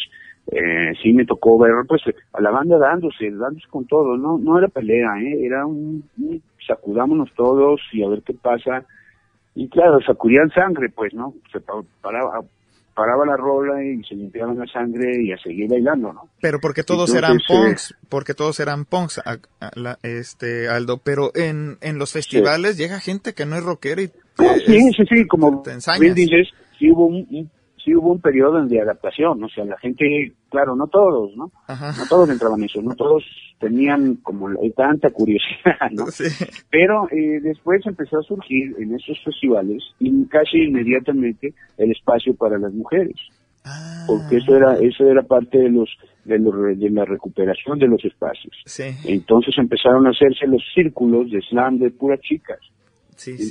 eh, 0.51 0.93
sí 1.03 1.13
me 1.13 1.25
tocó 1.25 1.57
ver 1.59 1.71
pues 1.87 2.01
a 2.33 2.41
la 2.41 2.51
banda 2.51 2.77
dándose, 2.77 3.29
dándose 3.31 3.67
con 3.69 3.85
todo. 3.85 4.17
No 4.17 4.37
no 4.37 4.57
era 4.57 4.67
pelea, 4.67 5.19
¿eh? 5.21 5.45
era 5.45 5.65
un, 5.65 6.03
un 6.17 6.41
sacudámonos 6.65 7.29
todos 7.35 7.79
y 7.93 8.03
a 8.03 8.09
ver 8.09 8.21
qué 8.23 8.33
pasa. 8.33 8.85
Y 9.55 9.69
claro, 9.69 9.99
sacudían 10.05 10.49
sangre, 10.51 10.89
pues, 10.89 11.13
¿no? 11.13 11.33
Se 11.51 11.59
pa- 11.59 11.81
paraba, 12.01 12.41
paraba 12.93 13.25
la 13.25 13.35
rola 13.37 13.83
y 13.83 14.03
se 14.03 14.13
limpiaban 14.15 14.57
la 14.59 14.67
sangre 14.67 15.19
y 15.23 15.31
a 15.31 15.37
seguir 15.39 15.67
bailando, 15.69 16.13
¿no? 16.13 16.29
Pero 16.41 16.59
porque 16.59 16.83
todos 16.83 17.09
Entonces, 17.13 17.17
eran 17.23 17.37
eh, 17.37 17.43
punks, 17.69 17.95
porque 18.09 18.33
todos 18.35 18.59
eran 18.59 18.85
punks, 18.85 19.17
a- 19.19 19.39
a- 19.59 19.71
la- 19.75 19.97
este 20.03 20.69
Aldo. 20.69 20.97
Pero 21.03 21.31
en, 21.35 21.77
en 21.81 21.97
los 21.97 22.13
festivales 22.13 22.77
llega 22.77 22.99
gente 22.99 23.33
que 23.33 23.45
no 23.47 23.55
es 23.55 23.63
rockera 23.63 24.01
y 24.03 24.11
Ah, 24.39 24.55
sí, 24.65 24.79
sí, 24.95 25.03
sí, 25.09 25.27
como 25.27 25.63
bien 25.99 26.13
dices, 26.15 26.47
sí 26.77 26.91
hubo 26.91 27.07
un, 27.07 27.27
un- 27.31 27.49
sí 27.83 27.95
hubo 27.95 28.11
un 28.11 28.19
periodo 28.21 28.65
de 28.65 28.81
adaptación, 28.81 29.41
o 29.43 29.47
sea, 29.49 29.63
la 29.63 29.77
gente, 29.77 30.33
claro, 30.49 30.75
no 30.75 30.87
todos, 30.87 31.35
¿no? 31.37 31.51
Ajá. 31.67 31.93
No 31.97 32.05
todos 32.09 32.29
entraban 32.29 32.59
en 32.59 32.65
eso, 32.65 32.81
no 32.81 32.93
todos 32.95 33.23
tenían 33.59 34.15
como 34.17 34.49
tanta 34.75 35.09
curiosidad, 35.09 35.89
¿no? 35.91 36.05
Sí. 36.11 36.25
Pero 36.69 37.07
eh, 37.11 37.39
después 37.41 37.85
empezó 37.85 38.19
a 38.19 38.23
surgir 38.23 38.75
en 38.77 38.93
esos 38.93 39.17
festivales 39.23 39.81
y 39.99 40.25
casi 40.25 40.57
inmediatamente 40.63 41.53
el 41.77 41.91
espacio 41.91 42.35
para 42.35 42.57
las 42.59 42.73
mujeres. 42.73 43.15
Ah. 43.63 44.03
Porque 44.07 44.37
eso 44.37 44.55
era 44.55 44.77
eso 44.79 45.05
era 45.09 45.23
parte 45.23 45.57
de 45.57 45.69
los 45.69 45.89
de, 46.25 46.39
los 46.39 46.53
de 46.77 46.89
la 46.89 47.05
recuperación 47.05 47.79
de 47.79 47.87
los 47.87 48.03
espacios. 48.05 48.53
Sí, 48.65 48.83
Entonces 49.05 49.55
empezaron 49.57 50.05
a 50.07 50.11
hacerse 50.11 50.45
los 50.47 50.61
círculos 50.73 51.31
de 51.31 51.41
slam 51.49 51.77
de 51.79 51.89
puras 51.91 52.19
chicas. 52.21 52.59
sí, 53.15 53.37
sí. 53.37 53.45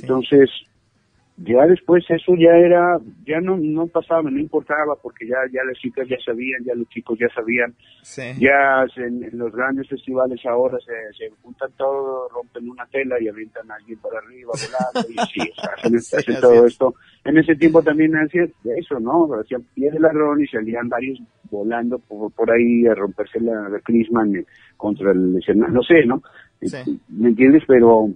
Ya 1.39 1.67
después 1.67 2.03
eso 2.09 2.33
ya 2.35 2.49
era, 2.57 2.97
ya 3.23 3.39
no, 3.39 3.57
no 3.57 3.85
pasaba, 3.85 4.23
no 4.31 4.39
importaba, 4.39 4.95
porque 4.99 5.27
ya, 5.27 5.37
ya 5.53 5.63
las 5.65 5.77
chicas 5.77 6.07
ya 6.09 6.17
sabían, 6.25 6.63
ya 6.65 6.73
los 6.73 6.89
chicos 6.89 7.15
ya 7.19 7.27
sabían, 7.29 7.75
Sí. 8.01 8.23
ya 8.39 8.83
en, 8.95 9.23
en 9.23 9.37
los 9.37 9.51
grandes 9.53 9.87
festivales 9.87 10.43
ahora 10.47 10.79
se, 10.79 10.93
se 11.15 11.29
juntan 11.43 11.69
todo, 11.77 12.27
rompen 12.29 12.67
una 12.67 12.87
tela 12.87 13.21
y 13.21 13.27
avientan 13.27 13.69
a 13.69 13.75
alguien 13.75 13.99
para 13.99 14.17
arriba 14.17 14.51
volando, 14.51 15.09
y 15.11 15.27
sí, 15.31 15.47
o 15.51 15.61
sea, 15.61 15.69
hacen, 15.77 16.01
Sí, 16.01 16.15
hacen 16.15 16.33
así 16.33 16.41
todo 16.41 16.65
es. 16.65 16.71
esto. 16.73 16.95
En 17.23 17.37
ese 17.37 17.55
tiempo 17.55 17.83
también 17.83 18.15
hacían 18.15 18.51
eso, 18.75 18.99
¿no? 18.99 19.29
Hacían 19.39 19.61
pie 19.75 19.91
de 19.91 19.99
ladrón 19.99 20.41
y 20.41 20.47
salían 20.47 20.89
varios 20.89 21.19
volando 21.51 21.99
por, 21.99 22.31
por 22.31 22.49
ahí 22.49 22.87
a 22.87 22.95
romperse 22.95 23.39
la, 23.41 23.69
la 23.69 23.79
crisma 23.81 24.23
en- 24.23 24.43
contra 24.75 25.11
el 25.11 25.37
escenario, 25.37 25.71
no 25.75 25.83
sé, 25.83 26.03
¿no? 26.03 26.23
Sí. 26.63 26.99
¿Me 27.09 27.29
entiendes? 27.29 27.61
Pero 27.67 28.09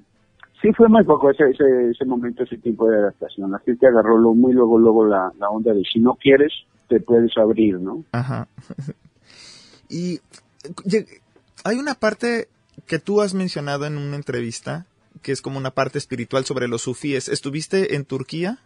sí 0.62 0.72
fue 0.74 0.88
muy 0.90 1.04
poco 1.04 1.30
ese, 1.32 1.50
ese, 1.50 1.92
ese 1.92 2.06
momento, 2.06 2.44
ese 2.44 2.58
tiempo 2.58 2.88
de 2.88 2.98
adaptación. 2.98 3.52
La 3.52 3.60
gente 3.60 3.88
agarró 3.88 4.18
lo, 4.18 4.34
muy 4.34 4.54
luego, 4.54 4.78
luego 4.78 5.06
la, 5.06 5.32
la 5.40 5.50
onda 5.50 5.74
de 5.74 5.84
si 5.84 6.00
no 6.00 6.16
quieres, 6.16 6.52
te 6.88 7.00
puedes 7.00 7.38
abrir, 7.38 7.80
¿no? 7.80 8.04
Ajá. 8.12 8.48
Y 9.92 10.22
hay 11.66 11.78
una 11.78 11.96
parte 11.96 12.48
que 12.88 12.98
tú 12.98 13.22
has 13.22 13.34
mencionado 13.34 13.86
en 13.86 13.98
una 13.98 14.16
entrevista, 14.16 14.86
que 15.22 15.34
es 15.34 15.42
como 15.42 15.58
una 15.58 15.72
parte 15.72 15.98
espiritual 15.98 16.46
sobre 16.46 16.70
los 16.70 16.84
sufíes. 16.84 17.28
¿Estuviste 17.28 17.96
en 17.96 18.06
Turquía? 18.06 18.60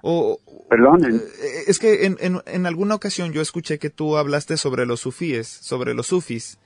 O, 0.00 0.40
Perdón, 0.70 1.04
eh, 1.04 1.64
es 1.66 1.78
que 1.78 2.06
en, 2.06 2.16
en, 2.20 2.40
en 2.46 2.64
alguna 2.64 2.94
ocasión 2.94 3.32
yo 3.32 3.42
escuché 3.42 3.78
que 3.78 3.90
tú 3.90 4.16
hablaste 4.16 4.56
sobre 4.56 4.86
los 4.86 5.00
sufíes, 5.00 5.48
sobre 5.48 5.92
los 5.92 6.06
sufis. 6.06 6.58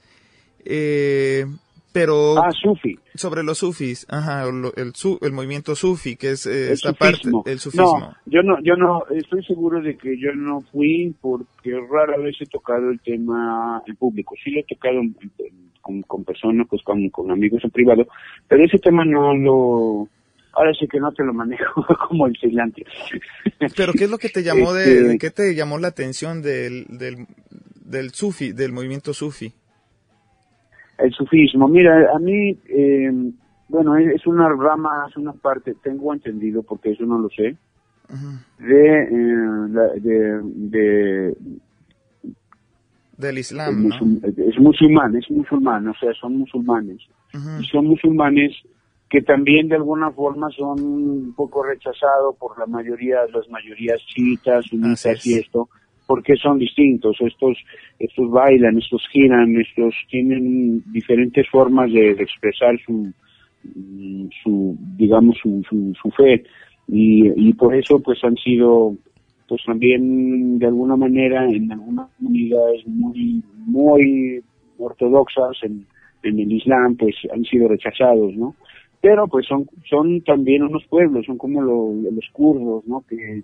Eh, 0.65 1.47
pero 1.93 2.39
ah, 2.39 2.51
Sufi. 2.53 2.99
sobre 3.15 3.43
los 3.43 3.59
sufis, 3.59 4.07
ajá, 4.09 4.45
el, 4.77 4.95
su- 4.95 5.19
el 5.23 5.33
movimiento 5.33 5.75
sufi, 5.75 6.17
que 6.17 6.31
es 6.31 6.47
eh, 6.47 6.73
esta 6.73 6.91
sufismo. 6.93 7.39
parte, 7.43 7.53
el 7.53 7.59
sufismo. 7.59 7.99
No, 7.99 8.17
yo 8.27 8.43
no, 8.43 8.59
yo 8.63 8.77
no, 8.77 9.05
estoy 9.11 9.45
seguro 9.45 9.81
de 9.83 9.97
que 9.97 10.17
yo 10.19 10.33
no 10.35 10.61
fui 10.73 11.15
porque 11.21 11.73
rara 11.91 12.17
vez 12.19 12.37
he 12.41 12.47
tocado 12.47 12.91
el 12.91 13.01
tema 13.01 13.83
en 13.87 13.97
público. 13.97 14.35
Sí 14.45 14.51
lo 14.51 14.61
he 14.61 14.65
tocado 14.65 15.01
en- 15.01 15.17
en- 15.39 15.71
con, 15.83 16.03
con 16.03 16.25
personas, 16.25 16.67
pues 16.69 16.83
con, 16.83 17.09
con 17.09 17.31
amigos 17.31 17.65
en 17.65 17.71
privado, 17.71 18.07
pero 18.47 18.63
ese 18.65 18.79
tema 18.79 19.03
no 19.05 19.35
lo, 19.35 20.09
ahora 20.53 20.73
sí 20.79 20.87
que 20.87 21.01
no 21.01 21.11
te 21.13 21.25
lo 21.25 21.33
manejo 21.33 21.85
como 22.09 22.27
el 22.27 22.37
cilantro. 22.39 22.85
Pero 23.77 23.93
¿qué 23.95 24.05
es 24.05 24.11
lo 24.11 24.19
que 24.19 24.29
te 24.29 24.43
llamó 24.43 24.75
de, 24.75 25.01
Este, 25.01 25.19
qué 25.19 25.31
te 25.31 25.55
llamó 25.55 25.79
la 25.79 25.89
atención 25.89 26.43
del, 26.43 26.85
del, 26.89 27.27
del 27.83 28.11
sufi, 28.11 28.53
del 28.53 28.73
movimiento 28.73 29.15
sufi? 29.15 29.53
El 31.03 31.13
sufismo, 31.13 31.69
mira, 31.69 32.11
a 32.15 32.19
mí, 32.19 32.57
eh, 32.69 33.11
bueno, 33.69 33.97
es 33.97 34.27
una 34.27 34.49
rama, 34.49 35.07
es 35.09 35.17
una 35.17 35.33
parte, 35.33 35.75
tengo 35.83 36.13
entendido, 36.13 36.63
porque 36.63 36.91
eso 36.91 37.05
no 37.07 37.19
lo 37.19 37.29
sé, 37.31 37.57
de, 38.59 39.03
eh, 39.03 39.69
la- 39.71 39.93
de, 39.95 40.41
de, 40.43 41.35
Del 43.17 43.31
el 43.33 43.39
Islam, 43.39 43.91
es 44.49 44.59
musulmán, 44.59 45.17
es 45.17 45.31
musulmán, 45.31 45.87
o 45.89 45.95
sea, 45.95 46.13
son 46.15 46.39
musulmanes. 46.39 46.99
Y 47.61 47.67
son 47.67 47.87
musulmanes 47.87 48.53
que 49.09 49.21
también 49.23 49.69
de 49.69 49.77
alguna 49.77 50.11
forma 50.11 50.49
son 50.51 50.81
un 50.83 51.35
poco 51.37 51.63
rechazados 51.65 52.37
por 52.39 52.59
la 52.59 52.67
mayoría, 52.67 53.19
las 53.33 53.49
mayorías 53.51 54.01
chiitas, 54.07 54.65
sunitas 54.67 55.27
y 55.27 55.35
esto, 55.35 55.69
porque 56.11 56.35
son 56.35 56.59
distintos. 56.59 57.17
Estos, 57.21 57.57
estos 58.01 58.29
bailan, 58.33 58.77
estos 58.79 59.01
giran, 59.13 59.55
estos 59.61 59.95
tienen 60.11 60.83
diferentes 60.91 61.49
formas 61.49 61.93
de, 61.93 62.11
expresar 62.11 62.77
su, 62.85 63.13
su, 64.43 64.77
digamos, 64.97 65.39
su, 65.41 65.63
su, 65.69 65.95
su 66.03 66.11
fe. 66.11 66.43
Y, 66.89 67.31
y 67.37 67.53
por 67.53 67.77
eso 67.77 68.01
pues 68.01 68.19
han 68.25 68.35
sido 68.39 68.97
pues 69.47 69.63
también 69.65 70.59
de 70.59 70.67
alguna 70.67 70.97
manera 70.97 71.49
en 71.49 71.71
algunas 71.71 72.11
comunidades 72.17 72.85
muy 72.89 73.45
muy 73.67 74.43
ortodoxas 74.79 75.59
en, 75.63 75.87
en 76.25 76.41
el 76.41 76.51
Islam 76.51 76.97
pues 76.97 77.15
han 77.33 77.45
sido 77.45 77.69
rechazados 77.69 78.35
no 78.35 78.57
pero 79.01 79.29
pues 79.29 79.47
son 79.47 79.67
son 79.89 80.21
también 80.23 80.63
unos 80.63 80.85
pueblos 80.87 81.27
son 81.27 81.39
como 81.39 81.61
lo- 81.63 82.11
los 82.11 82.29
kurdos 82.33 82.85
no 82.87 83.05
que 83.09 83.43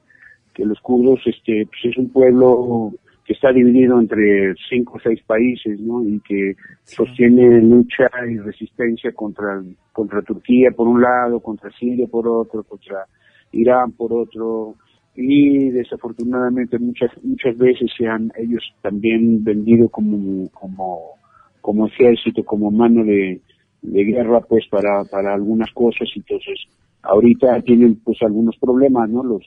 que 0.56 0.64
los 0.64 0.80
kurdos 0.80 1.20
este 1.26 1.66
pues 1.66 1.92
es 1.92 1.98
un 1.98 2.08
pueblo 2.08 2.92
que 3.26 3.34
está 3.34 3.52
dividido 3.52 4.00
entre 4.00 4.54
cinco 4.70 4.94
o 4.96 5.00
seis 5.00 5.20
países, 5.26 5.78
¿no? 5.80 6.02
Y 6.02 6.20
que 6.20 6.54
sostiene 6.84 7.60
lucha 7.60 8.08
y 8.30 8.38
resistencia 8.38 9.12
contra, 9.12 9.62
contra 9.92 10.22
Turquía 10.22 10.70
por 10.70 10.86
un 10.86 11.02
lado, 11.02 11.40
contra 11.40 11.70
Siria 11.72 12.06
por 12.06 12.26
otro, 12.28 12.62
contra 12.62 13.04
Irán 13.50 13.92
por 13.92 14.12
otro, 14.12 14.76
y 15.16 15.70
desafortunadamente 15.70 16.78
muchas 16.78 17.10
muchas 17.22 17.56
veces 17.58 17.90
se 17.96 18.06
han 18.06 18.30
ellos 18.36 18.62
también 18.80 19.42
vendido 19.42 19.88
como 19.88 20.48
como 20.50 21.16
como 21.60 21.86
ejército 21.86 22.44
como 22.44 22.70
mano 22.70 23.02
de, 23.02 23.40
de 23.82 24.04
guerra 24.04 24.40
pues 24.40 24.66
para 24.70 25.04
para 25.04 25.34
algunas 25.34 25.72
cosas. 25.72 26.08
Entonces 26.14 26.60
ahorita 27.02 27.60
tienen 27.62 27.96
pues 28.04 28.18
algunos 28.22 28.56
problemas 28.58 29.08
no 29.10 29.24
los 29.24 29.42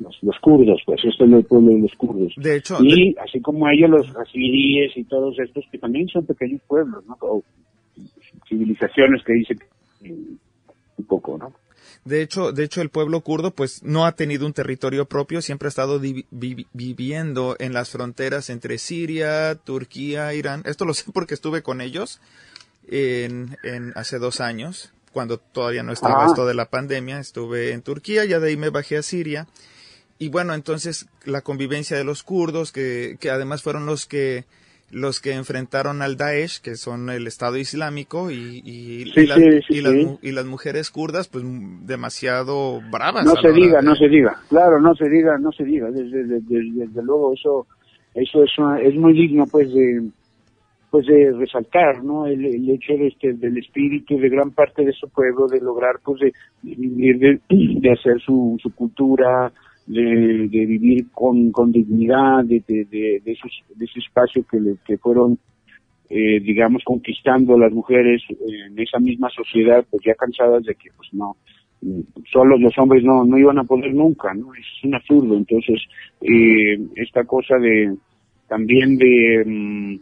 los, 0.00 0.18
los 0.22 0.36
kurdos 0.40 0.80
pues 0.84 1.00
este 1.04 1.24
es 1.24 1.32
el 1.32 1.44
pueblo 1.44 1.70
de 1.72 1.78
los 1.80 1.94
kurdos 1.96 2.32
De 2.36 2.56
hecho, 2.56 2.78
y 2.82 3.14
así 3.22 3.40
como 3.40 3.68
ellos 3.68 3.88
los 3.90 4.16
asiríes 4.16 4.96
y 4.96 5.04
todos 5.04 5.38
estos 5.38 5.64
que 5.70 5.78
también 5.78 6.08
son 6.08 6.26
pequeños 6.26 6.60
pueblos 6.66 7.04
no 7.06 7.16
o 7.20 7.44
civilizaciones 8.48 9.22
que 9.24 9.32
dicen 9.34 9.58
un 10.96 11.04
poco 11.06 11.36
no 11.38 11.52
De 12.04 12.22
hecho, 12.22 12.52
de 12.52 12.64
hecho, 12.64 12.80
el 12.82 12.88
pueblo 12.88 13.20
kurdo 13.20 13.50
pues 13.52 13.82
no 13.82 14.06
ha 14.06 14.12
tenido 14.12 14.46
un 14.46 14.52
territorio 14.52 15.04
propio, 15.06 15.42
siempre 15.42 15.66
ha 15.66 15.70
estado 15.70 15.98
vi- 16.00 16.24
viviendo 16.72 17.56
en 17.58 17.72
las 17.74 17.90
fronteras 17.90 18.48
entre 18.50 18.78
Siria, 18.78 19.54
Turquía, 19.56 20.32
Irán. 20.34 20.62
Esto 20.64 20.84
lo 20.86 20.94
sé 20.94 21.10
porque 21.12 21.34
estuve 21.34 21.62
con 21.62 21.80
ellos 21.80 22.20
en, 22.88 23.56
en 23.62 23.92
hace 23.96 24.18
dos 24.18 24.40
años, 24.40 24.92
cuando 25.12 25.38
todavía 25.38 25.82
no 25.82 25.92
estaba 25.92 26.24
Ah. 26.24 26.26
esto 26.26 26.46
de 26.46 26.54
la 26.54 26.70
pandemia. 26.70 27.18
Estuve 27.20 27.72
en 27.72 27.82
Turquía, 27.82 28.24
ya 28.24 28.40
de 28.40 28.48
ahí 28.48 28.56
me 28.56 28.70
bajé 28.70 28.96
a 28.96 29.02
Siria. 29.02 29.46
Y 30.20 30.28
bueno, 30.28 30.54
entonces 30.54 31.08
la 31.24 31.40
convivencia 31.40 31.96
de 31.96 32.04
los 32.04 32.22
kurdos, 32.22 32.70
que, 32.70 33.16
que 33.18 33.30
además 33.30 33.62
fueron 33.62 33.86
los 33.86 34.06
que 34.06 34.44
los 34.92 35.20
que 35.20 35.32
enfrentaron 35.34 36.02
al 36.02 36.16
Daesh, 36.16 36.60
que 36.60 36.74
son 36.74 37.10
el 37.10 37.28
Estado 37.28 37.56
Islámico, 37.56 38.30
y, 38.32 38.60
y, 38.64 39.04
Sí, 39.14 39.20
y 39.20 39.26
las, 39.26 39.38
sí, 39.38 39.44
sí, 39.68 39.74
y 39.76 39.80
las 39.82 39.92
sí. 39.92 40.04
mu- 40.04 40.18
y 40.20 40.32
las 40.32 40.44
mujeres 40.46 40.90
kurdas, 40.90 41.28
pues 41.28 41.44
demasiado 41.86 42.80
bravas. 42.90 43.24
no 43.24 43.36
se 43.36 43.52
diga, 43.52 43.78
de- 43.80 43.86
no 43.86 43.94
se 43.94 44.08
diga, 44.08 44.36
claro, 44.48 44.80
no 44.80 44.94
se 44.96 45.08
diga, 45.08 45.38
no 45.38 45.52
se 45.52 45.64
diga, 45.64 45.90
desde, 45.90 46.24
desde, 46.24 46.62
desde 46.72 47.02
luego 47.04 47.32
eso, 47.34 47.66
eso 48.14 48.42
es, 48.42 48.50
una- 48.58 48.80
es 48.80 48.94
muy 48.96 49.12
digno 49.12 49.46
pues 49.46 49.72
de, 49.72 50.02
pues 50.90 51.06
de 51.06 51.32
resaltar, 51.38 52.02
¿no? 52.02 52.26
El, 52.26 52.44
el 52.44 52.68
hecho 52.70 52.94
de 52.94 53.06
este, 53.06 53.32
del 53.34 53.58
espíritu 53.58 54.18
de 54.18 54.28
gran 54.28 54.50
parte 54.50 54.84
de 54.84 54.92
su 54.92 55.08
pueblo 55.08 55.46
de 55.46 55.60
lograr 55.60 56.00
pues 56.04 56.20
de, 56.20 56.32
de, 56.64 57.40
de 57.48 57.92
hacer 57.92 58.20
su, 58.20 58.58
su 58.60 58.74
cultura, 58.74 59.52
de, 59.86 60.48
vivir 60.66 61.06
con, 61.12 61.50
con 61.52 61.72
dignidad, 61.72 62.44
de, 62.44 62.62
de, 62.66 62.84
de, 63.24 63.32
esos- 63.32 63.64
de 63.74 63.84
ese 63.84 63.98
espacio 64.00 64.44
que, 64.50 64.60
le- 64.60 64.76
que 64.86 64.98
fueron 64.98 65.38
eh, 66.08 66.40
digamos, 66.40 66.82
conquistando 66.84 67.56
las 67.58 67.72
mujeres 67.72 68.22
en 68.30 68.78
esa 68.78 68.98
misma 68.98 69.28
sociedad, 69.30 69.84
pues 69.90 70.02
ya 70.04 70.14
cansadas 70.14 70.64
de 70.64 70.74
que, 70.74 70.90
pues 70.96 71.08
no, 71.12 71.36
solos 72.32 72.60
los 72.60 72.76
hombres 72.78 73.04
no, 73.04 73.24
no 73.24 73.38
iban 73.38 73.58
a 73.58 73.64
poder 73.64 73.94
nunca, 73.94 74.34
¿no? 74.34 74.52
Es 74.54 74.66
un 74.84 74.94
absurdo. 74.94 75.36
Entonces, 75.36 75.80
eh, 76.20 76.78
esta 76.96 77.24
cosa 77.24 77.56
de, 77.58 77.96
también 78.48 78.98
de, 78.98 79.44
mm, 79.46 79.96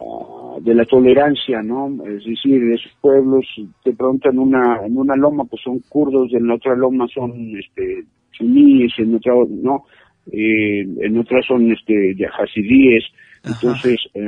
ah, 0.00 0.56
de 0.60 0.74
la 0.74 0.84
tolerancia, 0.84 1.62
¿no? 1.62 1.88
Es 2.06 2.24
decir, 2.24 2.62
esos 2.72 2.92
pueblos 3.00 3.46
de 3.84 3.92
pronto 3.92 4.30
en 4.30 4.38
una, 4.38 4.84
en 4.86 4.96
una 4.96 5.14
loma 5.16 5.44
pues 5.44 5.62
son 5.62 5.80
kurdos, 5.88 6.32
en 6.32 6.46
la 6.46 6.54
otra 6.54 6.74
loma 6.74 7.06
son, 7.12 7.32
este, 7.58 8.04
suníes, 8.38 8.92
en 8.98 9.14
otra, 9.16 9.34
¿no? 9.50 9.84
Eh, 10.32 10.80
en 11.00 11.18
otras 11.18 11.44
son, 11.46 11.70
este, 11.72 12.16
hasidíes. 12.38 13.04
Entonces, 13.44 13.96
eh, 14.14 14.26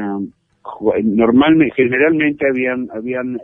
ju- 0.62 1.02
normalmente, 1.04 1.74
generalmente 1.76 2.46
habían, 2.48 2.88
habían 2.92 3.36
eh, 3.36 3.40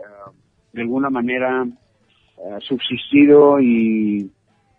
de 0.73 0.81
alguna 0.81 1.09
manera 1.09 1.65
eh, 1.65 2.57
subsistido 2.59 3.59
y, 3.59 4.29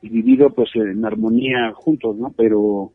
y 0.02 0.09
vivido 0.09 0.51
pues 0.51 0.70
en 0.77 1.05
armonía 1.05 1.73
juntos, 1.74 2.16
¿no? 2.16 2.32
Pero 2.36 2.93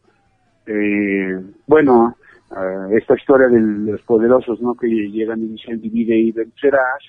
eh, 0.66 1.40
bueno, 1.68 2.16
eh, 2.52 2.98
esta 2.98 3.16
historia 3.16 3.48
de 3.48 3.60
los 3.92 4.02
poderosos, 4.04 4.62
¿no? 4.62 4.74
Que 4.76 4.88
llegan 4.88 5.42
y 5.44 5.48
dicen 5.48 5.82
divide 5.82 6.18
y 6.18 6.32
vencerás, 6.32 7.04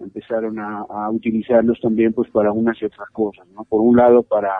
empezaron 0.00 0.58
a, 0.58 0.80
a 0.88 1.10
utilizarlos 1.10 1.78
también 1.80 2.12
pues 2.12 2.28
para 2.30 2.52
unas 2.52 2.80
y 2.82 2.86
otras 2.86 3.08
cosas, 3.10 3.46
¿no? 3.54 3.64
Por 3.64 3.80
un 3.80 3.96
lado 3.96 4.22
para 4.22 4.50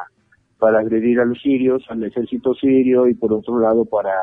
para 0.63 0.79
agredir 0.79 1.19
a 1.19 1.25
los 1.25 1.41
sirios, 1.43 1.83
al 1.89 2.05
ejército 2.05 2.55
sirio 2.55 3.09
y 3.09 3.15
por 3.15 3.33
otro 3.33 3.59
lado 3.59 3.85
para 3.85 4.15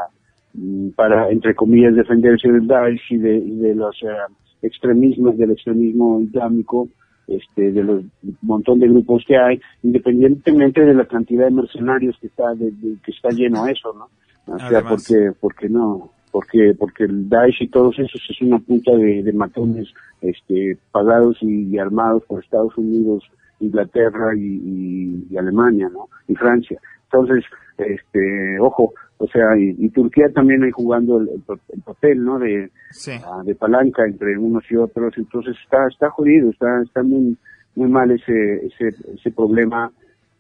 mm, 0.53 0.89
para 0.95 1.29
entre 1.35 1.53
comillas 1.53 1.93
defenderse 1.95 2.47
del 2.49 2.65
Daesh 2.65 3.01
y 3.11 3.17
de, 3.17 3.35
y 3.37 3.55
de 3.57 3.75
los 3.75 3.95
eh, 4.03 4.07
extremismos 4.61 5.37
del 5.37 5.51
extremismo 5.51 6.21
islámico 6.21 6.87
este 7.27 7.71
de 7.73 7.83
los 7.83 8.03
montón 8.41 8.79
de 8.79 8.87
grupos 8.87 9.23
que 9.27 9.37
hay 9.37 9.59
independientemente 9.83 10.79
de 10.85 10.93
la 10.93 11.05
cantidad 11.05 11.45
de 11.45 11.51
mercenarios 11.61 12.15
que 12.21 12.27
está 12.27 12.53
de- 12.55 12.71
de- 12.71 12.97
que 13.03 13.11
está 13.11 13.29
lleno 13.29 13.67
eso 13.67 13.93
no 13.99 14.07
o 14.55 14.57
sea 14.59 14.79
Además. 14.79 15.05
porque 15.05 15.31
porque 15.41 15.69
no 15.69 16.09
porque 16.31 16.73
porque 16.79 17.03
el 17.03 17.27
Daesh 17.27 17.61
y 17.63 17.67
todos 17.67 17.99
esos 17.99 18.21
es 18.29 18.41
una 18.41 18.59
punta 18.59 18.91
de, 18.95 19.23
de 19.23 19.33
matones 19.33 19.87
este 20.21 20.77
pagados 20.91 21.37
y, 21.41 21.67
y 21.73 21.77
armados 21.77 22.23
por 22.27 22.43
Estados 22.43 22.75
Unidos 22.77 23.23
Inglaterra 23.59 24.35
y, 24.35 24.39
y- 24.41 25.27
y 25.29 25.37
Alemania 25.37 25.89
no 25.91 26.09
y 26.27 26.35
Francia 26.35 26.79
entonces 27.11 27.43
este 27.77 28.59
ojo 28.59 28.93
o 29.17 29.27
sea 29.27 29.57
y, 29.57 29.75
y 29.77 29.89
Turquía 29.89 30.29
también 30.33 30.63
ahí 30.63 30.71
jugando 30.71 31.19
el, 31.19 31.29
el 31.29 31.41
pa- 31.41 31.59
el 31.73 31.81
papel 31.81 32.23
no 32.23 32.39
de 32.39 32.71
Sí. 32.91 33.11
ah, 33.25 33.41
de 33.45 33.55
palanca 33.55 34.05
entre 34.05 34.37
unos 34.37 34.63
y 34.69 34.75
otros 34.75 35.13
entonces 35.17 35.55
está 35.63 35.87
está 35.87 36.09
jodido 36.09 36.49
está 36.49 36.81
está 36.83 37.03
muy 37.03 37.37
muy 37.75 37.89
mal 37.89 38.11
ese 38.11 38.65
ese 38.67 38.95
ese 39.15 39.31
problema 39.31 39.91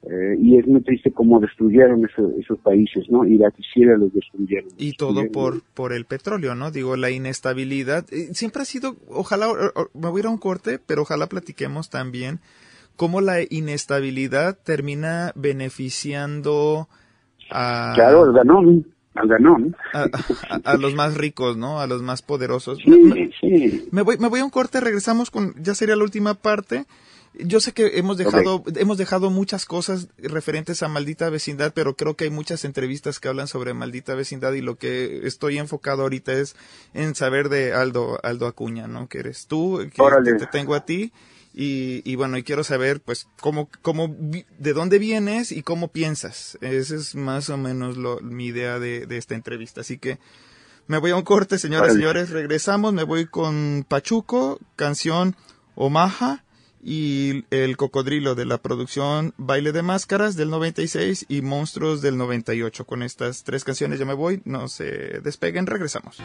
eh, 0.03 0.37
y 0.39 0.57
es 0.57 0.65
muy 0.65 0.79
triste 0.81 1.11
cómo 1.11 1.41
destruyeron 1.41 2.05
eso- 2.05 2.31
esos 2.39 2.57
países 2.59 3.09
no 3.09 3.25
Irak 3.25 3.53
y 3.57 3.63
Siria 3.63 3.97
los 3.97 4.13
destruyeron 4.13 4.69
Y 4.77 4.93
todo 4.93 5.29
por, 5.29 5.61
por 5.73 5.91
el 5.91 6.05
petróleo, 6.05 6.55
¿no? 6.55 6.71
Digo, 6.71 6.95
la 6.95 7.11
inestabilidad. 7.11 8.05
eh, 8.13 8.29
Siempre 8.33 8.61
ha 8.61 8.65
sido, 8.65 8.95
ojalá, 9.09 9.49
o- 9.49 9.55
o- 9.75 9.89
me 9.93 10.07
voy 10.09 10.19
a 10.19 10.21
ir 10.21 10.25
a 10.27 10.29
un 10.29 10.37
corte, 10.37 10.79
pero 10.79 11.01
ojalá 11.01 11.27
platiquemos 11.27 11.89
también 11.89 12.39
cómo 12.99 13.21
la 13.21 13.37
inestabilidad 13.49 14.57
termina 14.61 15.31
beneficiando 15.35 16.89
a, 17.49 17.93
claro 17.95 18.25
al 18.25 18.33
ganón 18.33 18.85
al 19.15 19.27
ganón 19.27 19.75
a, 19.93 20.03
a- 20.49 20.61
a 20.73 20.77
los 20.77 20.93
más 20.95 21.15
ricos, 21.15 21.55
¿no? 21.55 21.79
A 21.79 21.87
los 21.87 22.01
más 22.01 22.21
poderosos. 22.21 22.77
sí 22.83 22.89
Me- 22.89 23.31
sí 23.39 23.87
Me 23.91 24.01
voy, 24.01 24.17
me 24.17 24.27
voy 24.27 24.41
a 24.41 24.43
un 24.43 24.49
corte, 24.51 24.81
regresamos 24.81 25.31
con, 25.31 25.55
ya 25.63 25.73
sería 25.75 25.95
la 25.95 26.03
última 26.03 26.33
parte. 26.35 26.85
Yo 27.35 27.59
sé 27.61 27.71
que 27.73 27.99
hemos 27.99 28.17
dejado, 28.17 28.63
hemos 28.75 28.97
dejado 28.97 29.29
muchas 29.29 29.65
cosas 29.65 30.09
referentes 30.17 30.81
a 30.83 30.87
maldita 30.89 31.29
vecindad, 31.29 31.71
pero 31.73 31.95
creo 31.95 32.15
que 32.15 32.25
hay 32.25 32.31
muchas 32.31 32.65
entrevistas 32.65 33.19
que 33.19 33.27
hablan 33.29 33.47
sobre 33.47 33.73
maldita 33.73 34.13
vecindad 34.15 34.51
y 34.53 34.61
lo 34.61 34.75
que 34.77 35.25
estoy 35.27 35.57
enfocado 35.57 36.01
ahorita 36.01 36.33
es 36.33 36.55
en 36.93 37.15
saber 37.15 37.47
de 37.49 37.71
Aldo, 37.73 38.19
Aldo 38.23 38.45
Acuña, 38.47 38.87
¿no? 38.87 39.07
Que 39.07 39.19
eres 39.19 39.45
tú, 39.47 39.79
que 39.93 40.01
Órale. 40.01 40.33
te 40.33 40.47
tengo 40.47 40.75
a 40.75 40.85
ti. 40.85 41.13
Y, 41.53 42.01
y 42.09 42.15
bueno, 42.15 42.37
y 42.37 42.43
quiero 42.43 42.63
saber, 42.63 43.01
pues, 43.01 43.27
cómo, 43.41 43.69
cómo, 43.81 44.15
de 44.17 44.73
dónde 44.73 44.99
vienes 44.99 45.51
y 45.51 45.63
cómo 45.63 45.89
piensas. 45.89 46.57
Esa 46.61 46.95
es 46.95 47.15
más 47.15 47.49
o 47.49 47.57
menos 47.57 47.97
lo, 47.97 48.21
mi 48.21 48.47
idea 48.47 48.79
de, 48.79 49.05
de 49.05 49.17
esta 49.17 49.35
entrevista. 49.35 49.81
Así 49.81 49.97
que, 49.97 50.19
me 50.89 50.97
voy 50.97 51.11
a 51.11 51.15
un 51.15 51.21
corte, 51.21 51.59
señoras 51.59 51.91
y 51.91 51.97
señores. 51.97 52.31
Regresamos. 52.31 52.93
Me 52.93 53.03
voy 53.03 53.27
con 53.27 53.85
Pachuco, 53.87 54.59
canción 54.75 55.35
Omaha 55.75 56.43
y 56.83 57.45
El 57.51 57.77
Cocodrilo 57.77 58.33
de 58.33 58.45
la 58.45 58.57
producción 58.57 59.35
Baile 59.37 59.71
de 59.71 59.83
Máscaras 59.83 60.35
del 60.35 60.49
96 60.49 61.27
y 61.29 61.43
Monstruos 61.43 62.01
del 62.01 62.17
98. 62.17 62.85
Con 62.85 63.03
estas 63.03 63.43
tres 63.43 63.63
canciones 63.63 63.99
ya 63.99 64.05
me 64.05 64.15
voy. 64.15 64.41
No 64.45 64.67
se 64.67 65.19
despeguen. 65.21 65.67
Regresamos. 65.67 66.17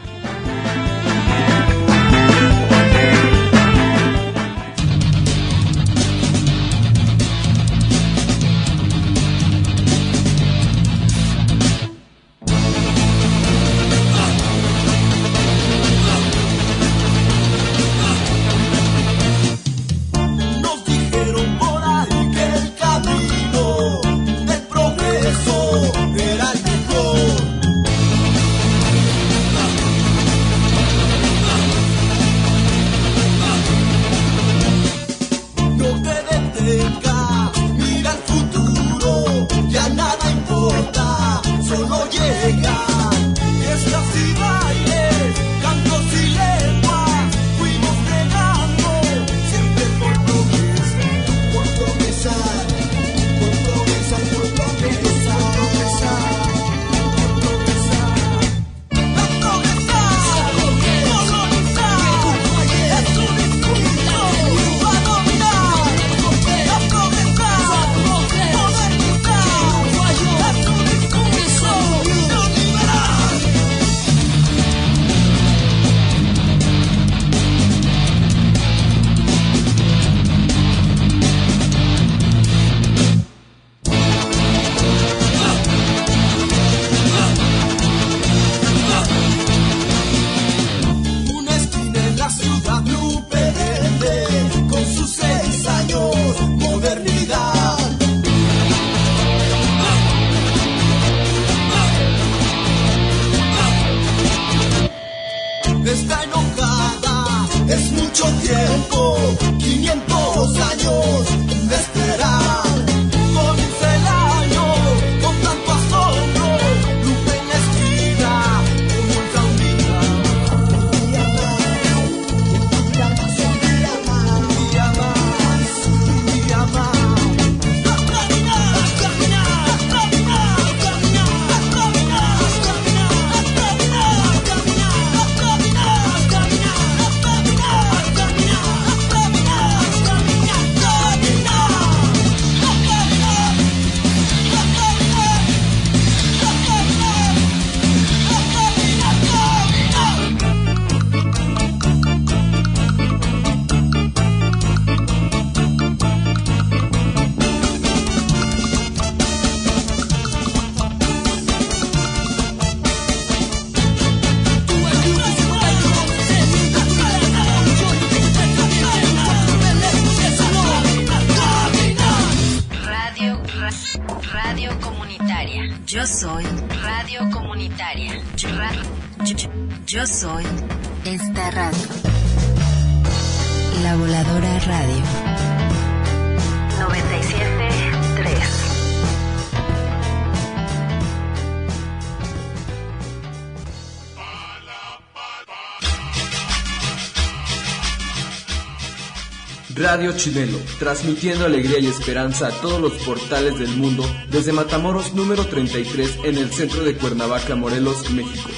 Radio 199.95 200.11
Chileno, 200.11 200.57
transmitiendo 200.77 201.45
alegría 201.45 201.79
y 201.79 201.87
esperanza 201.87 202.47
a 202.47 202.51
todos 202.59 202.81
los 202.81 202.91
portales 203.05 203.57
del 203.57 203.69
mundo 203.77 204.03
desde 204.29 204.51
Matamoros 204.51 205.13
número 205.13 205.45
33 205.45 206.17
en 206.25 206.37
el 206.37 206.51
centro 206.51 206.83
de 206.83 206.97
Cuernavaca, 206.97 207.55
Morelos, 207.55 208.11
México. 208.11 208.49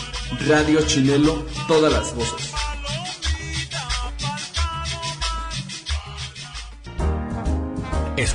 Radio 0.48 0.82
Chinelo, 0.88 1.46
todas 1.68 1.94
las 1.94 2.16
voces. 2.16 2.47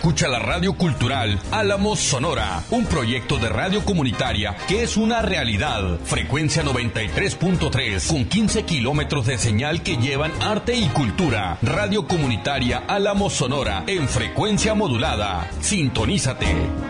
Escucha 0.03 0.27
la 0.27 0.41
radio 0.41 0.73
cultural 0.73 1.39
Álamos 1.53 2.01
Sonora, 2.01 2.65
un 2.73 2.87
proyecto 2.87 3.39
de 3.39 3.49
radio 3.49 3.85
comunitaria 3.85 4.57
que 4.67 4.83
es 4.83 4.97
una 4.97 5.23
realidad. 5.23 6.01
Frecuencia 6.03 6.65
93.3 6.65 8.09
con 8.09 8.25
15 8.25 8.65
kilómetros 8.65 9.27
de 9.27 9.39
señal 9.39 9.85
que 9.85 9.99
llevan 9.99 10.33
arte 10.43 10.75
y 10.75 10.89
cultura. 10.89 11.57
Radio 11.63 12.09
comunitaria 12.09 12.79
Álamos 12.89 13.35
Sonora 13.35 13.85
en 13.87 14.09
frecuencia 14.09 14.75
modulada. 14.75 15.49
Sintonízate. 15.61 16.82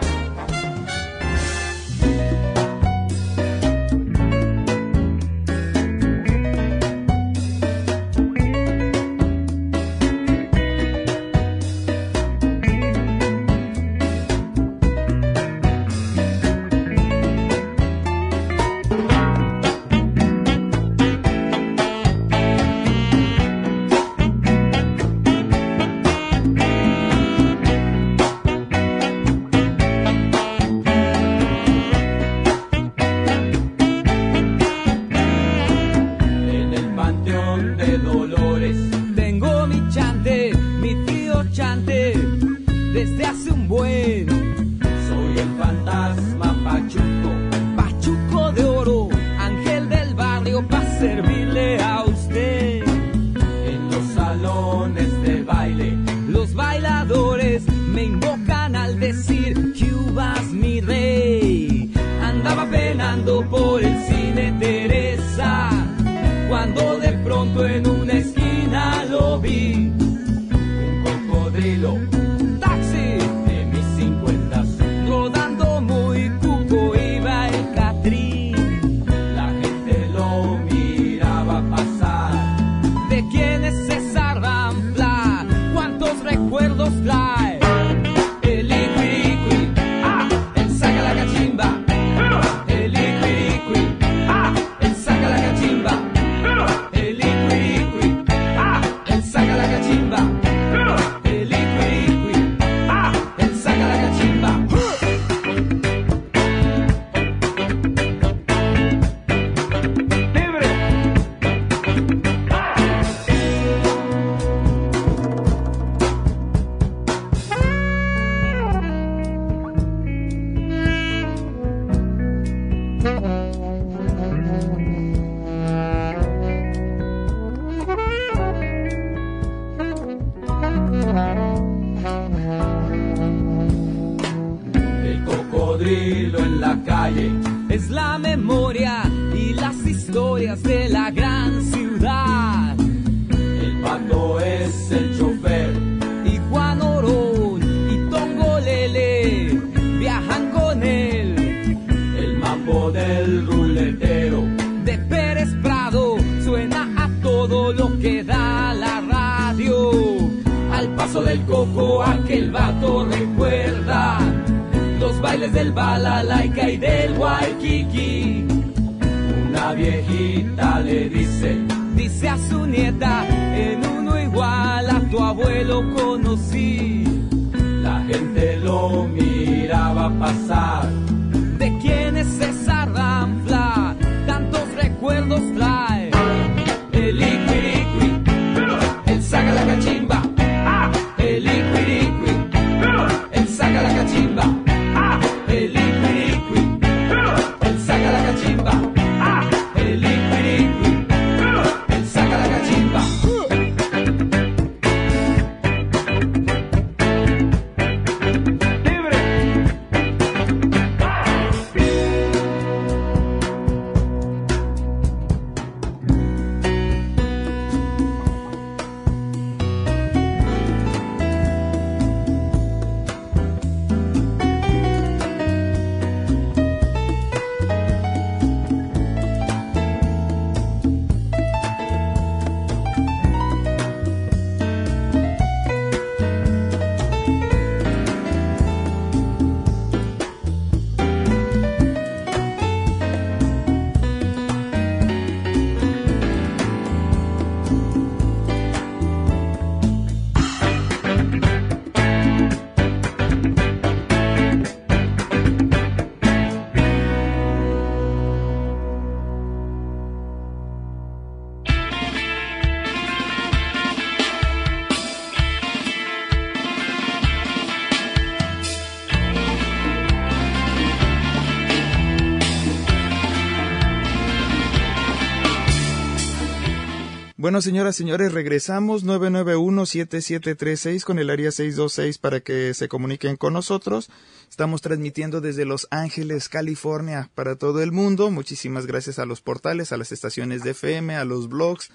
Bueno, 277.43 277.61
señoras, 277.61 277.97
señores, 277.97 278.33
regresamos 278.33 279.05
991-7736 279.05 281.03
con 281.03 281.19
el 281.19 281.29
área 281.29 281.51
626 281.51 282.19
para 282.19 282.39
que 282.39 282.73
se 282.73 282.87
comuniquen 282.87 283.35
con 283.37 283.53
nosotros. 283.53 284.11
Estamos 284.49 284.81
transmitiendo 284.81 285.41
desde 285.41 285.65
Los 285.65 285.89
Ángeles, 285.91 286.49
California, 286.49 287.31
para 287.35 287.57
todo 287.57 287.83
el 287.83 287.91
mundo. 287.91 288.31
Muchísimas 288.31 288.87
gracias 288.87 289.19
a 289.19 289.27
los 289.27 289.41
portales, 289.41 289.91
a 289.91 289.97
las 289.97 290.13
estaciones 290.13 290.63
de 290.63 290.71
FM, 290.71 291.17
a 291.17 291.25
los 291.25 291.49
blogs 291.49 291.91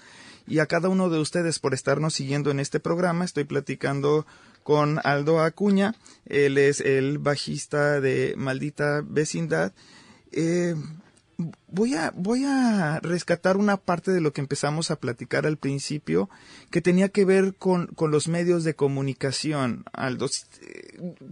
y 0.46 0.58
a 0.58 0.66
cada 0.66 0.90
uno 0.90 1.08
de 1.08 1.18
ustedes 1.18 1.60
por 1.60 1.72
estarnos 1.72 2.12
siguiendo 2.12 2.50
en 2.50 2.60
este 2.60 2.78
programa. 2.78 3.24
Estoy 3.24 3.44
platicando 3.44 4.26
con 4.62 5.00
Aldo 5.02 5.40
Acuña. 5.40 5.94
Él 6.26 6.58
es 6.58 6.82
el 6.82 7.16
bajista 7.16 8.02
de 8.02 8.34
Maldita 8.36 9.02
Vecindad. 9.02 9.72
Eh, 10.30 10.74
voy 11.68 11.94
a, 11.94 12.12
voy 12.16 12.44
a 12.44 12.98
rescatar 13.00 13.56
una 13.56 13.76
parte 13.76 14.10
de 14.10 14.20
lo 14.20 14.32
que 14.32 14.40
empezamos 14.40 14.90
a 14.90 14.96
platicar 14.96 15.46
al 15.46 15.56
principio, 15.56 16.28
que 16.70 16.80
tenía 16.80 17.08
que 17.08 17.24
ver 17.24 17.54
con, 17.54 17.86
con 17.86 18.10
los 18.10 18.26
medios 18.26 18.64
de 18.64 18.74
comunicación, 18.74 19.84
Aldo. 19.92 20.28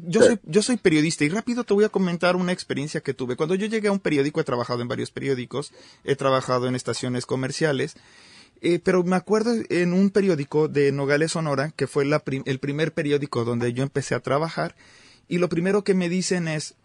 Yo 0.06 0.22
soy, 0.22 0.38
yo 0.44 0.62
soy 0.62 0.76
periodista 0.76 1.24
y 1.24 1.28
rápido 1.28 1.64
te 1.64 1.74
voy 1.74 1.84
a 1.84 1.88
comentar 1.88 2.36
una 2.36 2.52
experiencia 2.52 3.00
que 3.00 3.14
tuve. 3.14 3.36
Cuando 3.36 3.56
yo 3.56 3.66
llegué 3.66 3.88
a 3.88 3.92
un 3.92 3.98
periódico, 3.98 4.40
he 4.40 4.44
trabajado 4.44 4.80
en 4.80 4.88
varios 4.88 5.10
periódicos, 5.10 5.72
he 6.04 6.14
trabajado 6.14 6.68
en 6.68 6.76
estaciones 6.76 7.26
comerciales, 7.26 7.96
eh, 8.60 8.78
pero 8.78 9.02
me 9.02 9.16
acuerdo 9.16 9.54
en 9.68 9.92
un 9.92 10.10
periódico 10.10 10.68
de 10.68 10.92
Nogales, 10.92 11.32
Sonora, 11.32 11.72
que 11.74 11.88
fue 11.88 12.04
la 12.04 12.22
el 12.44 12.58
primer 12.60 12.94
periódico 12.94 13.44
donde 13.44 13.72
yo 13.72 13.82
empecé 13.82 14.14
a 14.14 14.20
trabajar, 14.20 14.76
y 15.28 15.38
lo 15.38 15.48
primero 15.48 15.82
que 15.82 15.94
me 15.94 16.08
dicen 16.08 16.46
es, 16.46 16.76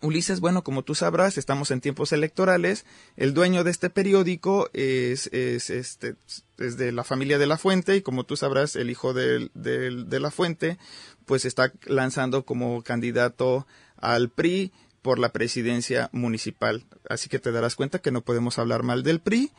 Ulises, 0.00 0.40
bueno, 0.40 0.62
como 0.62 0.82
tú 0.82 0.94
sabrás, 0.94 1.38
estamos 1.38 1.70
en 1.70 1.80
tiempos 1.80 2.12
electorales. 2.12 2.84
El 3.16 3.34
dueño 3.34 3.64
de 3.64 3.70
este 3.70 3.90
periódico 3.90 4.70
es, 4.72 5.28
es, 5.32 5.70
este, 5.70 6.14
es 6.58 6.76
de 6.76 6.92
la 6.92 7.04
familia 7.04 7.38
de 7.38 7.46
la 7.46 7.58
Fuente 7.58 7.96
y 7.96 8.02
como 8.02 8.24
tú 8.24 8.36
sabrás, 8.36 8.76
el 8.76 8.90
hijo 8.90 9.12
de, 9.12 9.50
de 9.54 10.20
la 10.20 10.30
Fuente, 10.30 10.78
pues 11.26 11.44
está 11.44 11.72
lanzando 11.86 12.44
como 12.44 12.82
candidato 12.82 13.66
al 13.96 14.30
PRI 14.30 14.72
por 15.02 15.18
la 15.18 15.30
presidencia 15.30 16.10
municipal. 16.12 16.84
Así 17.08 17.28
que 17.28 17.38
te 17.38 17.52
darás 17.52 17.76
cuenta 17.76 17.98
que 17.98 18.10
no 18.10 18.22
podemos 18.22 18.58
hablar 18.58 18.82
mal 18.82 19.02
del 19.02 19.20
PRI. 19.20 19.50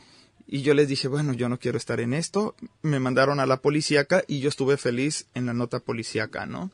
Y 0.47 0.63
yo 0.63 0.73
les 0.73 0.87
dije, 0.87 1.07
bueno, 1.07 1.33
yo 1.33 1.47
no 1.47 1.59
quiero 1.59 1.77
estar 1.77 1.99
en 1.99 2.13
esto. 2.13 2.55
Me 2.81 2.99
mandaron 2.99 3.39
a 3.39 3.45
la 3.45 3.57
policíaca 3.57 4.23
y 4.27 4.39
yo 4.39 4.49
estuve 4.49 4.77
feliz 4.77 5.27
en 5.35 5.45
la 5.45 5.53
nota 5.53 5.79
policíaca, 5.79 6.45
¿no? 6.45 6.71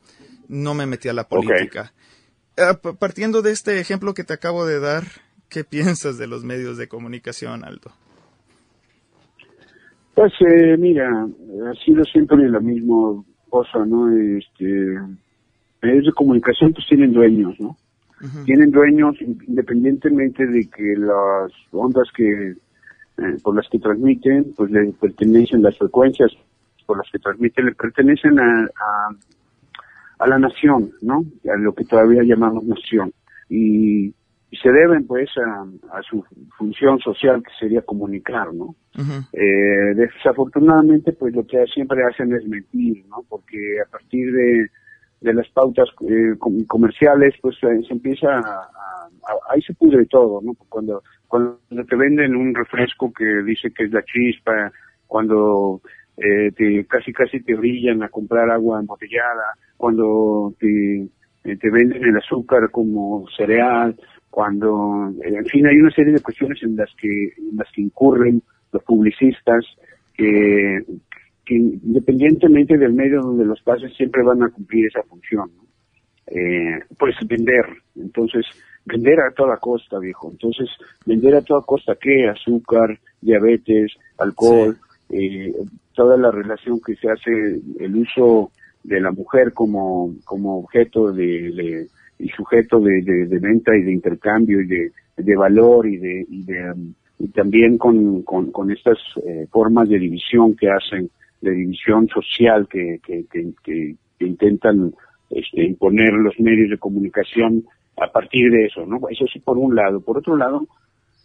No 0.48 0.74
me 0.74 0.86
metí 0.86 1.10
a 1.10 1.14
la 1.14 1.28
política. 1.28 1.94
Partiendo 3.00 3.42
de 3.42 3.52
este 3.52 3.80
ejemplo 3.80 4.14
que 4.14 4.24
te 4.24 4.34
acabo 4.34 4.66
de 4.66 4.80
dar, 4.80 5.04
¿qué 5.50 5.64
piensas 5.70 6.18
de 6.18 6.28
los 6.28 6.44
medios 6.44 6.78
de 6.78 6.88
comunicación, 6.88 7.64
Aldo? 7.64 7.92
Pues 10.14 10.32
eh, 10.40 10.78
mira, 10.78 11.10
ha 11.10 11.86
sido 11.86 12.04
siempre 12.06 12.50
la 12.50 12.62
misma 12.62 13.22
cosa, 13.50 13.86
¿no? 13.86 14.10
Este, 14.16 14.98
medios 15.82 16.06
de 16.06 16.14
comunicación 16.14 16.72
pues 16.74 16.88
tienen 16.88 17.12
dueños, 17.12 17.60
¿no? 17.60 17.78
Tienen 18.46 18.72
dueños 18.72 19.16
independientemente 19.22 20.48
de 20.48 20.68
que 20.70 20.96
las 20.98 21.52
ondas 21.72 22.08
que 22.16 22.56
eh, 23.18 23.38
por 23.44 23.56
las 23.56 23.68
que 23.70 23.78
transmiten, 23.78 24.54
pues 24.56 24.72
le 24.72 24.92
pertenecen 24.94 25.62
las 25.62 25.78
frecuencias 25.78 26.32
por 26.86 26.98
las 26.98 27.12
que 27.12 27.20
transmiten, 27.20 27.66
le 27.66 27.76
pertenecen 27.76 28.40
a, 28.40 28.64
a 28.64 29.10
la 30.20 30.40
nación, 30.40 30.92
¿no? 31.02 31.24
A 31.52 31.58
lo 31.58 31.74
que 31.74 31.86
todavía 31.86 32.24
llamamos 32.24 32.64
nación. 32.64 33.14
Y, 33.50 34.14
se 34.62 34.72
deben, 34.72 35.06
pues, 35.06 35.30
a, 35.92 36.02
su 36.04 36.24
función 36.58 36.98
social, 37.00 37.44
que 37.44 37.52
sería 37.60 37.82
comunicar, 37.82 38.54
¿no? 38.54 38.74
eh, 39.34 39.94
desafortunadamente, 39.96 41.12
pues, 41.12 41.36
lo 41.36 41.46
que 41.46 41.66
siempre 41.74 42.06
hacen 42.06 42.34
es 42.34 42.48
mentir, 42.48 43.06
¿no? 43.10 43.18
Porque 43.28 43.58
a 43.86 43.92
partir 43.92 44.32
de, 44.32 44.68
de 45.20 45.34
las 45.34 45.50
pautas 45.50 45.90
eh, 46.08 46.36
comerciales, 46.68 47.34
pues, 47.42 47.58
se 47.60 47.92
empieza 47.92 48.40
a, 48.40 48.70
Ahí 49.50 49.62
se 49.62 49.74
pudre 49.74 50.06
todo, 50.06 50.42
¿no? 50.42 50.54
Cuando, 50.70 51.04
cuando 51.28 51.60
te 51.90 51.96
venden 51.96 52.36
un 52.36 52.54
refresco 52.54 53.12
que 53.12 53.26
dice 53.44 53.72
que 53.72 53.86
es 53.86 53.92
la 53.92 54.04
chispa, 54.04 54.72
cuando 55.08 55.82
eh, 56.18 56.52
te, 56.56 56.86
casi 56.86 57.12
casi 57.12 57.42
te 57.42 57.56
brillan 57.56 58.04
a 58.04 58.10
comprar 58.10 58.50
agua 58.50 58.80
embotellada, 58.80 59.54
cuando 59.78 60.54
te, 60.60 61.02
eh, 61.44 61.58
te 61.58 61.70
venden 61.70 62.04
el 62.04 62.18
azúcar 62.18 62.70
como 62.72 63.26
cereal, 63.36 63.96
cuando, 64.30 65.14
eh, 65.24 65.34
en 65.36 65.46
fin, 65.46 65.68
hay 65.68 65.78
una 65.78 65.92
serie 65.92 66.14
de 66.14 66.22
cuestiones 66.22 66.62
en 66.64 66.76
las 66.76 66.90
que, 67.00 67.34
en 67.38 67.56
las 67.58 67.72
que 67.72 67.82
incurren 67.82 68.42
los 68.72 68.84
publicistas 68.84 69.66
que, 70.14 70.84
que 71.46 71.56
independientemente 71.56 72.78
del 72.78 72.94
medio 72.94 73.22
donde 73.22 73.46
los 73.46 73.62
pases 73.62 73.94
siempre 73.96 74.24
van 74.24 74.44
a 74.44 74.50
cumplir 74.50 74.88
esa 74.88 75.04
función. 75.04 75.50
Eh, 76.28 76.80
pues 76.98 77.16
vender, 77.28 77.66
entonces 77.96 78.46
vender 78.86 79.20
a 79.20 79.32
toda 79.32 79.58
costa, 79.58 80.00
viejo. 80.00 80.32
Entonces, 80.32 80.70
vender 81.06 81.36
a 81.36 81.42
toda 81.42 81.62
costa 81.62 81.96
qué? 82.00 82.28
Azúcar, 82.28 83.00
diabetes, 83.22 83.94
alcohol, 84.18 84.78
eh, 85.10 85.54
toda 85.96 86.18
la 86.18 86.32
relación 86.32 86.80
que 86.86 86.96
se 86.96 87.10
hace, 87.10 87.32
el 87.80 87.96
uso 87.96 88.52
de 88.84 89.00
la 89.02 89.12
mujer 89.12 89.54
como, 89.54 90.14
como 90.26 90.60
objeto 90.60 91.12
de, 91.12 91.88
y 92.20 92.30
sujeto 92.30 92.80
de, 92.80 93.28
venta 93.42 93.76
y 93.76 93.84
de 93.84 93.92
intercambio 93.92 94.62
y 94.62 94.68
de, 94.68 94.92
de 95.18 95.36
valor 95.36 95.88
y 95.88 95.98
de, 95.98 96.26
y 96.30 96.44
de 96.44 96.74
y 97.18 97.30
también 97.30 97.78
con, 97.78 98.24
con, 98.24 98.72
estas 98.72 98.98
eh, 99.26 99.48
formas 99.50 99.88
de 99.88 100.00
división 100.00 100.56
que 100.56 100.70
hacen, 100.70 101.10
de 101.42 101.52
división 101.52 102.08
social 102.10 102.68
que, 102.70 103.00
que, 103.02 103.96
intentan 104.20 104.94
este, 105.30 105.64
imponer 105.64 106.12
los 106.14 106.40
medios 106.40 106.70
de 106.70 106.78
comunicación 106.78 107.64
a 107.98 108.12
partir 108.12 108.52
de 108.52 108.66
eso, 108.66 108.86
¿no? 108.86 109.00
Eso 109.10 109.26
sí 109.32 109.40
por 109.40 109.58
un 109.58 109.76
lado. 109.76 110.02
Por 110.02 110.18
otro 110.18 110.36
lado, 110.36 110.68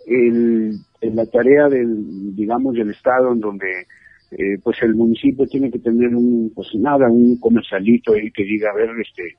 el, 0.07 0.75
en 1.01 1.17
la 1.17 1.27
tarea 1.27 1.69
del, 1.69 2.37
digamos, 2.37 2.75
del 2.75 2.91
Estado 2.91 3.33
en 3.33 3.41
donde 3.41 3.87
eh, 4.33 4.59
pues 4.63 4.77
el 4.83 4.95
municipio 4.95 5.47
tiene 5.47 5.71
que 5.71 5.79
tener 5.79 6.15
un, 6.15 6.53
pues 6.55 6.69
nada, 6.75 7.09
un 7.09 7.39
comercialito 7.39 8.13
ahí 8.13 8.31
que 8.31 8.45
diga, 8.45 8.71
a 8.71 8.75
ver, 8.75 8.91
este, 9.01 9.37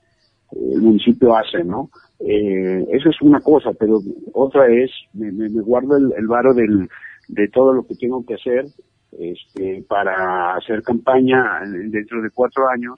el 0.74 0.82
municipio 0.82 1.36
hace, 1.36 1.64
¿no? 1.64 1.90
Eh, 2.20 2.84
eso 2.92 3.08
es 3.08 3.20
una 3.22 3.40
cosa, 3.40 3.72
pero 3.78 4.00
otra 4.34 4.66
es, 4.68 4.90
me, 5.14 5.32
me, 5.32 5.48
guardo 5.48 5.96
el, 5.96 6.12
el 6.16 6.26
varo 6.26 6.54
del, 6.54 6.88
de 7.28 7.48
todo 7.48 7.72
lo 7.72 7.86
que 7.86 7.94
tengo 7.94 8.24
que 8.24 8.34
hacer, 8.34 8.66
este, 9.18 9.84
para 9.88 10.54
hacer 10.54 10.82
campaña 10.82 11.60
dentro 11.90 12.22
de 12.22 12.30
cuatro 12.30 12.68
años, 12.68 12.94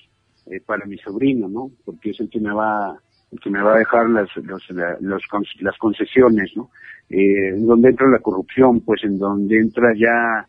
eh, 0.47 0.61
para 0.65 0.85
mi 0.87 0.99
sobrino, 0.99 1.49
¿no? 1.49 1.71
Porque 1.85 2.11
es 2.11 2.21
el 2.21 2.29
que 2.29 2.41
me 2.41 2.53
va, 2.53 2.97
el 3.33 3.41
que 3.41 3.51
me 3.51 3.63
va 3.63 3.75
a 3.75 3.79
dejar 3.79 4.11
las, 4.11 4.29
los, 4.37 4.63
los, 5.01 5.23
las 5.61 5.79
concesiones, 5.79 6.53
¿no? 6.57 6.71
Eh, 7.09 7.49
en 7.49 7.67
donde 7.67 7.91
entra 7.91 8.09
la 8.09 8.19
corrupción, 8.19 8.81
pues 8.81 9.03
en 9.05 9.19
donde 9.19 9.59
entra 9.59 9.93
ya 9.97 10.47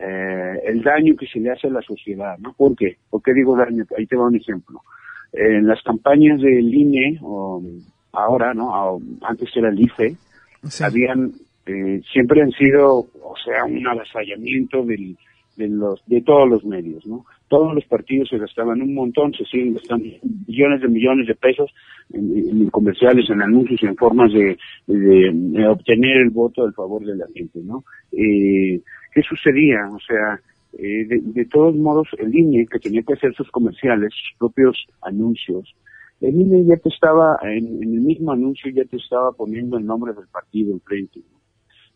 eh, 0.00 0.60
el 0.64 0.82
daño 0.82 1.16
que 1.16 1.26
se 1.26 1.40
le 1.40 1.50
hace 1.50 1.68
a 1.68 1.70
la 1.70 1.82
sociedad, 1.82 2.36
¿no? 2.38 2.52
¿Por 2.52 2.76
qué? 2.76 2.96
¿Por 3.08 3.22
qué 3.22 3.32
digo 3.32 3.56
daño? 3.56 3.84
Ahí 3.96 4.06
te 4.06 4.16
va 4.16 4.26
un 4.26 4.36
ejemplo. 4.36 4.82
En 5.32 5.66
las 5.66 5.82
campañas 5.82 6.40
del 6.40 6.72
INE, 6.72 7.18
o 7.22 7.62
ahora, 8.12 8.54
¿no? 8.54 8.98
Antes 9.22 9.50
era 9.54 9.68
el 9.68 9.80
IFE, 9.80 10.16
habían, 10.82 11.32
eh, 11.66 12.00
siempre 12.12 12.42
han 12.42 12.50
sido, 12.52 12.98
o 12.98 13.34
sea, 13.44 13.64
un 13.64 13.86
avasallamiento 13.86 14.84
del, 14.84 15.16
de 15.56 15.68
los, 15.68 16.02
de 16.06 16.22
todos 16.22 16.48
los 16.48 16.64
medios, 16.64 17.06
¿no? 17.06 17.24
Todos 17.48 17.74
los 17.74 17.84
partidos 17.84 18.28
se 18.28 18.38
gastaban 18.38 18.82
un 18.82 18.94
montón, 18.94 19.32
se 19.32 19.44
siguen 19.44 19.74
gastando 19.74 20.04
millones 20.46 20.80
de 20.80 20.88
millones 20.88 21.26
de 21.28 21.34
pesos 21.34 21.70
en, 22.12 22.68
comerciales, 22.70 23.28
en 23.30 23.42
anuncios, 23.42 23.82
en 23.82 23.96
formas 23.96 24.32
de, 24.32 24.58
de, 24.86 25.68
obtener 25.68 26.18
el 26.18 26.30
voto 26.30 26.64
al 26.64 26.74
favor 26.74 27.04
de 27.04 27.16
la 27.16 27.26
gente, 27.34 27.60
¿no? 27.62 27.84
Eh, 28.12 28.80
¿Qué 29.16 29.22
sucedía? 29.22 29.88
O 29.90 29.98
sea, 29.98 30.38
eh, 30.74 31.06
de, 31.08 31.44
todos 31.46 31.74
modos, 31.74 32.06
el 32.18 32.34
INE, 32.34 32.66
que 32.66 32.78
tenía 32.78 33.02
que 33.02 33.14
hacer 33.14 33.34
sus 33.34 33.50
comerciales, 33.50 34.12
sus 34.12 34.38
propios 34.38 34.76
anuncios, 35.00 35.74
el 36.20 36.38
INE 36.38 36.66
ya 36.66 36.76
te 36.76 36.90
estaba, 36.90 37.38
en, 37.44 37.82
el 37.82 38.02
mismo 38.02 38.32
anuncio 38.32 38.70
ya 38.70 38.84
te 38.84 38.98
estaba 38.98 39.32
poniendo 39.32 39.78
el 39.78 39.86
nombre 39.86 40.12
del 40.12 40.26
partido 40.28 40.74
enfrente. 40.74 41.20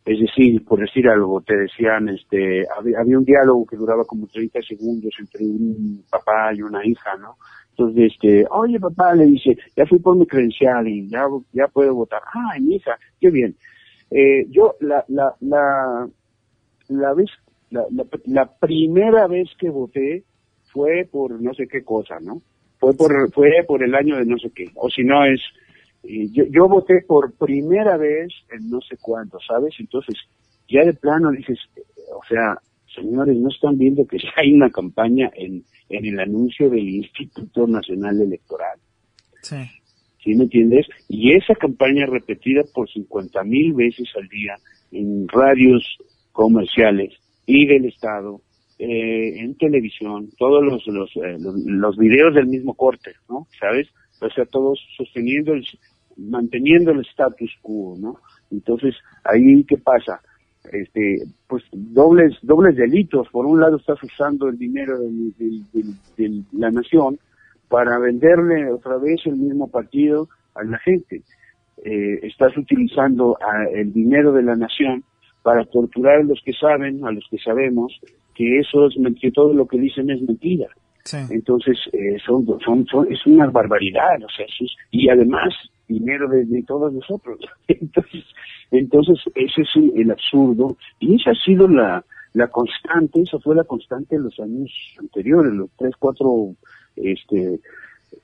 Es 0.06 0.18
decir, 0.18 0.64
por 0.64 0.80
decir 0.80 1.10
algo, 1.10 1.42
te 1.42 1.58
decían, 1.58 2.08
este, 2.08 2.64
había, 2.74 3.18
un 3.18 3.24
diálogo 3.26 3.66
que 3.66 3.76
duraba 3.76 4.06
como 4.06 4.26
30 4.26 4.62
segundos 4.62 5.12
entre 5.18 5.44
un 5.44 6.02
papá 6.08 6.54
y 6.54 6.62
una 6.62 6.86
hija, 6.86 7.18
¿no? 7.18 7.36
Entonces, 7.72 8.14
este, 8.14 8.46
oye 8.50 8.80
papá, 8.80 9.14
le 9.14 9.26
dice, 9.26 9.58
ya 9.76 9.84
fui 9.84 9.98
por 9.98 10.16
mi 10.16 10.26
credencial 10.26 10.88
y 10.88 11.06
ya, 11.06 11.26
ya 11.52 11.68
puedo 11.68 11.94
votar. 11.94 12.22
Ah, 12.32 12.58
mi 12.58 12.76
hija, 12.76 12.98
qué 13.20 13.30
bien. 13.30 13.54
Eh, 14.10 14.46
yo, 14.48 14.74
la, 14.80 15.04
la, 15.08 15.34
la, 15.40 16.08
la 16.90 17.14
vez, 17.14 17.30
la, 17.70 17.84
la, 18.26 18.58
primera 18.58 19.26
vez 19.26 19.48
que 19.58 19.70
voté 19.70 20.24
fue 20.72 21.08
por 21.10 21.40
no 21.40 21.54
sé 21.54 21.66
qué 21.68 21.82
cosa, 21.82 22.18
¿no? 22.20 22.42
Fue 22.78 22.94
por, 22.94 23.32
fue 23.32 23.50
por 23.66 23.82
el 23.82 23.94
año 23.94 24.16
de 24.16 24.24
no 24.24 24.38
sé 24.38 24.50
qué, 24.54 24.66
o 24.74 24.88
si 24.88 25.04
no 25.04 25.24
es, 25.24 25.40
yo, 26.02 26.44
yo 26.50 26.68
voté 26.68 27.02
por 27.06 27.32
primera 27.34 27.96
vez 27.96 28.28
en 28.50 28.70
no 28.70 28.80
sé 28.80 28.96
cuánto, 29.00 29.38
¿sabes? 29.46 29.74
Entonces, 29.78 30.16
ya 30.68 30.84
de 30.84 30.94
plano 30.94 31.30
dices, 31.30 31.58
o 32.14 32.24
sea, 32.28 32.56
señores, 32.94 33.36
no 33.36 33.48
están 33.48 33.76
viendo 33.78 34.06
que 34.06 34.18
ya 34.18 34.30
hay 34.36 34.52
una 34.52 34.70
campaña 34.70 35.30
en, 35.34 35.64
en 35.88 36.06
el 36.06 36.20
anuncio 36.20 36.70
del 36.70 36.88
Instituto 36.88 37.66
Nacional 37.66 38.20
Electoral. 38.20 38.78
Sí. 39.42 39.56
¿Sí 40.22 40.34
me 40.34 40.44
entiendes? 40.44 40.86
Y 41.08 41.34
esa 41.34 41.54
campaña 41.54 42.06
repetida 42.06 42.62
por 42.74 42.90
50 42.90 43.42
mil 43.44 43.72
veces 43.72 44.08
al 44.16 44.28
día 44.28 44.54
en 44.92 45.26
radios 45.28 45.82
comerciales 46.32 47.14
y 47.46 47.66
del 47.66 47.86
Estado, 47.86 48.40
eh, 48.78 49.40
en 49.40 49.56
televisión, 49.56 50.30
todos 50.38 50.64
los, 50.64 50.86
los, 50.86 51.10
eh, 51.16 51.36
los, 51.38 51.54
los 51.66 51.96
videos 51.96 52.34
del 52.34 52.46
mismo 52.46 52.74
corte, 52.74 53.12
¿no? 53.28 53.46
¿Sabes? 53.58 53.88
O 54.22 54.28
sea, 54.30 54.46
todos 54.46 54.78
sosteniendo, 54.96 55.52
el, 55.54 55.64
manteniendo 56.16 56.92
el 56.92 57.00
status 57.00 57.50
quo, 57.62 57.96
¿no? 57.98 58.16
Entonces, 58.50 58.94
ahí, 59.24 59.64
¿qué 59.64 59.76
pasa? 59.76 60.20
Este, 60.72 61.18
pues 61.48 61.64
dobles, 61.72 62.36
dobles 62.42 62.76
delitos. 62.76 63.28
Por 63.30 63.46
un 63.46 63.60
lado, 63.60 63.76
estás 63.76 64.02
usando 64.02 64.48
el 64.48 64.58
dinero 64.58 64.98
de, 64.98 66.42
la 66.52 66.70
nación 66.70 67.18
para 67.68 67.98
venderle 67.98 68.70
otra 68.70 68.98
vez 68.98 69.20
el 69.24 69.36
mismo 69.36 69.70
partido 69.70 70.28
a 70.54 70.64
la 70.64 70.78
gente. 70.78 71.22
Eh, 71.84 72.20
estás 72.22 72.56
utilizando 72.56 73.38
a- 73.40 73.64
el 73.72 73.92
dinero 73.92 74.32
de 74.32 74.42
la 74.42 74.54
nación 74.56 75.02
para 75.42 75.64
torturar 75.64 76.20
a 76.20 76.22
los 76.24 76.40
que 76.44 76.52
saben, 76.52 77.04
a 77.04 77.12
los 77.12 77.24
que 77.30 77.38
sabemos, 77.38 77.98
que 78.34 78.58
eso 78.60 78.86
es 78.88 78.94
que 79.20 79.30
todo 79.30 79.52
lo 79.54 79.66
que 79.66 79.78
dicen 79.78 80.10
es 80.10 80.20
mentira. 80.22 80.66
Entonces, 81.30 81.78
eh, 81.92 82.18
son, 82.24 82.46
son, 82.64 82.86
son- 82.86 83.10
es 83.12 83.24
una 83.26 83.46
barbaridad, 83.48 84.22
o 84.22 84.28
sea, 84.28 84.44
es- 84.46 84.76
y 84.90 85.08
además, 85.08 85.48
dinero 85.88 86.28
de, 86.28 86.44
de 86.44 86.62
todos 86.62 86.92
nosotros. 86.92 87.38
Entonces, 87.68 88.24
entonces, 88.72 89.18
ese 89.34 89.62
es 89.62 89.68
el 89.96 90.10
absurdo, 90.12 90.76
y 91.00 91.16
esa 91.20 91.32
ha 91.32 91.34
sido 91.34 91.66
la, 91.66 92.04
la 92.34 92.46
constante, 92.46 93.20
esa 93.22 93.38
fue 93.40 93.56
la 93.56 93.64
constante 93.64 94.14
en 94.14 94.22
los 94.22 94.38
años 94.38 94.70
anteriores, 95.00 95.52
los 95.52 95.70
tres, 95.76 95.92
cuatro, 95.98 96.54
este, 96.94 97.58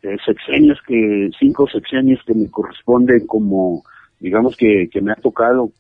eh, 0.03 0.17
sexenios 0.25 0.79
que, 0.87 1.31
cinco 1.41 1.67
sexenios 1.69 2.21
que 2.25 2.35
me 2.35 2.49
corresponden 2.49 3.27
como, 3.27 3.83
digamos 4.21 4.57
que, 4.57 4.89
que 4.89 5.01
me 5.01 5.11
ha 5.11 5.17
tocado 5.17 5.73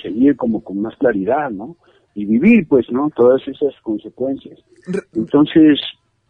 seguir 0.00 0.36
como 0.36 0.62
con 0.62 0.80
más 0.80 0.96
claridad, 0.96 1.50
¿no? 1.50 1.76
Y 2.14 2.24
vivir, 2.26 2.66
pues, 2.68 2.86
¿no? 2.90 3.10
Todas 3.14 3.42
esas 3.48 3.74
consecuencias. 3.82 4.58
Entonces, 5.14 5.80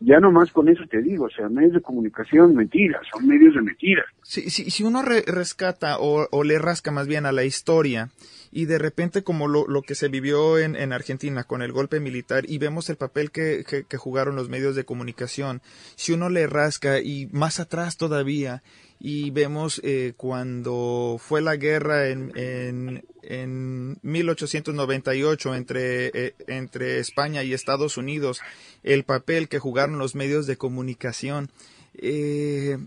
ya 0.01 0.19
nomás 0.21 0.51
con 0.53 0.69
eso 0.69 0.83
te 0.91 1.01
digo, 1.03 1.27
o 1.27 1.31
sea, 1.31 1.49
medios 1.49 1.75
de 1.75 1.81
comunicación, 1.81 2.55
mentiras, 2.55 3.03
son 3.13 3.27
medios 3.27 3.55
de 3.55 3.63
mentiras. 3.63 4.05
Si, 4.23 4.51
si, 4.51 4.71
si 4.71 4.83
uno 4.85 5.03
re- 5.03 5.25
rescata 5.27 5.99
o, 5.99 6.27
o 6.31 6.45
le 6.45 6.59
rasca 6.59 6.91
más 6.91 7.07
bien 7.07 7.25
a 7.27 7.33
la 7.33 7.45
historia 7.45 8.11
y 8.51 8.67
de 8.67 8.79
repente 8.79 9.23
como 9.23 9.49
lo, 9.49 9.67
lo 9.67 9.83
que 9.83 9.95
se 9.95 10.09
vivió 10.09 10.59
en, 10.59 10.77
en 10.77 10.93
Argentina 10.93 11.45
con 11.45 11.63
el 11.63 11.73
golpe 11.73 12.01
militar 12.01 12.45
y 12.49 12.59
vemos 12.59 12.91
el 12.91 12.97
papel 12.97 13.31
que, 13.31 13.65
que- 13.69 13.85
que 13.85 13.97
jugaron 13.97 14.35
los 14.37 14.49
medios 14.49 14.75
de 14.77 14.85
comunicación, 14.85 15.63
si 15.95 16.13
uno 16.13 16.29
le 16.29 16.47
rasca 16.49 17.01
y 17.01 17.29
más 17.33 17.61
atrás 17.61 17.97
todavía 17.97 18.63
y 19.05 19.33
vemos 19.33 19.81
eh, 19.83 20.13
cuando 20.17 21.17
fue 21.19 21.43
la 21.43 21.57
guerra 21.57 22.07
en, 22.07 22.31
en, 22.37 23.05
en 23.23 23.99
1898 24.03 25.57
entre, 25.57 26.07
eh, 26.15 26.35
entre 26.47 27.01
España 27.01 27.43
y 27.43 27.53
Estados 27.53 27.97
Unidos, 27.97 28.41
el 28.85 29.03
papel 29.03 29.49
que 29.49 29.59
jugaron 29.59 29.99
los 29.99 30.15
medios 30.15 30.47
de 30.47 30.57
comunicación, 30.57 31.51
eh, 31.95 32.79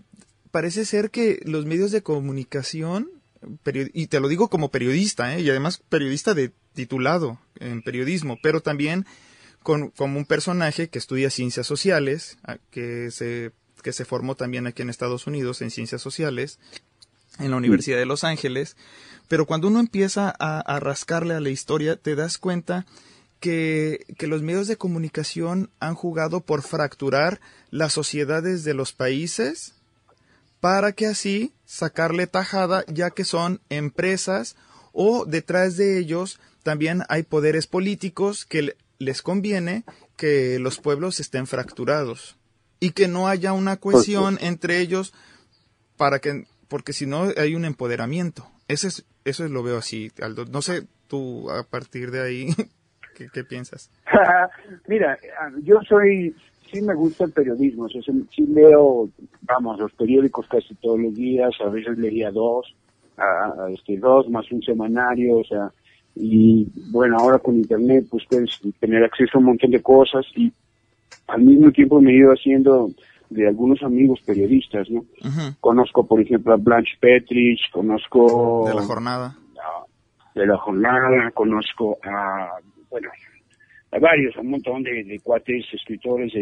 parece 0.50 0.86
ser 0.86 1.10
que 1.10 1.38
los 1.44 1.66
medios 1.66 1.90
de 1.90 2.02
comunicación, 2.02 3.10
y 3.92 4.06
te 4.06 4.18
lo 4.18 4.28
digo 4.28 4.48
como 4.48 4.70
periodista, 4.70 5.36
¿eh? 5.36 5.42
y 5.42 5.50
además 5.50 5.82
periodista 5.90 6.32
de 6.32 6.50
titulado 6.72 7.38
en 7.60 7.82
periodismo, 7.82 8.38
pero 8.42 8.62
también 8.62 9.04
con, 9.62 9.90
como 9.90 10.18
un 10.18 10.24
personaje 10.24 10.88
que 10.88 10.98
estudia 10.98 11.28
ciencias 11.28 11.66
sociales, 11.66 12.38
que 12.70 13.10
se, 13.10 13.52
que 13.86 13.92
se 13.92 14.04
formó 14.04 14.34
también 14.34 14.66
aquí 14.66 14.82
en 14.82 14.90
Estados 14.90 15.28
Unidos 15.28 15.62
en 15.62 15.70
ciencias 15.70 16.02
sociales, 16.02 16.58
en 17.38 17.52
la 17.52 17.56
Universidad 17.56 17.98
de 17.98 18.04
Los 18.04 18.24
Ángeles, 18.24 18.76
pero 19.28 19.46
cuando 19.46 19.68
uno 19.68 19.78
empieza 19.78 20.34
a, 20.40 20.80
rascarle 20.80 21.34
a 21.34 21.40
la 21.40 21.50
historia, 21.50 21.94
te 21.94 22.16
das 22.16 22.36
cuenta 22.36 22.84
que, 23.38 24.04
los 24.18 24.42
medios 24.42 24.66
de 24.66 24.76
comunicación 24.76 25.70
han 25.78 25.94
jugado 25.94 26.40
por 26.40 26.62
fracturar 26.62 27.40
las 27.70 27.92
sociedades 27.92 28.64
de 28.64 28.74
los 28.74 28.92
países 28.92 29.74
para 30.58 30.90
que 30.90 31.06
así 31.06 31.52
sacarle 31.64 32.26
tajada, 32.26 32.84
ya 32.88 33.10
que 33.10 33.22
son 33.22 33.60
empresas 33.68 34.56
o 34.92 35.26
detrás 35.26 35.76
de 35.76 35.96
ellos 36.00 36.40
también 36.64 37.04
hay 37.08 37.22
poderes 37.22 37.68
políticos 37.68 38.46
que 38.46 38.62
le- 38.62 38.76
les 38.98 39.22
conviene 39.22 39.84
que 40.16 40.58
los 40.58 40.80
pueblos 40.80 41.20
estén 41.20 41.46
fracturados 41.46 42.34
y 42.86 42.90
que 42.90 43.08
no 43.08 43.28
haya 43.28 43.52
una 43.52 43.76
cohesión 43.76 44.38
entre 44.40 44.80
ellos 44.80 45.12
para 45.96 46.18
que 46.18 46.44
porque 46.68 46.92
si 46.92 47.06
no 47.06 47.28
hay 47.36 47.54
un 47.54 47.64
empoderamiento. 47.64 48.46
Eso 48.68 48.88
es 48.88 49.04
eso 49.24 49.44
es 49.44 49.50
lo 49.50 49.62
veo 49.62 49.78
así, 49.78 50.10
Aldo. 50.20 50.44
No 50.46 50.62
sé 50.62 50.86
tú 51.08 51.50
a 51.50 51.62
partir 51.64 52.10
de 52.10 52.22
ahí 52.22 52.46
qué, 53.16 53.28
qué 53.32 53.44
piensas. 53.44 53.90
Mira, 54.88 55.18
yo 55.62 55.80
soy, 55.88 56.34
sí 56.72 56.80
me 56.82 56.94
gusta 56.94 57.24
el 57.24 57.32
periodismo, 57.32 57.84
o 57.84 57.88
sea, 57.88 58.02
sí 58.02 58.12
sí 58.34 58.46
leo, 58.46 59.08
vamos, 59.42 59.78
los 59.78 59.92
periódicos 59.92 60.46
casi 60.48 60.74
todos 60.76 60.98
los 61.00 61.14
días, 61.14 61.50
a 61.64 61.68
veces 61.68 61.96
leía 61.98 62.30
dos, 62.30 62.74
a- 63.16 63.22
a- 63.64 63.70
este, 63.70 63.96
dos 63.98 64.28
más 64.28 64.50
un 64.52 64.62
semanario, 64.62 65.38
o 65.38 65.44
sea, 65.44 65.72
y 66.14 66.66
bueno, 66.90 67.16
ahora 67.18 67.38
con 67.38 67.56
internet 67.56 68.06
pues 68.10 68.24
puedes 68.28 68.50
tener 68.80 69.04
acceso 69.04 69.32
a 69.34 69.38
un 69.38 69.46
montón 69.46 69.70
de 69.70 69.82
cosas 69.82 70.24
y 70.34 70.52
al 71.28 71.42
mismo 71.42 71.70
tiempo 71.72 72.00
me 72.00 72.12
he 72.12 72.16
ido 72.16 72.30
haciendo 72.32 72.88
de 73.30 73.48
algunos 73.48 73.82
amigos 73.82 74.20
periodistas, 74.24 74.88
¿no? 74.90 75.04
Conozco, 75.60 76.06
por 76.06 76.20
ejemplo, 76.20 76.54
a 76.54 76.56
Blanche 76.56 76.92
Petrich, 77.00 77.60
conozco 77.72 78.64
De 78.68 78.74
la 78.74 78.82
jornada. 78.82 79.36
de 80.34 80.46
la 80.46 80.56
jornada, 80.58 81.30
conozco 81.32 81.98
a, 82.04 82.52
bueno, 82.90 83.08
a 83.90 83.98
varios, 83.98 84.36
a 84.36 84.40
un 84.40 84.50
montón 84.50 84.82
de, 84.84 85.02
de 85.02 85.18
cuates, 85.20 85.64
escritores, 85.72 86.32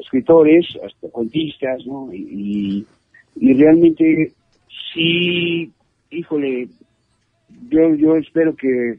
escritores 0.00 0.66
hasta 0.84 1.08
cuentistas, 1.10 1.86
¿no? 1.86 2.12
Y, 2.12 2.86
y 3.36 3.54
realmente 3.54 4.32
sí, 4.92 5.72
híjole, 6.10 6.68
yo, 7.70 7.94
yo 7.94 8.16
espero 8.16 8.54
que, 8.54 8.98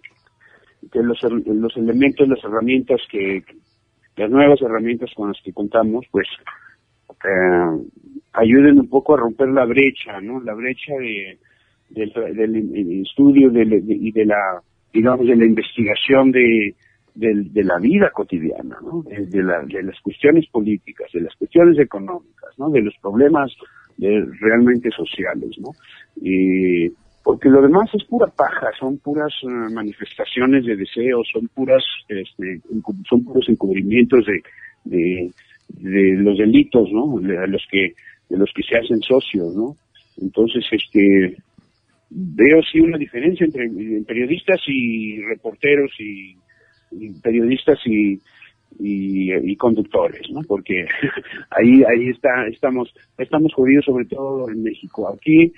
que 0.91 0.99
los, 1.03 1.21
los 1.23 1.77
elementos, 1.77 2.27
las 2.27 2.43
herramientas 2.43 2.99
que, 3.11 3.43
las 4.17 4.29
nuevas 4.29 4.61
herramientas 4.61 5.11
con 5.15 5.29
las 5.29 5.41
que 5.43 5.53
contamos, 5.53 6.05
pues, 6.11 6.27
eh, 7.25 7.83
ayuden 8.33 8.79
un 8.79 8.89
poco 8.89 9.13
a 9.13 9.17
romper 9.17 9.49
la 9.49 9.65
brecha, 9.65 10.19
¿no? 10.21 10.41
La 10.41 10.53
brecha 10.53 10.93
de, 10.99 11.37
del, 11.89 13.01
estudio 13.05 13.49
de, 13.49 13.65
de- 13.65 13.83
y 13.87 14.11
de 14.11 14.25
la, 14.25 14.61
digamos, 14.93 15.27
de 15.27 15.35
la 15.35 15.45
investigación 15.45 16.31
de, 16.31 16.75
del- 17.15 17.51
de 17.53 17.63
la 17.63 17.77
vida 17.79 18.09
cotidiana, 18.11 18.77
¿no? 18.81 19.03
De, 19.03 19.25
de 19.25 19.43
la- 19.43 19.63
de 19.63 19.83
las 19.83 19.99
cuestiones 20.01 20.47
políticas, 20.49 21.07
de 21.13 21.21
las 21.21 21.35
cuestiones 21.35 21.77
económicas, 21.79 22.49
¿no? 22.57 22.69
De 22.69 22.81
los 22.81 22.95
problemas 23.01 23.51
de- 23.97 24.25
realmente 24.41 24.89
sociales, 24.91 25.57
¿no? 25.59 25.69
Y, 26.21 26.91
porque 27.23 27.49
lo 27.49 27.61
demás 27.61 27.89
es 27.93 28.03
pura 28.03 28.27
paja, 28.27 28.67
son 28.77 28.97
puras 28.97 29.33
eh, 29.43 29.73
manifestaciones 29.73 30.65
de 30.65 30.75
deseos, 30.75 31.27
son 31.31 31.47
puras, 31.47 31.83
este, 32.09 32.59
son 33.09 33.23
puros 33.23 33.47
encubrimientos 33.47 34.25
de, 34.83 35.31
de, 35.69 36.13
los 36.17 36.37
delitos, 36.37 36.91
¿no? 36.91 37.17
De 37.19 37.47
los 37.47 37.65
que, 37.71 37.93
de 38.29 38.37
los 38.37 38.51
que 38.53 38.63
se 38.63 38.77
hacen 38.77 39.01
socios, 39.01 39.55
¿no? 39.55 39.77
Entonces, 40.21 40.65
este, 40.71 41.37
veo 42.09 42.61
sí 42.71 42.81
una 42.81 42.97
diferencia 42.97 43.45
entre 43.45 43.69
periodistas 44.05 44.59
y 44.67 45.21
reporteros 45.21 45.91
y, 45.99 46.35
y 46.91 47.09
periodistas 47.21 47.79
y, 47.85 48.19
y, 48.79 49.33
y 49.33 49.55
conductores, 49.55 50.29
¿no? 50.29 50.41
Porque 50.47 50.85
ahí 51.51 51.83
ahí 51.83 52.09
está 52.09 52.47
estamos 52.47 52.93
estamos 53.17 53.53
jodidos 53.53 53.85
sobre 53.85 54.05
todo 54.05 54.49
en 54.49 54.61
México. 54.61 55.09
Aquí, 55.09 55.53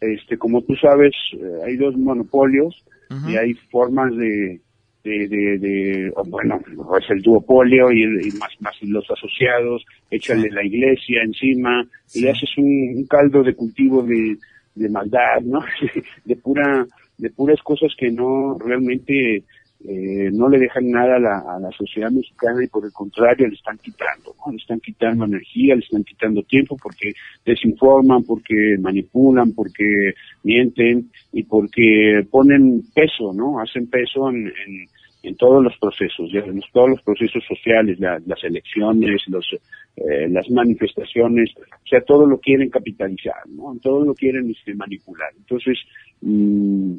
este, 0.00 0.36
como 0.38 0.62
tú 0.62 0.74
sabes, 0.76 1.12
eh, 1.34 1.60
hay 1.66 1.76
dos 1.76 1.96
monopolios 1.96 2.82
y 3.28 3.36
hay 3.36 3.54
formas 3.70 4.14
de 4.16 4.60
de, 5.04 5.28
de, 5.28 6.12
bueno, 6.28 6.58
es 6.98 7.10
el 7.10 7.20
duopolio 7.20 7.92
y, 7.92 8.04
el- 8.04 8.26
y 8.26 8.30
más, 8.38 8.48
más 8.60 8.74
los 8.82 9.04
asociados, 9.10 9.84
échale 10.10 10.48
la 10.50 10.64
iglesia 10.64 11.20
encima 11.22 11.86
y 12.14 12.26
haces 12.26 12.48
un, 12.56 12.94
un 12.96 13.06
caldo 13.06 13.42
de 13.42 13.54
cultivo 13.54 14.02
de, 14.02 14.38
de 14.74 14.88
maldad, 14.88 15.42
¿no? 15.42 15.60
de 16.24 16.36
pura, 16.36 16.86
de 17.18 17.28
puras 17.28 17.60
cosas 17.62 17.92
que 17.98 18.10
no 18.10 18.56
realmente 18.58 19.44
eh, 19.86 20.30
no 20.32 20.48
le 20.48 20.58
dejan 20.58 20.90
nada 20.90 21.16
a 21.16 21.18
la, 21.18 21.38
a 21.56 21.60
la 21.60 21.70
sociedad 21.72 22.10
mexicana 22.10 22.64
y 22.64 22.68
por 22.68 22.84
el 22.86 22.92
contrario 22.92 23.46
le 23.48 23.54
están 23.54 23.76
quitando, 23.78 24.34
¿no? 24.44 24.50
Le 24.52 24.56
están 24.58 24.80
quitando 24.80 25.26
energía, 25.26 25.74
le 25.74 25.82
están 25.82 26.04
quitando 26.04 26.42
tiempo 26.42 26.76
porque 26.82 27.12
desinforman, 27.44 28.24
porque 28.24 28.76
manipulan, 28.80 29.52
porque 29.52 30.14
mienten 30.42 31.10
y 31.32 31.42
porque 31.42 32.26
ponen 32.30 32.82
peso, 32.94 33.32
¿no? 33.34 33.60
Hacen 33.60 33.88
peso 33.88 34.30
en, 34.30 34.52
todos 35.38 35.62
los 35.64 35.76
procesos, 35.78 36.30
ya 36.32 36.40
en 36.40 36.60
todos 36.72 36.90
los 36.90 37.02
procesos 37.02 37.42
sociales, 37.46 37.98
la- 37.98 38.20
las 38.26 38.42
elecciones, 38.44 39.22
los, 39.28 39.46
eh, 39.96 40.28
las 40.28 40.48
manifestaciones, 40.50 41.50
o 41.58 41.86
sea, 41.88 42.00
todo 42.02 42.26
lo 42.26 42.38
quieren 42.38 42.68
capitalizar, 42.70 43.46
¿no? 43.48 43.74
Todo 43.82 44.04
lo 44.04 44.14
quieren 44.14 44.50
este, 44.50 44.74
manipular. 44.74 45.30
Entonces, 45.36 45.78
mm, 46.20 46.96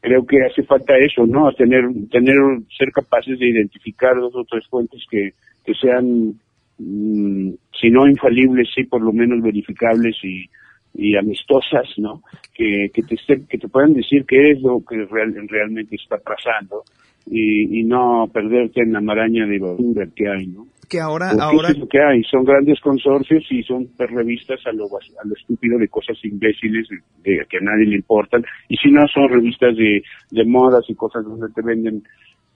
creo 0.00 0.24
que 0.26 0.42
hace 0.44 0.62
falta 0.62 0.96
eso, 0.98 1.26
¿no? 1.26 1.52
Tener, 1.52 1.84
tener, 2.10 2.34
ser 2.76 2.90
capaces 2.92 3.38
de 3.38 3.48
identificar 3.48 4.14
dos 4.16 4.34
o 4.34 4.44
tres 4.44 4.66
fuentes 4.68 5.02
que, 5.10 5.34
que 5.64 5.74
sean, 5.74 6.34
mm, 6.78 7.50
si 7.80 7.90
no 7.90 8.06
infalibles, 8.08 8.68
sí 8.74 8.84
por 8.84 9.02
lo 9.02 9.12
menos 9.12 9.42
verificables 9.42 10.16
y, 10.22 10.46
y 10.94 11.16
amistosas, 11.16 11.88
¿no? 11.98 12.22
Que, 12.54 12.90
que 12.92 13.02
te 13.02 13.16
que 13.48 13.58
te 13.58 13.68
puedan 13.68 13.92
decir 13.94 14.24
qué 14.26 14.50
es 14.52 14.60
lo 14.62 14.82
que 14.88 15.04
real- 15.04 15.46
realmente 15.48 15.96
está 15.96 16.16
pasando 16.18 16.82
y, 17.26 17.80
y 17.80 17.84
no 17.84 18.28
perderte 18.32 18.80
en 18.82 18.92
la 18.92 19.00
maraña 19.00 19.46
de 19.46 19.58
basura 19.58 20.06
que 20.14 20.28
hay, 20.28 20.46
¿no? 20.46 20.66
Que 20.90 21.00
ahora, 21.00 21.28
Porque 21.30 21.42
ahora, 21.44 21.68
eso 21.68 21.72
es 21.72 21.78
lo 21.78 21.88
que 21.88 22.02
hay, 22.02 22.24
son 22.24 22.44
grandes 22.44 22.80
consorcios 22.80 23.44
y 23.50 23.62
son 23.62 23.88
revistas 23.96 24.58
a 24.66 24.72
lo, 24.72 24.86
a 24.86 25.24
lo 25.24 25.34
estúpido 25.34 25.78
de 25.78 25.88
cosas 25.88 26.18
imbéciles 26.24 26.88
de, 26.88 27.30
de 27.30 27.46
que 27.48 27.58
a 27.58 27.60
nadie 27.60 27.86
le 27.86 27.96
importan. 27.96 28.44
Y 28.68 28.76
si 28.76 28.90
no, 28.90 29.06
son 29.06 29.28
revistas 29.28 29.76
de, 29.76 30.02
de 30.30 30.44
modas 30.44 30.84
y 30.88 30.94
cosas 30.96 31.24
donde 31.24 31.48
te 31.54 31.62
venden, 31.62 32.02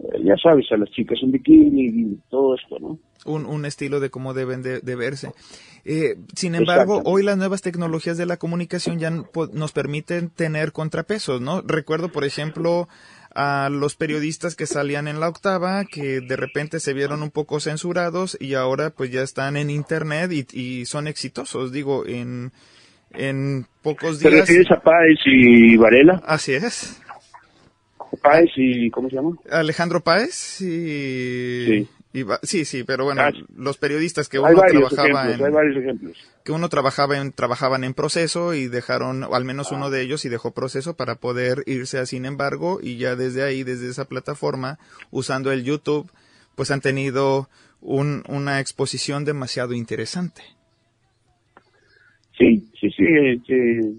eh, 0.00 0.18
ya 0.24 0.36
sabes, 0.36 0.66
a 0.72 0.76
las 0.76 0.90
chicas 0.90 1.18
en 1.22 1.30
bikini 1.30 1.86
y 1.86 2.18
todo 2.28 2.56
esto, 2.56 2.78
¿no? 2.80 2.98
un, 3.24 3.46
un 3.46 3.64
estilo 3.64 4.00
de 4.00 4.10
cómo 4.10 4.34
deben 4.34 4.62
de, 4.62 4.80
de 4.80 4.96
verse. 4.96 5.32
Eh, 5.84 6.16
sin 6.34 6.54
embargo, 6.54 7.02
hoy 7.04 7.22
las 7.22 7.36
nuevas 7.36 7.62
tecnologías 7.62 8.16
de 8.16 8.26
la 8.26 8.36
comunicación 8.36 8.98
ya 8.98 9.10
nos 9.10 9.72
permiten 9.72 10.30
tener 10.30 10.72
contrapesos, 10.72 11.40
¿no? 11.40 11.62
Recuerdo, 11.62 12.10
por 12.10 12.24
ejemplo, 12.24 12.88
a 13.34 13.68
los 13.70 13.96
periodistas 13.96 14.54
que 14.54 14.66
salían 14.66 15.08
en 15.08 15.18
la 15.20 15.28
octava, 15.28 15.84
que 15.84 16.20
de 16.20 16.36
repente 16.36 16.78
se 16.80 16.92
vieron 16.92 17.22
un 17.22 17.30
poco 17.30 17.58
censurados 17.60 18.36
y 18.40 18.54
ahora 18.54 18.90
pues 18.90 19.10
ya 19.10 19.22
están 19.22 19.56
en 19.56 19.70
internet 19.70 20.30
y, 20.32 20.46
y 20.52 20.84
son 20.86 21.08
exitosos, 21.08 21.72
digo, 21.72 22.06
en, 22.06 22.52
en 23.12 23.66
pocos 23.82 24.20
¿Te 24.20 24.28
días. 24.30 24.42
refieres 24.42 24.70
a 24.70 24.80
Páez 24.80 25.18
y 25.26 25.76
Varela? 25.76 26.22
Así 26.26 26.52
es. 26.52 27.00
Páez 28.22 28.50
y, 28.56 28.90
¿cómo 28.90 29.10
se 29.10 29.16
llama? 29.16 29.36
Alejandro 29.50 30.00
Páez 30.00 30.60
y... 30.60 31.66
Sí. 31.66 31.88
Va- 32.22 32.38
sí, 32.42 32.64
sí, 32.64 32.84
pero 32.84 33.04
bueno, 33.04 33.22
Ah, 33.22 33.32
los 33.56 33.76
periodistas 33.76 34.28
que 34.28 34.38
uno 34.38 34.54
trabajaba 34.54 35.08
ejemplos, 35.08 35.34
en... 35.40 35.44
hay 35.44 35.52
varios 35.52 35.76
ejemplos. 35.76 36.18
que 36.44 36.52
uno 36.52 36.68
trabajaba 36.68 37.18
en, 37.18 37.32
trabajaban 37.32 37.82
en 37.84 37.92
proceso 37.94 38.54
y 38.54 38.68
dejaron, 38.68 39.24
o 39.24 39.34
al 39.34 39.44
menos 39.44 39.72
uno 39.72 39.90
de 39.90 40.00
ellos 40.02 40.24
y 40.24 40.28
dejó 40.28 40.52
proceso 40.52 40.94
para 40.96 41.16
poder 41.16 41.64
irse 41.66 41.98
a 41.98 42.06
sin 42.06 42.24
embargo 42.24 42.78
y 42.80 42.96
ya 42.98 43.16
desde 43.16 43.42
ahí, 43.42 43.64
desde 43.64 43.88
esa 43.88 44.04
plataforma, 44.06 44.78
usando 45.10 45.50
el 45.52 45.64
YouTube, 45.64 46.10
pues 46.54 46.70
han 46.70 46.80
tenido 46.80 47.48
un, 47.80 48.22
una 48.28 48.60
exposición 48.60 49.24
demasiado 49.24 49.74
interesante. 49.74 50.42
Sí, 52.38 52.64
sí, 52.80 52.90
sí, 52.90 53.04
este, 53.06 53.92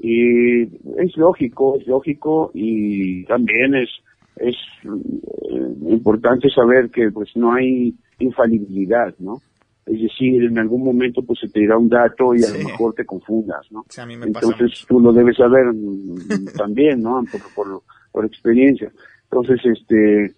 y 0.00 0.62
es 0.62 1.16
lógico, 1.16 1.78
es 1.80 1.86
lógico 1.86 2.50
y 2.54 3.24
también 3.24 3.74
es 3.74 3.88
es 4.36 4.54
eh, 4.84 5.74
importante 5.88 6.48
saber 6.50 6.90
que 6.90 7.10
pues 7.10 7.30
no 7.36 7.52
hay 7.54 7.94
infalibilidad, 8.18 9.14
¿no? 9.18 9.40
Es 9.86 10.00
decir, 10.02 10.42
en 10.44 10.58
algún 10.58 10.82
momento 10.84 11.22
pues 11.22 11.38
se 11.40 11.48
te 11.48 11.60
dirá 11.60 11.78
un 11.78 11.88
dato 11.88 12.34
y 12.34 12.42
a 12.42 12.48
Sí. 12.48 12.58
lo 12.62 12.68
mejor 12.70 12.94
te 12.94 13.04
confundas, 13.04 13.70
¿no? 13.70 13.84
Sí, 13.88 14.00
a 14.00 14.06
mí 14.06 14.16
me 14.16 14.26
pasa 14.32 14.46
Entonces 14.50 14.84
tú 14.88 15.00
lo 15.00 15.12
debes 15.12 15.36
saber 15.36 15.66
mm, 15.72 16.46
también, 16.56 17.02
¿no? 17.02 17.22
Por, 17.30 17.40
por, 17.54 17.82
por 18.12 18.24
experiencia. 18.24 18.90
Entonces, 19.30 19.60
este, 19.64 20.34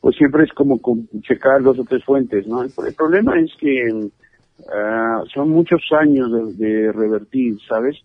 pues 0.00 0.16
siempre 0.16 0.44
es 0.44 0.52
como 0.52 0.80
checar 1.22 1.62
dos 1.62 1.78
o 1.78 1.84
tres 1.84 2.02
fuentes, 2.04 2.46
¿no? 2.46 2.62
El, 2.62 2.70
el 2.86 2.94
problema 2.94 3.38
es 3.38 3.50
que 3.60 4.08
ah, 4.74 5.22
son 5.32 5.50
muchos 5.50 5.82
años 5.98 6.56
de, 6.58 6.66
de 6.66 6.92
revertir, 6.92 7.58
¿sabes? 7.68 7.96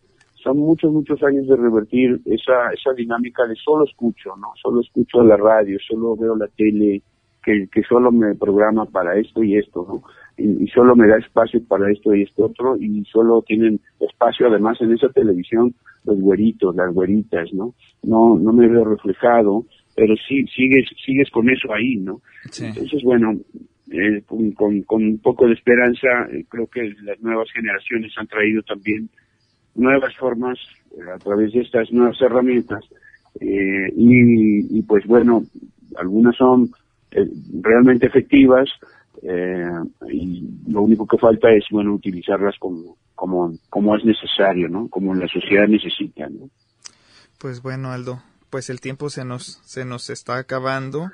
Son 0.44 0.58
muchos, 0.58 0.92
muchos 0.92 1.22
años 1.24 1.48
de 1.48 1.56
revertir 1.56 2.20
esa, 2.26 2.72
esa 2.74 2.94
dinámica 2.96 3.46
de 3.46 3.56
solo 3.56 3.86
escucho, 3.86 4.36
¿no? 4.38 4.48
Solo 4.62 4.82
escucho 4.82 5.24
la 5.24 5.38
radio, 5.38 5.78
solo 5.88 6.16
veo 6.16 6.36
la 6.36 6.48
tele, 6.48 7.02
que, 7.44 7.68
que 7.72 7.82
solo 7.84 8.12
me 8.12 8.36
programa 8.36 8.86
para 8.86 9.18
esto 9.18 9.44
y 9.44 9.58
esto, 9.58 9.86
¿no? 9.88 10.04
Y, 10.38 10.64
y 10.64 10.68
solo 10.68 10.96
me 10.96 11.08
da 11.08 11.18
espacio 11.18 11.62
para 11.68 11.92
esto 11.92 12.14
y 12.16 12.24
esto 12.24 12.46
otro, 12.46 12.78
y 12.78 13.04
solo 13.06 13.42
tienen 13.42 13.80
espacio 14.00 14.48
además 14.48 14.80
en 14.82 14.94
esa 14.94 15.10
televisión 15.10 15.74
los 16.06 16.20
güeritos, 16.20 16.76
las 16.76 16.94
güeritas, 16.94 17.54
¿no? 17.54 17.74
No, 18.04 18.38
no 18.38 18.54
me 18.54 18.68
veo 18.68 18.84
reflejado, 18.86 19.66
pero 19.96 20.16
sí 20.28 20.46
sigues, 20.48 20.88
sigues 21.06 21.30
con 21.30 21.50
eso 21.50 21.74
ahí, 21.74 21.98
¿no? 21.98 22.22
Entonces, 22.46 23.04
bueno, 23.04 23.34
eh, 23.92 24.22
con, 24.26 24.52
con, 24.52 24.82
con 24.84 25.04
un 25.04 25.18
poco 25.20 25.48
de 25.48 25.54
esperanza, 25.54 26.08
eh, 26.32 26.46
creo 26.50 26.68
que 26.68 26.94
las 27.04 27.20
nuevas 27.22 27.50
generaciones 27.52 28.12
han 28.18 28.28
traído 28.28 28.62
también 28.64 29.10
nuevas 29.76 30.16
formas 30.18 30.60
eh, 30.92 31.12
a 31.14 31.18
través 31.18 31.54
de 31.54 31.62
estas 31.62 31.92
nuevas 31.92 32.20
herramientas 32.22 32.84
eh, 33.40 33.94
y, 33.96 34.78
y, 34.78 34.82
pues 34.84 35.06
bueno, 35.06 35.44
algunas 35.96 36.36
son 36.36 36.72
eh, 37.12 37.28
realmente 37.62 38.08
efectivas 38.08 38.70
eh, 39.24 39.70
y 40.10 40.50
lo 40.68 40.82
único 40.82 41.06
que 41.06 41.18
falta 41.18 41.52
es 41.52 41.66
bueno 41.70 41.94
utilizarlas 41.94 42.56
como 42.58 42.98
como 43.16 43.54
como 43.70 43.96
es 43.96 44.04
necesario, 44.04 44.68
¿no? 44.68 44.88
Como 44.90 45.14
la 45.14 45.28
sociedad 45.28 45.68
necesita, 45.68 46.28
¿no? 46.28 46.50
Pues 47.38 47.62
bueno, 47.62 47.92
Aldo, 47.92 48.22
pues 48.50 48.70
el 48.70 48.82
tiempo 48.82 49.10
se 49.10 49.26
nos, 49.26 49.60
se 49.64 49.86
nos 49.86 50.10
está 50.10 50.38
acabando. 50.38 51.12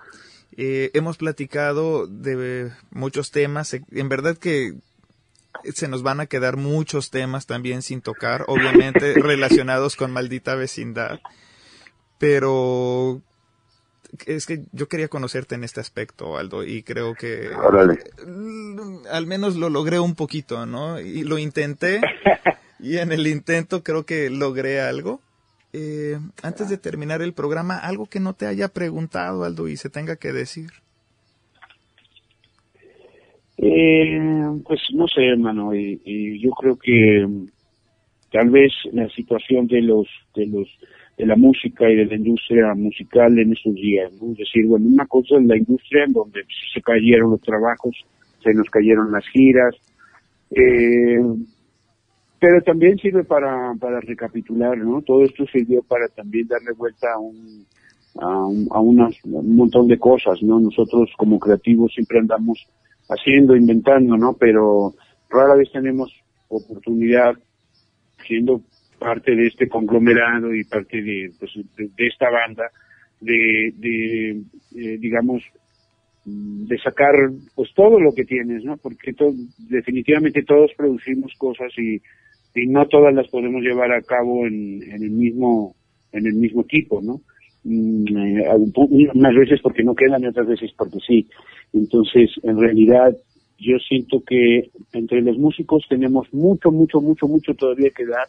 Eh, 0.56 0.92
hemos 0.94 1.18
platicado 1.18 2.08
de 2.08 2.72
muchos 2.92 3.32
temas. 3.32 3.74
En 3.92 4.10
verdad 4.10 4.38
que 4.38 4.74
se 5.64 5.88
nos 5.88 6.04
van 6.04 6.20
a 6.20 6.26
quedar 6.26 6.58
muchos 6.58 7.10
temas 7.10 7.46
también 7.46 7.82
sin 7.82 8.02
tocar, 8.02 8.46
obviamente 8.48 9.14
relacionados 9.22 9.96
con 9.96 10.12
maldita 10.12 10.56
vecindad. 10.56 11.20
Pero 12.18 13.22
es 14.26 14.46
que 14.46 14.64
yo 14.72 14.88
quería 14.88 15.08
conocerte 15.08 15.56
en 15.56 15.64
este 15.64 15.80
aspecto, 15.80 16.38
Aldo, 16.38 16.64
y 16.64 16.84
creo 16.84 17.14
que 17.14 17.50
Órale. 17.50 18.00
mm, 18.26 19.08
al 19.12 19.26
menos 19.28 19.56
lo 19.56 19.70
logré 19.70 20.00
un 20.00 20.16
poquito, 20.16 20.66
¿no? 20.66 21.00
Y 21.00 21.24
lo 21.24 21.38
intenté, 21.38 22.02
y 22.80 22.98
en 22.98 23.12
el 23.12 23.28
intento 23.28 23.84
creo 23.84 24.06
que 24.06 24.30
logré 24.30 24.82
algo. 24.82 25.22
Eh, 25.74 26.18
antes 26.42 26.70
de 26.70 26.78
terminar 26.78 27.22
el 27.22 27.34
programa, 27.34 27.78
algo 27.78 28.08
que 28.08 28.20
no 28.20 28.34
te 28.34 28.48
haya 28.48 28.70
preguntado, 28.70 29.44
Aldo, 29.44 29.68
y 29.68 29.78
se 29.78 29.90
tenga 29.90 30.16
que 30.16 30.32
decir. 30.32 30.72
Eh, 33.70 34.18
pues 34.66 34.80
no 34.94 35.08
sé, 35.08 35.26
hermano, 35.26 35.76
y, 35.76 36.00
y 36.06 36.40
yo 36.40 36.52
creo 36.52 36.78
que 36.78 37.26
mm, 37.28 37.48
tal 38.32 38.50
vez 38.50 38.72
la 38.94 39.10
situación 39.10 39.68
de 39.68 39.82
los 39.82 40.08
de 40.36 40.48
los 40.48 40.68
de 41.18 41.26
la 41.26 41.36
música 41.36 41.90
y 41.90 41.96
de 41.96 42.06
la 42.06 42.16
industria 42.16 42.74
musical 42.76 43.38
en 43.40 43.54
estos 43.54 43.76
días, 43.76 44.14
¿no? 44.22 44.32
Es 44.34 44.38
decir, 44.40 44.68
bueno, 44.68 44.88
una 44.88 45.06
cosa 45.08 45.38
es 45.40 45.46
la 45.46 45.58
industria 45.58 46.06
en 46.06 46.14
donde 46.14 46.42
se 46.74 46.82
cayeron 46.82 47.32
los 47.32 47.42
trabajos, 47.42 47.96
se 48.44 48.54
nos 48.54 48.70
cayeron 48.70 49.12
las 49.12 49.28
giras, 49.30 49.76
eh, 50.52 51.20
pero 52.40 52.62
también 52.62 52.98
sirve 53.00 53.24
para, 53.24 53.74
para 53.80 54.00
recapitular, 54.00 54.78
¿no? 54.78 55.02
Todo 55.02 55.24
esto 55.24 55.46
sirvió 55.48 55.82
para 55.84 56.08
también 56.10 56.48
darle 56.48 56.72
vuelta 56.78 57.08
a 57.14 57.20
un, 57.20 57.66
a 58.22 58.46
un, 58.46 58.68
a 58.72 58.80
unas- 58.80 59.24
un 59.26 59.56
montón 59.56 59.88
de 59.88 59.98
cosas, 59.98 60.42
¿no? 60.44 60.60
Nosotros 60.60 61.10
como 61.18 61.40
creativos 61.40 61.92
siempre 61.94 62.20
andamos 62.20 62.60
haciendo, 63.10 63.56
inventando, 63.56 64.18
¿no? 64.18 64.36
Pero 64.40 64.94
rara 65.30 65.56
vez 65.56 65.72
tenemos 65.72 66.12
oportunidad, 66.50 67.34
siendo 68.26 68.62
parte 69.00 69.36
de 69.36 69.48
este 69.48 69.68
conglomerado 69.68 70.54
y 70.54 70.64
parte 70.64 71.02
de, 71.02 71.32
pues, 71.40 71.52
de, 71.76 71.90
de 71.96 72.08
esta 72.08 72.30
banda, 72.30 72.70
de, 73.22 73.74
de 73.78 74.42
eh, 74.76 74.98
digamos, 75.00 75.44
de 76.26 76.78
sacar 76.80 77.14
pues 77.56 77.70
todo 77.74 78.00
lo 78.00 78.12
que 78.14 78.26
tienes, 78.26 78.64
¿no? 78.64 78.76
Porque 78.78 79.14
definitivamente 79.70 80.44
todos 80.44 80.72
producimos 80.76 81.32
cosas 81.38 81.72
y, 81.78 82.02
y 82.54 82.68
no 82.68 82.86
todas 82.88 83.14
las 83.14 83.30
podemos 83.30 83.62
llevar 83.62 83.94
a 83.94 84.02
cabo 84.02 84.46
en, 84.46 84.84
en 84.84 85.04
el 85.04 85.12
mismo 85.12 85.76
en 86.12 86.26
el 86.26 86.34
mismo 86.34 86.64
tipo, 86.64 87.02
¿no? 87.02 87.22
Mm, 87.70 88.06
unas 89.14 89.36
veces 89.36 89.60
porque 89.62 89.84
no 89.84 89.94
quedan 89.94 90.24
y 90.24 90.28
otras 90.28 90.48
veces 90.48 90.72
porque 90.78 91.00
sí. 91.06 91.28
Entonces, 91.74 92.32
en 92.44 92.58
realidad, 92.58 93.14
yo 93.60 93.78
siento 93.80 94.24
que 94.26 94.70
entre 94.94 95.22
los 95.22 95.38
músicos 95.38 95.86
tenemos 95.90 96.34
mucho, 96.34 96.72
mucho, 96.72 97.02
mucho, 97.02 97.28
mucho 97.28 97.54
todavía 97.56 97.90
que 97.90 98.06
dar 98.06 98.28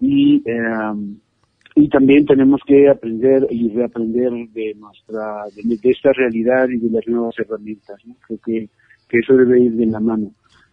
y 0.00 0.42
eh, 0.46 1.18
y 1.74 1.88
también 1.88 2.24
tenemos 2.24 2.60
que 2.66 2.88
aprender 2.88 3.46
y 3.50 3.68
reaprender 3.68 4.32
de 4.52 4.74
nuestra 4.74 5.44
de, 5.54 5.90
esta 5.90 6.12
realidad 6.12 6.68
y 6.68 6.78
de 6.78 6.90
las 6.90 7.06
nuevas 7.06 7.38
herramientas 7.38 8.00
¿no? 8.04 8.16
creo 8.26 8.38
que, 8.44 8.68
eso 9.10 9.34
debe 9.36 9.60
ir 9.60 9.72
de 9.72 9.86
la 9.86 10.00
mano 10.00 10.30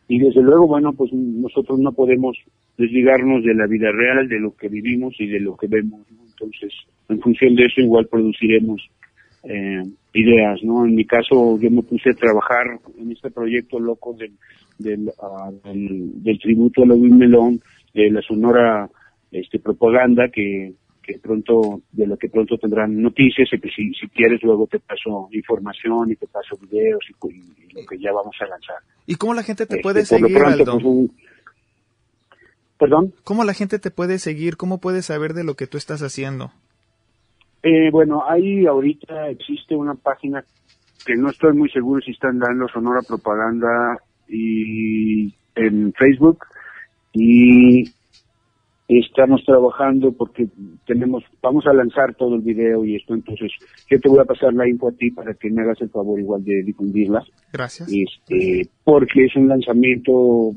y 0.07 0.19
desde 0.19 0.41
luego 0.41 0.67
bueno 0.67 0.93
pues 0.93 1.11
nosotros 1.13 1.79
no 1.79 1.91
podemos 1.91 2.37
desligarnos 2.77 3.43
de 3.43 3.53
la 3.53 3.67
vida 3.67 3.91
real 3.91 4.27
de 4.27 4.39
lo 4.39 4.55
que 4.55 4.67
vivimos 4.67 5.15
y 5.19 5.27
de 5.27 5.39
lo 5.39 5.55
que 5.55 5.67
vemos. 5.67 6.01
Entonces 6.39 6.73
en 7.09 7.19
función 7.21 7.55
de 7.55 7.65
eso 7.65 7.81
igual 7.81 8.07
produciremos 8.07 8.81
eh, 9.43 9.83
ideas, 10.13 10.59
¿no? 10.63 10.85
En 10.85 10.95
mi 10.95 11.05
caso, 11.05 11.59
yo 11.59 11.69
me 11.69 11.83
puse 11.83 12.09
a 12.09 12.13
trabajar 12.13 12.79
en 12.97 13.11
este 13.11 13.29
proyecto 13.29 13.79
loco 13.79 14.13
del, 14.13 14.31
del, 14.79 15.11
ah, 15.21 15.51
del, 15.63 16.23
del 16.23 16.39
tributo 16.39 16.81
a 16.83 16.87
Luis 16.87 17.13
Melón, 17.13 17.59
de 17.93 18.09
la 18.09 18.21
Sonora 18.23 18.89
este, 19.31 19.59
propaganda 19.59 20.29
que, 20.33 20.73
que 21.03 21.19
pronto, 21.19 21.81
de 21.91 22.07
lo 22.07 22.17
que 22.17 22.29
pronto 22.29 22.57
tendrán 22.57 22.99
noticias 22.99 23.47
y 23.53 23.59
que 23.59 23.69
si, 23.69 23.93
si 23.93 24.07
quieres 24.07 24.41
luego 24.41 24.65
te 24.65 24.79
paso 24.79 25.29
información 25.31 26.11
y 26.11 26.15
te 26.15 26.25
paso 26.27 26.57
videos 26.57 27.03
y, 27.09 27.13
cu- 27.13 27.29
y 27.31 27.71
lo 27.73 27.85
que 27.87 27.99
ya 27.99 28.11
vamos 28.11 28.35
a 28.39 28.47
lanzar. 28.47 28.77
¿Y 29.05 29.13
cómo 29.15 29.35
la 29.35 29.43
gente 29.43 29.67
te 29.67 29.75
Este, 29.75 29.83
puede 29.83 30.05
por 30.05 30.21
lo 30.21 30.27
seguir, 30.27 30.39
pronto, 30.41 30.61
Aldo? 30.63 30.71
pues, 30.73 30.85
un- 30.85 31.11
¿Perdón? 32.77 33.13
¿Cómo 33.23 33.43
la 33.43 33.53
gente 33.53 33.79
te 33.79 33.91
puede 33.91 34.19
seguir? 34.19 34.57
¿Cómo 34.57 34.79
puede 34.79 35.01
saber 35.01 35.33
de 35.33 35.43
lo 35.43 35.55
que 35.55 35.67
tú 35.67 35.77
estás 35.77 36.01
haciendo? 36.01 36.51
Eh, 37.63 37.89
bueno, 37.91 38.23
ahí 38.27 38.65
ahorita 38.65 39.29
existe 39.29 39.75
una 39.75 39.95
página 39.95 40.43
que 41.05 41.15
no 41.15 41.29
estoy 41.29 41.53
muy 41.53 41.69
seguro 41.69 42.01
si 42.01 42.11
están 42.11 42.39
dando 42.39 42.67
Sonora 42.67 43.01
Propaganda 43.07 43.97
y 44.27 45.33
en 45.55 45.93
Facebook 45.93 46.39
y 47.13 47.85
estamos 48.87 49.43
trabajando 49.45 50.11
porque 50.11 50.47
tenemos 50.85 51.23
vamos 51.41 51.65
a 51.65 51.73
lanzar 51.73 52.13
todo 52.15 52.35
el 52.35 52.41
video 52.41 52.85
y 52.85 52.95
esto 52.95 53.15
entonces 53.15 53.51
yo 53.89 53.99
te 53.99 54.09
voy 54.09 54.19
a 54.19 54.25
pasar 54.25 54.53
la 54.53 54.67
info 54.67 54.89
a 54.89 54.91
ti 54.91 55.09
para 55.09 55.33
que 55.33 55.49
me 55.49 55.63
hagas 55.63 55.81
el 55.81 55.89
favor 55.89 56.19
igual 56.19 56.43
de 56.43 56.61
difundirla 56.63 57.23
Gracias. 57.51 57.89
este 57.91 58.69
porque 58.83 59.25
es 59.25 59.35
un 59.35 59.47
lanzamiento 59.47 60.53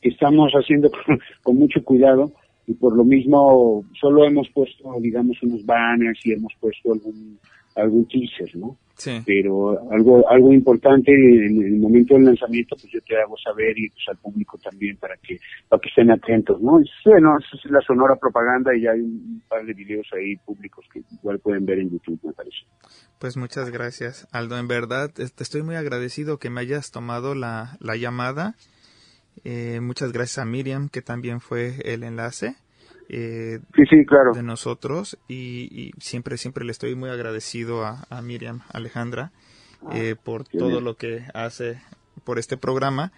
que 0.00 0.08
estamos 0.10 0.52
haciendo 0.52 0.90
con, 1.06 1.18
con 1.42 1.56
mucho 1.56 1.82
cuidado 1.84 2.32
y 2.66 2.74
por 2.74 2.94
lo 2.96 3.04
mismo 3.04 3.84
solo 4.00 4.24
hemos 4.24 4.48
puesto 4.50 4.92
digamos 5.00 5.42
unos 5.42 5.64
banners 5.64 6.20
y 6.26 6.32
hemos 6.32 6.52
puesto 6.60 6.92
algún 6.92 7.38
algún 7.76 8.06
teaser 8.08 8.54
no 8.56 8.76
Sí. 8.98 9.12
pero 9.24 9.78
algo 9.92 10.28
algo 10.28 10.52
importante 10.52 11.12
en 11.12 11.62
el 11.62 11.76
momento 11.78 12.14
del 12.14 12.24
lanzamiento 12.24 12.74
pues 12.74 12.92
yo 12.92 13.00
te 13.02 13.16
hago 13.16 13.36
saber 13.38 13.78
y 13.78 13.88
pues 13.90 14.02
al 14.08 14.16
público 14.16 14.58
también 14.58 14.96
para 14.96 15.16
que 15.18 15.38
para 15.68 15.80
que 15.80 15.88
estén 15.88 16.10
atentos 16.10 16.60
no 16.60 16.80
Es- 16.80 16.90
bueno 17.04 17.38
esa 17.38 17.56
es 17.64 17.70
la 17.70 17.80
sonora 17.82 18.16
propaganda 18.16 18.74
y 18.74 18.80
ya 18.82 18.90
hay 18.90 19.00
un 19.02 19.40
par 19.48 19.64
de 19.64 19.72
videos 19.72 20.04
ahí 20.12 20.34
públicos 20.44 20.84
que 20.92 21.02
igual 21.14 21.38
pueden 21.38 21.64
ver 21.64 21.78
en 21.78 21.90
YouTube 21.90 22.18
me 22.24 22.32
parece 22.32 22.56
Pues 23.20 23.36
muchas 23.36 23.70
gracias, 23.70 24.26
Aldo. 24.32 24.58
En 24.58 24.66
verdad, 24.66 25.10
te 25.14 25.28
te 25.28 25.42
estoy 25.44 25.62
muy 25.62 25.76
agradecido 25.76 26.38
que 26.38 26.50
me 26.50 26.60
hayas 26.60 26.90
tomado 26.90 27.34
la, 27.36 27.76
la 27.80 27.94
llamada. 27.96 28.54
Eh, 29.44 29.80
muchas 29.80 30.12
gracias 30.12 30.38
a 30.38 30.44
Miriam, 30.44 30.88
que 30.88 31.02
también 31.02 31.40
fue 31.40 31.76
el 31.84 32.02
enlace 32.02 32.56
eh, 33.08 33.60
sí 33.74 33.84
sí 33.88 34.04
claro 34.04 34.32
de 34.32 34.42
nosotros. 34.42 35.18
Y, 35.28 35.68
y 35.72 35.92
siempre, 35.98 36.36
siempre 36.36 36.64
le 36.64 36.72
estoy 36.72 36.94
muy 36.94 37.10
agradecido 37.10 37.84
a, 37.84 38.06
a 38.10 38.22
Miriam 38.22 38.60
Alejandra 38.70 39.32
eh, 39.92 40.14
por 40.22 40.44
todo 40.44 40.68
bien. 40.68 40.84
lo 40.84 40.96
que 40.96 41.24
hace 41.34 41.80
por 42.24 42.38
este 42.38 42.56
programa. 42.56 43.12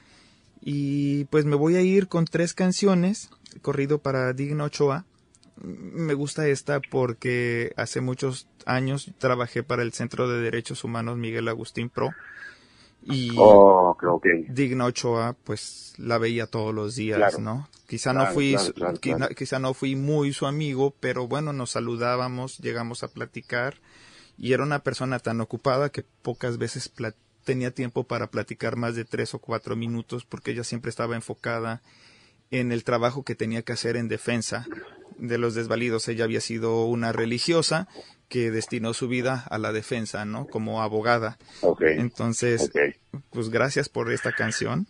Y 0.60 1.24
pues 1.26 1.44
me 1.44 1.56
voy 1.56 1.76
a 1.76 1.82
ir 1.82 2.08
con 2.08 2.26
tres 2.26 2.54
canciones, 2.54 3.30
corrido 3.62 3.98
para 3.98 4.32
Digno 4.32 4.64
Ochoa. 4.64 5.04
Me 5.62 6.14
gusta 6.14 6.46
esta 6.48 6.80
porque 6.80 7.72
hace 7.76 8.00
muchos 8.00 8.48
años 8.64 9.12
trabajé 9.18 9.62
para 9.62 9.82
el 9.82 9.92
Centro 9.92 10.28
de 10.28 10.40
Derechos 10.40 10.84
Humanos 10.84 11.18
Miguel 11.18 11.48
Agustín 11.48 11.90
Pro 11.90 12.10
y 13.02 13.32
oh 13.38 13.96
que 14.22 14.46
Digna 14.48 14.86
Ochoa 14.86 15.36
pues 15.44 15.94
la 15.96 16.18
veía 16.18 16.46
todos 16.46 16.74
los 16.74 16.96
días, 16.96 17.18
Claro. 17.18 17.38
¿no? 17.40 17.68
Quizá 17.86 18.12
no 18.12 18.26
fui 18.28 18.56
claro, 18.74 18.98
quizá 19.36 19.58
no 19.58 19.74
fui 19.74 19.96
muy 19.96 20.32
su 20.32 20.46
amigo, 20.46 20.94
pero 21.00 21.26
bueno, 21.26 21.52
nos 21.52 21.70
saludábamos, 21.70 22.58
llegamos 22.58 23.02
a 23.02 23.08
platicar 23.08 23.80
y 24.38 24.52
era 24.52 24.62
una 24.62 24.78
persona 24.80 25.18
tan 25.18 25.40
ocupada 25.40 25.90
que 25.90 26.04
pocas 26.22 26.56
veces 26.56 26.92
tenía 27.44 27.72
tiempo 27.72 28.04
para 28.04 28.30
platicar 28.30 28.76
más 28.76 28.94
de 28.94 29.04
tres 29.04 29.34
o 29.34 29.38
cuatro 29.38 29.74
minutos 29.76 30.24
porque 30.24 30.52
ella 30.52 30.64
siempre 30.64 30.90
estaba 30.90 31.16
enfocada 31.16 31.82
en 32.50 32.70
el 32.72 32.84
trabajo 32.84 33.24
que 33.24 33.34
tenía 33.34 33.62
que 33.62 33.72
hacer 33.72 33.96
en 33.96 34.08
defensa 34.08 34.66
de 35.18 35.38
los 35.38 35.54
desvalidos. 35.54 36.06
Ella 36.08 36.24
había 36.24 36.40
sido 36.40 36.84
una 36.84 37.12
religiosa 37.12 37.88
que 38.30 38.50
destinó 38.50 38.94
su 38.94 39.08
vida 39.08 39.44
a 39.50 39.58
la 39.58 39.72
defensa, 39.72 40.24
¿no? 40.24 40.46
Como 40.46 40.80
abogada. 40.80 41.36
Ok. 41.60 41.82
Entonces, 41.82 42.70
pues 43.30 43.50
gracias 43.50 43.88
por 43.90 44.10
esta 44.10 44.32
canción. 44.32 44.86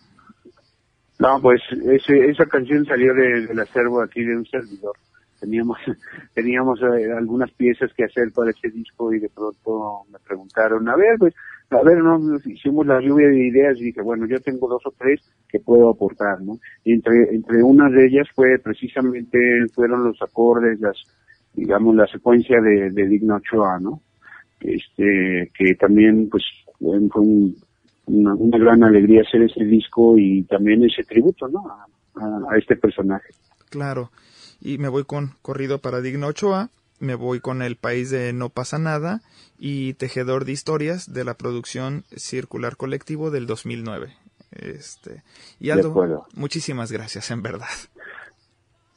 No, 1.19 1.41
pues 1.41 1.61
ese, 1.91 2.31
esa 2.31 2.47
canción 2.47 2.85
salió 2.87 3.13
de- 3.15 3.47
del 3.47 3.61
acervo 3.61 4.03
aquí 4.03 4.23
de 4.25 4.37
un 4.37 4.47
servidor. 4.47 4.93
Teníamos 5.41 5.79
teníamos 6.35 6.81
eh, 6.83 7.13
algunas 7.17 7.51
piezas 7.53 7.91
que 7.97 8.05
hacer 8.05 8.31
para 8.35 8.51
ese 8.51 8.69
disco 8.71 9.13
y 9.13 9.19
de 9.19 9.29
pronto 9.31 10.03
me 10.13 10.19
preguntaron, 10.21 10.87
a 10.89 10.97
ver, 10.97 11.17
pues, 11.19 11.35
a 11.71 11.83
ver, 11.83 11.99
no, 11.99 12.19
hicimos 12.45 12.87
la 12.87 13.01
lluvia 13.01 13.29
de 13.29 13.47
ideas 13.49 13.79
y 13.79 13.85
dije, 13.85 14.03
bueno, 14.03 14.27
yo 14.27 14.41
tengo 14.41 14.69
dos 14.69 14.83
o 14.85 14.93
tres 14.99 15.21
que 15.49 15.61
puedo 15.61 15.89
aportar, 15.89 16.41
¿no? 16.43 16.59
Y 16.85 16.93
entre, 16.95 17.35
entre 17.35 17.63
unas 17.63 17.93
de 17.93 18.07
ellas 18.07 18.29
fue 18.35 18.59
precisamente, 18.59 19.39
fueron 19.75 20.05
los 20.05 20.21
acordes, 20.21 20.81
las, 20.81 20.97
digamos, 21.55 21.95
la 21.97 22.07
secuencia 22.07 22.61
de, 22.61 22.91
de 22.91 23.07
Digno 23.09 23.37
Ochoa, 23.37 23.79
¿no? 23.81 24.03
Este, 24.61 25.51
que 25.57 25.75
también, 25.75 26.29
pues, 26.31 26.45
fue 26.79 26.99
un- 26.99 27.57
una, 28.07 28.35
una 28.35 28.59
gran 28.59 28.83
alegría 28.85 29.23
hacer 29.23 29.43
este 29.43 29.65
disco 29.65 30.17
y 30.19 30.43
también 30.45 30.85
ese 30.85 31.05
tributo, 31.05 31.49
¿no? 31.49 31.63
A, 31.69 31.87
a- 32.23 32.53
a 32.55 32.59
este 32.59 32.77
personaje. 32.77 33.29
Claro. 33.69 34.11
Y 34.61 34.79
me 34.79 34.89
voy 34.89 35.05
con 35.05 35.33
Corrido 35.43 35.79
para 35.79 36.01
Digno 36.01 36.27
Ochoa, 36.27 36.71
me 36.99 37.15
voy 37.15 37.41
con 37.41 37.63
El 37.63 37.77
País 37.77 38.11
de 38.11 38.33
No 38.33 38.49
Pasa 38.51 38.79
Nada 38.79 39.23
y 39.59 39.95
Tejedor 39.95 40.45
de 40.45 40.53
Historias 40.53 41.13
de 41.13 41.25
la 41.25 41.35
producción 41.35 42.05
Circular 42.17 42.77
Colectivo 42.77 43.31
del 43.31 43.47
2009. 43.47 44.13
Este, 44.53 45.23
y 45.61 45.71
Aldo, 45.71 46.27
muchísimas 46.35 46.91
gracias, 46.93 47.31
en 47.31 47.41
verdad. 47.43 47.69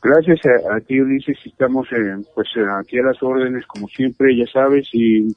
Gracias 0.03 0.41
a, 0.45 0.75
a 0.75 0.79
ti, 0.81 0.99
Ulises, 0.99 1.37
estamos 1.45 1.87
eh, 1.93 2.17
pues 2.35 2.49
eh, 2.57 2.65
aquí 2.77 2.99
a 2.99 3.03
las 3.03 3.23
órdenes, 3.23 3.65
como 3.65 3.87
siempre, 3.87 4.35
ya 4.35 4.45
sabes, 4.51 4.85
y 4.91 5.33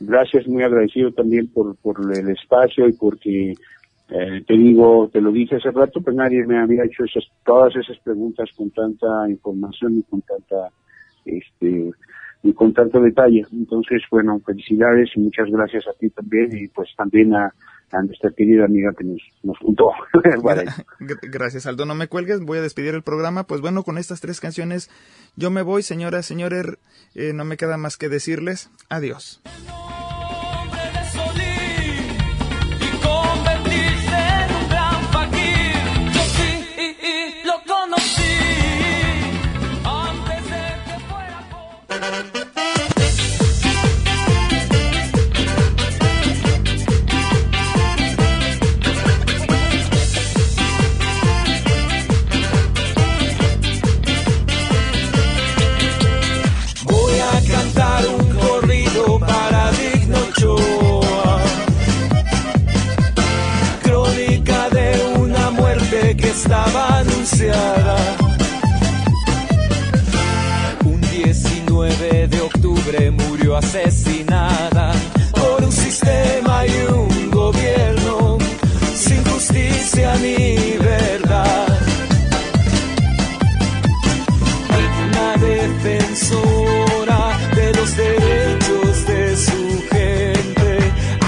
gracias, 0.00 0.48
muy 0.48 0.62
agradecido 0.62 1.12
también 1.12 1.52
por, 1.52 1.76
por 1.76 1.98
el 2.16 2.30
espacio 2.30 2.88
y 2.88 2.94
porque, 2.94 3.50
eh, 3.50 4.42
te 4.46 4.54
digo, 4.54 5.10
te 5.12 5.20
lo 5.20 5.30
dije 5.30 5.56
hace 5.56 5.70
rato, 5.72 6.00
pues 6.00 6.16
nadie 6.16 6.42
me 6.46 6.58
había 6.58 6.84
hecho 6.84 7.04
esas, 7.04 7.24
todas 7.44 7.76
esas 7.76 7.98
preguntas 7.98 8.48
con 8.56 8.70
tanta 8.70 9.28
información 9.28 9.98
y 9.98 10.02
con 10.04 10.22
tanta, 10.22 10.70
este, 11.26 11.90
y 12.44 12.52
con 12.54 12.72
tanto 12.72 13.02
detalle. 13.02 13.44
Entonces, 13.52 14.00
bueno, 14.10 14.40
felicidades 14.40 15.10
y 15.16 15.20
muchas 15.20 15.50
gracias 15.50 15.86
a 15.86 15.92
ti 15.92 16.08
también 16.08 16.48
y 16.56 16.66
pues 16.68 16.88
también 16.96 17.34
a, 17.34 17.52
a 17.90 18.02
nuestra 18.02 18.30
querida 18.36 18.64
amiga 18.64 18.92
que 18.96 19.04
nos, 19.04 19.20
nos 19.42 19.58
juntó. 19.58 19.90
Para 20.42 20.64
Gracias, 21.22 21.66
Aldo. 21.66 21.86
No 21.86 21.94
me 21.94 22.08
cuelgues, 22.08 22.40
voy 22.40 22.58
a 22.58 22.62
despedir 22.62 22.94
el 22.94 23.02
programa. 23.02 23.44
Pues 23.44 23.60
bueno, 23.60 23.82
con 23.82 23.98
estas 23.98 24.20
tres 24.20 24.40
canciones 24.40 24.90
yo 25.36 25.50
me 25.50 25.62
voy, 25.62 25.82
señoras, 25.82 26.26
señores. 26.26 26.66
eh, 27.14 27.32
no 27.32 27.44
me 27.44 27.56
queda 27.56 27.76
más 27.76 27.96
que 27.96 28.08
decirles 28.08 28.70
adiós. 28.88 29.40
Asesinada 73.58 74.92
por 75.32 75.64
un 75.64 75.72
sistema 75.72 76.64
y 76.64 76.70
un 76.92 77.30
gobierno 77.30 78.38
sin 78.94 79.24
justicia 79.24 80.14
ni 80.22 80.76
verdad. 80.78 81.66
Una 85.08 85.36
defensora 85.48 87.20
de 87.56 87.72
los 87.72 87.96
derechos 87.96 89.06
de 89.06 89.36
su 89.36 89.82
gente 89.90 90.78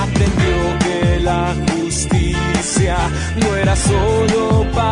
aprendió 0.04 0.56
que 0.84 1.20
la 1.20 1.54
justicia 1.72 2.96
no 3.40 3.56
era 3.56 3.74
solo 3.74 4.66
para 4.72 4.90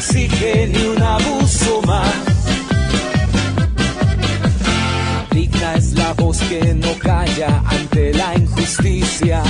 exige 0.00 0.66
ni 0.68 0.82
un 0.86 1.02
abuso 1.02 1.82
más. 1.82 2.14
Digna 5.30 5.74
es 5.74 5.92
la 5.92 6.14
voz 6.14 6.38
que 6.48 6.74
no 6.74 6.94
calla 6.98 7.62
ante 7.66 8.14
la 8.14 8.34
injusticia. 8.34 9.42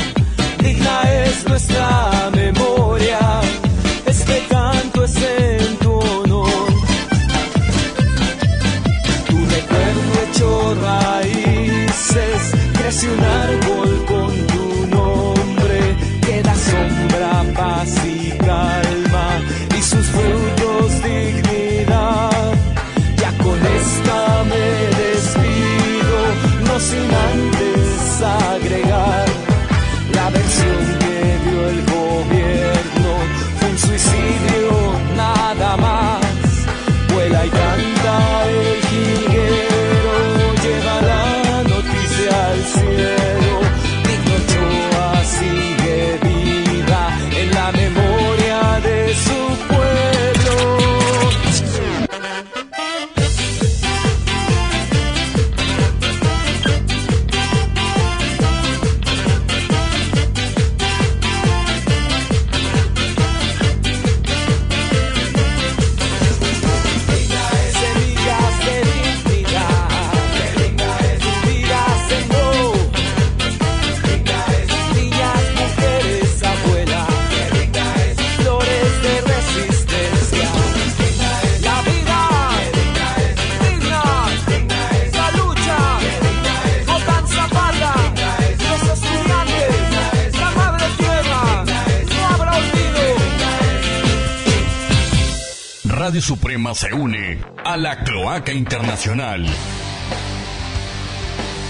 Suprema 96.20 96.74
se 96.74 96.92
une 96.92 97.38
a 97.64 97.76
la 97.76 98.04
Cloaca 98.04 98.52
Internacional. 98.52 99.46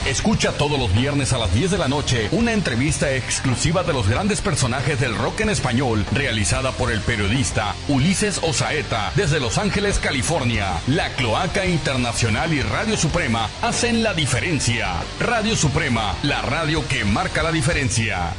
Escucha 0.07 0.53
todos 0.53 0.79
los 0.79 0.93
viernes 0.95 1.33
a 1.33 1.39
las 1.39 1.55
10 1.55 1.73
de 1.73 1.79
la 1.79 1.87
noche 1.87 2.29
una 2.33 2.53
entrevista 2.53 3.15
exclusiva 3.15 3.83
de 3.83 3.93
los 3.93 4.09
grandes 4.09 4.41
personajes 4.41 4.99
del 4.99 5.15
rock 5.15 5.41
en 5.41 5.51
español 5.51 6.05
realizada 6.13 6.73
por 6.73 6.91
el 6.91 7.01
periodista 7.01 7.75
Ulises 7.89 8.41
Osaeta 8.43 9.13
desde 9.15 9.41
Los 9.41 9.59
Ángeles, 9.59 9.99
California. 9.99 10.81
La 10.89 11.11
Cloaca 11.11 11.67
Internacional 11.67 12.53
y 12.53 12.63
Radio 12.63 12.97
Suprema 12.97 13.49
hacen 13.63 14.03
la 14.03 14.15
diferencia. 14.15 14.89
Radio 15.21 15.55
Suprema, 15.55 16.15
la 16.23 16.43
radio 16.43 16.87
que 16.89 17.05
marca 17.05 17.43
la 17.43 17.53
diferencia. 17.53 18.33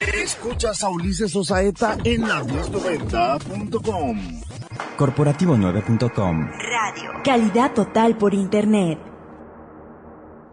Escuchas 0.00 0.82
a 0.82 0.90
Ulises 0.90 1.34
Osaeta 1.34 1.96
en 2.04 2.28
la 2.28 2.44
1090.com. 2.44 4.47
Corporativo9.com. 4.96 6.48
Radio. 6.50 7.10
Calidad 7.24 7.72
total 7.72 8.16
por 8.16 8.32
Internet. 8.34 8.98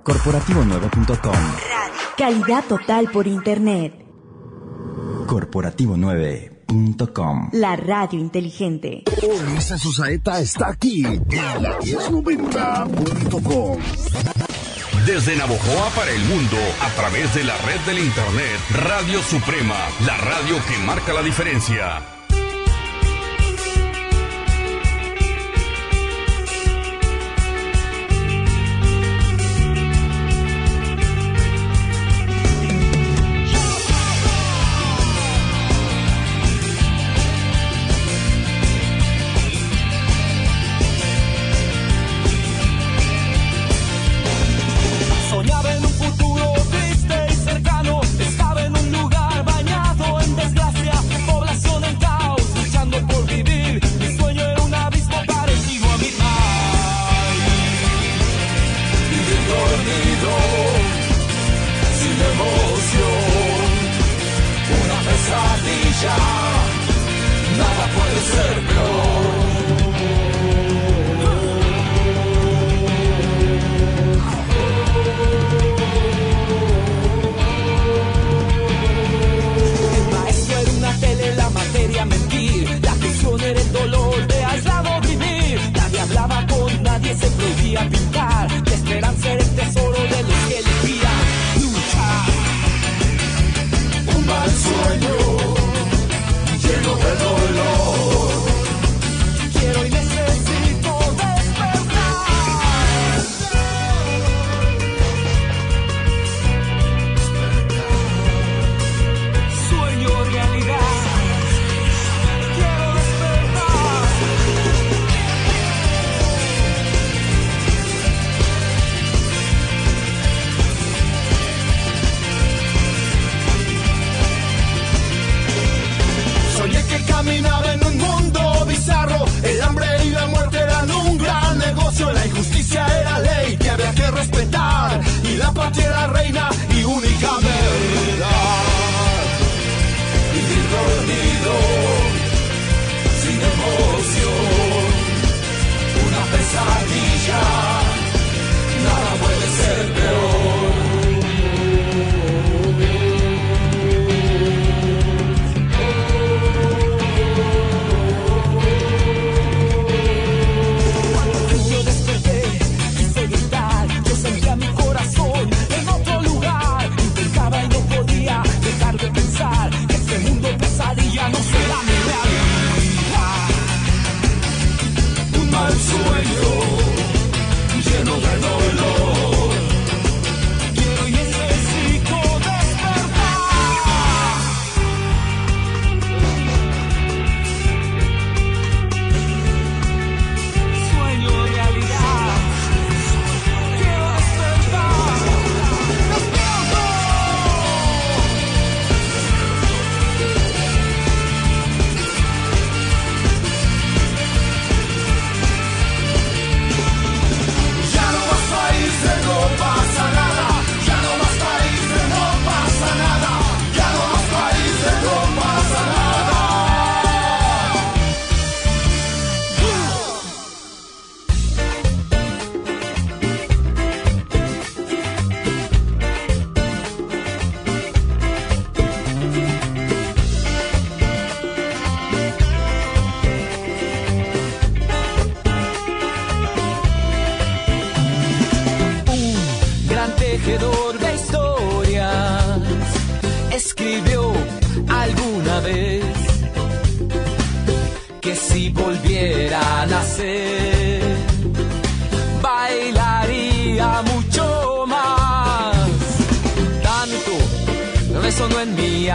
Corporativo9.com. 0.04 1.34
Radio. 1.34 1.94
Calidad 2.18 2.64
total 2.66 3.10
por 3.12 3.28
Internet. 3.28 3.94
Corporativo9.com. 5.28 7.50
La 7.54 7.76
radio 7.76 8.20
inteligente. 8.20 9.04
Ulises 9.24 9.84
Osaeta 9.86 10.40
está 10.40 10.70
aquí 10.70 11.06
en 11.06 11.24
la 11.64 11.78
1090.com. 11.80 13.78
Desde 15.06 15.36
Navojoa 15.36 15.90
para 15.96 16.10
el 16.12 16.24
mundo, 16.26 16.58
a 16.82 16.90
través 16.96 17.34
de 17.36 17.44
la 17.44 17.56
red 17.60 17.80
del 17.86 18.00
Internet, 18.00 18.60
Radio 18.72 19.22
Suprema, 19.22 19.76
la 20.06 20.18
radio 20.18 20.56
que 20.68 20.80
marca 20.84 21.14
la 21.14 21.22
diferencia. 21.22 22.15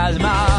En 0.09 0.50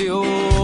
menos 0.00 0.59